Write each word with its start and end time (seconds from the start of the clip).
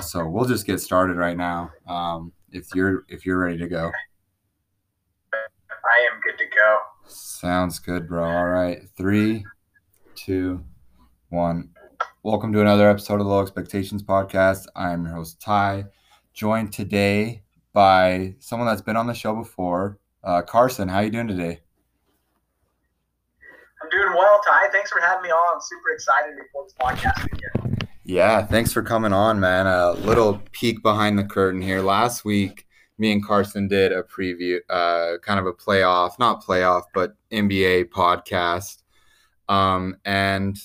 so 0.00 0.26
we'll 0.28 0.44
just 0.44 0.66
get 0.66 0.80
started 0.80 1.16
right 1.16 1.36
now. 1.36 1.70
Um, 1.86 2.32
if 2.50 2.66
you're 2.74 3.04
if 3.08 3.26
you're 3.26 3.38
ready 3.38 3.58
to 3.58 3.68
go. 3.68 3.90
I 5.32 6.12
am 6.12 6.20
good 6.22 6.38
to 6.38 6.44
go. 6.44 6.78
Sounds 7.06 7.78
good, 7.78 8.08
bro. 8.08 8.24
All 8.24 8.48
right, 8.48 8.82
three, 8.96 9.44
two, 10.14 10.64
one. 11.28 11.70
Welcome 12.22 12.52
to 12.54 12.60
another 12.60 12.88
episode 12.88 13.20
of 13.20 13.26
the 13.26 13.32
Low 13.32 13.42
Expectations 13.42 14.02
Podcast. 14.02 14.66
I'm 14.74 15.04
your 15.04 15.14
host 15.14 15.40
Tai, 15.40 15.84
joined 16.32 16.72
today 16.72 17.42
by 17.72 18.34
someone 18.38 18.66
that's 18.66 18.82
been 18.82 18.96
on 18.96 19.06
the 19.06 19.14
show 19.14 19.34
before, 19.34 19.98
uh, 20.22 20.42
Carson. 20.42 20.88
How 20.88 20.98
are 20.98 21.04
you 21.04 21.10
doing 21.10 21.28
today? 21.28 21.60
I'm 23.82 23.90
doing 23.90 24.14
well, 24.16 24.40
Tai. 24.46 24.68
Thanks 24.72 24.90
for 24.90 25.00
having 25.00 25.24
me 25.24 25.28
on. 25.28 25.56
I'm 25.56 25.60
super 25.60 25.90
excited 25.92 26.30
to 26.30 26.42
record 26.42 26.66
this 26.66 26.74
podcast 26.80 27.28
you. 27.40 27.53
Yeah, 28.06 28.44
thanks 28.44 28.70
for 28.70 28.82
coming 28.82 29.14
on, 29.14 29.40
man. 29.40 29.66
A 29.66 29.92
little 29.92 30.42
peek 30.52 30.82
behind 30.82 31.18
the 31.18 31.24
curtain 31.24 31.62
here. 31.62 31.80
Last 31.80 32.22
week, 32.22 32.66
me 32.98 33.10
and 33.12 33.24
Carson 33.24 33.66
did 33.66 33.92
a 33.92 34.02
preview, 34.02 34.58
uh, 34.68 35.16
kind 35.22 35.40
of 35.40 35.46
a 35.46 35.54
playoff, 35.54 36.18
not 36.18 36.44
playoff, 36.44 36.82
but 36.92 37.14
NBA 37.32 37.86
podcast. 37.86 38.82
Um, 39.48 39.96
and 40.04 40.58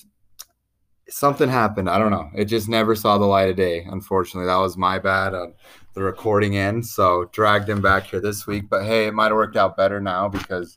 something 1.08 1.48
happened. 1.48 1.88
I 1.88 1.98
don't 1.98 2.10
know. 2.10 2.28
It 2.36 2.44
just 2.44 2.68
never 2.68 2.94
saw 2.94 3.16
the 3.16 3.24
light 3.24 3.48
of 3.48 3.56
day. 3.56 3.86
Unfortunately, 3.90 4.46
that 4.46 4.56
was 4.58 4.76
my 4.76 4.98
bad 4.98 5.32
on 5.32 5.54
the 5.94 6.02
recording 6.02 6.58
end. 6.58 6.86
So 6.86 7.30
dragged 7.32 7.70
him 7.70 7.80
back 7.80 8.04
here 8.04 8.20
this 8.20 8.46
week. 8.46 8.68
But 8.68 8.84
hey, 8.84 9.06
it 9.06 9.14
might 9.14 9.28
have 9.28 9.36
worked 9.36 9.56
out 9.56 9.78
better 9.78 9.98
now 9.98 10.28
because 10.28 10.76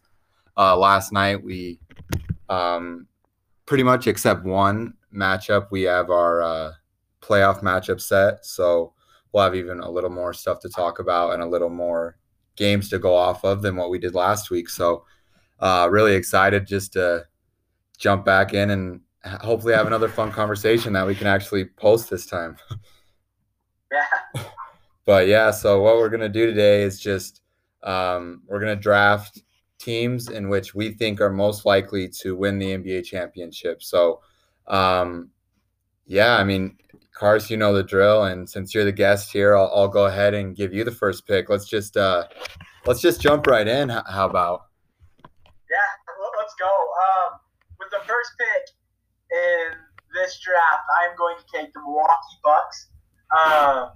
uh, 0.56 0.78
last 0.78 1.12
night 1.12 1.44
we 1.44 1.80
um, 2.48 3.08
pretty 3.66 3.84
much 3.84 4.08
except 4.08 4.46
one 4.46 4.94
matchup, 5.14 5.68
we 5.72 5.84
have 5.84 6.10
our 6.10 6.42
uh, 6.42 6.72
playoff 7.22 7.62
matchup 7.62 8.02
set. 8.02 8.46
So 8.46 8.94
we'll 9.32 9.44
have 9.44 9.56
even 9.56 9.80
a 9.80 9.90
little 9.90 10.10
more 10.10 10.34
stuff 10.34 10.60
to 10.62 10.70
talk 10.70 11.00
about 11.00 11.34
and 11.34 11.42
a 11.44 11.48
little 11.48 11.70
more 11.70 12.18
games 12.56 12.90
to 12.90 13.00
go 13.00 13.16
off 13.16 13.44
of 13.44 13.62
than 13.62 13.76
what 13.76 13.90
we 13.90 14.00
did 14.00 14.14
last 14.14 14.50
week. 14.50 14.70
So 14.70 15.06
uh, 15.60 15.88
really 15.90 16.16
excited 16.16 16.68
just 16.68 16.94
to 16.94 17.26
jump 17.98 18.26
back 18.26 18.54
in 18.54 18.70
and 18.70 19.02
hopefully 19.26 19.74
have 19.74 19.88
another 19.88 20.10
fun 20.10 20.32
conversation 20.32 20.94
that 20.94 21.08
we 21.08 21.16
can 21.16 21.28
actually 21.28 21.66
post 21.66 22.10
this 22.10 22.26
time. 22.26 22.58
Yeah. 23.92 24.44
but 25.06 25.28
yeah, 25.28 25.52
so 25.52 25.80
what 25.84 25.98
we're 25.98 26.10
gonna 26.10 26.28
do 26.28 26.48
today 26.48 26.82
is 26.82 27.00
just 27.00 27.42
um, 27.84 28.42
we're 28.48 28.60
gonna 28.60 28.76
draft 28.76 29.44
teams 29.78 30.30
in 30.30 30.50
which 30.50 30.74
we 30.74 30.94
think 30.94 31.22
are 31.22 31.30
most 31.30 31.64
likely 31.64 32.10
to 32.22 32.36
win 32.36 32.58
the 32.58 32.72
NBA 32.72 33.06
championship. 33.06 33.84
So 33.84 34.22
um, 34.68 35.30
yeah, 36.06 36.36
I 36.38 36.44
mean, 36.44 36.78
Cars, 37.14 37.50
you 37.50 37.58
know 37.58 37.74
the 37.74 37.84
drill, 37.84 38.24
and 38.24 38.50
since 38.50 38.74
you're 38.74 38.86
the 38.86 38.92
guest 38.92 39.32
here, 39.32 39.56
I'll, 39.56 39.72
I'll 39.74 39.88
go 39.88 40.06
ahead 40.08 40.34
and 40.34 40.56
give 40.56 40.74
you 40.74 40.84
the 40.84 40.92
first 40.92 41.28
pick. 41.28 41.50
Let's 41.50 41.66
just 41.66 41.96
uh, 41.96 42.26
let's 42.86 43.02
just 43.02 43.22
jump 43.22 43.48
right 43.48 43.68
in. 43.68 43.90
How 43.90 44.28
about? 44.28 44.66
Yeah, 45.70 45.78
let's 46.38 46.56
go. 46.60 46.68
Um, 46.68 47.40
with 47.80 47.90
the 47.92 48.02
first 48.08 48.32
pick 48.38 48.64
in 49.32 49.78
this 50.14 50.40
draft, 50.40 50.84
I'm 51.02 51.16
going 51.16 51.38
to 51.38 51.46
take 51.58 51.74
the 51.74 51.80
Milwaukee 51.82 52.38
Bucks. 52.44 52.90
Um, 53.32 53.92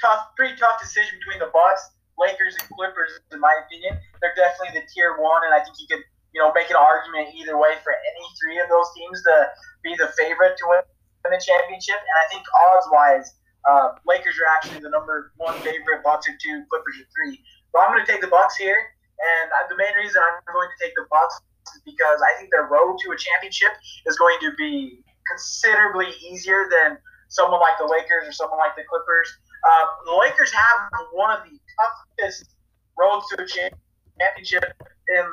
tough, 0.00 0.34
pretty 0.36 0.56
tough 0.56 0.80
decision 0.80 1.18
between 1.18 1.38
the 1.38 1.50
Bucks, 1.52 1.90
Lakers, 2.18 2.56
and 2.58 2.68
Clippers, 2.70 3.20
in 3.32 3.40
my 3.40 3.54
opinion. 3.66 3.98
They're 4.20 4.34
definitely 4.34 4.80
the 4.80 4.86
tier 4.94 5.18
one, 5.20 5.42
and 5.44 5.54
I 5.54 5.62
think 5.62 5.76
you 5.78 5.86
could 5.86 6.04
you 6.32 6.40
know, 6.40 6.52
make 6.54 6.70
an 6.70 6.78
argument 6.78 7.34
either 7.34 7.58
way 7.58 7.74
for 7.82 7.92
any 7.92 8.26
three 8.38 8.58
of 8.60 8.68
those 8.68 8.86
teams 8.94 9.22
to 9.22 9.34
be 9.82 9.94
the 9.98 10.08
favorite 10.16 10.56
to 10.58 10.64
win 10.68 10.80
the 11.24 11.42
championship. 11.42 11.98
And 11.98 12.16
I 12.16 12.24
think 12.30 12.42
odds 12.54 12.86
wise, 12.90 13.28
uh, 13.68 13.98
Lakers 14.06 14.38
are 14.40 14.48
actually 14.48 14.80
the 14.80 14.90
number 14.90 15.32
one 15.36 15.54
favorite, 15.60 16.02
Bucks 16.02 16.28
are 16.28 16.36
two, 16.40 16.64
Clippers 16.70 16.96
are 16.96 17.08
three. 17.12 17.42
But 17.72 17.84
I'm 17.84 17.92
going 17.92 18.04
to 18.04 18.10
take 18.10 18.20
the 18.20 18.32
Bucks 18.32 18.56
here, 18.56 18.78
and 19.20 19.46
the 19.68 19.76
main 19.76 19.94
reason 19.94 20.22
I'm 20.22 20.40
going 20.48 20.68
to 20.70 20.78
take 20.80 20.94
the 20.96 21.06
Bucks 21.10 21.38
is 21.76 21.82
because 21.84 22.18
I 22.24 22.38
think 22.38 22.50
their 22.50 22.66
road 22.66 22.98
to 23.04 23.12
a 23.12 23.18
championship 23.18 23.70
is 24.06 24.16
going 24.16 24.38
to 24.40 24.50
be 24.56 25.04
considerably 25.28 26.10
easier 26.24 26.66
than 26.70 26.98
someone 27.28 27.60
like 27.60 27.78
the 27.78 27.86
Lakers 27.86 28.26
or 28.26 28.32
someone 28.32 28.58
like 28.58 28.74
the 28.74 28.82
Clippers. 28.88 29.28
Uh, 29.62 29.84
the 30.06 30.16
Lakers 30.16 30.50
have 30.50 30.90
one 31.12 31.30
of 31.30 31.44
the 31.44 31.54
toughest 31.78 32.56
roads 32.98 33.28
to 33.30 33.42
a 33.42 33.46
championship 33.46 34.64
in 35.10 35.24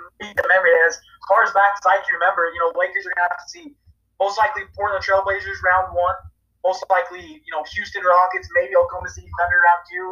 memory 0.49 0.73
as 0.87 0.97
far 1.29 1.43
as 1.43 1.53
back 1.53 1.77
as 1.77 1.85
I 1.85 2.01
can 2.01 2.17
remember. 2.17 2.49
You 2.49 2.59
know, 2.65 2.71
Lakers 2.77 3.05
are 3.05 3.13
gonna 3.13 3.29
have 3.29 3.39
to 3.39 3.49
see 3.49 3.75
most 4.17 4.37
likely 4.37 4.65
Portland 4.73 5.05
Trailblazers 5.05 5.61
round 5.61 5.93
one, 5.93 6.17
most 6.65 6.83
likely 6.89 7.41
you 7.45 7.51
know 7.53 7.63
Houston 7.77 8.03
Rockets, 8.03 8.49
maybe 8.57 8.75
Oklahoma 8.75 9.09
City 9.09 9.29
Thunder 9.37 9.59
round 9.61 9.81
two, 9.85 10.07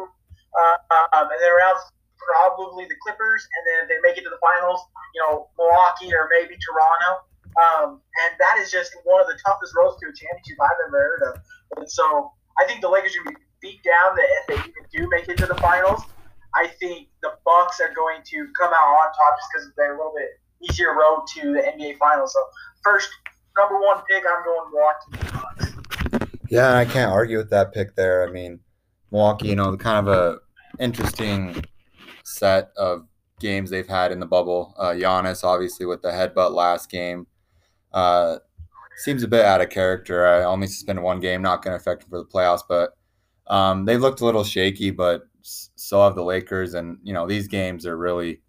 uh, 0.54 0.76
um, 1.18 1.26
and 1.30 1.38
then 1.42 1.50
around 1.50 1.76
probably 2.16 2.86
the 2.86 2.96
Clippers, 3.02 3.44
and 3.44 3.62
then 3.66 3.76
if 3.84 3.86
they 3.90 4.00
make 4.02 4.16
it 4.18 4.24
to 4.24 4.32
the 4.32 4.40
finals, 4.40 4.80
you 5.14 5.20
know 5.26 5.50
Milwaukee 5.58 6.14
or 6.14 6.30
maybe 6.30 6.54
Toronto. 6.62 7.26
Um, 7.56 8.04
and 8.20 8.36
that 8.38 8.60
is 8.60 8.70
just 8.70 8.92
one 9.04 9.20
of 9.20 9.26
the 9.26 9.38
toughest 9.40 9.72
roads 9.74 9.96
to 10.04 10.08
a 10.08 10.12
championship 10.12 10.60
I've 10.60 10.76
ever 10.88 11.16
heard 11.16 11.22
of. 11.32 11.34
And 11.80 11.90
so 11.90 12.32
I 12.60 12.66
think 12.66 12.82
the 12.82 12.88
Lakers 12.88 13.16
are 13.16 13.24
going 13.24 13.36
to 13.36 13.40
be 13.40 13.72
beat 13.72 13.82
down 13.82 14.12
if 14.12 14.46
they 14.46 14.60
even 14.60 14.84
do 14.92 15.08
make 15.08 15.28
it 15.28 15.38
to 15.38 15.46
the 15.46 15.56
finals. 15.56 16.02
I 16.56 16.68
think 16.68 17.08
the 17.22 17.32
Bucks 17.44 17.80
are 17.80 17.92
going 17.94 18.22
to 18.24 18.48
come 18.58 18.72
out 18.72 18.88
on 18.88 19.06
top 19.08 19.38
just 19.38 19.48
because 19.52 19.72
they're 19.76 19.94
a 19.94 19.98
little 19.98 20.14
bit 20.16 20.40
easier 20.68 20.94
road 20.94 21.26
to 21.34 21.52
the 21.52 21.60
NBA 21.60 21.98
Finals. 21.98 22.32
So 22.32 22.40
first, 22.82 23.10
number 23.58 23.78
one 23.78 23.98
pick, 24.08 24.24
I'm 24.26 24.42
going 24.42 24.70
Milwaukee 24.72 25.38
Bucks. 26.10 26.36
Yeah, 26.48 26.76
I 26.78 26.86
can't 26.86 27.12
argue 27.12 27.36
with 27.36 27.50
that 27.50 27.74
pick 27.74 27.94
there. 27.94 28.26
I 28.26 28.30
mean, 28.30 28.60
Milwaukee, 29.10 29.48
you 29.48 29.56
know, 29.56 29.76
kind 29.76 30.08
of 30.08 30.14
a 30.14 30.38
interesting 30.82 31.62
set 32.24 32.70
of 32.78 33.06
games 33.38 33.68
they've 33.68 33.86
had 33.86 34.10
in 34.10 34.18
the 34.18 34.26
bubble. 34.26 34.74
Uh, 34.78 34.92
Giannis, 34.92 35.44
obviously, 35.44 35.84
with 35.84 36.00
the 36.00 36.08
headbutt 36.08 36.52
last 36.52 36.90
game, 36.90 37.26
uh, 37.92 38.38
seems 38.96 39.22
a 39.22 39.28
bit 39.28 39.44
out 39.44 39.60
of 39.60 39.68
character. 39.68 40.26
I 40.26 40.44
only 40.44 40.68
suspended 40.68 41.04
one 41.04 41.20
game, 41.20 41.42
not 41.42 41.62
going 41.62 41.72
to 41.72 41.80
affect 41.80 42.04
him 42.04 42.10
for 42.10 42.18
the 42.18 42.24
playoffs, 42.24 42.62
but 42.66 42.96
um, 43.46 43.84
they 43.84 43.98
looked 43.98 44.22
a 44.22 44.24
little 44.24 44.44
shaky. 44.44 44.90
But 44.90 45.28
so 45.46 46.02
have 46.02 46.14
the 46.14 46.24
Lakers, 46.24 46.74
and 46.74 46.98
you 47.02 47.12
know 47.12 47.26
these 47.26 47.48
games 47.48 47.86
are 47.86 47.96
really 47.96 48.40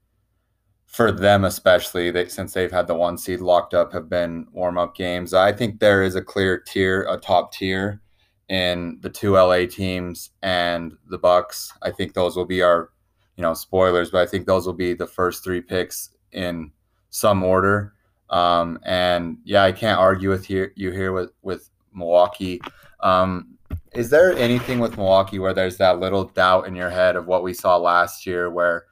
for 0.88 1.12
them 1.12 1.44
especially 1.44 2.10
they, 2.12 2.28
since 2.30 2.54
they've 2.54 2.72
had 2.72 2.88
the 2.88 2.96
one 2.96 3.18
seed 3.18 3.42
locked 3.42 3.74
up 3.74 3.92
have 3.92 4.10
been 4.10 4.48
warm 4.52 4.78
up 4.78 4.96
games. 4.96 5.34
I 5.34 5.52
think 5.52 5.80
there 5.80 6.02
is 6.02 6.16
a 6.16 6.22
clear 6.22 6.58
tier, 6.58 7.06
a 7.10 7.18
top 7.18 7.52
tier 7.52 8.02
in 8.48 8.98
the 9.02 9.10
two 9.10 9.34
LA 9.34 9.66
teams 9.66 10.32
and 10.42 10.94
the 11.10 11.18
Bucks. 11.18 11.74
I 11.82 11.92
think 11.92 12.14
those 12.14 12.36
will 12.38 12.46
be 12.46 12.62
our 12.62 12.92
you 13.36 13.42
know 13.42 13.54
spoilers, 13.54 14.10
but 14.10 14.22
I 14.22 14.26
think 14.26 14.48
those 14.48 14.66
will 14.66 14.74
be 14.74 14.94
the 14.94 15.08
first 15.08 15.44
three 15.44 15.62
picks 15.62 16.10
in 16.32 16.72
some 17.10 17.44
order. 17.44 17.94
Um, 18.30 18.80
and 18.84 19.38
yeah, 19.44 19.64
I 19.64 19.72
can't 19.72 20.00
argue 20.00 20.30
with 20.30 20.50
you, 20.50 20.70
you 20.76 20.92
here 20.92 21.12
with 21.12 21.32
with 21.42 21.70
Milwaukee. 21.94 22.62
Um, 23.02 23.57
is 23.94 24.10
there 24.10 24.34
anything 24.34 24.80
with 24.80 24.98
Milwaukee 24.98 25.40
where 25.40 25.54
there's 25.54 25.78
that 25.78 26.00
little 26.00 26.26
doubt 26.26 26.68
in 26.68 26.76
your 26.76 26.90
head 26.90 27.16
of 27.16 27.28
what 27.28 27.44
we 27.44 27.54
saw 27.54 27.78
last 27.78 28.26
year, 28.26 28.50
where 28.50 28.86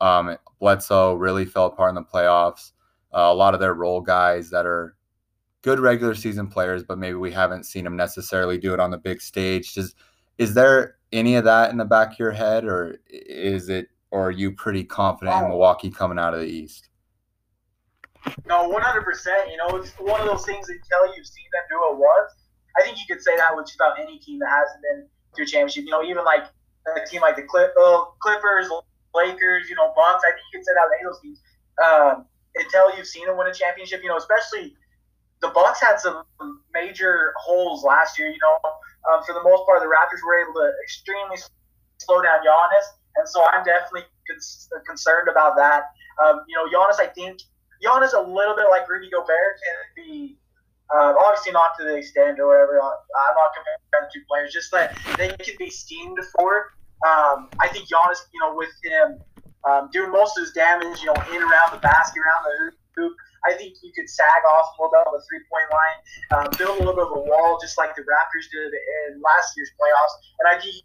um, 0.00 0.36
Bledsoe 0.60 1.14
really 1.14 1.44
fell 1.44 1.66
apart 1.66 1.90
in 1.90 1.94
the 1.94 2.02
playoffs? 2.02 2.72
Uh, 3.14 3.28
a 3.30 3.34
lot 3.34 3.54
of 3.54 3.60
their 3.60 3.74
role 3.74 4.00
guys 4.00 4.50
that 4.50 4.66
are 4.66 4.96
good 5.62 5.78
regular 5.78 6.14
season 6.14 6.48
players, 6.48 6.82
but 6.82 6.98
maybe 6.98 7.14
we 7.14 7.30
haven't 7.30 7.64
seen 7.64 7.84
them 7.84 7.96
necessarily 7.96 8.58
do 8.58 8.74
it 8.74 8.80
on 8.80 8.90
the 8.90 8.98
big 8.98 9.20
stage. 9.20 9.74
Does 9.74 9.94
is 10.38 10.54
there 10.54 10.96
any 11.12 11.36
of 11.36 11.44
that 11.44 11.70
in 11.70 11.76
the 11.76 11.84
back 11.84 12.12
of 12.12 12.18
your 12.18 12.32
head, 12.32 12.64
or 12.64 12.96
is 13.08 13.68
it, 13.68 13.88
or 14.10 14.28
are 14.28 14.30
you 14.30 14.52
pretty 14.52 14.82
confident 14.82 15.42
in 15.42 15.48
Milwaukee 15.50 15.90
coming 15.90 16.18
out 16.18 16.34
of 16.34 16.40
the 16.40 16.46
East? 16.46 16.88
No, 18.46 18.68
one 18.68 18.82
hundred 18.82 19.04
percent. 19.04 19.50
You 19.50 19.58
know, 19.58 19.76
it's 19.76 19.90
one 19.92 20.20
of 20.20 20.26
those 20.26 20.46
things 20.46 20.68
until 20.68 21.14
you've 21.14 21.26
seen 21.26 21.44
them 21.52 21.62
do 21.68 21.76
it 21.90 21.98
once 21.98 22.41
I 22.78 22.82
think 22.82 22.98
you 22.98 23.04
could 23.08 23.22
say 23.22 23.36
that 23.36 23.54
with 23.54 23.66
just 23.66 23.76
about 23.76 24.00
any 24.00 24.18
team 24.18 24.38
that 24.40 24.50
hasn't 24.50 24.80
been 24.82 25.06
to 25.36 25.42
a 25.42 25.46
championship. 25.46 25.84
You 25.84 25.90
know, 25.90 26.02
even 26.02 26.24
like 26.24 26.44
a 26.86 27.06
team 27.06 27.20
like 27.20 27.36
the 27.36 27.42
Clip, 27.42 27.72
uh, 27.80 28.04
Clippers, 28.20 28.68
Lakers, 29.14 29.68
you 29.68 29.76
know, 29.76 29.92
Bucks. 29.94 30.24
I 30.26 30.32
think 30.32 30.44
you 30.52 30.58
could 30.58 30.66
say 30.66 30.72
that 30.74 30.84
with 30.88 30.96
any 30.98 31.06
of 31.06 31.12
those 31.12 31.22
teams 31.22 31.38
um, 31.84 32.14
until 32.56 32.96
you've 32.96 33.06
seen 33.06 33.26
them 33.26 33.36
win 33.36 33.46
a 33.46 33.54
championship. 33.54 34.02
You 34.02 34.08
know, 34.08 34.16
especially 34.16 34.74
the 35.40 35.48
Bucks 35.48 35.80
had 35.80 36.00
some 36.00 36.24
major 36.72 37.34
holes 37.38 37.84
last 37.84 38.18
year. 38.18 38.28
You 38.28 38.40
know, 38.40 38.58
um, 39.12 39.22
for 39.24 39.34
the 39.34 39.42
most 39.42 39.66
part, 39.66 39.80
the 39.80 39.90
Raptors 39.90 40.24
were 40.24 40.40
able 40.40 40.54
to 40.54 40.72
extremely 40.82 41.36
slow 41.98 42.22
down 42.22 42.40
Giannis, 42.40 42.86
and 43.16 43.28
so 43.28 43.44
I'm 43.44 43.64
definitely 43.64 44.08
con- 44.26 44.82
concerned 44.86 45.28
about 45.28 45.56
that. 45.56 45.92
Um, 46.24 46.44
you 46.48 46.56
know, 46.56 46.66
Giannis, 46.68 47.00
I 47.00 47.06
think 47.06 47.40
Giannis 47.84 48.14
a 48.14 48.20
little 48.20 48.54
bit 48.54 48.66
like 48.70 48.88
Rudy 48.88 49.10
Gobert 49.10 49.58
can 49.60 50.04
be 50.04 50.38
uh, 50.94 51.14
obviously 51.24 51.52
not 51.52 51.72
to 51.78 51.84
the 51.84 51.96
extent 51.96 52.38
or 52.40 52.48
whatever. 52.48 52.80
Uh, 52.80 52.86
I'm 52.86 53.34
not 53.34 53.52
comparing 53.56 54.10
two 54.12 54.22
players, 54.28 54.52
just 54.52 54.70
that 54.72 54.96
they 55.16 55.28
can 55.28 55.56
be 55.58 55.70
schemed 55.70 56.18
for. 56.36 56.72
Um, 57.06 57.48
I 57.58 57.68
think 57.68 57.88
Giannis, 57.88 58.22
you 58.32 58.40
know, 58.40 58.54
with 58.54 58.70
him 58.84 59.18
um, 59.64 59.88
doing 59.92 60.10
most 60.10 60.36
of 60.38 60.44
his 60.44 60.52
damage, 60.52 61.00
you 61.00 61.06
know, 61.06 61.18
in 61.32 61.42
around 61.42 61.72
the 61.72 61.78
basket, 61.82 62.20
around 62.20 62.44
the 62.44 62.72
hoop, 62.96 63.16
I 63.48 63.54
think 63.54 63.74
you 63.82 63.92
could 63.94 64.08
sag 64.08 64.42
off 64.48 64.66
a 64.78 64.82
little 64.82 64.92
bit 64.92 65.06
on 65.06 65.12
the 65.14 65.24
three 65.26 65.42
point 65.50 65.68
line, 65.72 65.98
um, 66.38 66.48
build 66.58 66.76
a 66.76 66.84
little 66.84 66.94
bit 66.94 67.04
of 67.10 67.16
a 67.16 67.20
wall, 67.20 67.58
just 67.60 67.78
like 67.78 67.94
the 67.96 68.02
Raptors 68.02 68.46
did 68.52 68.72
in 68.72 69.20
last 69.20 69.54
year's 69.56 69.70
playoffs. 69.80 70.14
And 70.40 70.58
I 70.58 70.62
think 70.62 70.84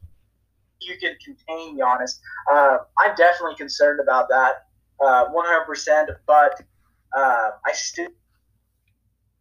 you 0.82 0.98
can 0.98 1.16
contain 1.24 1.78
Giannis. 1.78 2.20
Uh, 2.52 2.78
I'm 3.00 3.16
definitely 3.16 3.56
concerned 3.56 4.00
about 4.00 4.28
that, 4.30 4.66
uh, 5.04 5.26
100%. 5.30 6.08
But 6.26 6.62
uh, 7.16 7.50
I 7.66 7.74
still, 7.74 8.10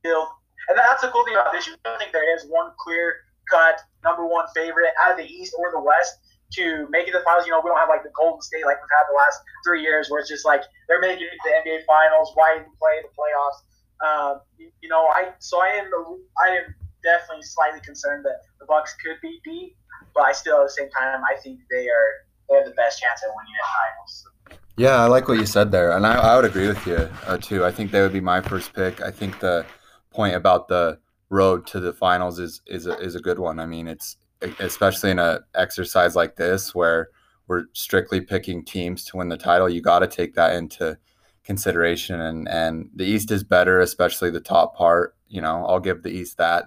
still, 0.00 0.28
and 0.68 0.78
that's 0.78 1.02
the 1.02 1.08
cool 1.08 1.24
thing 1.24 1.34
about 1.34 1.52
this. 1.52 1.66
You 1.66 1.74
don't 1.84 1.98
think 1.98 2.12
there 2.12 2.34
is 2.36 2.44
one 2.48 2.72
clear 2.78 3.26
cut 3.50 3.80
number 4.02 4.26
one 4.26 4.46
favorite 4.54 4.90
out 5.02 5.12
of 5.12 5.18
the 5.18 5.26
East 5.26 5.54
or 5.58 5.70
the 5.70 5.80
West 5.80 6.18
to 6.54 6.86
make 6.90 7.08
it 7.08 7.12
the 7.12 7.22
finals. 7.24 7.46
You 7.46 7.52
know, 7.52 7.60
we 7.62 7.70
don't 7.70 7.78
have 7.78 7.88
like 7.88 8.02
the 8.02 8.14
Golden 8.14 8.40
State 8.40 8.64
like 8.64 8.78
we've 8.78 8.94
had 8.94 9.06
the 9.10 9.16
last 9.16 9.40
three 9.64 9.82
years, 9.82 10.10
where 10.10 10.20
it's 10.20 10.28
just 10.28 10.44
like 10.44 10.62
they're 10.88 11.00
making 11.00 11.26
the 11.44 11.50
NBA 11.62 11.84
Finals. 11.86 12.32
Why 12.34 12.58
even 12.58 12.70
play 12.78 13.02
the 13.02 13.10
playoffs? 13.14 13.60
Um, 13.96 14.40
you, 14.58 14.70
you, 14.82 14.88
know, 14.88 15.06
I 15.08 15.32
so 15.38 15.60
I 15.60 15.68
am 15.80 15.90
I 16.44 16.50
am 16.62 16.74
definitely 17.02 17.42
slightly 17.42 17.80
concerned 17.80 18.24
that 18.24 18.42
the 18.60 18.66
Bucks 18.66 18.94
could 19.02 19.16
be 19.22 19.40
beat, 19.44 19.76
but 20.14 20.24
I 20.24 20.32
still 20.32 20.60
at 20.60 20.66
the 20.66 20.70
same 20.70 20.90
time 20.90 21.22
I 21.24 21.40
think 21.40 21.60
they 21.70 21.88
are 21.88 22.08
they 22.48 22.56
have 22.56 22.66
the 22.66 22.74
best 22.74 23.00
chance 23.00 23.22
at 23.22 23.30
winning 23.34 23.54
the 23.54 23.66
finals. 23.74 24.26
Yeah, 24.76 25.02
I 25.02 25.06
like 25.06 25.26
what 25.26 25.38
you 25.38 25.46
said 25.46 25.72
there, 25.72 25.92
and 25.96 26.06
I, 26.06 26.14
I 26.16 26.36
would 26.36 26.44
agree 26.44 26.68
with 26.68 26.86
you 26.86 27.08
uh, 27.26 27.38
too. 27.38 27.64
I 27.64 27.72
think 27.72 27.90
they 27.90 28.02
would 28.02 28.12
be 28.12 28.20
my 28.20 28.42
first 28.42 28.74
pick. 28.74 29.00
I 29.00 29.10
think 29.10 29.40
the 29.40 29.64
point 30.16 30.34
about 30.34 30.68
the 30.68 30.98
road 31.28 31.66
to 31.68 31.80
the 31.80 31.92
finals 31.92 32.38
is 32.38 32.62
is 32.66 32.86
a, 32.86 32.98
is 32.98 33.14
a 33.14 33.20
good 33.20 33.38
one. 33.38 33.60
I 33.60 33.66
mean, 33.66 33.86
it's 33.86 34.16
especially 34.58 35.10
in 35.10 35.18
an 35.18 35.40
exercise 35.54 36.16
like 36.16 36.36
this 36.36 36.74
where 36.74 37.10
we're 37.48 37.64
strictly 37.72 38.20
picking 38.20 38.64
teams 38.64 39.04
to 39.04 39.18
win 39.18 39.28
the 39.28 39.36
title. 39.36 39.68
You 39.68 39.80
got 39.80 40.00
to 40.00 40.08
take 40.08 40.34
that 40.34 40.54
into 40.54 40.98
consideration, 41.44 42.20
and 42.20 42.48
and 42.48 42.90
the 42.94 43.04
East 43.04 43.30
is 43.30 43.44
better, 43.44 43.80
especially 43.80 44.30
the 44.30 44.40
top 44.40 44.74
part. 44.76 45.14
You 45.28 45.40
know, 45.42 45.64
I'll 45.66 45.80
give 45.80 46.02
the 46.02 46.10
East 46.10 46.38
that 46.38 46.66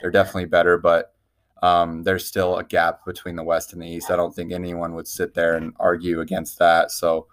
they're 0.00 0.10
definitely 0.10 0.46
better, 0.46 0.78
but 0.78 1.14
um, 1.62 2.02
there's 2.04 2.26
still 2.26 2.56
a 2.56 2.64
gap 2.64 3.04
between 3.04 3.36
the 3.36 3.44
West 3.44 3.72
and 3.72 3.82
the 3.82 3.86
East. 3.86 4.10
I 4.10 4.16
don't 4.16 4.34
think 4.34 4.52
anyone 4.52 4.94
would 4.94 5.08
sit 5.08 5.34
there 5.34 5.56
and 5.56 5.74
argue 5.78 6.20
against 6.20 6.58
that. 6.58 6.90
So 6.90 7.26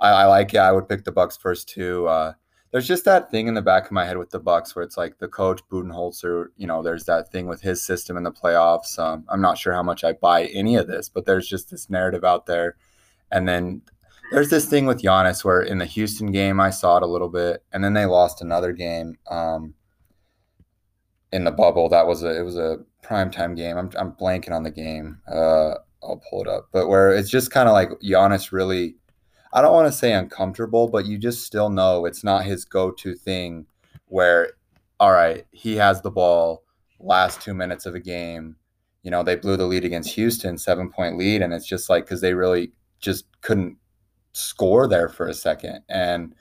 I, 0.00 0.10
I 0.10 0.24
like 0.26 0.52
yeah, 0.52 0.68
I 0.68 0.72
would 0.72 0.88
pick 0.88 1.04
the 1.04 1.12
Bucks 1.12 1.36
first 1.36 1.68
too. 1.68 2.06
Uh, 2.08 2.32
there's 2.72 2.86
just 2.86 3.04
that 3.04 3.30
thing 3.30 3.48
in 3.48 3.54
the 3.54 3.62
back 3.62 3.86
of 3.86 3.92
my 3.92 4.04
head 4.04 4.16
with 4.16 4.30
the 4.30 4.38
Bucks 4.38 4.74
where 4.74 4.84
it's 4.84 4.96
like 4.96 5.18
the 5.18 5.28
coach 5.28 5.60
Budenholzer, 5.70 6.46
you 6.56 6.66
know, 6.66 6.82
there's 6.82 7.04
that 7.04 7.32
thing 7.32 7.46
with 7.46 7.60
his 7.60 7.82
system 7.82 8.16
in 8.16 8.22
the 8.22 8.30
playoffs. 8.30 8.98
Um, 8.98 9.24
I'm 9.28 9.40
not 9.40 9.58
sure 9.58 9.72
how 9.72 9.82
much 9.82 10.04
I 10.04 10.12
buy 10.12 10.44
any 10.46 10.76
of 10.76 10.86
this, 10.86 11.08
but 11.08 11.26
there's 11.26 11.48
just 11.48 11.70
this 11.70 11.90
narrative 11.90 12.24
out 12.24 12.46
there. 12.46 12.76
And 13.32 13.48
then 13.48 13.82
there's 14.30 14.50
this 14.50 14.66
thing 14.66 14.86
with 14.86 15.02
Giannis 15.02 15.44
where 15.44 15.60
in 15.60 15.78
the 15.78 15.84
Houston 15.84 16.30
game 16.30 16.60
I 16.60 16.70
saw 16.70 16.96
it 16.98 17.02
a 17.02 17.06
little 17.06 17.28
bit, 17.28 17.64
and 17.72 17.82
then 17.82 17.94
they 17.94 18.06
lost 18.06 18.40
another 18.40 18.72
game 18.72 19.18
um, 19.28 19.74
in 21.32 21.44
the 21.44 21.50
bubble. 21.50 21.88
That 21.88 22.06
was 22.06 22.22
a 22.22 22.38
it 22.38 22.42
was 22.42 22.56
a 22.56 22.78
primetime 23.02 23.56
game. 23.56 23.76
I'm 23.76 23.90
I'm 23.98 24.12
blanking 24.12 24.52
on 24.52 24.62
the 24.62 24.70
game. 24.70 25.18
Uh, 25.28 25.74
I'll 26.02 26.22
pull 26.30 26.42
it 26.42 26.48
up, 26.48 26.68
but 26.72 26.88
where 26.88 27.14
it's 27.14 27.28
just 27.28 27.50
kind 27.50 27.68
of 27.68 27.72
like 27.72 27.90
Giannis 28.00 28.52
really 28.52 28.96
I 29.52 29.62
don't 29.62 29.72
want 29.72 29.88
to 29.88 29.98
say 29.98 30.12
uncomfortable, 30.12 30.88
but 30.88 31.06
you 31.06 31.18
just 31.18 31.44
still 31.44 31.70
know 31.70 32.04
it's 32.04 32.24
not 32.24 32.44
his 32.44 32.64
go-to 32.64 33.14
thing 33.14 33.66
where 34.06 34.52
all 34.98 35.12
right, 35.12 35.46
he 35.50 35.76
has 35.76 36.02
the 36.02 36.10
ball 36.10 36.62
last 36.98 37.40
2 37.40 37.54
minutes 37.54 37.86
of 37.86 37.94
a 37.94 38.00
game. 38.00 38.56
You 39.02 39.10
know, 39.10 39.22
they 39.22 39.36
blew 39.36 39.56
the 39.56 39.64
lead 39.64 39.84
against 39.84 40.10
Houston, 40.14 40.56
7-point 40.56 41.16
lead 41.16 41.42
and 41.42 41.52
it's 41.52 41.66
just 41.66 41.88
like 41.88 42.06
cuz 42.06 42.20
they 42.20 42.34
really 42.34 42.72
just 42.98 43.24
couldn't 43.40 43.78
score 44.32 44.86
there 44.86 45.08
for 45.08 45.26
a 45.26 45.34
second. 45.34 45.82
And 45.88 46.34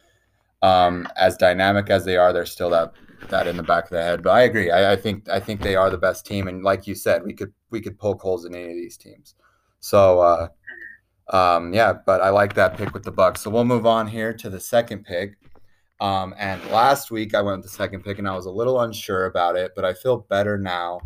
um, 0.62 1.08
as 1.16 1.38
dynamic 1.38 1.90
as 1.90 2.06
they 2.06 2.18
are, 2.18 2.34
they're 2.34 2.46
still 2.46 2.70
that 2.72 2.94
that 3.30 3.48
in 3.48 3.58
the 3.58 3.64
back 3.64 3.86
of 3.86 3.90
the 3.92 4.02
head. 4.02 4.24
But 4.24 4.32
I 4.32 4.42
agree. 4.42 4.72
I, 4.72 4.94
I, 4.94 4.96
think 4.96 5.28
I 5.30 5.40
think 5.40 5.62
they 5.62 5.76
are 5.76 5.90
the 5.90 5.98
best 5.98 6.26
team, 6.26 6.48
and 6.48 6.64
like 6.64 6.88
you 6.88 6.96
said, 6.96 7.24
we 7.24 7.34
could 7.34 7.54
we 7.70 7.82
could 7.82 7.98
poke 7.98 8.22
holes 8.22 8.46
in 8.46 8.56
any 8.56 8.70
of 8.70 8.76
these 8.76 8.98
teams. 8.98 9.36
So 9.80 10.20
uh, 10.20 10.48
um, 11.30 11.74
yeah, 11.74 11.94
but 12.06 12.22
I 12.22 12.30
like 12.30 12.56
that 12.56 12.78
pick 12.78 12.94
with 12.94 13.04
the 13.04 13.12
Bucks. 13.12 13.42
So 13.42 13.50
we'll 13.50 13.66
move 13.66 13.86
on 13.86 14.08
here 14.08 14.34
to 14.34 14.50
the 14.50 14.60
second 14.60 15.06
pick. 15.06 15.36
Um, 16.02 16.34
and 16.38 16.64
last 16.72 17.12
week 17.12 17.36
I 17.36 17.42
went 17.42 17.58
with 17.58 17.66
the 17.66 17.76
second 17.76 18.04
pick, 18.04 18.20
and 18.20 18.28
I 18.28 18.36
was 18.36 18.46
a 18.46 18.52
little 18.52 18.80
unsure 18.82 19.26
about 19.26 19.56
it, 19.56 19.74
but 19.76 19.86
I 19.86 19.94
feel 19.94 20.18
better 20.30 20.58
now. 20.58 21.02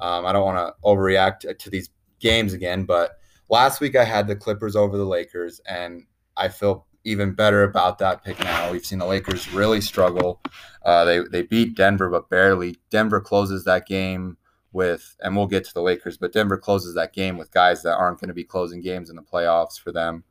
Um, 0.00 0.24
I 0.24 0.32
don't 0.32 0.44
want 0.44 0.58
to 0.58 0.74
overreact 0.82 1.58
to 1.58 1.70
these 1.70 1.90
games 2.20 2.52
again, 2.52 2.84
but 2.84 3.18
last 3.50 3.80
week 3.80 3.96
I 3.96 4.04
had 4.04 4.26
the 4.26 4.36
Clippers 4.36 4.76
over 4.76 4.96
the 4.96 5.04
Lakers, 5.04 5.60
and 5.68 6.04
I 6.36 6.48
feel 6.48 6.86
even 7.04 7.32
better 7.32 7.62
about 7.64 7.98
that 7.98 8.24
pick 8.24 8.38
now. 8.40 8.72
We've 8.72 8.84
seen 8.84 8.98
the 8.98 9.06
Lakers 9.06 9.52
really 9.52 9.80
struggle. 9.80 10.40
Uh, 10.84 11.04
they 11.04 11.20
they 11.20 11.42
beat 11.42 11.76
Denver, 11.76 12.08
but 12.08 12.30
barely. 12.30 12.78
Denver 12.90 13.20
closes 13.20 13.64
that 13.64 13.86
game 13.86 14.36
with, 14.72 15.16
and 15.20 15.36
we'll 15.36 15.46
get 15.46 15.64
to 15.64 15.74
the 15.74 15.82
Lakers, 15.82 16.16
but 16.16 16.32
Denver 16.32 16.58
closes 16.58 16.94
that 16.94 17.12
game 17.12 17.36
with 17.36 17.50
guys 17.52 17.82
that 17.82 17.96
aren't 17.96 18.20
going 18.20 18.28
to 18.28 18.34
be 18.34 18.44
closing 18.44 18.80
games 18.80 19.10
in 19.10 19.16
the 19.16 19.22
playoffs 19.22 19.78
for 19.78 19.92
them. 19.92 20.24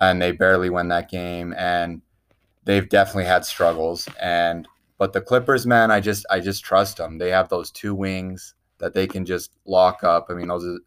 And 0.00 0.20
they 0.20 0.32
barely 0.32 0.70
win 0.70 0.88
that 0.88 1.10
game. 1.10 1.54
And 1.56 2.02
they've 2.64 2.88
definitely 2.88 3.24
had 3.24 3.44
struggles. 3.44 4.08
And, 4.20 4.68
but 4.98 5.12
the 5.12 5.20
Clippers, 5.20 5.66
man, 5.66 5.90
I 5.90 6.00
just, 6.00 6.26
I 6.30 6.40
just 6.40 6.64
trust 6.64 6.98
them. 6.98 7.18
They 7.18 7.30
have 7.30 7.48
those 7.48 7.70
two 7.70 7.94
wings 7.94 8.54
that 8.78 8.92
they 8.92 9.06
can 9.06 9.24
just 9.24 9.52
lock 9.64 10.04
up. 10.04 10.26
I 10.28 10.34
mean, 10.34 10.48
those 10.48 10.66
are, 10.66 10.78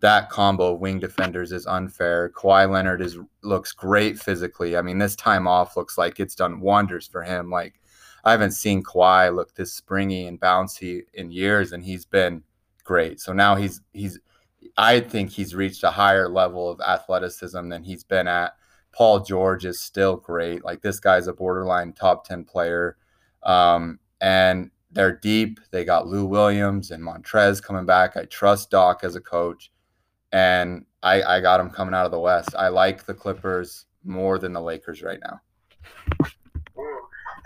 that 0.00 0.28
combo 0.30 0.74
of 0.74 0.80
wing 0.80 1.00
defenders 1.00 1.52
is 1.52 1.66
unfair. 1.66 2.30
Kawhi 2.36 2.70
Leonard 2.70 3.00
is 3.00 3.18
looks 3.42 3.72
great 3.72 4.18
physically. 4.18 4.76
I 4.76 4.82
mean, 4.82 4.98
this 4.98 5.16
time 5.16 5.48
off 5.48 5.76
looks 5.76 5.96
like 5.96 6.20
it's 6.20 6.34
done 6.34 6.60
wonders 6.60 7.06
for 7.06 7.22
him. 7.22 7.50
Like 7.50 7.80
I 8.26 8.32
haven't 8.32 8.52
seen 8.52 8.82
Kawhi 8.82 9.32
look 9.32 9.54
this 9.54 9.72
springy 9.72 10.26
and 10.26 10.40
bouncy 10.40 11.02
in 11.14 11.30
years, 11.30 11.70
and 11.70 11.84
he's 11.84 12.04
been 12.04 12.42
great. 12.82 13.20
So 13.20 13.32
now 13.32 13.54
he's 13.54 13.80
he's 13.92 14.18
I 14.76 14.98
think 14.98 15.30
he's 15.30 15.54
reached 15.54 15.84
a 15.84 15.92
higher 15.92 16.28
level 16.28 16.68
of 16.68 16.80
athleticism 16.80 17.68
than 17.68 17.84
he's 17.84 18.02
been 18.02 18.26
at. 18.26 18.56
Paul 18.90 19.20
George 19.20 19.64
is 19.64 19.80
still 19.80 20.16
great. 20.16 20.64
Like 20.64 20.82
this 20.82 20.98
guy's 20.98 21.28
a 21.28 21.32
borderline 21.32 21.92
top 21.92 22.26
10 22.26 22.44
player. 22.44 22.96
Um, 23.44 24.00
and 24.20 24.72
they're 24.90 25.16
deep. 25.16 25.60
They 25.70 25.84
got 25.84 26.08
Lou 26.08 26.26
Williams 26.26 26.90
and 26.90 27.04
Montrezl 27.04 27.62
coming 27.62 27.86
back. 27.86 28.16
I 28.16 28.24
trust 28.24 28.70
Doc 28.70 29.00
as 29.04 29.14
a 29.14 29.20
coach. 29.20 29.70
And 30.32 30.84
I, 31.02 31.22
I 31.22 31.40
got 31.40 31.60
him 31.60 31.70
coming 31.70 31.94
out 31.94 32.06
of 32.06 32.10
the 32.10 32.18
West. 32.18 32.56
I 32.58 32.68
like 32.68 33.04
the 33.04 33.14
Clippers 33.14 33.86
more 34.02 34.38
than 34.38 34.52
the 34.52 34.60
Lakers 34.60 35.02
right 35.02 35.20
now 35.22 35.40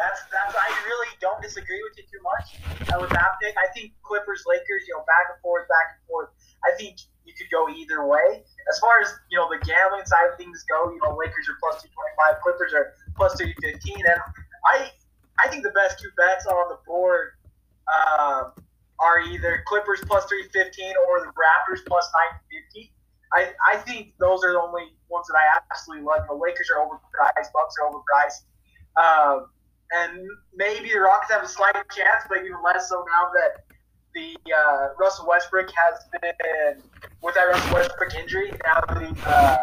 that's 0.00 0.24
that's 0.32 0.56
I 0.56 0.68
really 0.88 1.12
disagree 1.40 1.80
with 1.82 1.96
you 1.98 2.04
too 2.06 2.22
much 2.22 2.46
uh, 2.92 2.98
with 3.00 3.10
that 3.10 3.40
pick. 3.42 3.56
I 3.56 3.66
think 3.72 3.92
Clippers 4.02 4.44
Lakers, 4.46 4.84
you 4.86 4.94
know, 4.94 5.04
back 5.08 5.32
and 5.32 5.40
forth, 5.40 5.68
back 5.68 5.96
and 5.96 6.00
forth. 6.06 6.30
I 6.64 6.76
think 6.76 7.00
you 7.24 7.32
could 7.34 7.50
go 7.50 7.68
either 7.68 8.06
way. 8.06 8.44
As 8.70 8.78
far 8.78 9.00
as 9.00 9.08
you 9.30 9.38
know, 9.38 9.48
the 9.48 9.58
gambling 9.64 10.04
side 10.04 10.28
of 10.30 10.36
things 10.36 10.64
go, 10.68 10.92
you 10.92 11.00
know, 11.02 11.16
Lakers 11.16 11.48
are 11.48 11.56
plus 11.60 11.82
two 11.82 11.88
twenty 11.92 12.14
five, 12.20 12.40
Clippers 12.42 12.72
are 12.74 12.92
plus 13.16 13.36
two 13.36 13.48
fifteen, 13.60 14.00
and 14.04 14.20
I 14.66 14.90
I 15.42 15.48
think 15.48 15.62
the 15.64 15.72
best 15.72 15.98
two 15.98 16.10
bets 16.16 16.46
on 16.46 16.68
the 16.68 16.78
board 16.86 17.40
um, 17.88 18.52
are 19.00 19.20
either 19.20 19.64
Clippers 19.66 20.00
plus 20.06 20.26
three 20.26 20.44
fifteen 20.52 20.92
or 21.08 21.20
the 21.20 21.32
Raptors 21.32 21.80
plus 21.86 22.06
nine 22.12 22.40
fifty. 22.50 22.92
I, 23.32 23.52
I 23.62 23.76
think 23.76 24.14
those 24.18 24.42
are 24.42 24.52
the 24.52 24.60
only 24.60 24.90
ones 25.08 25.28
that 25.28 25.38
I 25.38 25.62
absolutely 25.70 26.04
love. 26.04 26.26
The 26.26 26.34
Lakers 26.34 26.68
are 26.74 26.82
overpriced, 26.82 27.52
Bucks 27.54 27.76
are 27.78 27.86
overpriced. 27.86 28.42
Um, 28.98 29.46
and 29.92 30.26
maybe 30.54 30.90
the 30.92 31.00
Rockets 31.00 31.32
have 31.32 31.42
a 31.42 31.48
slight 31.48 31.74
chance, 31.90 32.24
but 32.28 32.38
even 32.38 32.62
less 32.64 32.88
so 32.88 33.04
now 33.08 33.30
that 33.34 33.64
the 34.14 34.36
uh, 34.50 34.88
Russell 34.98 35.26
Westbrook 35.28 35.70
has 35.70 36.04
been 36.20 36.82
with 37.22 37.34
that 37.34 37.44
Russell 37.44 37.74
Westbrook 37.74 38.14
injury. 38.14 38.52
Now 38.64 38.82
he's 38.98 39.24
uh, 39.26 39.58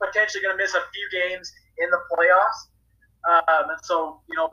potentially 0.00 0.42
going 0.42 0.56
to 0.56 0.62
miss 0.62 0.74
a 0.74 0.82
few 0.92 1.06
games 1.12 1.52
in 1.78 1.90
the 1.90 2.00
playoffs, 2.10 2.70
um, 3.30 3.70
and 3.70 3.78
so 3.82 4.20
you 4.28 4.36
know 4.36 4.48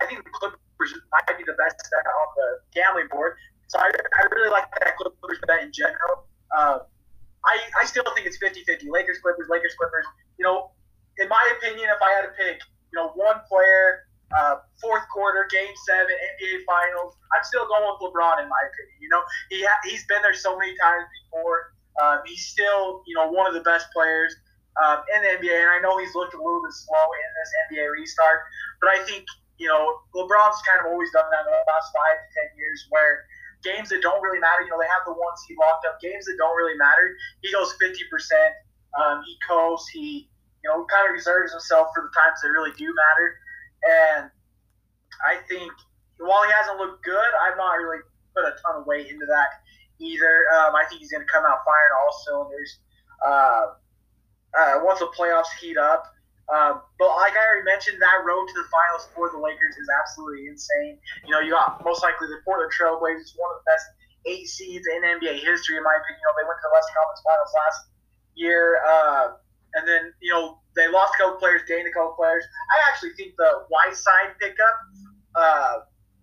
I 0.00 0.06
think 0.06 0.24
the 0.24 0.30
Clippers 0.32 0.92
might 1.12 1.38
be 1.38 1.44
the 1.44 1.56
best 1.56 1.76
bet 1.90 2.06
on 2.06 2.28
the 2.36 2.48
gambling 2.74 3.08
board. 3.10 3.36
So 3.68 3.78
I, 3.78 3.88
I 3.90 4.22
really 4.34 4.50
like 4.50 4.68
that 4.80 4.96
Clippers 4.96 5.40
bet 5.46 5.62
in 5.62 5.72
general. 5.72 6.28
Um, 6.56 6.80
I, 7.44 7.58
I 7.80 7.84
still 7.84 8.04
think 8.14 8.26
it's 8.26 8.38
50-50. 8.38 8.88
Lakers, 8.88 9.18
Clippers, 9.20 9.48
Lakers, 9.50 9.74
Clippers. 9.76 10.06
You 10.38 10.44
know, 10.44 10.70
in 11.18 11.28
my 11.28 11.42
opinion, 11.58 11.88
if 11.92 12.00
I 12.00 12.10
had 12.12 12.22
to 12.22 12.32
pick, 12.38 12.60
you 12.92 12.96
know, 12.96 13.08
one 13.14 13.40
player 13.48 14.04
uh, 14.32 14.56
fourth 14.80 15.04
quarter, 15.12 15.46
game 15.50 15.74
seven, 15.86 16.10
NBA 16.10 16.64
Finals. 16.64 17.14
I'm 17.36 17.44
still 17.44 17.66
going 17.68 17.84
with 17.84 18.00
LeBron 18.08 18.42
in 18.42 18.48
my 18.48 18.62
opinion. 18.64 18.96
You 19.00 19.10
know, 19.10 19.22
he 19.50 19.64
ha- 19.64 19.82
he's 19.84 20.06
been 20.06 20.22
there 20.22 20.34
so 20.34 20.56
many 20.56 20.72
times 20.80 21.04
before. 21.22 21.74
Um, 22.02 22.18
he's 22.26 22.46
still, 22.46 23.02
you 23.06 23.14
know, 23.14 23.30
one 23.30 23.46
of 23.46 23.54
the 23.54 23.62
best 23.62 23.86
players 23.94 24.34
um, 24.82 25.06
in 25.14 25.22
the 25.22 25.30
NBA, 25.38 25.54
and 25.54 25.70
I 25.70 25.78
know 25.78 25.98
he's 25.98 26.14
looked 26.14 26.34
a 26.34 26.40
little 26.40 26.62
bit 26.62 26.74
slow 26.74 27.06
in 27.14 27.30
this 27.38 27.50
NBA 27.70 27.86
restart, 27.94 28.42
but 28.80 28.90
I 28.90 28.98
think 29.06 29.22
you 29.58 29.70
know 29.70 30.02
LeBron's 30.18 30.58
kind 30.66 30.82
of 30.82 30.90
always 30.90 31.14
done 31.14 31.30
that 31.30 31.46
in 31.46 31.52
the 31.54 31.62
last 31.70 31.94
five 31.94 32.18
to 32.18 32.26
ten 32.34 32.48
years, 32.58 32.86
where 32.90 33.22
games 33.62 33.88
that 33.94 34.02
don't 34.02 34.20
really 34.20 34.42
matter, 34.42 34.66
you 34.66 34.70
know, 34.74 34.82
they 34.82 34.90
have 34.90 35.06
the 35.06 35.14
ones 35.14 35.38
he 35.46 35.54
locked 35.54 35.86
up. 35.86 36.02
Games 36.02 36.26
that 36.26 36.36
don't 36.36 36.56
really 36.58 36.76
matter, 36.76 37.14
he 37.46 37.54
goes 37.54 37.70
fifty 37.78 38.02
percent. 38.10 38.58
Um, 38.98 39.22
he 39.22 39.38
coasts. 39.46 39.86
He 39.94 40.26
you 40.64 40.68
know 40.72 40.82
kind 40.90 41.06
of 41.06 41.14
reserves 41.14 41.54
himself 41.54 41.94
for 41.94 42.02
the 42.02 42.12
times 42.16 42.42
that 42.42 42.50
really 42.50 42.74
do 42.74 42.90
matter. 42.90 43.38
And 43.84 44.30
I 45.24 45.36
think 45.48 45.70
while 46.18 46.44
he 46.44 46.52
hasn't 46.52 46.78
looked 46.78 47.04
good, 47.04 47.30
I've 47.42 47.56
not 47.56 47.72
really 47.76 48.02
put 48.34 48.44
a 48.44 48.54
ton 48.64 48.80
of 48.80 48.86
weight 48.86 49.08
into 49.08 49.26
that 49.26 49.62
either. 50.00 50.46
Um, 50.56 50.74
I 50.74 50.84
think 50.88 51.00
he's 51.00 51.10
going 51.10 51.24
to 51.24 51.32
come 51.32 51.44
out 51.44 51.62
firing 51.64 51.92
all 51.94 52.12
cylinders 52.24 52.70
uh, 53.24 53.64
uh, 54.58 54.74
once 54.82 55.00
the 55.00 55.10
playoffs 55.16 55.52
heat 55.60 55.78
up. 55.78 56.10
Um, 56.52 56.84
but 57.00 57.08
like 57.16 57.32
I 57.32 57.40
already 57.40 57.64
mentioned, 57.64 57.96
that 58.04 58.20
road 58.20 58.44
to 58.44 58.54
the 58.54 58.68
finals 58.68 59.08
for 59.16 59.32
the 59.32 59.40
Lakers 59.40 59.80
is 59.80 59.88
absolutely 59.88 60.48
insane. 60.48 61.00
You 61.24 61.32
know, 61.32 61.40
you 61.40 61.56
got 61.56 61.80
most 61.84 62.04
likely 62.04 62.28
the 62.28 62.44
Portland 62.44 62.68
Trailblazers, 62.68 63.32
one 63.40 63.48
of 63.56 63.64
the 63.64 63.66
best 63.66 63.86
eight 64.28 64.44
seeds 64.48 64.84
in 64.84 65.00
NBA 65.00 65.40
history, 65.40 65.80
in 65.80 65.84
my 65.84 65.96
opinion. 65.96 66.20
You 66.20 66.26
know, 66.28 66.36
they 66.36 66.44
went 66.44 66.60
to 66.60 66.68
the 66.68 66.74
Western 66.76 66.94
Conference 67.00 67.22
Finals 67.24 67.52
last 67.56 67.80
year, 68.36 68.60
uh, 68.84 69.26
and 69.74 69.86
then 69.86 70.12
you 70.22 70.32
know 70.32 70.58
they 70.74 70.90
lost 70.90 71.14
a 71.18 71.22
couple 71.22 71.38
players, 71.38 71.62
gained 71.66 71.86
a 71.86 71.94
couple 71.94 72.14
players. 72.14 72.44
I 72.74 72.90
actually 72.90 73.14
think 73.14 73.34
the 73.38 73.66
Whiteside 73.70 74.38
pickup 74.40 74.76
uh, 75.34 75.74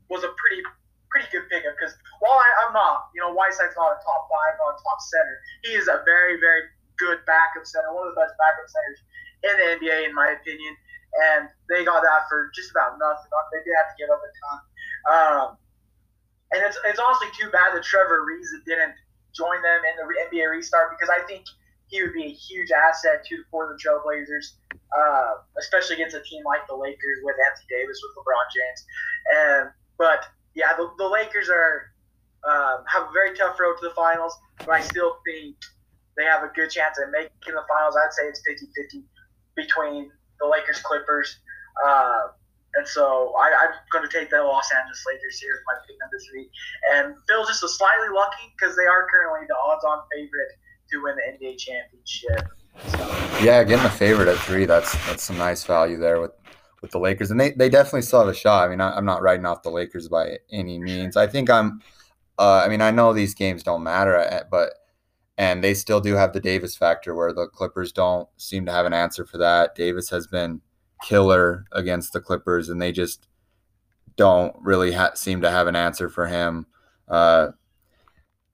was 0.10 0.24
a 0.24 0.32
pretty 0.36 0.64
pretty 1.12 1.28
good 1.32 1.48
pickup 1.52 1.76
because 1.76 1.96
while 2.24 2.40
I, 2.40 2.72
am 2.72 2.74
not, 2.74 3.12
you 3.12 3.20
know, 3.20 3.36
Whiteside's 3.36 3.76
not 3.76 3.92
a 3.92 4.00
top 4.00 4.32
five, 4.32 4.56
not 4.64 4.76
a 4.76 4.80
top 4.80 5.00
center. 5.04 5.36
He 5.64 5.72
is 5.76 5.88
a 5.88 6.04
very 6.08 6.40
very 6.40 6.72
good 7.00 7.20
backup 7.28 7.68
center, 7.68 7.92
one 7.92 8.08
of 8.08 8.16
the 8.16 8.20
best 8.20 8.36
backup 8.40 8.68
centers 8.70 9.00
in 9.42 9.54
the 9.58 9.66
NBA, 9.80 10.08
in 10.08 10.14
my 10.14 10.38
opinion. 10.38 10.76
And 11.12 11.52
they 11.68 11.84
got 11.84 12.06
that 12.08 12.30
for 12.32 12.52
just 12.56 12.72
about 12.72 12.96
nothing. 12.96 13.28
They 13.52 13.60
did 13.68 13.76
have 13.76 13.92
to 13.92 13.98
give 14.00 14.08
up 14.08 14.22
a 14.24 14.32
ton. 14.32 14.58
Um, 15.12 15.48
and 16.56 16.60
it's, 16.64 16.80
it's 16.88 17.00
honestly 17.00 17.28
too 17.36 17.52
bad 17.52 17.76
that 17.76 17.84
Trevor 17.84 18.24
Ariza 18.24 18.64
didn't 18.64 18.96
join 19.36 19.60
them 19.60 19.82
in 19.84 19.94
the 20.00 20.08
NBA 20.28 20.48
restart 20.52 20.92
because 20.96 21.12
I 21.12 21.24
think 21.28 21.44
he 21.92 22.02
would 22.02 22.14
be 22.14 22.24
a 22.24 22.34
huge 22.34 22.72
asset 22.72 23.24
to 23.28 23.44
for 23.52 23.68
the 23.68 23.76
Trailblazers, 23.76 24.56
uh, 24.98 25.44
especially 25.60 25.96
against 25.96 26.16
a 26.16 26.24
team 26.24 26.44
like 26.46 26.66
the 26.68 26.76
Lakers 26.76 27.20
with 27.22 27.36
Anthony 27.46 27.68
Davis, 27.70 28.02
with 28.02 28.16
LeBron 28.16 28.48
James. 28.56 28.80
And 29.36 29.70
but 30.00 30.24
yeah, 30.56 30.74
the, 30.76 30.90
the 30.98 31.08
Lakers 31.08 31.50
are 31.50 31.92
um, 32.48 32.84
have 32.88 33.04
a 33.04 33.12
very 33.14 33.36
tough 33.38 33.60
road 33.60 33.76
to 33.82 33.90
the 33.90 33.94
finals, 33.94 34.34
but 34.60 34.70
I 34.70 34.82
still 34.82 35.20
think 35.28 35.56
they 36.18 36.24
have 36.24 36.44
a 36.44 36.52
good 36.56 36.72
chance 36.72 36.98
at 36.98 37.12
making 37.12 37.54
the 37.54 37.64
finals. 37.68 37.96
I'd 38.00 38.14
say 38.14 38.24
it's 38.26 38.42
50 38.48 38.68
50 38.74 39.04
between 39.56 40.12
the 40.40 40.48
Lakers 40.48 40.82
Clippers. 40.82 41.38
Uh, 41.86 42.32
and 42.76 42.88
so 42.88 43.36
I, 43.36 43.68
am 43.68 43.76
going 43.92 44.08
to 44.08 44.12
take 44.12 44.30
the 44.32 44.40
Los 44.40 44.72
Angeles 44.72 45.04
Lakers 45.04 45.40
here 45.40 45.60
as 45.60 45.64
my 45.68 45.76
pick 45.84 46.00
number 46.00 46.20
three. 46.24 46.48
And 46.96 47.16
Phil's 47.28 47.52
just 47.52 47.64
a 47.64 47.68
slightly 47.68 48.08
lucky 48.16 48.48
because 48.56 48.80
they 48.80 48.88
are 48.88 49.08
currently 49.12 49.44
the 49.48 49.60
odds-on 49.60 50.08
favorite 50.16 50.56
to 50.92 51.04
win 51.04 51.16
the 51.16 51.46
NBA 51.46 51.58
championship. 51.58 52.48
So. 52.88 53.44
Yeah, 53.44 53.64
getting 53.64 53.86
a 53.86 53.90
favorite 53.90 54.28
at 54.28 54.38
three, 54.38 54.66
that's 54.66 54.94
that's 55.08 55.24
some 55.24 55.38
nice 55.38 55.64
value 55.64 55.98
there 55.98 56.22
with 56.22 56.32
with 56.82 56.92
the 56.92 57.00
Lakers, 57.00 57.32
and 57.32 57.40
they, 57.40 57.52
they 57.52 57.70
definitely 57.70 58.02
still 58.02 58.20
have 58.20 58.28
a 58.28 58.34
shot. 58.34 58.66
I 58.66 58.70
mean, 58.70 58.82
I, 58.82 58.98
am 58.98 59.06
not 59.06 59.22
writing 59.22 59.46
off 59.46 59.62
the 59.62 59.70
Lakers 59.70 60.08
by 60.08 60.40
any 60.52 60.80
means. 60.80 61.16
I 61.16 61.28
think 61.28 61.50
I'm. 61.50 61.82
Uh, 62.40 62.64
I 62.66 62.70
mean, 62.70 62.82
I 62.82 62.92
know 62.92 63.14
these 63.14 63.36
games 63.36 63.62
don't 63.62 63.84
matter, 63.84 64.18
uh, 64.18 64.44
but 64.50 64.74
and 65.38 65.64
they 65.64 65.74
still 65.74 66.02
do 66.02 66.16
have 66.16 66.34
the 66.34 66.40
Davis 66.40 66.76
factor 66.76 67.16
where 67.16 67.34
the 67.34 67.48
Clippers 67.48 67.92
don't 67.92 68.28
seem 68.38 68.66
to 68.66 68.72
have 68.72 68.86
an 68.86 68.94
answer 68.94 69.26
for 69.26 69.38
that. 69.38 69.76
Davis 69.76 70.10
has 70.10 70.28
been 70.28 70.62
killer 71.04 71.66
against 71.72 72.14
the 72.14 72.20
Clippers, 72.20 72.70
and 72.70 72.82
they 72.82 72.92
just 72.92 73.28
don't 74.18 74.56
really 74.60 74.94
ha- 74.94 75.14
seem 75.14 75.42
to 75.42 75.52
have 75.52 75.68
an 75.68 75.76
answer 75.76 76.10
for 76.10 76.28
him. 76.28 76.66
Uh, 77.08 77.50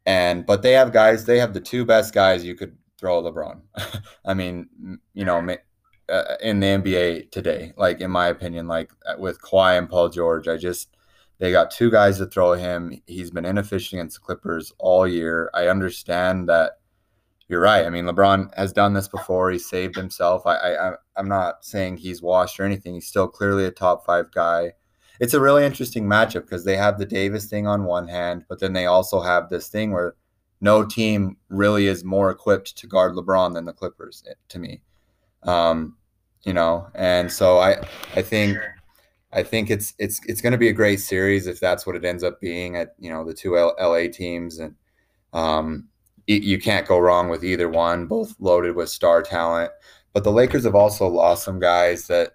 and 0.07 0.45
but 0.45 0.61
they 0.63 0.71
have 0.71 0.93
guys. 0.93 1.25
They 1.25 1.37
have 1.37 1.53
the 1.53 1.59
two 1.59 1.85
best 1.85 2.13
guys 2.13 2.43
you 2.43 2.55
could 2.55 2.75
throw 2.97 3.21
LeBron. 3.21 3.59
I 4.25 4.33
mean, 4.33 4.99
you 5.13 5.25
know, 5.25 5.45
uh, 6.09 6.35
in 6.41 6.61
the 6.61 6.67
NBA 6.67 7.29
today, 7.29 7.73
like 7.77 7.99
in 7.99 8.09
my 8.09 8.27
opinion, 8.27 8.67
like 8.67 8.89
uh, 9.05 9.15
with 9.19 9.41
Kawhi 9.41 9.77
and 9.77 9.89
Paul 9.89 10.07
George, 10.07 10.47
I 10.47 10.55
just 10.55 10.95
they 11.39 11.51
got 11.51 11.71
two 11.71 11.91
guys 11.91 12.17
to 12.19 12.25
throw 12.25 12.53
him. 12.53 13.01
He's 13.05 13.31
been 13.31 13.45
inefficient 13.45 13.99
against 13.99 14.15
the 14.15 14.25
Clippers 14.25 14.71
all 14.79 15.05
year. 15.05 15.51
I 15.53 15.67
understand 15.67 16.47
that 16.47 16.79
you're 17.49 17.61
right. 17.61 17.85
I 17.85 17.89
mean, 17.89 18.05
LeBron 18.05 18.55
has 18.57 18.71
done 18.71 18.93
this 18.93 19.09
before. 19.09 19.51
He 19.51 19.59
saved 19.59 19.97
himself. 19.97 20.47
I, 20.47 20.55
I 20.55 20.93
I'm 21.17 21.27
not 21.27 21.65
saying 21.65 21.97
he's 21.97 22.21
washed 22.21 22.61
or 22.61 22.63
anything. 22.63 22.93
He's 22.93 23.07
still 23.07 23.27
clearly 23.27 23.65
a 23.65 23.71
top 23.71 24.05
five 24.05 24.31
guy. 24.31 24.71
It's 25.19 25.33
a 25.33 25.41
really 25.41 25.65
interesting 25.65 26.05
matchup 26.05 26.41
because 26.41 26.63
they 26.63 26.77
have 26.77 26.97
the 26.97 27.05
Davis 27.05 27.45
thing 27.45 27.67
on 27.67 27.83
one 27.83 28.07
hand, 28.07 28.45
but 28.47 28.59
then 28.59 28.73
they 28.73 28.85
also 28.85 29.19
have 29.21 29.49
this 29.49 29.67
thing 29.67 29.91
where 29.91 30.15
no 30.61 30.85
team 30.85 31.37
really 31.49 31.87
is 31.87 32.03
more 32.03 32.29
equipped 32.31 32.77
to 32.77 32.87
guard 32.87 33.13
LeBron 33.13 33.53
than 33.53 33.65
the 33.65 33.73
Clippers. 33.73 34.23
Eh, 34.29 34.33
to 34.49 34.59
me, 34.59 34.81
um, 35.43 35.95
you 36.43 36.53
know, 36.53 36.87
and 36.95 37.31
so 37.31 37.59
I 37.59 37.77
I 38.15 38.21
think. 38.21 38.57
I 39.33 39.43
think 39.43 39.69
it's 39.69 39.93
it's 39.99 40.21
it's 40.25 40.39
going 40.39 40.53
to 40.53 40.57
be 40.57 40.69
a 40.69 40.73
great 40.73 41.01
series 41.01 41.47
if 41.47 41.59
that's 41.59 41.85
what 41.85 41.97
it 41.97 42.05
ends 42.05 42.23
up 42.23 42.39
being 42.39 42.77
at 42.77 42.95
you 42.97 43.09
know 43.09 43.25
the 43.25 43.33
two 43.33 43.57
L- 43.57 43.75
LA 43.77 44.07
teams 44.09 44.57
and 44.57 44.73
um, 45.33 45.89
it, 46.27 46.43
you 46.43 46.59
can't 46.59 46.87
go 46.87 46.99
wrong 46.99 47.29
with 47.29 47.43
either 47.43 47.69
one, 47.69 48.05
both 48.05 48.35
loaded 48.39 48.75
with 48.75 48.89
star 48.89 49.21
talent. 49.21 49.71
But 50.13 50.23
the 50.23 50.31
Lakers 50.31 50.65
have 50.65 50.75
also 50.75 51.07
lost 51.07 51.43
some 51.43 51.59
guys 51.59 52.07
that 52.07 52.33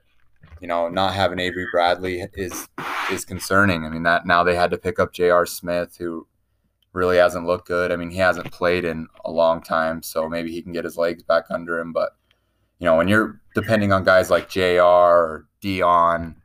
you 0.62 0.68
know 0.68 0.88
not 0.88 1.12
having 1.12 1.40
Avery 1.40 1.66
Bradley 1.70 2.24
is 2.34 2.68
is 3.10 3.24
concerning. 3.24 3.84
I 3.84 3.90
mean 3.90 4.04
that 4.04 4.24
now 4.24 4.44
they 4.44 4.54
had 4.54 4.70
to 4.70 4.78
pick 4.78 4.98
up 5.00 5.12
J.R. 5.12 5.44
Smith 5.44 5.96
who 5.98 6.26
really 6.92 7.16
hasn't 7.16 7.46
looked 7.46 7.66
good. 7.66 7.90
I 7.90 7.96
mean 7.96 8.10
he 8.10 8.18
hasn't 8.18 8.52
played 8.52 8.84
in 8.84 9.08
a 9.24 9.30
long 9.30 9.60
time, 9.60 10.02
so 10.02 10.28
maybe 10.28 10.52
he 10.52 10.62
can 10.62 10.72
get 10.72 10.84
his 10.84 10.96
legs 10.96 11.24
back 11.24 11.44
under 11.50 11.78
him. 11.80 11.92
But 11.92 12.16
you 12.78 12.84
know 12.86 12.96
when 12.96 13.08
you're 13.08 13.40
depending 13.56 13.92
on 13.92 14.04
guys 14.04 14.30
like 14.30 14.48
J.R. 14.48 15.18
or 15.18 15.46
Dion 15.60 16.36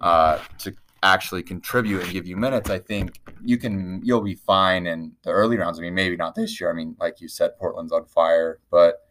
uh, 0.00 0.38
to 0.60 0.74
actually 1.02 1.42
contribute 1.42 2.02
and 2.02 2.10
give 2.10 2.26
you 2.26 2.38
minutes, 2.38 2.70
I 2.70 2.78
think 2.78 3.20
you 3.44 3.58
can 3.58 4.00
you'll 4.02 4.22
be 4.22 4.34
fine 4.34 4.86
in 4.86 5.12
the 5.24 5.30
early 5.30 5.58
rounds. 5.58 5.78
I 5.78 5.82
mean, 5.82 5.94
maybe 5.94 6.16
not 6.16 6.34
this 6.34 6.58
year. 6.58 6.70
I 6.70 6.72
mean, 6.72 6.96
like 6.98 7.20
you 7.20 7.28
said, 7.28 7.58
Portland's 7.58 7.92
on 7.92 8.06
fire, 8.06 8.60
but 8.70 9.02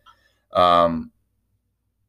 um, 0.52 1.12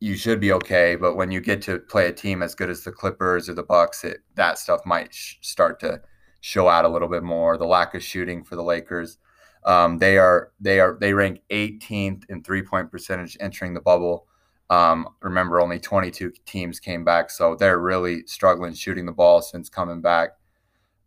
you 0.01 0.17
should 0.17 0.41
be 0.41 0.53
okay. 0.53 0.97
But 0.97 1.17
when 1.17 1.31
you 1.31 1.41
get 1.41 1.63
to 1.63 1.79
play 1.79 2.07
a 2.07 2.13
team 2.13 2.43
as 2.43 2.55
good 2.55 2.71
as 2.71 2.83
the 2.83 2.93
Clippers 2.93 3.49
or 3.49 3.55
the 3.55 3.63
Bucks, 3.63 4.05
it, 4.05 4.19
that 4.35 4.59
stuff 4.59 4.81
might 4.87 5.13
sh- 5.13 5.37
start 5.41 5.81
to 5.81 6.01
show 6.41 6.69
out 6.69 6.85
a 6.85 6.89
little 6.89 7.09
bit 7.09 7.23
more. 7.23 7.57
The 7.59 7.67
lack 7.67 7.95
of 7.95 8.03
shooting 8.03 8.45
for 8.45 8.57
the 8.57 8.63
Lakers. 8.63 9.19
Um, 9.65 9.99
they 9.99 10.19
are 10.19 10.53
they 10.61 10.81
are 10.81 10.97
they 11.01 11.13
rank 11.13 11.43
18th 11.51 12.25
in 12.29 12.43
three 12.43 12.63
point 12.63 12.91
percentage 12.91 13.37
entering 13.41 13.75
the 13.75 13.81
bubble. 13.81 14.27
Um, 14.71 15.09
remember, 15.23 15.61
only 15.61 15.81
22 15.81 16.33
teams 16.45 16.79
came 16.79 17.05
back, 17.05 17.31
so 17.31 17.55
they're 17.55 17.79
really 17.79 18.27
struggling 18.27 18.75
shooting 18.75 19.07
the 19.07 19.13
ball 19.13 19.41
since 19.41 19.69
coming 19.69 20.01
back. 20.03 20.31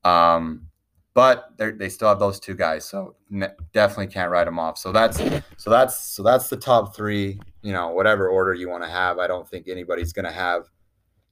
Um, 0.03 0.70
but 1.13 1.51
they 1.57 1.89
still 1.89 2.07
have 2.07 2.19
those 2.19 2.39
two 2.39 2.55
guys, 2.55 2.85
so 2.85 3.15
ne- 3.29 3.49
definitely 3.73 4.07
can't 4.07 4.31
write 4.31 4.45
them 4.45 4.59
off. 4.59 4.77
So 4.77 4.91
that's 4.91 5.17
so 5.57 5.69
that's 5.69 5.99
so 5.99 6.23
that's 6.23 6.49
the 6.49 6.57
top 6.57 6.95
three. 6.95 7.39
You 7.61 7.73
know, 7.73 7.89
whatever 7.89 8.29
order 8.29 8.53
you 8.53 8.69
want 8.69 8.83
to 8.83 8.89
have, 8.89 9.19
I 9.19 9.27
don't 9.27 9.47
think 9.47 9.67
anybody's 9.67 10.13
going 10.13 10.25
to 10.25 10.31
have 10.31 10.67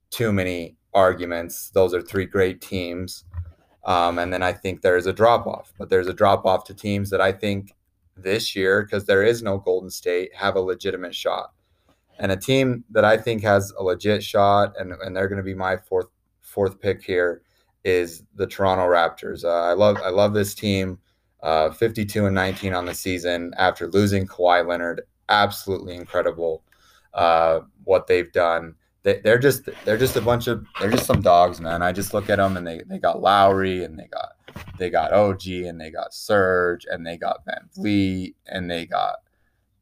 too 0.09 0.33
many 0.33 0.75
arguments. 0.93 1.69
Those 1.69 1.93
are 1.93 2.01
three 2.01 2.25
great 2.25 2.62
teams, 2.62 3.24
um, 3.86 4.19
and 4.19 4.33
then 4.33 4.43
I 4.43 4.51
think 4.51 4.81
there's 4.81 5.05
a 5.05 5.13
drop 5.13 5.48
off, 5.48 5.74
but 5.77 5.89
there's 5.89 6.07
a 6.07 6.13
drop 6.13 6.45
off 6.45 6.65
to 6.65 6.74
teams 6.74 7.09
that 7.12 7.21
I 7.21 7.31
think 7.31 7.74
this 8.17 8.55
year 8.55 8.83
because 8.83 9.05
there 9.05 9.24
is 9.24 9.41
no 9.41 9.59
Golden 9.59 9.89
State 9.89 10.36
have 10.36 10.57
a 10.57 10.62
legitimate 10.62 11.15
shot 11.15 11.51
and 12.19 12.33
a 12.33 12.38
team 12.38 12.83
that 12.91 13.05
I 13.05 13.15
think 13.15 13.41
has 13.43 13.71
a 13.79 13.83
legit 13.83 14.21
shot, 14.21 14.74
and, 14.77 14.91
and 14.91 15.15
they're 15.15 15.29
going 15.29 15.38
to 15.38 15.43
be 15.43 15.55
my 15.55 15.77
fourth 15.77 16.09
fourth 16.41 16.81
pick 16.81 17.01
here 17.01 17.43
is 17.83 18.24
the 18.36 18.48
Toronto 18.48 18.83
Raptors. 18.83 19.43
Uh, 19.43 19.69
I 19.69 19.74
love 19.74 19.98
I 20.03 20.09
love 20.09 20.33
this 20.33 20.53
team. 20.53 21.00
Uh, 21.41 21.71
52 21.71 22.25
and 22.25 22.36
19 22.36 22.74
on 22.74 22.86
the 22.86 22.93
season 22.93 23.53
after 23.57 23.88
losing 23.88 24.27
Kawhi 24.27 24.67
Leonard. 24.67 25.03
Absolutely 25.29 25.95
incredible 25.95 26.63
uh, 27.13 27.62
what 27.83 28.07
they've 28.07 28.31
done. 28.31 28.75
They, 29.03 29.19
they're 29.19 29.39
just 29.39 29.69
they're 29.86 29.98
just 29.98 30.17
a 30.17 30.21
bunch 30.21 30.48
of 30.48 30.65
they're 30.79 30.91
just 30.91 31.05
some 31.05 31.21
dogs, 31.21 31.62
man. 31.62 31.81
I 31.81 31.93
just 31.93 32.13
look 32.13 32.29
at 32.29 32.38
them 32.38 32.57
and 32.57 32.67
they 32.67 32.81
they 32.88 33.00
got 33.00 33.21
Lowry 33.21 33.83
and 33.86 33.98
they 33.98 34.07
got 34.07 34.33
they 34.77 34.89
got 34.89 35.13
OG 35.13 35.48
and 35.48 35.79
they 35.79 35.89
got 35.89 36.13
Serge 36.13 36.86
and 36.89 37.05
they 37.05 37.17
got 37.17 37.45
VanVleet 37.45 38.36
and 38.48 38.69
they 38.69 38.86
got 38.86 39.17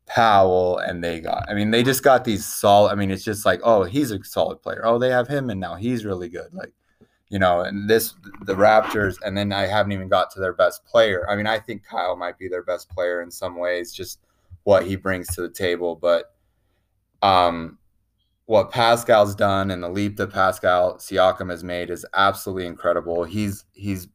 Powell 0.05 0.77
and 0.77 1.03
they 1.03 1.19
got 1.19 1.49
I 1.49 1.55
mean 1.55 1.71
they 1.71 1.81
just 1.81 2.03
got 2.03 2.25
these 2.25 2.45
solid 2.45 2.91
I 2.91 2.95
mean 2.95 3.09
it's 3.09 3.23
just 3.23 3.45
like 3.45 3.59
oh 3.63 3.83
he's 3.83 4.11
a 4.11 4.23
solid 4.23 4.61
player. 4.61 4.85
Oh 4.85 4.99
they 4.99 5.09
have 5.09 5.27
him 5.27 5.49
and 5.49 5.59
now 5.59 5.75
he's 5.75 6.05
really 6.05 6.29
good. 6.29 6.53
Like 6.53 6.73
you 7.29 7.39
know, 7.39 7.61
and 7.61 7.89
this 7.89 8.13
the 8.45 8.55
Raptors 8.55 9.17
and 9.25 9.37
then 9.37 9.51
I 9.51 9.67
haven't 9.67 9.91
even 9.91 10.07
got 10.07 10.31
to 10.31 10.39
their 10.39 10.53
best 10.53 10.85
player. 10.85 11.29
I 11.29 11.35
mean 11.35 11.47
I 11.47 11.59
think 11.59 11.83
Kyle 11.83 12.15
might 12.15 12.37
be 12.37 12.47
their 12.47 12.63
best 12.63 12.89
player 12.89 13.21
in 13.21 13.31
some 13.31 13.57
ways 13.57 13.91
just 13.93 14.19
what 14.63 14.85
he 14.85 14.95
brings 14.95 15.27
to 15.35 15.41
the 15.41 15.49
table, 15.49 15.95
but 15.95 16.33
um 17.21 17.77
what 18.45 18.71
Pascal's 18.71 19.35
done 19.35 19.71
and 19.71 19.83
the 19.83 19.89
leap 19.89 20.15
that 20.17 20.31
Pascal 20.31 20.95
Siakam 20.95 21.49
has 21.49 21.63
made 21.63 21.89
is 21.89 22.05
absolutely 22.15 22.65
incredible. 22.65 23.25
He's 23.25 23.65
he's 23.73 24.07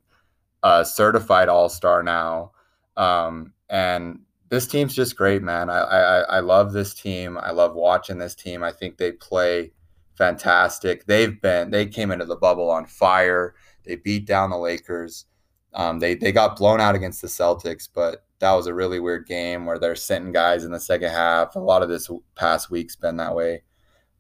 a 0.63 0.85
certified 0.85 1.49
all-star 1.49 2.03
now. 2.03 2.53
Um 2.97 3.53
and 3.69 4.21
this 4.49 4.67
team's 4.67 4.95
just 4.95 5.17
great, 5.17 5.43
man. 5.43 5.69
I, 5.71 5.81
I 5.81 6.19
I 6.21 6.41
love 6.41 6.73
this 6.73 6.95
team. 6.95 7.39
I 7.39 7.51
love 7.51 7.75
watching 7.75 8.19
this 8.19 8.35
team. 8.35 8.63
I 8.63 8.73
think 8.73 8.97
they 8.97 9.13
play 9.13 9.73
fantastic. 10.17 11.07
They've 11.07 11.41
been 11.41 11.71
they 11.71 11.87
came 11.87 12.11
into 12.11 12.25
the 12.25 12.37
bubble 12.37 12.71
on 12.71 12.87
fire. 12.87 13.55
They 13.85 13.97
beat 13.97 14.27
down 14.27 14.51
the 14.51 14.57
Lakers. 14.57 15.27
Um, 15.75 15.99
they 15.99 16.15
they 16.15 16.33
got 16.33 16.57
blown 16.57 16.81
out 16.81 16.95
against 16.95 17.23
the 17.23 17.29
Celtics, 17.29 17.89
but 17.93 18.25
that 18.41 18.53
was 18.53 18.67
a 18.67 18.75
really 18.75 19.01
weird 19.01 19.27
game 19.27 19.67
where 19.67 19.79
they're 19.79 19.95
sitting 19.95 20.33
guys 20.33 20.65
in 20.65 20.73
the 20.73 20.81
second 20.81 21.11
half. 21.11 21.55
A 21.55 21.61
lot 21.61 21.83
of 21.83 21.89
this 21.89 22.11
past 22.35 22.71
week's 22.71 22.97
been 22.97 23.17
that 23.19 23.35
way. 23.35 23.63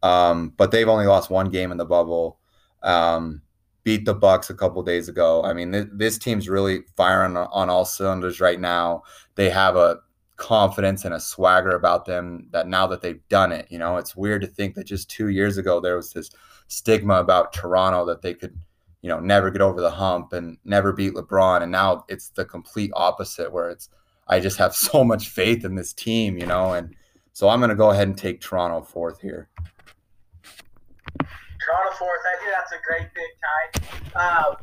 Um, 0.03 0.53
but 0.57 0.71
they've 0.71 0.89
only 0.89 1.07
lost 1.07 1.31
one 1.31 1.51
game 1.51 1.71
in 1.73 1.77
the 1.79 1.85
bubble. 1.85 2.39
Um, 2.83 3.43
beat 3.85 4.05
the 4.05 4.15
Bucks 4.15 4.51
a 4.51 4.55
couple 4.55 4.83
days 4.83 5.09
ago. 5.09 5.43
I 5.43 5.53
mean, 5.53 5.73
th- 5.73 5.89
this 5.93 6.19
team's 6.19 6.49
really 6.49 6.83
firing 6.97 7.37
on 7.37 7.71
all 7.71 7.85
cylinders 7.85 8.41
right 8.41 8.61
now. 8.61 9.03
They 9.35 9.51
have 9.51 9.77
a 9.77 9.99
confidence 10.37 11.05
and 11.05 11.15
a 11.15 11.21
swagger 11.21 11.71
about 11.71 12.05
them 12.05 12.49
that 12.51 12.67
now 12.67 12.87
that 12.87 13.01
they've 13.03 13.27
done 13.29 13.53
it, 13.53 13.67
you 13.71 13.79
know, 13.79 13.97
it's 13.97 14.17
weird 14.17 14.43
to 14.43 14.47
think 14.47 14.75
that 14.75 14.85
just 14.85 15.11
two 15.11 15.29
years 15.29 15.59
ago 15.59 15.81
there 15.81 15.97
was 15.97 16.13
this 16.13 16.31
stigma 16.69 17.15
about 17.15 17.53
Toronto 17.53 18.05
that 18.07 18.23
they 18.23 18.35
could, 18.35 18.59
you 19.03 19.09
know, 19.09 19.21
never 19.21 19.51
get 19.51 19.61
over 19.61 19.81
the 19.81 19.91
hump 19.91 20.33
and 20.33 20.57
never 20.65 20.93
beat 20.93 21.15
LeBron. 21.15 21.63
And 21.63 21.73
now 21.73 22.05
it's 22.09 22.31
the 22.31 22.45
complete 22.45 22.91
opposite 22.95 23.53
where 23.53 23.71
it's, 23.71 23.89
I 24.29 24.41
just 24.41 24.59
have 24.59 24.75
so 24.91 25.05
much 25.05 25.29
faith 25.29 25.65
in 25.65 25.75
this 25.75 25.93
team, 25.93 26.39
you 26.39 26.47
know, 26.47 26.73
and 26.73 26.95
so 27.33 27.49
I'm 27.49 27.61
going 27.61 27.71
to 27.71 27.77
go 27.77 27.91
ahead 27.91 28.09
and 28.09 28.17
take 28.17 28.41
Toronto 28.41 28.83
fourth 28.83 29.21
here. 29.21 29.49
Toronto 31.19 31.97
fourth. 31.99 32.21
I 32.27 32.39
think 32.39 32.53
that's 32.53 32.73
a 32.73 32.81
great 32.87 33.09
pick, 33.15 34.13
Tai. 34.13 34.49
Um, 34.49 34.57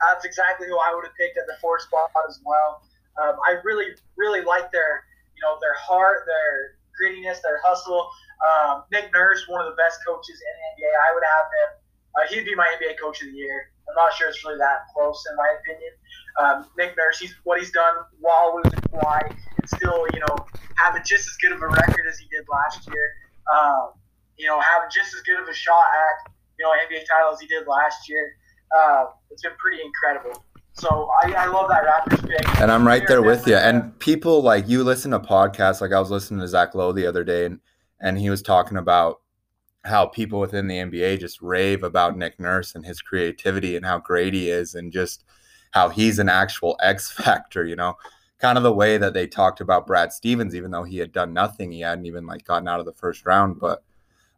that's 0.00 0.24
exactly 0.24 0.66
who 0.66 0.78
I 0.78 0.94
would 0.94 1.04
have 1.04 1.14
picked 1.14 1.38
at 1.38 1.46
the 1.46 1.54
fourth 1.60 1.82
spot 1.82 2.10
as 2.28 2.40
well. 2.44 2.82
Um, 3.18 3.36
I 3.46 3.58
really, 3.64 3.96
really 4.16 4.42
like 4.42 4.70
their, 4.70 5.04
you 5.34 5.42
know, 5.42 5.58
their 5.60 5.74
heart, 5.74 6.26
their 6.26 6.78
grittiness, 6.94 7.42
their 7.42 7.60
hustle. 7.64 8.10
Um, 8.40 8.84
Nick 8.92 9.12
Nurse, 9.12 9.48
one 9.48 9.60
of 9.60 9.70
the 9.70 9.76
best 9.76 10.00
coaches 10.06 10.38
in 10.40 10.52
NBA. 10.76 10.92
I 10.92 11.14
would 11.14 11.24
have 11.24 11.46
him. 11.46 11.70
Uh, 12.16 12.24
he'd 12.28 12.44
be 12.44 12.54
my 12.54 12.66
NBA 12.78 12.98
Coach 13.00 13.22
of 13.22 13.28
the 13.28 13.36
Year. 13.36 13.70
I'm 13.88 13.94
not 13.94 14.12
sure 14.14 14.28
it's 14.28 14.44
really 14.44 14.58
that 14.58 14.86
close 14.94 15.24
in 15.30 15.36
my 15.36 15.50
opinion. 15.60 15.92
Um, 16.38 16.66
Nick 16.78 16.96
Nurse, 16.96 17.18
he's 17.18 17.34
what 17.44 17.58
he's 17.58 17.70
done 17.70 17.94
while 18.20 18.54
losing 18.56 18.78
Kawhi, 18.94 19.20
and 19.26 19.68
still, 19.68 20.06
you 20.14 20.20
know, 20.20 20.36
having 20.76 21.02
just 21.04 21.26
as 21.28 21.36
good 21.42 21.52
of 21.52 21.62
a 21.62 21.68
record 21.68 22.06
as 22.08 22.18
he 22.18 22.26
did 22.30 22.46
last 22.50 22.86
year. 22.88 23.14
Um, 23.52 23.92
you 24.38 24.46
know, 24.46 24.60
having 24.60 24.88
just 24.94 25.14
as 25.14 25.20
good 25.22 25.40
of 25.40 25.48
a 25.48 25.54
shot 25.54 25.84
at 25.84 26.32
you 26.58 26.64
know 26.64 26.72
NBA 26.72 27.04
title 27.10 27.32
as 27.32 27.40
he 27.40 27.46
did 27.46 27.66
last 27.66 28.08
year. 28.08 28.36
Uh, 28.76 29.06
it's 29.30 29.42
been 29.42 29.56
pretty 29.58 29.82
incredible. 29.82 30.44
So 30.80 31.10
I, 31.22 31.32
I 31.32 31.46
love 31.46 31.68
that 31.68 31.84
Raptors 31.84 32.26
pick. 32.26 32.60
And 32.60 32.72
I'm 32.72 32.86
right 32.86 33.06
there 33.06 33.20
with 33.20 33.46
you. 33.46 33.56
And 33.56 33.98
people 33.98 34.40
like 34.40 34.66
you 34.66 34.82
listen 34.82 35.10
to 35.10 35.20
podcasts. 35.20 35.82
Like 35.82 35.92
I 35.92 36.00
was 36.00 36.10
listening 36.10 36.40
to 36.40 36.48
Zach 36.48 36.74
Lowe 36.74 36.92
the 36.92 37.06
other 37.06 37.22
day, 37.22 37.44
and 37.44 37.60
and 38.00 38.18
he 38.18 38.30
was 38.30 38.40
talking 38.40 38.78
about 38.78 39.20
how 39.84 40.06
people 40.06 40.40
within 40.40 40.68
the 40.68 40.76
NBA 40.76 41.20
just 41.20 41.42
rave 41.42 41.82
about 41.82 42.16
Nick 42.16 42.40
Nurse 42.40 42.74
and 42.74 42.84
his 42.84 43.02
creativity 43.02 43.76
and 43.76 43.84
how 43.84 43.98
great 43.98 44.32
he 44.32 44.48
is, 44.48 44.74
and 44.74 44.90
just 44.90 45.24
how 45.72 45.90
he's 45.90 46.18
an 46.18 46.30
actual 46.30 46.78
X 46.82 47.10
factor. 47.10 47.66
You 47.66 47.76
know, 47.76 47.96
kind 48.38 48.56
of 48.56 48.64
the 48.64 48.72
way 48.72 48.96
that 48.96 49.12
they 49.12 49.26
talked 49.26 49.60
about 49.60 49.86
Brad 49.86 50.14
Stevens, 50.14 50.54
even 50.54 50.70
though 50.70 50.84
he 50.84 50.96
had 50.96 51.12
done 51.12 51.34
nothing, 51.34 51.72
he 51.72 51.80
hadn't 51.80 52.06
even 52.06 52.26
like 52.26 52.46
gotten 52.46 52.68
out 52.68 52.80
of 52.80 52.86
the 52.86 52.94
first 52.94 53.26
round, 53.26 53.60
but 53.60 53.82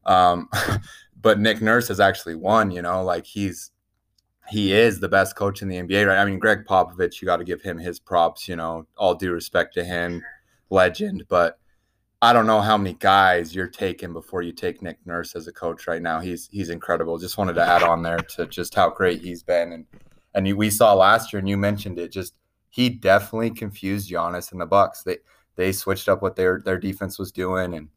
um, 0.06 0.48
but 1.20 1.38
Nick 1.38 1.62
Nurse 1.62 1.86
has 1.86 2.00
actually 2.00 2.34
won. 2.34 2.72
You 2.72 2.82
know, 2.82 3.04
like 3.04 3.26
he's 3.26 3.71
he 4.48 4.72
is 4.72 5.00
the 5.00 5.08
best 5.08 5.36
coach 5.36 5.62
in 5.62 5.68
the 5.68 5.76
NBA, 5.76 6.06
right? 6.06 6.18
I 6.18 6.24
mean, 6.24 6.38
Gregg 6.38 6.64
Popovich, 6.64 7.20
you 7.20 7.26
got 7.26 7.36
to 7.36 7.44
give 7.44 7.62
him 7.62 7.78
his 7.78 8.00
props. 8.00 8.48
You 8.48 8.56
know, 8.56 8.86
all 8.96 9.14
due 9.14 9.32
respect 9.32 9.74
to 9.74 9.84
him, 9.84 10.22
legend. 10.70 11.24
But 11.28 11.58
I 12.20 12.32
don't 12.32 12.46
know 12.46 12.60
how 12.60 12.76
many 12.76 12.94
guys 12.94 13.54
you're 13.54 13.66
taking 13.66 14.12
before 14.12 14.42
you 14.42 14.52
take 14.52 14.82
Nick 14.82 14.98
Nurse 15.04 15.34
as 15.34 15.46
a 15.46 15.52
coach 15.52 15.86
right 15.86 16.02
now. 16.02 16.20
He's 16.20 16.48
he's 16.52 16.70
incredible. 16.70 17.18
Just 17.18 17.38
wanted 17.38 17.54
to 17.54 17.64
add 17.64 17.82
on 17.82 18.02
there 18.02 18.18
to 18.18 18.46
just 18.46 18.74
how 18.74 18.90
great 18.90 19.20
he's 19.20 19.42
been, 19.42 19.72
and 19.72 19.86
and 20.34 20.56
we 20.56 20.70
saw 20.70 20.94
last 20.94 21.32
year, 21.32 21.40
and 21.40 21.48
you 21.48 21.56
mentioned 21.56 21.98
it. 21.98 22.12
Just 22.12 22.34
he 22.70 22.88
definitely 22.88 23.50
confused 23.50 24.10
Giannis 24.10 24.52
and 24.52 24.60
the 24.60 24.66
Bucks. 24.66 25.02
They 25.02 25.18
they 25.56 25.72
switched 25.72 26.08
up 26.08 26.22
what 26.22 26.36
their 26.36 26.60
their 26.64 26.78
defense 26.78 27.18
was 27.18 27.32
doing, 27.32 27.74
and 27.74 27.88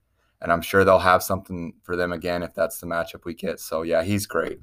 and 0.41 0.51
I'm 0.51 0.61
sure 0.61 0.83
they'll 0.83 0.99
have 0.99 1.23
something 1.23 1.73
for 1.83 1.95
them 1.95 2.11
again 2.11 2.43
if 2.43 2.53
that's 2.53 2.79
the 2.79 2.87
matchup 2.87 3.25
we 3.25 3.33
get. 3.33 3.59
So 3.59 3.83
yeah, 3.83 4.03
he's 4.03 4.25
great. 4.25 4.59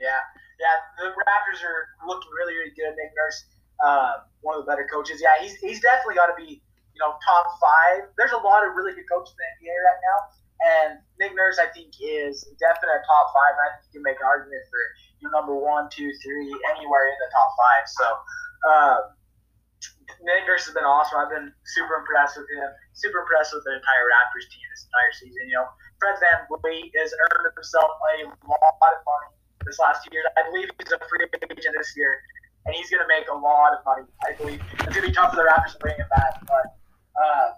Yeah, 0.00 0.20
yeah. 0.60 0.76
The 1.00 1.16
Raptors 1.16 1.64
are 1.64 1.88
looking 2.04 2.28
really, 2.36 2.52
really 2.60 2.76
good. 2.76 2.92
Nick 2.92 3.16
Nurse, 3.16 3.48
uh, 3.80 4.28
one 4.44 4.60
of 4.60 4.62
the 4.62 4.68
better 4.68 4.84
coaches. 4.92 5.24
Yeah, 5.24 5.40
he's 5.40 5.56
he's 5.56 5.80
definitely 5.80 6.20
got 6.20 6.28
to 6.28 6.36
be 6.36 6.60
you 6.60 7.00
know 7.00 7.16
top 7.24 7.56
five. 7.56 8.12
There's 8.20 8.36
a 8.36 8.42
lot 8.44 8.62
of 8.62 8.76
really 8.76 8.92
good 8.92 9.08
coaches 9.08 9.32
in 9.32 9.40
the 9.40 9.48
NBA 9.64 9.72
right 9.72 10.00
now, 10.04 10.18
and 10.60 10.90
Nick 11.16 11.32
Nurse 11.32 11.56
I 11.56 11.72
think 11.72 11.96
is 11.96 12.44
definitely 12.60 13.00
a 13.00 13.04
top 13.08 13.32
five. 13.32 13.56
And 13.56 13.62
I 13.64 13.68
think 13.80 13.82
you 13.88 13.92
can 13.98 14.04
make 14.04 14.20
an 14.20 14.28
argument 14.28 14.60
for 14.68 14.80
you 15.24 15.32
know, 15.32 15.40
number 15.40 15.56
one, 15.56 15.88
two, 15.88 16.12
three, 16.20 16.52
anywhere 16.76 17.08
in 17.08 17.16
the 17.16 17.30
top 17.32 17.50
five. 17.56 17.84
So. 17.88 18.06
Um, 18.60 19.00
Nick 20.20 20.44
Nurse 20.44 20.68
has 20.68 20.76
been 20.76 20.84
awesome. 20.84 21.16
I've 21.16 21.32
been 21.32 21.48
super 21.64 21.96
impressed 21.96 22.36
with 22.36 22.44
him. 22.52 22.68
Super 22.92 23.24
impressed 23.24 23.56
with 23.56 23.64
the 23.64 23.72
entire 23.72 24.04
Raptors 24.04 24.44
team 24.52 24.60
this 24.68 24.84
entire 24.84 25.12
season. 25.16 25.48
You 25.48 25.56
know, 25.56 25.66
Fred 25.96 26.20
Van 26.20 26.44
VanVleet 26.44 26.92
has 27.00 27.16
earned 27.16 27.48
himself 27.56 27.88
a 27.88 28.28
lot 28.28 28.92
of 28.92 29.00
money 29.00 29.39
this 29.64 29.78
last 29.78 30.08
year. 30.10 30.22
I 30.36 30.50
believe 30.50 30.68
he's 30.78 30.92
a 30.92 30.98
free 31.08 31.26
agent 31.50 31.74
this 31.76 31.92
year, 31.96 32.20
and 32.66 32.74
he's 32.74 32.90
going 32.90 33.02
to 33.02 33.08
make 33.08 33.28
a 33.28 33.36
lot 33.36 33.72
of 33.72 33.84
money. 33.84 34.06
I 34.24 34.32
believe 34.36 34.60
it's 34.72 34.94
going 34.94 35.02
to 35.02 35.08
be 35.08 35.12
tough 35.12 35.30
for 35.30 35.36
the 35.36 35.48
Raptors 35.48 35.72
to 35.72 35.78
bring 35.78 35.96
him 35.96 36.06
back, 36.10 36.40
but 36.46 36.76
uh, 37.16 37.48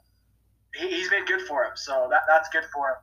he, 0.74 0.88
he's 0.88 1.10
been 1.10 1.24
good 1.24 1.42
for 1.42 1.64
him, 1.64 1.72
so 1.74 2.08
that, 2.10 2.22
that's 2.28 2.48
good 2.50 2.64
for 2.72 2.90
him. 2.90 2.98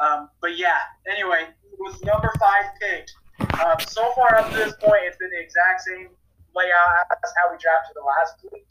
Um, 0.00 0.20
but 0.40 0.56
yeah, 0.56 0.78
anyway, 1.10 1.46
with 1.78 2.02
number 2.04 2.32
five 2.40 2.64
picked, 2.80 3.12
um, 3.60 3.76
so 3.86 4.12
far 4.14 4.36
up 4.36 4.50
to 4.50 4.56
this 4.56 4.74
point, 4.80 5.02
it's 5.04 5.18
been 5.18 5.30
the 5.30 5.40
exact 5.40 5.82
same 5.82 6.08
layout 6.54 7.06
as 7.10 7.32
how 7.36 7.52
we 7.52 7.58
drafted 7.60 7.96
the 7.96 8.04
last 8.04 8.40
week. 8.52 8.66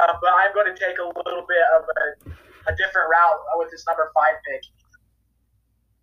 Uh, 0.00 0.16
but 0.20 0.30
I'm 0.32 0.54
going 0.54 0.72
to 0.72 0.78
take 0.78 0.96
a 0.96 1.04
little 1.04 1.44
bit 1.44 1.64
of 1.76 1.84
a, 1.84 2.72
a 2.72 2.76
different 2.76 3.12
route 3.12 3.40
with 3.60 3.70
this 3.70 3.84
number 3.86 4.10
five 4.16 4.40
pick. 4.48 4.62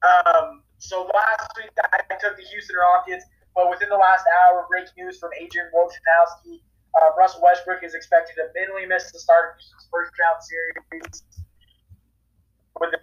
Um, 0.06 0.62
so 0.80 1.10
last 1.14 1.52
week 1.58 1.70
I 1.78 2.16
took 2.20 2.36
the 2.38 2.44
Houston 2.44 2.76
Rockets, 2.78 3.26
but 3.56 3.70
within 3.70 3.90
the 3.90 3.98
last 3.98 4.26
hour, 4.42 4.66
breaking 4.70 5.06
news 5.06 5.20
from 5.20 5.32
Adrian 5.40 5.68
Wojnarowski, 5.76 6.62
uh, 6.96 7.12
Russell 7.18 7.42
Westbrook 7.44 7.84
is 7.84 7.94
expected 7.94 8.36
to 8.36 8.48
minimally 8.58 8.88
miss 8.88 9.12
the 9.12 9.20
start 9.20 9.52
of 9.52 9.60
Houston's 9.60 9.88
first 9.92 10.12
round 10.18 10.42
series 10.42 11.24
with 12.80 12.92
the 12.92 13.00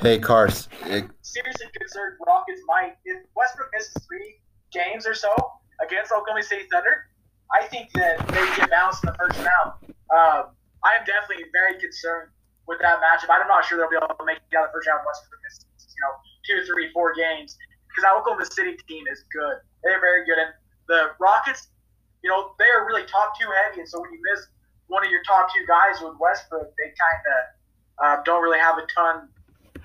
Hey, 0.00 0.18
Cars. 0.18 0.68
Seriously 1.22 1.66
concerned 1.78 2.16
Rockets 2.26 2.62
might, 2.66 2.94
if 3.04 3.18
Westbrook 3.36 3.68
misses 3.72 3.92
three 4.06 4.40
games 4.72 5.06
or 5.06 5.14
so, 5.14 5.34
against 5.84 6.12
Oklahoma 6.12 6.42
City 6.42 6.64
Thunder, 6.72 7.06
I 7.52 7.66
think 7.66 7.90
that 7.92 8.26
they 8.28 8.56
get 8.56 8.70
bounced 8.70 9.04
in 9.04 9.10
the 9.12 9.18
first 9.18 9.38
round. 9.38 9.72
Um, 10.10 10.54
I 10.84 10.96
am 10.98 11.04
definitely 11.04 11.44
very 11.52 11.78
concerned 11.78 12.30
with 12.68 12.78
that 12.84 13.00
matchup. 13.00 13.32
I'm 13.32 13.48
not 13.48 13.64
sure 13.64 13.80
they'll 13.80 13.90
be 13.90 13.96
able 13.96 14.12
to 14.12 14.28
make 14.28 14.38
it 14.38 14.54
out 14.54 14.68
of 14.68 14.70
the 14.70 14.78
first 14.78 14.86
round 14.86 15.00
unless 15.02 15.24
it's 15.48 15.64
you 15.88 16.02
know 16.04 16.12
two, 16.44 16.58
three, 16.68 16.92
four 16.92 17.16
games 17.16 17.56
because 17.88 18.04
that 18.04 18.12
Oklahoma 18.14 18.44
City 18.44 18.76
team 18.86 19.08
is 19.10 19.24
good. 19.32 19.58
They're 19.82 20.00
very 20.00 20.28
good, 20.28 20.38
and 20.38 20.52
the 20.86 21.16
Rockets, 21.18 21.68
you 22.22 22.30
know, 22.30 22.52
they 22.60 22.68
are 22.68 22.86
really 22.86 23.08
top 23.08 23.34
two 23.40 23.48
heavy. 23.64 23.80
And 23.80 23.88
so 23.88 24.00
when 24.00 24.12
you 24.12 24.20
miss 24.32 24.46
one 24.86 25.04
of 25.04 25.10
your 25.10 25.24
top 25.24 25.48
two 25.50 25.64
guys 25.66 26.00
with 26.00 26.14
Westbrook, 26.20 26.68
they 26.76 26.92
kind 26.92 27.22
of 27.26 27.40
uh, 27.98 28.16
don't 28.24 28.42
really 28.42 28.60
have 28.60 28.76
a 28.78 28.86
ton, 28.92 29.28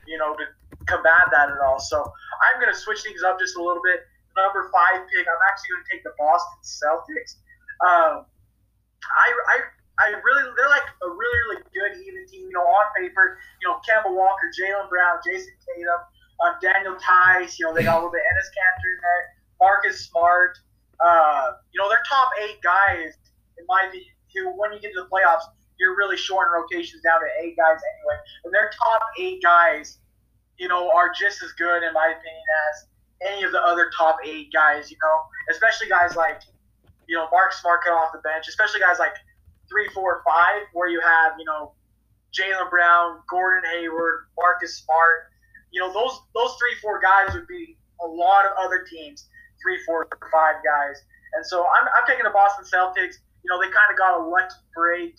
you 0.07 0.17
know, 0.17 0.35
to 0.35 0.45
combat 0.85 1.31
that 1.31 1.49
at 1.49 1.59
all. 1.63 1.79
So 1.79 2.03
I'm 2.03 2.59
going 2.59 2.71
to 2.71 2.77
switch 2.77 3.03
things 3.03 3.23
up 3.23 3.39
just 3.39 3.55
a 3.55 3.63
little 3.63 3.81
bit 3.83 4.03
number 4.35 4.69
five 4.73 5.05
pick, 5.09 5.25
I'm 5.29 5.43
actually 5.49 5.69
going 5.73 5.83
to 5.85 5.89
take 5.89 6.03
the 6.03 6.13
Boston 6.17 6.59
Celtics. 6.65 7.37
Um, 7.81 8.25
I, 8.25 9.27
I, 9.29 9.55
I 10.03 10.19
really, 10.19 10.43
they're 10.59 10.69
like 10.69 10.87
a 10.99 11.09
really, 11.09 11.39
really 11.47 11.61
good 11.71 11.93
even 12.03 12.27
team. 12.27 12.51
You 12.51 12.55
know, 12.59 12.67
on 12.67 12.85
paper, 12.99 13.39
you 13.61 13.71
know, 13.71 13.79
Kemba 13.87 14.11
Walker, 14.11 14.51
Jaylen 14.51 14.89
Brown, 14.91 15.23
Jayson 15.23 15.55
Tatum, 15.63 16.01
um, 16.43 16.53
Daniel 16.59 16.99
Theis. 16.99 17.57
You 17.57 17.67
know, 17.67 17.73
they 17.73 17.87
got 17.87 17.95
a 17.95 17.99
little 18.03 18.11
bit 18.11 18.21
Enes 18.21 18.49
Kanter 18.51 18.91
in 18.91 18.99
there. 18.99 19.23
Marcus 19.59 20.05
Smart. 20.05 20.59
Uh, 20.99 21.57
you 21.71 21.79
know, 21.79 21.87
they're 21.89 22.03
top 22.07 22.29
eight 22.43 22.59
guys 22.61 23.15
in 23.57 23.65
my 23.67 23.87
opinion. 23.87 24.11
Who, 24.35 24.49
when 24.57 24.73
you 24.73 24.79
get 24.81 24.93
to 24.97 25.05
the 25.05 25.09
playoffs, 25.09 25.45
you're 25.79 25.95
really 25.95 26.17
short 26.17 26.47
in 26.49 26.53
rotations 26.57 27.03
down 27.03 27.21
to 27.21 27.29
eight 27.41 27.55
guys 27.55 27.77
anyway. 27.77 28.17
And 28.43 28.53
their 28.53 28.71
top 28.73 29.01
eight 29.19 29.41
guys, 29.43 29.99
you 30.57 30.67
know, 30.67 30.89
are 30.91 31.13
just 31.13 31.43
as 31.43 31.51
good 31.53 31.83
in 31.83 31.93
my 31.93 32.13
opinion 32.17 32.45
as 32.69 32.87
any 33.29 33.43
of 33.43 33.51
the 33.51 33.61
other 33.61 33.91
top 33.95 34.17
eight 34.25 34.51
guys, 34.51 34.89
you 34.89 34.97
know, 35.03 35.21
especially 35.51 35.87
guys 35.87 36.15
like, 36.15 36.41
you 37.07 37.15
know, 37.15 37.27
Mark 37.31 37.53
Smart 37.53 37.83
cut 37.83 37.93
off 37.93 38.11
the 38.11 38.19
bench, 38.19 38.47
especially 38.47 38.79
guys 38.79 38.97
like 38.97 39.13
three, 39.69 39.89
four, 39.93 40.23
five, 40.25 40.67
where 40.73 40.89
you 40.89 41.01
have, 41.01 41.33
you 41.37 41.45
know, 41.45 41.73
Jaylen 42.33 42.69
Brown, 42.69 43.19
Gordon 43.29 43.63
Hayward, 43.71 44.27
Marcus 44.37 44.81
Smart. 44.83 45.29
You 45.71 45.81
know, 45.81 45.93
those 45.93 46.19
those 46.33 46.53
three, 46.57 46.75
four 46.81 46.99
guys 46.99 47.33
would 47.33 47.47
be 47.47 47.77
a 48.01 48.07
lot 48.07 48.45
of 48.45 48.51
other 48.57 48.85
teams, 48.89 49.29
three, 49.61 49.77
four, 49.85 50.07
five 50.31 50.61
guys. 50.65 50.97
And 51.33 51.45
so 51.45 51.65
I'm, 51.65 51.87
I'm 51.97 52.05
taking 52.07 52.25
the 52.25 52.33
Boston 52.33 52.65
Celtics. 52.65 53.17
You 53.43 53.49
know, 53.49 53.59
they 53.59 53.69
kind 53.73 53.89
of 53.89 53.97
got 53.97 54.19
a 54.19 54.23
lucky 54.23 54.61
break 54.75 55.15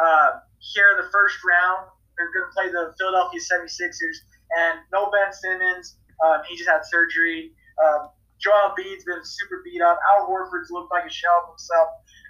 uh, 0.00 0.40
here 0.60 0.96
in 0.96 1.04
the 1.04 1.10
first 1.12 1.36
round. 1.44 1.88
They're 2.16 2.32
going 2.34 2.48
to 2.50 2.54
play 2.54 2.68
the 2.72 2.94
Philadelphia 2.98 3.38
76ers, 3.38 4.18
and 4.58 4.80
no 4.92 5.10
Ben 5.10 5.32
Simmons. 5.32 5.96
Um, 6.24 6.42
he 6.48 6.56
just 6.56 6.68
had 6.68 6.82
surgery. 6.82 7.52
Um, 7.78 8.10
Joel 8.42 8.74
Embiid's 8.74 9.04
been 9.04 9.22
super 9.22 9.62
beat 9.64 9.82
up. 9.82 9.98
Al 10.14 10.26
Horford's 10.26 10.70
looked 10.70 10.90
like 10.90 11.06
a 11.06 11.12
shell 11.12 11.46
of 11.46 11.54
himself. 11.54 11.88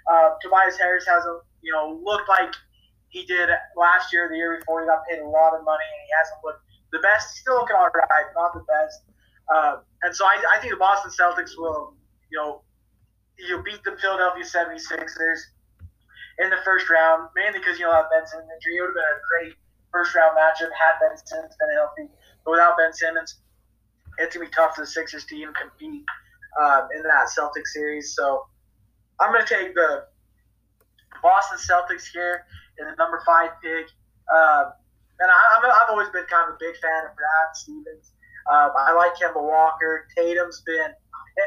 Uh, 0.09 0.29
Tobias 0.41 0.77
Harris 0.77 1.05
hasn't, 1.07 1.41
you 1.61 1.71
know, 1.71 1.99
looked 2.03 2.29
like 2.29 2.53
he 3.09 3.25
did 3.25 3.49
last 3.75 4.13
year, 4.13 4.29
the 4.29 4.37
year 4.37 4.57
before. 4.59 4.81
He 4.81 4.87
got 4.87 5.05
paid 5.09 5.19
a 5.19 5.27
lot 5.27 5.57
of 5.57 5.65
money, 5.65 5.83
and 5.83 6.01
he 6.05 6.11
hasn't 6.17 6.39
looked 6.43 6.61
the 6.91 6.99
best. 6.99 7.33
He's 7.33 7.41
still 7.41 7.55
looking 7.55 7.75
all 7.75 7.89
right, 7.89 8.27
not 8.35 8.53
the 8.53 8.65
best. 8.65 9.01
Uh, 9.49 9.81
and 10.03 10.15
so 10.15 10.25
I, 10.25 10.37
I 10.55 10.59
think 10.61 10.73
the 10.73 10.79
Boston 10.79 11.11
Celtics 11.11 11.57
will, 11.57 11.95
you 12.31 12.37
know, 12.37 12.61
you 13.37 13.61
beat 13.63 13.83
the 13.83 13.97
Philadelphia 13.97 14.43
76ers 14.43 15.39
in 16.39 16.49
the 16.49 16.61
first 16.63 16.89
round, 16.89 17.29
mainly 17.35 17.59
because 17.59 17.79
you 17.79 17.85
know 17.85 17.91
that 17.91 18.09
Ben 18.11 18.25
Simmons 18.27 18.49
injury. 18.53 18.77
It 18.77 18.81
would 18.81 18.93
have 18.93 18.99
been 18.99 19.11
a 19.11 19.19
great 19.27 19.53
first 19.91 20.15
round 20.15 20.37
matchup 20.37 20.71
had 20.75 20.99
Ben 21.01 21.17
Simmons 21.17 21.55
been 21.59 21.73
healthy. 21.75 22.13
But 22.45 22.51
without 22.51 22.77
Ben 22.77 22.93
Simmons, 22.93 23.41
it's 24.17 24.35
gonna 24.35 24.45
be 24.45 24.51
tough 24.51 24.75
for 24.75 24.81
the 24.81 24.87
Sixers 24.87 25.25
to 25.25 25.35
even 25.35 25.53
compete 25.53 26.03
um, 26.61 26.87
in 26.95 27.03
that 27.03 27.27
Celtics 27.31 27.73
series. 27.73 28.15
So 28.15 28.45
I'm 29.19 29.31
gonna 29.31 29.45
take 29.45 29.73
the 29.73 30.05
Boston 31.21 31.57
Celtics 31.57 32.07
here 32.11 32.45
in 32.77 32.87
the 32.87 32.95
number 32.97 33.21
five 33.25 33.51
pick. 33.61 33.87
Um, 34.31 34.73
and 35.19 35.27
I, 35.27 35.39
I've 35.59 35.89
always 35.89 36.09
been 36.09 36.25
kind 36.31 36.47
of 36.47 36.55
a 36.55 36.57
big 36.59 36.75
fan 36.79 37.05
of 37.05 37.15
Brad 37.15 37.49
Stevens. 37.53 38.11
Um, 38.47 38.71
I 38.77 38.93
like 38.93 39.15
Kemba 39.15 39.41
Walker. 39.41 40.07
Tatum's 40.15 40.61
been, 40.65 40.91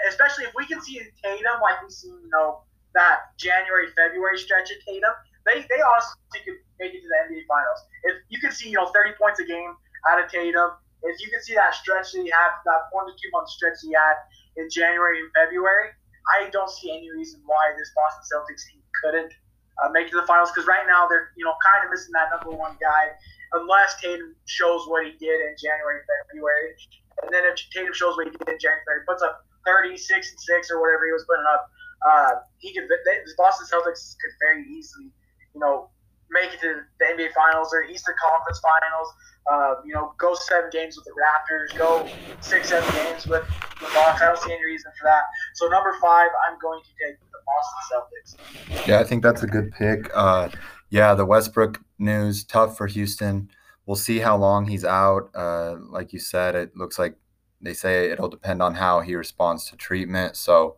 especially 0.08 0.44
if 0.44 0.52
we 0.54 0.66
can 0.66 0.80
see 0.80 1.00
Tatum 1.24 1.58
like 1.60 1.82
we 1.82 1.90
see, 1.90 2.08
you 2.08 2.30
know, 2.30 2.62
that 2.94 3.32
January 3.38 3.88
February 3.96 4.38
stretch 4.38 4.70
of 4.70 4.78
Tatum. 4.84 5.12
They 5.48 5.64
they 5.66 5.80
also 5.82 6.14
could 6.30 6.60
make 6.78 6.94
it 6.94 7.00
to 7.02 7.08
the 7.08 7.18
NBA 7.26 7.48
Finals. 7.48 7.80
If 8.04 8.14
you 8.28 8.38
can 8.38 8.52
see, 8.52 8.68
you 8.70 8.76
know, 8.76 8.86
30 8.94 9.16
points 9.18 9.40
a 9.40 9.46
game 9.48 9.74
out 10.06 10.22
of 10.22 10.30
Tatum, 10.30 10.78
if 11.02 11.18
you 11.18 11.30
can 11.32 11.42
see 11.42 11.54
that 11.54 11.74
stretch 11.74 12.12
that 12.12 12.22
he 12.22 12.30
had, 12.30 12.52
that 12.64 12.92
one 12.92 13.06
to 13.06 13.12
two 13.18 13.30
month 13.32 13.48
stretch 13.48 13.82
he 13.82 13.90
had 13.90 14.20
in 14.54 14.68
January 14.70 15.18
and 15.18 15.30
February, 15.34 15.90
I 16.38 16.50
don't 16.50 16.70
see 16.70 16.92
any 16.92 17.10
reason 17.10 17.40
why 17.46 17.74
this 17.74 17.90
Boston 17.96 18.22
Celtics 18.22 18.70
team 18.70 18.82
couldn't 19.02 19.32
uh, 19.80 19.88
make 19.88 20.10
to 20.10 20.16
the 20.18 20.26
finals. 20.26 20.50
Because 20.50 20.66
right 20.66 20.84
now 20.84 21.06
they're 21.08 21.32
you 21.36 21.44
know 21.44 21.54
kind 21.62 21.84
of 21.84 21.90
missing 21.90 22.12
that 22.12 22.28
number 22.34 22.52
one 22.52 22.76
guy, 22.80 23.14
unless 23.52 23.96
Tatum 24.00 24.34
shows 24.44 24.84
what 24.88 25.04
he 25.04 25.12
did 25.16 25.38
in 25.40 25.54
January, 25.56 26.04
February, 26.04 26.76
and 27.22 27.32
then 27.32 27.46
if 27.46 27.56
Tatum 27.72 27.94
shows 27.94 28.16
what 28.16 28.26
he 28.26 28.32
did 28.32 28.48
in 28.48 28.58
January, 28.58 28.82
February, 28.84 29.06
puts 29.06 29.22
up 29.22 29.44
36 29.64 29.96
and 30.10 30.40
six 30.40 30.70
or 30.70 30.80
whatever 30.80 31.06
he 31.06 31.12
was 31.12 31.24
putting 31.24 31.46
up, 31.46 31.62
uh, 32.02 32.32
he 32.58 32.74
could. 32.74 32.88
They, 32.88 33.16
the 33.22 33.34
Boston 33.38 33.66
Celtics 33.70 34.16
could 34.18 34.34
very 34.40 34.66
easily, 34.66 35.12
you 35.54 35.60
know, 35.60 35.90
make 36.32 36.54
it 36.54 36.60
to 36.60 36.80
the 36.98 37.04
NBA 37.04 37.32
Finals 37.32 37.72
or 37.72 37.84
Eastern 37.84 38.14
Conference 38.20 38.60
Finals. 38.60 39.08
Uh, 39.50 39.74
you 39.84 39.92
know, 39.92 40.14
go 40.18 40.34
seven 40.34 40.70
games 40.72 40.96
with 40.96 41.04
the 41.04 41.12
Raptors, 41.12 41.76
go 41.76 42.08
six, 42.40 42.68
seven 42.68 42.88
games 42.94 43.26
with 43.26 43.44
the 43.80 43.86
Bucks. 43.94 44.22
I 44.22 44.26
don't 44.26 44.38
see 44.38 44.52
any 44.52 44.64
reason 44.64 44.90
for 44.98 45.04
that. 45.04 45.22
So 45.54 45.66
number 45.66 45.94
five, 46.00 46.28
I'm 46.48 46.58
going 46.60 46.80
to 46.82 47.06
take 47.06 47.18
the 47.18 47.38
Boston 47.46 48.76
Celtics. 48.78 48.88
Yeah, 48.88 49.00
I 49.00 49.04
think 49.04 49.22
that's 49.22 49.42
a 49.42 49.46
good 49.46 49.72
pick. 49.72 50.10
Uh, 50.14 50.48
yeah, 50.90 51.14
the 51.14 51.26
Westbrook 51.26 51.80
news 51.98 52.44
tough 52.44 52.76
for 52.76 52.86
Houston. 52.86 53.50
We'll 53.86 53.96
see 53.96 54.18
how 54.18 54.36
long 54.36 54.68
he's 54.68 54.84
out. 54.84 55.30
Uh, 55.34 55.76
like 55.90 56.12
you 56.12 56.20
said, 56.20 56.54
it 56.54 56.76
looks 56.76 56.98
like 56.98 57.16
they 57.60 57.74
say 57.74 58.10
it'll 58.10 58.28
depend 58.28 58.62
on 58.62 58.74
how 58.74 59.00
he 59.00 59.14
responds 59.14 59.68
to 59.70 59.76
treatment. 59.76 60.36
So, 60.36 60.76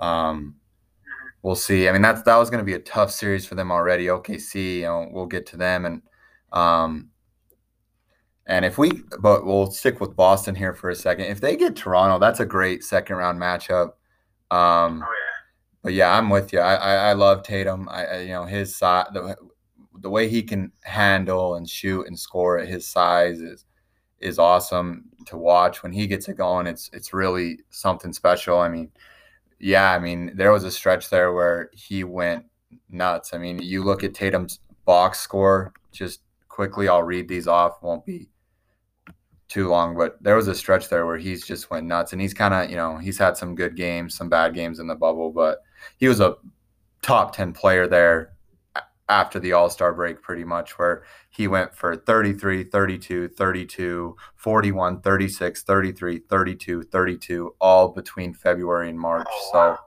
um, 0.00 0.56
we'll 1.44 1.54
see. 1.54 1.88
I 1.88 1.92
mean, 1.92 2.02
that's 2.02 2.22
that 2.22 2.36
was 2.36 2.50
going 2.50 2.58
to 2.58 2.64
be 2.64 2.74
a 2.74 2.80
tough 2.80 3.12
series 3.12 3.46
for 3.46 3.54
them 3.54 3.70
already. 3.70 4.06
OKC, 4.06 4.78
you 4.78 4.82
know, 4.82 5.08
we'll 5.12 5.26
get 5.26 5.46
to 5.46 5.56
them, 5.56 5.84
and 5.84 6.02
um, 6.52 7.10
and 8.46 8.64
if 8.64 8.78
we, 8.78 8.90
but 9.20 9.46
we'll 9.46 9.70
stick 9.70 10.00
with 10.00 10.16
Boston 10.16 10.56
here 10.56 10.74
for 10.74 10.90
a 10.90 10.96
second. 10.96 11.26
If 11.26 11.40
they 11.40 11.54
get 11.56 11.76
Toronto, 11.76 12.18
that's 12.18 12.40
a 12.40 12.46
great 12.46 12.82
second 12.82 13.16
round 13.16 13.40
matchup. 13.40 13.92
Um, 14.50 15.04
oh 15.06 15.12
yeah. 15.12 15.42
But 15.82 15.92
yeah, 15.92 16.16
I'm 16.16 16.30
with 16.30 16.52
you. 16.52 16.58
I 16.58 16.74
I, 16.74 16.94
I 17.10 17.12
love 17.12 17.44
Tatum. 17.44 17.88
I, 17.88 18.06
I, 18.06 18.20
you 18.22 18.32
know 18.32 18.46
his 18.46 18.74
size, 18.74 19.06
the, 19.12 19.36
the 20.00 20.10
way 20.10 20.28
he 20.28 20.42
can 20.42 20.72
handle 20.82 21.54
and 21.54 21.68
shoot 21.68 22.06
and 22.06 22.18
score 22.18 22.58
at 22.58 22.66
his 22.66 22.88
size 22.88 23.40
is 23.40 23.66
is 24.18 24.38
awesome 24.38 25.04
to 25.26 25.36
watch. 25.36 25.82
When 25.82 25.92
he 25.92 26.06
gets 26.06 26.28
it 26.28 26.38
going, 26.38 26.66
it's 26.66 26.88
it's 26.94 27.12
really 27.12 27.58
something 27.68 28.14
special. 28.14 28.58
I 28.58 28.70
mean, 28.70 28.90
yeah, 29.58 29.92
I 29.92 29.98
mean 29.98 30.32
there 30.34 30.52
was 30.52 30.64
a 30.64 30.70
stretch 30.70 31.10
there 31.10 31.32
where 31.32 31.70
he 31.72 32.04
went 32.04 32.46
nuts. 32.90 33.34
I 33.34 33.38
mean, 33.38 33.60
you 33.60 33.82
look 33.82 34.04
at 34.04 34.14
Tatum's 34.14 34.60
box 34.84 35.20
score 35.20 35.72
just 35.92 36.20
quickly. 36.48 36.88
I'll 36.88 37.02
read 37.02 37.28
these 37.28 37.48
off. 37.48 37.82
Won't 37.82 38.04
be 38.04 38.28
too 39.48 39.68
long, 39.68 39.96
but 39.96 40.22
there 40.22 40.36
was 40.36 40.48
a 40.48 40.54
stretch 40.54 40.88
there 40.88 41.06
where 41.06 41.18
he's 41.18 41.46
just 41.46 41.70
went 41.70 41.86
nuts, 41.86 42.12
and 42.12 42.20
he's 42.20 42.34
kind 42.34 42.54
of 42.54 42.70
you 42.70 42.76
know 42.76 42.98
he's 42.98 43.18
had 43.18 43.36
some 43.36 43.54
good 43.54 43.76
games, 43.76 44.14
some 44.14 44.28
bad 44.28 44.54
games 44.54 44.78
in 44.78 44.86
the 44.86 44.94
bubble, 44.94 45.30
but 45.30 45.62
he 45.98 46.08
was 46.08 46.20
a 46.20 46.36
top 47.02 47.34
ten 47.34 47.52
player 47.52 47.86
there 47.86 48.33
after 49.08 49.38
the 49.38 49.52
all-star 49.52 49.92
break 49.92 50.22
pretty 50.22 50.44
much 50.44 50.78
where 50.78 51.04
he 51.28 51.46
went 51.46 51.74
for 51.74 51.94
33 51.94 52.64
32 52.64 53.28
32 53.28 54.16
41 54.36 55.00
36 55.00 55.62
33 55.62 56.18
32 56.18 56.82
32 56.82 57.54
all 57.60 57.88
between 57.88 58.32
february 58.32 58.88
and 58.88 58.98
march 58.98 59.26
oh, 59.30 59.50
wow. 59.52 59.74
so 59.74 59.80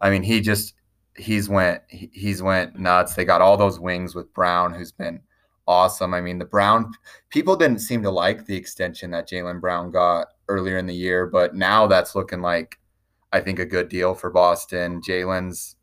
i 0.00 0.10
mean 0.10 0.22
he 0.22 0.40
just 0.40 0.74
he's 1.16 1.48
went 1.48 1.82
he's 1.88 2.42
went 2.42 2.78
nuts 2.78 3.14
they 3.14 3.24
got 3.24 3.40
all 3.40 3.56
those 3.56 3.80
wings 3.80 4.14
with 4.14 4.32
brown 4.34 4.74
who's 4.74 4.92
been 4.92 5.20
awesome. 5.68 6.14
I 6.14 6.20
mean, 6.20 6.38
the 6.38 6.44
Brown 6.46 6.92
people 7.28 7.54
didn't 7.54 7.80
seem 7.80 8.02
to 8.02 8.10
like 8.10 8.46
the 8.46 8.56
extension 8.56 9.10
that 9.12 9.28
Jaylen 9.28 9.60
Brown 9.60 9.90
got 9.92 10.28
earlier 10.48 10.78
in 10.78 10.86
the 10.86 10.94
year, 10.94 11.26
but 11.26 11.54
now 11.54 11.86
that's 11.86 12.16
looking 12.16 12.40
like 12.40 12.78
I 13.32 13.40
think 13.40 13.58
a 13.58 13.66
good 13.66 13.90
deal 13.90 14.14
for 14.14 14.30
Boston. 14.30 15.02
Jaylen's 15.02 15.76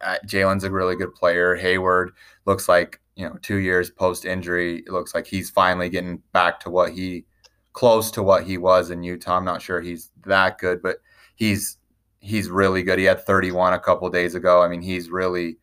uh, 0.00 0.16
Jaylen's 0.26 0.64
a 0.64 0.70
really 0.70 0.96
good 0.96 1.14
player. 1.14 1.54
Hayward 1.54 2.12
looks 2.46 2.68
like 2.68 3.00
you 3.16 3.28
know 3.28 3.36
two 3.42 3.56
years 3.56 3.90
post 3.90 4.24
injury, 4.24 4.78
it 4.78 4.92
looks 4.92 5.14
like 5.14 5.26
he's 5.26 5.50
finally 5.50 5.88
getting 5.88 6.22
back 6.32 6.60
to 6.60 6.70
what 6.70 6.92
he 6.92 7.24
close 7.72 8.10
to 8.12 8.22
what 8.22 8.44
he 8.44 8.58
was 8.58 8.90
in 8.90 9.02
Utah. 9.02 9.36
I'm 9.36 9.44
not 9.44 9.62
sure 9.62 9.80
he's 9.80 10.10
that 10.26 10.58
good, 10.58 10.82
but 10.82 10.98
he's 11.34 11.78
he's 12.20 12.48
really 12.48 12.82
good. 12.82 12.98
He 12.98 13.04
had 13.04 13.24
31 13.24 13.72
a 13.72 13.78
couple 13.78 14.08
days 14.10 14.34
ago. 14.34 14.62
I 14.62 14.68
mean, 14.68 14.82
he's 14.82 15.10
really 15.10 15.58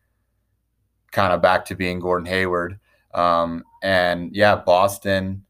kind 1.12 1.32
of 1.32 1.42
back 1.42 1.64
to 1.66 1.74
being 1.74 2.00
Gordon 2.00 2.26
Hayward. 2.26 2.78
Um, 3.14 3.64
and 3.82 4.34
yeah, 4.34 4.56
Boston, 4.56 5.45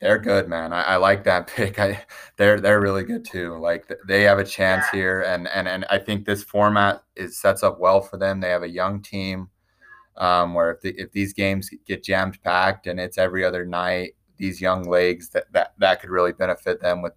they're 0.00 0.18
good, 0.18 0.48
man. 0.48 0.72
I, 0.72 0.82
I, 0.82 0.96
like 0.96 1.24
that 1.24 1.46
pick. 1.54 1.78
I 1.78 2.04
they're 2.36 2.60
they're 2.60 2.80
really 2.80 3.04
good 3.04 3.24
too. 3.24 3.58
Like 3.58 3.92
they 4.06 4.22
have 4.22 4.38
a 4.38 4.44
chance 4.44 4.84
here, 4.90 5.22
and 5.22 5.48
and 5.48 5.68
and 5.68 5.84
I 5.90 5.98
think 5.98 6.24
this 6.24 6.42
format 6.42 7.02
is 7.16 7.38
sets 7.38 7.62
up 7.62 7.78
well 7.80 8.00
for 8.00 8.16
them. 8.16 8.40
They 8.40 8.50
have 8.50 8.62
a 8.62 8.68
young 8.68 9.02
team, 9.02 9.50
um, 10.16 10.54
where 10.54 10.70
if 10.72 10.80
the, 10.80 10.90
if 10.98 11.12
these 11.12 11.32
games 11.32 11.70
get 11.86 12.04
jammed 12.04 12.42
packed 12.42 12.86
and 12.86 13.00
it's 13.00 13.18
every 13.18 13.44
other 13.44 13.64
night, 13.64 14.12
these 14.36 14.60
young 14.60 14.88
legs 14.88 15.30
that 15.30 15.52
that 15.52 15.74
that 15.78 16.00
could 16.00 16.10
really 16.10 16.32
benefit 16.32 16.80
them 16.80 17.02
with 17.02 17.14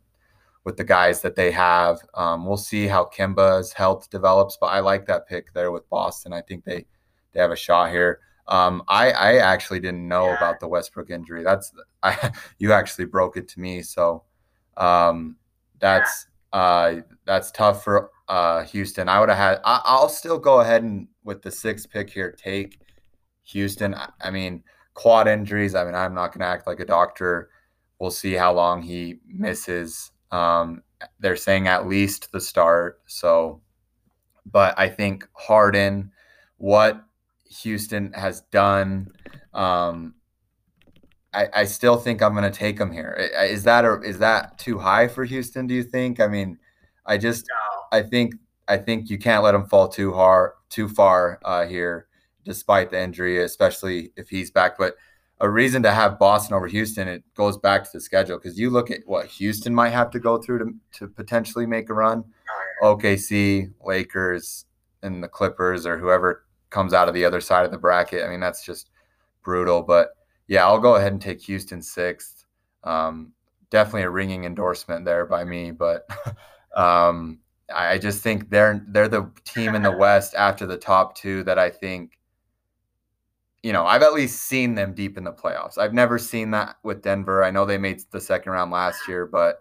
with 0.64 0.78
the 0.78 0.84
guys 0.84 1.22
that 1.22 1.36
they 1.36 1.52
have. 1.52 2.00
Um, 2.14 2.46
we'll 2.46 2.58
see 2.58 2.88
how 2.88 3.06
Kemba's 3.06 3.74
health 3.74 4.10
develops, 4.10 4.58
but 4.58 4.68
I 4.68 4.80
like 4.80 5.06
that 5.08 5.28
pick 5.28 5.54
there 5.54 5.72
with 5.72 5.90
Boston. 5.90 6.34
I 6.34 6.42
think 6.42 6.66
they 6.66 6.86
they 7.34 7.40
have 7.40 7.52
a 7.52 7.56
shot 7.56 7.92
here. 7.92 8.20
Um, 8.52 8.84
I, 8.90 9.12
I 9.12 9.38
actually 9.38 9.80
didn't 9.80 10.06
know 10.06 10.28
yeah. 10.28 10.36
about 10.36 10.60
the 10.60 10.68
Westbrook 10.68 11.10
injury. 11.10 11.42
That's 11.42 11.72
I, 12.04 12.32
you 12.60 12.74
actually 12.74 13.06
broke 13.06 13.38
it 13.38 13.48
to 13.50 13.60
me. 13.60 13.82
So 13.82 14.24
um, 14.78 15.38
that's 15.80 16.28
uh, 16.54 16.96
that's 17.26 17.50
tough 17.52 17.84
for 17.84 18.12
uh, 18.28 18.64
Houston. 18.64 19.08
I 19.08 19.20
would 19.20 19.30
have 19.30 19.38
had. 19.38 19.60
I, 19.64 20.00
will 20.02 20.10
still 20.10 20.38
go 20.38 20.60
ahead 20.60 20.84
and 20.84 21.08
with 21.24 21.42
the 21.42 21.50
sixth 21.50 21.90
pick 21.90 22.10
here, 22.10 22.32
take 22.32 22.80
Houston. 23.44 23.96
I, 23.96 24.10
I 24.20 24.32
mean, 24.32 24.64
quad 24.94 25.30
injuries. 25.30 25.74
I 25.74 25.86
mean, 25.86 25.96
I'm 25.96 26.14
not 26.14 26.34
going 26.34 26.42
to 26.42 26.48
act 26.48 26.68
like 26.68 26.82
a 26.82 26.86
doctor. 26.86 27.50
We'll 28.00 28.12
see 28.12 28.34
how 28.34 28.54
long 28.54 28.82
he 28.82 29.20
misses. 29.26 30.12
Um, 30.32 30.84
they're 31.20 31.38
saying 31.38 31.68
at 31.68 31.88
least 31.88 32.32
the 32.34 32.42
start. 32.42 33.02
So, 33.06 33.62
but 34.46 34.78
I 34.78 34.90
think 34.90 35.26
Harden, 35.34 36.12
what 36.58 37.02
Houston 37.60 38.14
has 38.14 38.42
done. 38.52 39.12
Um, 39.54 40.16
I, 41.34 41.48
I 41.54 41.66
still 41.66 41.98
think 41.98 42.22
I'm 42.22 42.34
going 42.34 42.50
to 42.50 42.58
take 42.58 42.78
them 42.78 42.92
here. 42.92 43.30
Is 43.42 43.64
that 43.64 43.86
or 43.86 44.04
is 44.04 44.20
that 44.20 44.58
too 44.58 44.78
high 44.78 45.08
for 45.08 45.24
Houston? 45.24 45.68
Do 45.68 45.74
you 45.74 45.84
think? 45.84 46.20
I 46.20 46.28
mean, 46.28 46.58
I 47.06 47.18
just 47.18 47.46
no. 47.50 47.98
I 47.98 48.04
think 48.04 48.36
I 48.68 48.78
think 48.78 49.10
you 49.10 49.18
can't 49.18 49.44
let 49.44 49.56
him 49.56 49.66
fall 49.66 49.88
too 49.88 50.14
hard 50.14 50.52
too 50.70 50.88
far 50.88 51.40
uh, 51.44 51.66
here, 51.66 52.08
despite 52.46 52.90
the 52.90 53.02
injury, 53.02 53.44
especially 53.44 54.12
if 54.16 54.30
he's 54.30 54.52
back. 54.52 54.78
But 54.78 54.96
a 55.40 55.50
reason 55.50 55.84
to 55.84 55.92
have 55.92 56.20
Boston 56.20 56.56
over 56.56 56.68
Houston, 56.68 57.08
it 57.08 57.24
goes 57.34 57.58
back 57.58 57.84
to 57.84 57.90
the 57.94 58.02
schedule 58.02 58.38
because 58.38 58.60
you 58.60 58.70
look 58.70 58.92
at 58.92 59.02
what 59.06 59.26
Houston 59.26 59.74
might 59.74 59.90
have 59.90 60.12
to 60.12 60.20
go 60.20 60.38
through 60.38 60.60
to 60.60 60.74
to 61.00 61.08
potentially 61.08 61.66
make 61.66 61.90
a 61.90 61.94
run. 61.94 62.24
Oh, 62.82 62.98
OKC, 62.98 63.72
Lakers, 63.86 64.66
and 65.04 65.24
the 65.24 65.28
Clippers 65.28 65.86
or 65.86 65.98
whoever 65.98 66.44
comes 66.72 66.94
out 66.94 67.08
of 67.08 67.14
the 67.14 67.26
other 67.26 67.42
side 67.42 67.66
of 67.66 67.72
the 67.72 67.78
bracket. 67.78 68.26
I 68.26 68.30
mean, 68.30 68.40
that's 68.40 68.66
just 68.66 68.90
brutal. 69.44 69.84
But 69.84 70.10
yeah, 70.48 70.66
I'll 70.66 70.80
go 70.80 70.96
ahead 70.96 71.12
and 71.12 71.22
take 71.22 71.42
Houston 71.44 71.82
sixth. 71.82 72.46
Um, 72.84 73.34
definitely 73.70 74.04
a 74.04 74.10
ringing 74.10 74.46
endorsement 74.46 75.06
there 75.06 75.26
by 75.26 75.44
me, 75.44 75.72
but 75.72 76.10
um, 76.76 77.40
I 77.74 77.98
just 78.00 78.24
think 78.24 78.50
they're 78.50 78.84
they're 78.90 79.08
the 79.08 79.32
team 79.46 79.76
in 79.76 79.84
the 79.84 79.92
West 79.98 80.34
after 80.36 80.66
the 80.66 80.78
top 80.78 81.16
two 81.16 81.44
that 81.44 81.60
I 81.60 81.70
think 81.70 82.18
you 83.64 83.74
know, 83.74 83.86
I've 83.86 84.02
at 84.02 84.14
least 84.14 84.44
seen 84.44 84.74
them 84.74 84.94
deep 84.94 85.18
in 85.18 85.24
the 85.24 85.32
playoffs. 85.32 85.78
I've 85.78 85.94
never 85.94 86.18
seen 86.18 86.50
that 86.52 86.78
with 86.84 87.04
Denver. 87.04 87.44
I 87.44 87.52
know 87.52 87.64
they 87.64 87.78
made 87.78 88.02
the 88.12 88.20
second 88.20 88.52
round 88.52 88.72
last 88.72 89.08
year, 89.08 89.28
but 89.28 89.60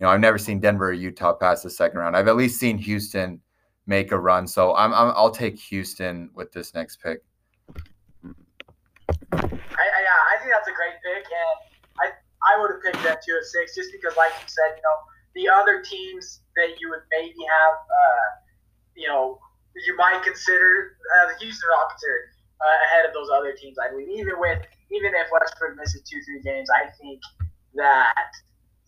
you 0.00 0.06
know, 0.06 0.10
I've 0.10 0.20
never 0.20 0.38
seen 0.38 0.60
Denver 0.60 0.88
or 0.88 0.92
Utah 0.92 1.34
pass 1.34 1.62
the 1.62 1.70
second 1.70 1.98
round. 1.98 2.16
I've 2.16 2.28
at 2.28 2.36
least 2.36 2.58
seen 2.58 2.78
Houston 2.78 3.40
make 3.86 4.12
a 4.12 4.18
run. 4.18 4.46
So 4.46 4.74
I'm, 4.74 4.92
i 4.94 5.20
will 5.20 5.30
take 5.30 5.58
Houston 5.58 6.30
with 6.34 6.52
this 6.52 6.74
next 6.74 7.02
pick. 7.02 7.22
I, 9.34 9.86
I, 9.90 10.00
yeah, 10.00 10.20
I 10.30 10.38
think 10.40 10.52
that's 10.52 10.68
a 10.68 10.76
great 10.76 10.96
pick, 11.02 11.24
and 11.26 11.56
I 12.00 12.06
I 12.44 12.60
would 12.60 12.70
have 12.70 12.82
picked 12.82 13.02
that 13.04 13.22
too 13.24 13.36
at 13.36 13.44
six, 13.44 13.74
just 13.74 13.90
because, 13.92 14.16
like 14.16 14.32
you 14.40 14.48
said, 14.48 14.76
you 14.76 14.82
know, 14.82 14.96
the 15.34 15.48
other 15.48 15.82
teams 15.82 16.40
that 16.56 16.80
you 16.80 16.88
would 16.90 17.02
maybe 17.10 17.34
have, 17.34 17.76
uh, 17.82 18.28
you 18.94 19.08
know, 19.08 19.38
you 19.74 19.96
might 19.96 20.22
consider 20.22 20.96
uh, 21.18 21.32
the 21.32 21.44
Houston 21.44 21.68
Rockets 21.68 22.04
are 22.04 22.22
uh, 22.62 22.86
ahead 22.86 23.04
of 23.08 23.12
those 23.12 23.28
other 23.34 23.52
teams. 23.52 23.76
I 23.82 23.90
believe 23.90 24.08
even 24.08 24.38
with 24.38 24.62
even 24.92 25.12
if 25.14 25.26
Westbrook 25.32 25.76
misses 25.76 26.02
two 26.02 26.22
three 26.22 26.40
games, 26.42 26.68
I 26.70 26.90
think 27.00 27.20
that 27.74 28.30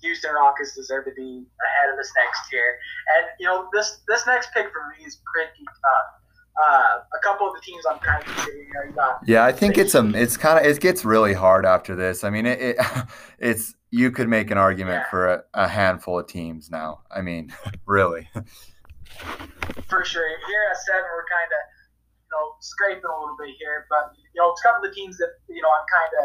Houston 0.02 0.34
Rockets 0.34 0.74
deserve 0.74 1.06
to 1.06 1.12
be 1.12 1.44
ahead 1.66 1.92
of 1.92 1.98
us 1.98 2.10
next 2.16 2.52
year. 2.52 2.78
And 3.16 3.26
you 3.40 3.46
know 3.46 3.68
this 3.72 4.00
this 4.08 4.26
next 4.26 4.52
pick 4.52 4.66
for 4.66 4.94
me 4.98 5.04
is 5.06 5.20
pretty 5.34 5.64
tough. 5.64 6.16
Uh, 6.64 7.00
a 7.14 7.22
couple 7.22 7.46
of 7.46 7.54
the 7.54 7.60
teams 7.60 7.84
I'm 7.84 7.98
kind 7.98 8.22
of 8.22 8.34
considering. 8.34 8.68
You 8.88 8.94
got 8.94 9.20
yeah, 9.26 9.44
I 9.44 9.52
think 9.52 9.76
it's 9.76 9.94
a 9.94 10.06
it's 10.14 10.36
kind 10.36 10.58
of 10.58 10.64
it 10.64 10.80
gets 10.80 11.04
really 11.04 11.34
hard 11.34 11.66
after 11.66 11.94
this. 11.94 12.24
I 12.24 12.30
mean, 12.30 12.46
it, 12.46 12.60
it 12.60 12.76
it's 13.38 13.74
you 13.90 14.10
could 14.10 14.28
make 14.28 14.50
an 14.50 14.58
argument 14.58 15.04
yeah. 15.04 15.10
for 15.10 15.26
a, 15.26 15.44
a, 15.54 15.68
handful 15.68 16.18
of 16.18 16.26
teams 16.26 16.70
now. 16.70 17.00
I 17.10 17.22
mean, 17.22 17.54
really. 17.86 18.28
For 19.88 20.04
sure. 20.04 20.28
Here 20.28 20.62
at 20.70 20.76
seven, 20.76 21.06
we're 21.14 21.24
kind 21.30 21.48
of 21.48 21.62
you 22.26 22.30
know, 22.34 22.54
scraping 22.60 23.08
a 23.08 23.20
little 23.20 23.36
bit 23.38 23.54
here. 23.58 23.86
But 23.88 24.12
you 24.34 24.40
know, 24.42 24.50
it's 24.50 24.60
a 24.60 24.68
couple 24.68 24.84
of 24.84 24.90
the 24.90 24.94
teams 24.94 25.16
that 25.18 25.30
you 25.48 25.62
know 25.62 25.70
I'm 25.70 25.86
kind 25.86 26.12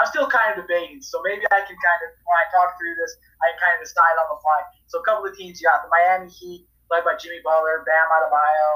I'm 0.00 0.08
still 0.08 0.28
kind 0.28 0.56
of 0.56 0.64
debating. 0.64 1.04
So 1.04 1.20
maybe 1.20 1.44
I 1.52 1.60
can 1.64 1.76
kind 1.76 2.00
of, 2.06 2.10
when 2.24 2.36
I 2.40 2.46
talk 2.48 2.76
through 2.80 2.96
this, 2.96 3.12
I 3.44 3.52
can 3.52 3.58
kind 3.60 3.74
of 3.76 3.80
decide 3.84 4.16
on 4.16 4.26
the 4.32 4.38
fly. 4.40 4.60
So 4.88 5.00
a 5.00 5.04
couple 5.04 5.28
of 5.28 5.36
teams, 5.36 5.60
you 5.60 5.68
got 5.68 5.84
the 5.84 5.92
Miami 5.92 6.32
Heat, 6.32 6.64
led 6.88 7.04
by 7.04 7.16
Jimmy 7.20 7.44
Butler, 7.44 7.84
Bam 7.84 8.08
Adebayo. 8.08 8.70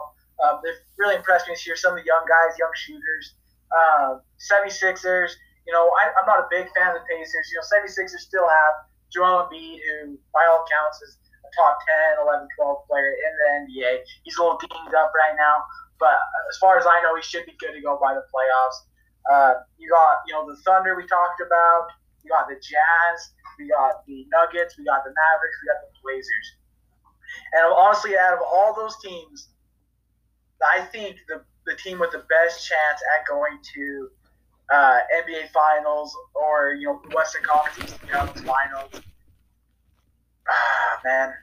Um, 0.45 0.55
they've 0.61 0.81
really 1.01 1.17
impressed 1.17 1.49
me 1.49 1.57
this 1.57 1.65
year. 1.65 1.77
Some 1.77 1.97
of 1.97 2.05
the 2.05 2.09
young 2.09 2.25
guys, 2.29 2.57
young 2.61 2.73
shooters. 2.77 3.37
Uh, 3.73 4.21
76ers, 4.39 5.35
you 5.67 5.73
know, 5.73 5.91
I, 5.99 6.13
I'm 6.15 6.29
not 6.29 6.39
a 6.45 6.49
big 6.53 6.71
fan 6.77 6.95
of 6.95 7.03
the 7.03 7.05
Pacers. 7.09 7.51
You 7.51 7.59
know, 7.59 7.67
76ers 7.67 8.23
still 8.23 8.47
have 8.47 8.75
Joel 9.11 9.49
Embiid, 9.49 9.81
who 9.83 10.15
by 10.31 10.47
all 10.47 10.63
accounts 10.63 11.03
is 11.03 11.19
a 11.43 11.51
top 11.59 11.79
10, 12.21 12.23
11, 12.23 12.47
12 12.55 12.87
player 12.87 13.11
in 13.11 13.33
the 13.35 13.47
NBA. 13.67 14.07
He's 14.23 14.39
a 14.39 14.43
little 14.43 14.61
dinged 14.63 14.95
up 14.95 15.11
right 15.17 15.35
now. 15.35 15.65
But 15.99 16.21
as 16.53 16.57
far 16.61 16.79
as 16.79 16.87
I 16.87 17.01
know, 17.03 17.17
he 17.17 17.23
should 17.23 17.47
be 17.47 17.57
good 17.59 17.73
to 17.73 17.81
go 17.81 17.99
by 17.99 18.15
the 18.15 18.23
playoffs. 18.29 18.79
Uh, 19.33 19.55
you 19.79 19.91
got, 19.91 20.19
you 20.27 20.35
know, 20.35 20.47
the 20.47 20.57
Thunder 20.63 20.97
we 20.97 21.07
talked 21.07 21.41
about. 21.45 21.89
You 22.23 22.31
got 22.31 22.49
the 22.49 22.55
Jazz. 22.55 23.19
We 23.59 23.69
got 23.69 24.07
the 24.07 24.27
Nuggets. 24.31 24.77
We 24.79 24.85
got 24.85 25.05
the 25.05 25.11
Mavericks. 25.11 25.57
We 25.63 25.67
got 25.71 25.81
the 25.83 25.93
Blazers. 26.03 26.49
And 27.53 27.73
honestly, 27.73 28.17
out 28.17 28.35
of 28.35 28.41
all 28.41 28.75
those 28.75 28.97
teams, 29.03 29.49
I 30.63 30.85
think 30.87 31.17
the, 31.29 31.43
the 31.67 31.77
team 31.77 31.99
with 31.99 32.13
the 32.13 32.25
best 32.29 32.67
chance 32.67 33.01
at 33.15 33.27
going 33.27 33.59
to 33.75 34.09
uh, 34.73 34.99
NBA 35.23 35.51
Finals 35.51 36.17
or 36.35 36.75
you 36.75 36.87
know 36.87 37.01
Western 37.15 37.43
Conference 37.43 37.93
Finals. 37.93 39.03
Ah, 40.49 41.01
man, 41.05 41.35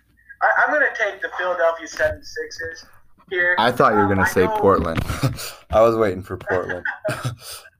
I, 0.42 0.64
am 0.66 0.74
going 0.74 0.82
to 0.82 0.98
take 0.98 1.22
the 1.22 1.30
Philadelphia 1.38 1.88
76ers 1.88 2.86
here. 3.30 3.56
I 3.58 3.72
thought 3.72 3.94
you 3.94 4.00
were 4.00 4.06
going 4.06 4.18
to 4.18 4.24
um, 4.24 4.30
say 4.30 4.48
Portland. 4.48 5.00
I 5.72 5.82
was 5.82 5.96
waiting 5.96 6.24
for 6.24 6.38
Portland. 6.38 6.86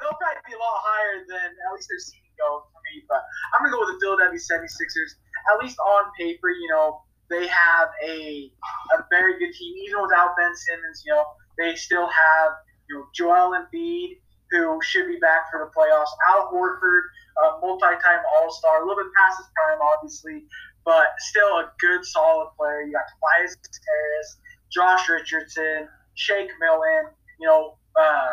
They'll 0.00 0.16
probably 0.16 0.44
be 0.46 0.54
a 0.54 0.60
lot 0.60 0.78
higher 0.84 1.24
than 1.24 1.48
at 1.56 1.68
least 1.74 1.88
their 1.88 1.98
seeding 1.98 2.28
go 2.38 2.64
for 2.70 2.80
me, 2.86 3.02
but 3.10 3.20
I'm 3.52 3.66
to 3.66 3.70
go 3.74 3.82
with 3.82 3.98
the 3.98 4.00
Philadelphia 4.00 4.38
76ers. 4.38 5.18
At 5.50 5.58
least 5.58 5.76
on 5.82 6.10
paper, 6.14 6.48
you 6.48 6.70
know, 6.70 7.02
they 7.28 7.46
have 7.46 7.90
a 8.00 8.50
a 8.96 9.04
very 9.10 9.38
good 9.38 9.52
team. 9.52 9.74
Even 9.84 10.02
without 10.02 10.36
Ben 10.38 10.54
Simmons, 10.54 11.02
you 11.04 11.12
know, 11.12 11.24
they 11.58 11.74
still 11.74 12.08
have 12.08 12.52
you 12.88 12.96
know 12.96 13.04
Joel 13.14 13.52
Embiid, 13.52 14.22
who 14.50 14.78
should 14.82 15.08
be 15.08 15.18
back 15.20 15.50
for 15.50 15.60
the 15.60 15.70
playoffs. 15.76 16.08
Al 16.30 16.48
Horford, 16.48 17.12
a 17.44 17.60
multi-time 17.60 18.22
All-Star, 18.36 18.82
a 18.82 18.86
little 18.86 19.04
bit 19.04 19.12
past 19.12 19.38
his 19.38 19.46
prime, 19.54 19.78
obviously, 19.92 20.44
but 20.84 21.08
still 21.18 21.58
a 21.58 21.70
good, 21.80 22.04
solid 22.04 22.48
player. 22.56 22.82
You 22.82 22.92
got 22.92 23.04
Tobias 23.12 23.56
Harris, 23.60 24.38
Josh 24.72 25.08
Richardson, 25.08 25.88
Shake 26.14 26.50
Milton, 26.60 27.12
you 27.40 27.46
know, 27.46 27.76
uh, 28.00 28.32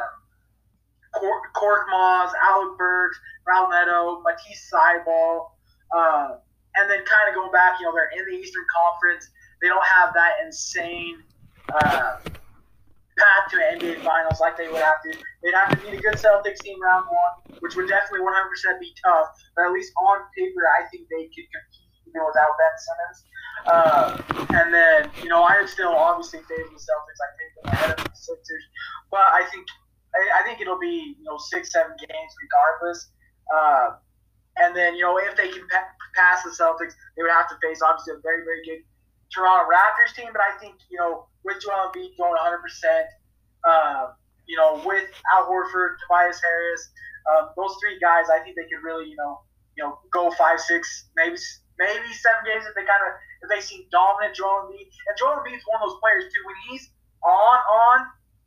Cork, 1.15 1.53
Korkmaz, 1.55 2.31
Alec 2.43 2.77
Burks, 2.77 3.19
Raul 3.47 3.69
Neto, 3.69 4.21
Matisse 4.21 4.69
Thybulle, 4.71 5.49
uh, 5.95 6.37
and 6.75 6.89
then 6.89 7.05
kind 7.05 7.29
of 7.29 7.35
going 7.35 7.51
back, 7.51 7.79
you 7.79 7.85
know, 7.85 7.93
they're 7.93 8.11
in 8.17 8.25
the 8.25 8.35
Eastern 8.37 8.65
Conference. 8.75 9.29
They 9.61 9.67
don't 9.67 9.85
have 9.85 10.13
that 10.13 10.43
insane 10.45 11.23
uh, 11.73 12.19
path 13.17 13.45
to 13.51 13.55
an 13.55 13.79
NBA 13.79 14.03
Finals 14.03 14.39
like 14.39 14.57
they 14.57 14.67
would 14.67 14.83
have 14.83 15.01
to. 15.03 15.11
They'd 15.43 15.55
have 15.55 15.71
to 15.71 15.77
beat 15.77 15.95
a 15.95 16.01
good 16.01 16.19
Celtics 16.19 16.59
team 16.59 16.81
round 16.81 17.07
one, 17.07 17.57
which 17.59 17.75
would 17.75 17.87
definitely 17.87 18.27
100% 18.27 18.79
be 18.79 18.91
tough. 19.03 19.27
But 19.55 19.67
at 19.67 19.71
least 19.71 19.91
on 20.03 20.19
paper, 20.37 20.63
I 20.79 20.87
think 20.91 21.07
they 21.07 21.31
could 21.31 21.47
compete 21.47 21.85
even 22.07 22.21
without 22.27 22.51
Ben 22.59 22.75
Simmons. 22.75 23.19
Uh, 23.65 24.07
and 24.59 24.73
then, 24.73 25.09
you 25.23 25.29
know, 25.29 25.43
I 25.43 25.59
would 25.59 25.69
still 25.69 25.95
obviously 25.95 26.39
favor 26.39 26.69
the 26.69 26.79
Celtics. 26.79 27.19
I 27.23 27.29
think 27.39 27.49
them 27.55 27.73
ahead 27.73 27.89
of 27.97 28.03
the 28.03 28.15
Sixers, 28.15 28.65
but 29.09 29.25
I 29.31 29.47
think 29.51 29.65
I, 30.39 30.43
think 30.43 30.61
it'll 30.61 30.79
be 30.79 31.15
you 31.17 31.23
know 31.23 31.37
six, 31.37 31.71
seven 31.71 31.95
games 31.99 32.31
regardless. 32.41 33.11
Uh, 33.53 33.87
and 34.57 34.75
then, 34.75 34.95
you 34.95 35.03
know, 35.03 35.17
if 35.17 35.35
they 35.35 35.49
can 35.49 35.67
pa- 35.67 35.91
pass 36.15 36.43
the 36.43 36.49
Celtics, 36.49 36.95
they 37.17 37.23
would 37.23 37.31
have 37.31 37.49
to 37.49 37.55
face 37.61 37.81
obviously 37.83 38.15
a 38.15 38.21
very, 38.23 38.43
very 38.47 38.63
good 38.63 38.87
Toronto 39.33 39.67
Raptors 39.67 40.15
team. 40.15 40.29
But 40.31 40.41
I 40.41 40.57
think 40.59 40.75
you 40.89 40.97
know 40.97 41.27
with 41.43 41.61
Joel 41.61 41.91
Embiid 41.91 42.15
going 42.17 42.39
100, 42.39 42.55
uh, 42.55 42.61
percent 42.61 43.07
you 44.47 44.57
know, 44.57 44.81
with 44.85 45.09
Al 45.33 45.49
Horford, 45.49 45.97
Tobias 46.05 46.41
Harris, 46.41 46.89
um, 47.25 47.49
those 47.57 47.75
three 47.81 47.97
guys, 47.99 48.29
I 48.29 48.39
think 48.39 48.55
they 48.55 48.69
could 48.69 48.83
really, 48.85 49.09
you 49.09 49.17
know, 49.17 49.41
you 49.77 49.83
know, 49.83 49.99
go 50.13 50.31
five, 50.31 50.59
six, 50.59 51.09
maybe 51.17 51.35
maybe 51.77 52.07
seven 52.13 52.41
games 52.47 52.63
if 52.63 52.73
they 52.75 52.87
kind 52.87 53.03
of 53.03 53.11
if 53.43 53.47
they 53.49 53.59
see 53.59 53.87
dominant 53.91 54.35
Joel 54.35 54.69
Embiid. 54.69 54.87
And 54.87 55.15
Joel 55.17 55.41
Embiid 55.41 55.57
is 55.57 55.65
one 55.67 55.81
of 55.81 55.89
those 55.89 55.99
players 55.99 56.23
too. 56.31 56.43
When 56.45 56.55
he's 56.69 56.89
on 57.25 57.59
on, 57.59 57.99